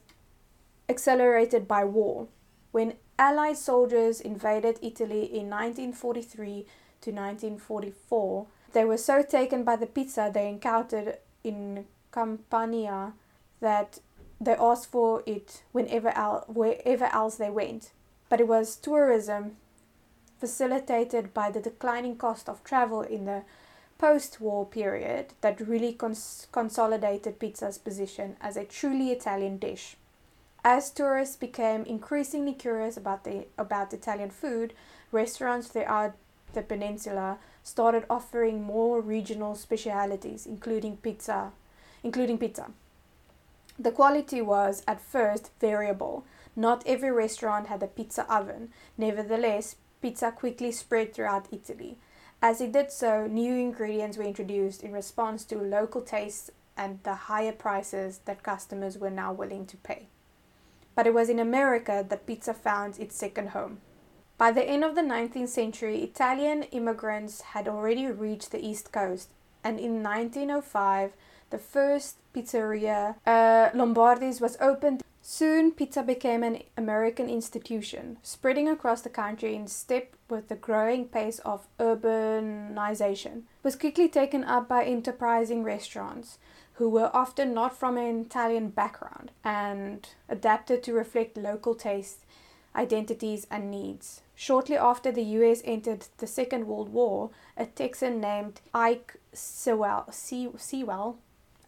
accelerated 0.88 1.66
by 1.66 1.84
war. 1.84 2.28
When 2.72 2.94
Allied 3.18 3.56
soldiers 3.56 4.20
invaded 4.20 4.78
Italy 4.82 5.24
in 5.24 5.48
1943 5.48 6.66
to 7.02 7.10
1944, 7.10 8.46
they 8.72 8.84
were 8.84 8.96
so 8.96 9.22
taken 9.22 9.62
by 9.62 9.76
the 9.76 9.86
pizza 9.86 10.30
they 10.32 10.48
encountered 10.48 11.18
in 11.44 11.86
Campania 12.12 13.12
that 13.60 14.00
they 14.40 14.54
asked 14.54 14.90
for 14.90 15.22
it 15.26 15.62
whenever 15.72 16.08
el- 16.08 16.44
wherever 16.48 17.04
else 17.06 17.36
they 17.36 17.50
went. 17.50 17.92
But 18.28 18.40
it 18.40 18.48
was 18.48 18.76
tourism 18.76 19.56
facilitated 20.44 21.32
by 21.32 21.50
the 21.50 21.58
declining 21.58 22.16
cost 22.16 22.50
of 22.50 22.62
travel 22.62 23.00
in 23.00 23.24
the 23.24 23.42
post 23.96 24.42
war 24.42 24.66
period 24.66 25.32
that 25.40 25.66
really 25.66 25.94
cons- 25.94 26.46
consolidated 26.52 27.38
pizza's 27.38 27.78
position 27.78 28.36
as 28.42 28.54
a 28.54 28.64
truly 28.66 29.10
Italian 29.10 29.56
dish. 29.56 29.96
As 30.62 30.90
tourists 30.90 31.36
became 31.36 31.84
increasingly 31.84 32.52
curious 32.52 32.98
about, 32.98 33.24
the, 33.24 33.46
about 33.56 33.94
Italian 33.94 34.28
food, 34.28 34.74
restaurants 35.12 35.68
throughout 35.68 36.12
the 36.52 36.60
peninsula 36.60 37.38
started 37.62 38.04
offering 38.10 38.62
more 38.62 39.00
regional 39.00 39.54
specialities, 39.54 40.44
including 40.44 40.98
pizza, 40.98 41.52
including 42.02 42.36
pizza. 42.36 42.66
The 43.78 43.92
quality 43.92 44.42
was 44.42 44.82
at 44.86 45.00
first 45.00 45.52
variable. 45.58 46.26
Not 46.54 46.86
every 46.86 47.10
restaurant 47.10 47.68
had 47.68 47.82
a 47.82 47.86
pizza 47.86 48.30
oven. 48.30 48.68
Nevertheless, 48.98 49.76
pizza 50.04 50.30
quickly 50.30 50.70
spread 50.70 51.14
throughout 51.14 51.48
Italy. 51.50 51.96
As 52.42 52.60
it 52.60 52.72
did 52.72 52.92
so, 52.92 53.26
new 53.26 53.54
ingredients 53.54 54.18
were 54.18 54.24
introduced 54.24 54.82
in 54.82 54.92
response 54.92 55.44
to 55.46 55.56
local 55.56 56.02
tastes 56.02 56.50
and 56.76 56.98
the 57.04 57.14
higher 57.14 57.52
prices 57.52 58.20
that 58.26 58.42
customers 58.42 58.98
were 58.98 59.08
now 59.08 59.32
willing 59.32 59.64
to 59.64 59.78
pay. 59.78 60.08
But 60.94 61.06
it 61.06 61.14
was 61.14 61.30
in 61.30 61.38
America 61.38 62.04
that 62.06 62.26
pizza 62.26 62.52
found 62.52 62.98
its 62.98 63.16
second 63.16 63.50
home. 63.50 63.78
By 64.36 64.52
the 64.52 64.68
end 64.68 64.84
of 64.84 64.94
the 64.94 65.00
19th 65.00 65.48
century, 65.48 66.02
Italian 66.02 66.64
immigrants 66.64 67.40
had 67.54 67.66
already 67.66 68.06
reached 68.08 68.50
the 68.50 68.62
East 68.62 68.92
Coast, 68.92 69.30
and 69.64 69.80
in 69.80 70.02
1905, 70.02 71.12
the 71.48 71.56
first 71.56 72.16
pizzeria, 72.34 73.14
uh, 73.26 73.70
Lombardi's, 73.72 74.42
was 74.42 74.58
opened. 74.60 75.02
Soon, 75.26 75.72
pizza 75.72 76.02
became 76.02 76.42
an 76.42 76.58
American 76.76 77.30
institution, 77.30 78.18
spreading 78.22 78.68
across 78.68 79.00
the 79.00 79.08
country 79.08 79.54
in 79.54 79.66
step 79.66 80.14
with 80.28 80.48
the 80.48 80.54
growing 80.54 81.06
pace 81.06 81.38
of 81.38 81.66
urbanization. 81.78 83.38
It 83.38 83.62
was 83.62 83.74
quickly 83.74 84.06
taken 84.06 84.44
up 84.44 84.68
by 84.68 84.84
enterprising 84.84 85.64
restaurants 85.64 86.36
who 86.74 86.90
were 86.90 87.10
often 87.14 87.54
not 87.54 87.74
from 87.74 87.96
an 87.96 88.20
Italian 88.20 88.68
background 88.68 89.30
and 89.42 90.06
adapted 90.28 90.82
to 90.82 90.92
reflect 90.92 91.38
local 91.38 91.74
tastes, 91.74 92.26
identities, 92.76 93.46
and 93.50 93.70
needs. 93.70 94.20
Shortly 94.34 94.76
after 94.76 95.10
the 95.10 95.24
US 95.40 95.62
entered 95.64 96.06
the 96.18 96.26
Second 96.26 96.66
World 96.66 96.90
War, 96.90 97.30
a 97.56 97.64
Texan 97.64 98.20
named 98.20 98.60
Ike 98.74 99.16
Sewell, 99.32 100.04
Sewell 100.10 101.16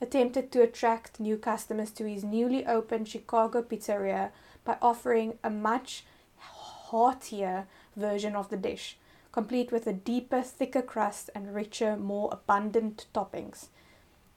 attempted 0.00 0.52
to 0.52 0.62
attract 0.62 1.20
new 1.20 1.36
customers 1.36 1.90
to 1.92 2.04
his 2.04 2.24
newly 2.24 2.66
opened 2.66 3.08
Chicago 3.08 3.62
pizzeria 3.62 4.30
by 4.64 4.76
offering 4.82 5.38
a 5.42 5.50
much 5.50 6.04
heartier 6.38 7.66
version 7.96 8.36
of 8.36 8.50
the 8.50 8.56
dish, 8.56 8.98
complete 9.32 9.72
with 9.72 9.86
a 9.86 9.92
deeper, 9.92 10.42
thicker 10.42 10.82
crust 10.82 11.30
and 11.34 11.54
richer, 11.54 11.96
more 11.96 12.28
abundant 12.32 13.06
toppings. 13.14 13.66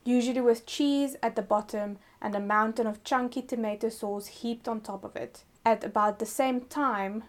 Usually 0.03 0.41
with 0.41 0.65
cheese 0.65 1.15
at 1.21 1.35
the 1.35 1.41
bottom 1.41 1.97
and 2.21 2.35
a 2.35 2.39
mountain 2.39 2.87
of 2.87 3.03
chunky 3.03 3.41
tomato 3.41 3.89
sauce 3.89 4.27
heaped 4.27 4.67
on 4.67 4.81
top 4.81 5.03
of 5.03 5.15
it. 5.15 5.43
At 5.65 5.83
about 5.83 6.19
the 6.19 6.25
same 6.25 6.61
time, 6.61 7.23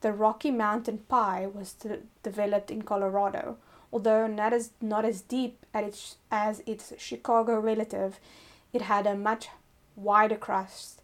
the 0.00 0.12
Rocky 0.12 0.50
Mountain 0.50 0.98
pie 1.08 1.46
was 1.52 1.72
de- 1.72 2.00
developed 2.22 2.70
in 2.70 2.82
Colorado, 2.82 3.56
although 3.96 4.26
not 4.26 4.52
as, 4.52 4.72
not 4.82 5.04
as 5.06 5.22
deep 5.22 5.64
its, 5.74 6.16
as 6.30 6.62
its 6.66 6.92
Chicago 6.98 7.58
relative, 7.58 8.20
it 8.74 8.82
had 8.82 9.06
a 9.06 9.14
much 9.16 9.48
wider 9.96 10.36
crust, 10.36 11.00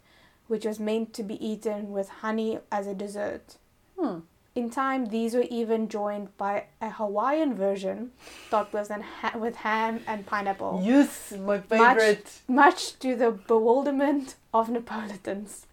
which 0.46 0.66
was 0.66 0.78
meant 0.78 1.14
to 1.14 1.22
be 1.22 1.36
eaten 1.52 1.90
with 1.90 2.08
honey 2.24 2.58
as 2.70 2.86
a 2.86 2.92
dessert. 2.94 3.56
Hmm. 3.98 4.18
In 4.54 4.68
time, 4.68 5.06
these 5.06 5.32
were 5.34 5.46
even 5.60 5.88
joined 5.88 6.36
by 6.36 6.64
a 6.82 6.90
Hawaiian 6.90 7.54
version 7.54 8.12
topped 8.50 8.74
with, 8.74 8.90
ha- 8.90 9.38
with 9.38 9.56
ham 9.56 10.00
and 10.06 10.26
pineapple, 10.26 10.82
Yes, 10.84 11.32
my 11.32 11.58
favorite. 11.60 12.40
much 12.46 12.98
to 12.98 13.16
the 13.16 13.30
bewilderment 13.30 14.34
of 14.52 14.68
Neapolitans. 14.68 15.64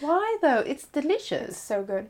Why 0.00 0.38
though? 0.40 0.60
It's 0.60 0.84
It's 0.84 0.92
delicious. 0.92 1.58
so 1.58 1.82
good. 1.82 2.08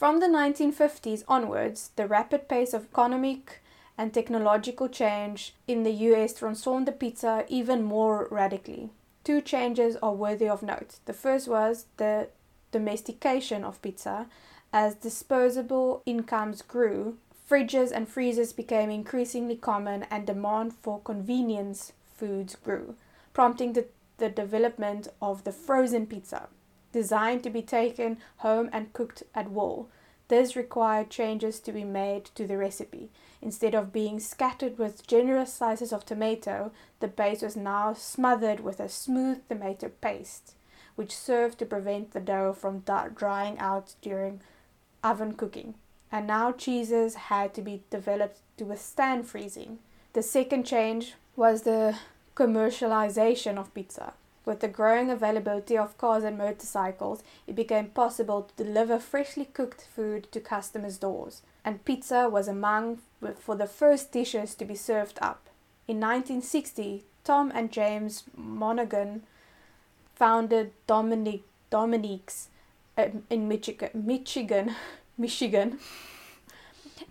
From 0.00 0.20
the 0.20 0.28
1950s 0.28 1.24
onwards, 1.28 1.90
the 1.96 2.06
rapid 2.06 2.48
pace 2.48 2.72
of 2.72 2.86
economic 2.86 3.60
and 3.98 4.14
technological 4.14 4.88
change 4.88 5.54
in 5.68 5.82
the 5.82 5.92
US 6.08 6.32
transformed 6.32 6.88
the 6.88 6.92
pizza 6.92 7.44
even 7.48 7.82
more 7.82 8.26
radically. 8.30 8.88
Two 9.24 9.42
changes 9.42 9.96
are 10.02 10.14
worthy 10.14 10.48
of 10.48 10.62
note. 10.62 11.00
The 11.04 11.12
first 11.12 11.48
was 11.48 11.84
the 11.98 12.28
domestication 12.72 13.62
of 13.62 13.82
pizza. 13.82 14.26
As 14.72 14.94
disposable 14.94 16.02
incomes 16.06 16.62
grew, 16.62 17.18
fridges 17.46 17.92
and 17.92 18.08
freezers 18.08 18.54
became 18.54 18.88
increasingly 18.88 19.56
common 19.56 20.04
and 20.04 20.26
demand 20.26 20.72
for 20.72 21.00
convenience 21.00 21.92
foods 22.16 22.56
grew, 22.56 22.94
prompting 23.34 23.74
the, 23.74 23.84
the 24.16 24.30
development 24.30 25.08
of 25.20 25.44
the 25.44 25.52
frozen 25.52 26.06
pizza 26.06 26.48
designed 26.92 27.42
to 27.44 27.50
be 27.50 27.62
taken 27.62 28.18
home 28.38 28.68
and 28.72 28.92
cooked 28.92 29.22
at 29.34 29.50
will. 29.50 29.88
This 30.28 30.54
required 30.54 31.10
changes 31.10 31.58
to 31.60 31.72
be 31.72 31.82
made 31.82 32.26
to 32.36 32.46
the 32.46 32.56
recipe. 32.56 33.10
Instead 33.42 33.74
of 33.74 33.92
being 33.92 34.20
scattered 34.20 34.78
with 34.78 35.06
generous 35.06 35.52
slices 35.52 35.92
of 35.92 36.06
tomato, 36.06 36.70
the 37.00 37.08
base 37.08 37.42
was 37.42 37.56
now 37.56 37.94
smothered 37.94 38.60
with 38.60 38.78
a 38.78 38.88
smooth 38.88 39.40
tomato 39.48 39.90
paste, 40.00 40.54
which 40.94 41.16
served 41.16 41.58
to 41.58 41.66
prevent 41.66 42.12
the 42.12 42.20
dough 42.20 42.52
from 42.52 42.84
drying 43.14 43.58
out 43.58 43.94
during 44.02 44.40
oven 45.02 45.34
cooking. 45.34 45.74
And 46.12 46.26
now 46.26 46.52
cheeses 46.52 47.14
had 47.14 47.54
to 47.54 47.62
be 47.62 47.82
developed 47.90 48.38
to 48.58 48.64
withstand 48.64 49.26
freezing. 49.26 49.78
The 50.12 50.22
second 50.22 50.64
change 50.64 51.14
was 51.34 51.62
the 51.62 51.96
commercialization 52.36 53.58
of 53.58 53.72
pizza. 53.74 54.12
With 54.50 54.58
the 54.58 54.66
growing 54.66 55.12
availability 55.12 55.78
of 55.78 55.96
cars 55.96 56.24
and 56.24 56.36
motorcycles, 56.36 57.22
it 57.46 57.54
became 57.54 57.86
possible 57.86 58.42
to 58.42 58.64
deliver 58.64 58.98
freshly 58.98 59.44
cooked 59.44 59.86
food 59.94 60.26
to 60.32 60.40
customers' 60.40 60.98
doors, 60.98 61.42
and 61.64 61.84
pizza 61.84 62.28
was 62.28 62.48
among 62.48 62.98
for 63.38 63.54
the 63.54 63.68
first 63.68 64.10
dishes 64.10 64.56
to 64.56 64.64
be 64.64 64.74
served 64.74 65.20
up. 65.22 65.46
In 65.86 66.00
1960, 66.00 67.04
Tom 67.22 67.52
and 67.54 67.70
James 67.70 68.24
Monaghan 68.36 69.22
founded 70.16 70.72
Dominic 70.88 71.42
Dominique's 71.70 72.48
uh, 72.98 73.06
in 73.30 73.46
Michigan, 73.46 73.90
Michigan, 73.94 74.74
Michigan, 75.16 75.78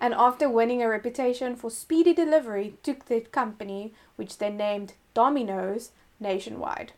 and 0.01 0.13
after 0.13 0.49
winning 0.49 0.83
a 0.83 0.89
reputation 0.89 1.55
for 1.55 1.71
speedy 1.71 2.13
delivery, 2.13 2.73
took 2.83 3.05
the 3.05 3.21
company, 3.21 3.93
which 4.17 4.39
they 4.39 4.49
named 4.49 4.95
Domino's, 5.13 5.91
nationwide. 6.19 6.91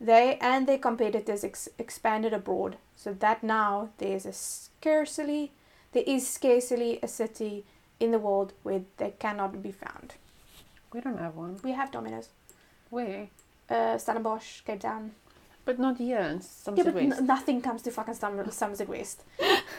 They 0.00 0.38
and 0.40 0.66
their 0.66 0.78
competitors 0.78 1.44
ex- 1.44 1.68
expanded 1.78 2.32
abroad, 2.32 2.76
so 2.96 3.12
that 3.12 3.42
now 3.42 3.90
there 3.98 4.16
is 4.16 4.24
a 4.26 4.32
scarcely 4.32 5.52
there 5.92 6.04
is 6.06 6.26
scarcely 6.28 6.98
a 7.02 7.08
city 7.08 7.64
in 7.98 8.10
the 8.12 8.18
world 8.18 8.52
where 8.62 8.82
they 8.96 9.12
cannot 9.18 9.62
be 9.62 9.72
found. 9.72 10.14
We 10.92 11.00
don't 11.00 11.18
have 11.18 11.36
one. 11.36 11.58
We 11.62 11.72
have 11.72 11.90
Domino's, 11.92 12.28
Where? 12.90 13.28
uh, 13.68 13.98
Stellenbosch, 13.98 14.62
Cape 14.64 14.80
Town. 14.80 15.10
But 15.66 15.78
not 15.78 15.98
here 15.98 16.18
in 16.20 16.40
Yeah, 16.76 16.84
but 16.84 16.94
West. 16.94 17.20
n- 17.20 17.26
nothing 17.26 17.60
comes 17.60 17.82
to 17.82 17.90
fucking 17.90 18.14
Som- 18.14 18.50
Somerset 18.50 18.88
West. 18.88 19.22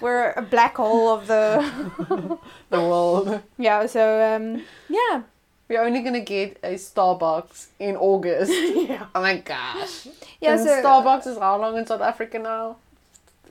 We're 0.01 0.31
a 0.37 0.41
black 0.41 0.75
hole 0.77 1.09
of 1.09 1.25
the 1.27 2.37
the 2.69 2.79
world. 2.79 3.41
yeah. 3.57 3.87
So 3.87 4.35
um, 4.35 4.61
yeah, 4.89 5.23
We're 5.71 5.81
only 5.83 6.01
gonna 6.01 6.19
get 6.19 6.57
a 6.63 6.73
Starbucks 6.75 7.67
in 7.79 7.95
August. 7.95 8.51
yeah, 8.89 9.05
Oh 9.15 9.21
my 9.21 9.37
gosh. 9.37 10.07
yeah. 10.41 10.51
and 10.53 10.59
So 10.61 10.83
Starbucks 10.83 11.27
is 11.27 11.37
how 11.37 11.57
long 11.61 11.77
in 11.77 11.85
South 11.85 12.01
Africa 12.01 12.39
now? 12.39 12.75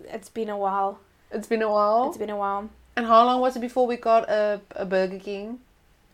it's 0.09 0.29
been 0.29 0.51
a 0.51 0.57
while. 0.59 0.99
It's 1.31 1.47
been 1.49 1.63
a 1.63 1.71
while. 1.71 2.09
It's 2.09 2.19
been 2.19 2.31
a 2.31 2.37
while. 2.37 2.69
and 2.97 3.07
how 3.07 3.25
long 3.25 3.41
was 3.41 3.57
it 3.57 3.61
before 3.61 3.87
we 3.87 3.97
got 3.97 4.29
a, 4.29 4.61
a 4.77 4.85
Burger 4.85 5.19
King? 5.19 5.61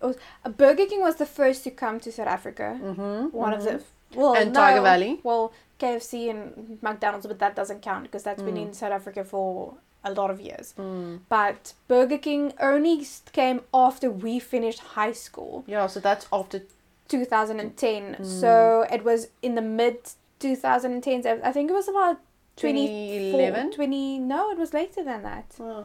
Uh, 0.00 0.12
Burger 0.48 0.86
King 0.86 1.00
was 1.00 1.16
the 1.16 1.26
first 1.26 1.64
to 1.64 1.70
come 1.72 1.98
to 2.00 2.12
South 2.12 2.28
Africa. 2.28 2.78
Mm-hmm. 2.80 3.36
One 3.36 3.52
of 3.52 3.64
the 3.64 3.82
well, 4.14 4.34
And 4.34 4.52
no, 4.52 4.60
Tyger 4.60 4.82
Valley. 4.84 5.18
Well, 5.24 5.52
KFC 5.80 6.30
and 6.30 6.78
McDonald's, 6.82 7.26
but 7.26 7.40
that 7.40 7.56
doesn't 7.56 7.82
count 7.82 8.04
because 8.04 8.22
that's 8.22 8.42
been 8.42 8.54
Mm. 8.54 8.66
in 8.68 8.72
South 8.74 8.92
Africa 8.92 9.24
for 9.24 9.74
a 10.06 10.12
lot 10.12 10.30
of 10.30 10.40
years. 10.40 10.74
Mm. 10.78 11.20
But 11.28 11.72
Burger 11.88 12.18
King 12.18 12.52
only 12.60 13.04
came 13.32 13.60
after 13.72 14.10
we 14.10 14.38
finished 14.38 14.80
high 14.96 15.12
school, 15.12 15.64
Yeah, 15.66 15.86
so 15.88 16.00
that's 16.00 16.26
after 16.32 16.62
2010. 17.08 18.16
Mm. 18.20 18.24
So 18.24 18.86
it 18.92 19.04
was 19.04 19.28
in 19.42 19.54
the 19.54 19.62
mid 19.62 19.98
2010s. 20.40 21.26
I- 21.26 21.48
I 21.48 21.52
think 21.52 21.70
it 21.70 21.74
was 21.74 21.88
about 21.88 22.18
2011. 22.56 23.72
20 23.72 24.18
no 24.18 24.50
it 24.50 24.58
was 24.58 24.72
later 24.72 25.02
than 25.04 25.22
that 25.22 25.44
Oh, 25.60 25.84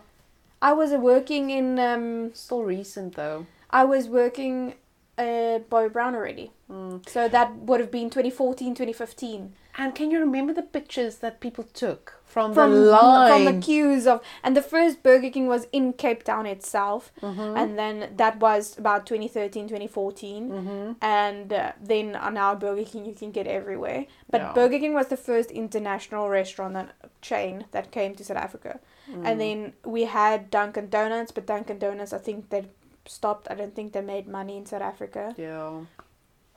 i 0.62 0.72
was 0.72 0.92
working 0.94 1.50
in 1.50 1.78
um 1.80 2.32
still 2.34 2.64
recent 2.64 3.16
though. 3.16 3.46
i 3.70 3.84
was 3.84 4.08
working 4.08 4.76
uh, 5.18 5.60
Bobbi 5.70 5.92
Brown 5.92 6.16
already. 6.16 6.52
Mm. 6.72 7.08
So 7.08 7.28
that 7.28 7.54
would 7.68 7.80
have 7.82 7.92
been 7.92 8.10
2014, 8.10 8.74
2015. 8.74 9.54
And 9.78 9.96
can 9.96 10.12
you 10.12 10.20
remember 10.20 10.54
the 10.54 10.62
pictures 10.64 11.18
that 11.18 11.40
people 11.40 11.64
took 11.64 12.16
from, 12.26 12.54
From, 12.54 12.72
the 12.72 12.78
line? 12.78 13.46
from 13.46 13.56
the 13.56 13.62
queues 13.66 14.08
of. 14.08 14.22
And 14.44 14.56
the 14.56 14.62
first 14.62 15.04
Burger 15.04 15.30
King 15.30 15.48
was 15.48 15.68
in 15.72 15.94
Cape 15.94 16.24
Town 16.24 16.46
itself. 16.46 17.12
Mhm. 17.22 17.58
And 17.58 17.78
then 17.80 18.14
that 18.18 18.40
was 18.40 18.78
about 18.78 19.06
2013, 19.06 19.68
2014. 19.68 20.50
Mhm. 20.50 20.96
And 21.02 21.52
uh, 21.54 21.72
then 21.82 22.16
uh, 22.16 22.30
now 22.30 22.56
Burger 22.56 22.84
King 22.86 23.06
you 23.06 23.14
can 23.14 23.32
get 23.32 23.48
everywhere. 23.48 24.06
But 24.30 24.42
Yeah. 24.42 24.54
Burger 24.54 24.80
King 24.80 24.94
was 24.94 25.08
the 25.08 25.18
first 25.18 25.52
international 25.52 26.30
restaurant 26.30 26.74
that, 26.74 26.96
chain 27.22 27.66
that 27.72 27.92
came 27.92 28.16
to 28.16 28.24
South 28.24 28.38
Africa. 28.38 28.80
Mm. 29.10 29.26
And 29.28 29.42
then 29.42 29.74
we 29.86 30.04
had 30.06 30.50
Dunkin' 30.50 30.90
Donuts, 30.90 31.32
but 31.32 31.46
Dunkin' 31.46 31.80
Donuts, 31.80 32.14
I 32.14 32.18
think 32.18 32.50
they 32.50 32.66
stopped. 33.06 33.48
I 33.50 33.56
don't 33.56 33.76
think 33.76 33.94
they 33.94 34.02
made 34.02 34.28
money 34.28 34.56
in 34.58 34.66
South 34.66 34.82
Africa. 34.82 35.34
Yeah. 35.38 35.82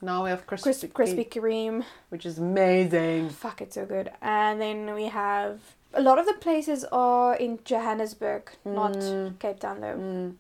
Now 0.04 0.24
we 0.24 0.30
have 0.30 0.46
Krispy, 0.46 0.62
Crisp, 0.62 0.84
Krispy 0.92 1.28
Kreme, 1.28 1.84
which 2.10 2.26
is 2.26 2.38
amazing. 2.38 3.30
fuck, 3.30 3.60
it's 3.62 3.74
so 3.74 3.86
good. 3.86 4.10
And 4.20 4.60
then 4.60 4.94
we 4.94 5.06
have 5.06 5.60
a 5.94 6.02
lot 6.02 6.18
of 6.18 6.26
the 6.26 6.34
places 6.34 6.84
are 6.92 7.34
in 7.34 7.58
Johannesburg, 7.64 8.50
not 8.64 8.92
Mm. 8.92 9.38
Cape 9.38 9.60
Town 9.60 9.80
though. 9.80 9.96
Mm. 9.96 10.34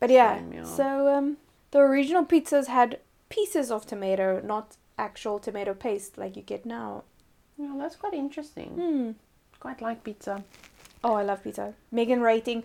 But 0.00 0.10
yeah, 0.10 0.38
Same, 0.38 0.52
yeah. 0.52 0.64
so 0.64 0.86
um, 1.14 1.36
the 1.72 1.78
original 1.80 2.24
pizzas 2.24 2.66
had 2.68 2.98
pieces 3.28 3.70
of 3.70 3.84
tomato, 3.86 4.40
not 4.42 4.76
actual 4.98 5.38
tomato 5.38 5.74
paste 5.74 6.16
like 6.16 6.36
you 6.36 6.42
get 6.42 6.64
now. 6.64 7.04
Yeah, 7.58 7.74
that's 7.76 7.96
quite 7.96 8.14
interesting. 8.14 8.70
Hmm. 8.70 9.10
Quite 9.60 9.82
like 9.82 10.02
pizza. 10.04 10.42
Oh, 11.04 11.14
I 11.14 11.22
love 11.22 11.42
pizza. 11.44 11.74
Megan 11.92 12.22
rating, 12.22 12.62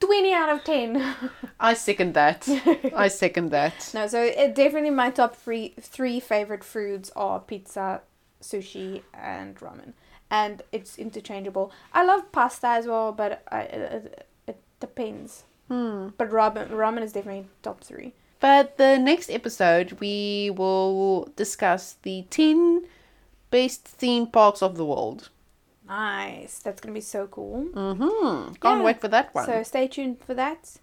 twenty 0.00 0.32
out 0.32 0.48
of 0.48 0.64
ten. 0.64 1.14
I 1.60 1.74
second 1.74 2.14
that. 2.14 2.48
I 2.96 3.08
second 3.08 3.50
that. 3.50 3.90
No, 3.94 4.06
so 4.06 4.22
it, 4.22 4.54
definitely 4.54 4.90
my 4.90 5.10
top 5.10 5.36
three 5.36 5.74
three 5.80 6.20
favorite 6.20 6.64
foods 6.64 7.10
are 7.16 7.40
pizza, 7.40 8.00
sushi, 8.42 9.02
and 9.14 9.56
ramen, 9.56 9.92
and 10.30 10.62
it's 10.72 10.98
interchangeable. 10.98 11.72
I 11.92 12.04
love 12.04 12.30
pasta 12.32 12.68
as 12.68 12.86
well, 12.86 13.12
but 13.12 13.42
I, 13.50 13.60
it, 13.62 14.28
it 14.46 14.60
depends. 14.80 15.44
Hmm. 15.68 16.08
But 16.16 16.30
ramen 16.30 16.70
ramen 16.70 17.02
is 17.02 17.12
definitely 17.12 17.48
top 17.62 17.82
three. 17.82 18.14
But 18.40 18.76
the 18.78 18.98
next 18.98 19.30
episode, 19.30 19.92
we 20.00 20.50
will 20.50 21.28
discuss 21.34 21.96
the 22.02 22.24
10 22.30 22.84
best 23.50 23.84
theme 23.84 24.26
parks 24.28 24.62
of 24.62 24.76
the 24.76 24.84
world. 24.84 25.30
Nice, 25.88 26.58
that's 26.58 26.80
gonna 26.80 26.94
be 26.94 27.00
so 27.00 27.26
cool. 27.26 27.66
Mm-hmm. 27.72 28.54
Can't 28.54 28.78
Yeah. 28.80 28.84
wait 28.84 29.00
for 29.00 29.08
that 29.08 29.34
one. 29.34 29.46
So 29.46 29.62
stay 29.62 29.88
tuned 29.88 30.20
for 30.20 30.34
that. 30.34 30.76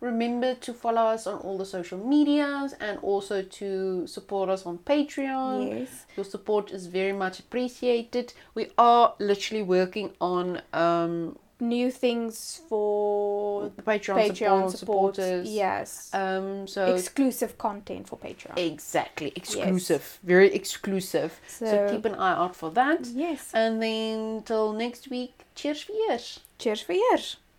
Remember 0.00 0.54
to 0.56 0.74
follow 0.74 1.00
us 1.02 1.26
on 1.26 1.38
all 1.38 1.56
the 1.56 1.64
social 1.64 1.96
medias 1.98 2.74
and 2.78 2.98
also 2.98 3.40
to 3.40 4.06
support 4.06 4.50
us 4.50 4.66
on 4.66 4.78
Patreon. 4.78 5.80
Yes. 5.80 6.04
Your 6.16 6.24
support 6.24 6.72
is 6.72 6.86
very 6.88 7.12
much 7.12 7.38
appreciated. 7.40 8.34
We 8.54 8.70
are 8.76 9.14
literally 9.18 9.62
working 9.62 10.12
on 10.20 10.60
um, 10.74 11.38
New 11.60 11.90
things 11.90 12.60
for 12.68 13.70
the 13.76 13.82
Patreon, 13.82 14.16
Patreon 14.16 14.70
support, 14.70 14.72
support. 14.78 15.14
supporters. 15.16 15.48
Yes. 15.50 16.10
Um, 16.12 16.66
so 16.66 16.94
Exclusive 16.94 17.56
content 17.58 18.08
for 18.08 18.18
Patreon. 18.18 18.58
exactly 18.58 19.32
exclusive, 19.36 20.18
very 20.24 20.52
exclusive. 20.52 21.40
So, 21.46 21.66
So- 21.66 21.88
keep 21.94 22.04
an 22.04 22.14
eye 22.16 22.36
out 22.36 22.56
for 22.56 22.70
that. 22.72 23.06
Yes. 23.06 23.50
And 23.54 23.80
then 23.82 24.42
till 24.44 24.72
next 24.72 25.08
week, 25.10 25.42
cheers 25.54 25.82
for 25.82 25.92
years. 25.92 26.40
Cheers 26.58 26.80
for 26.82 26.92
years. 26.92 27.36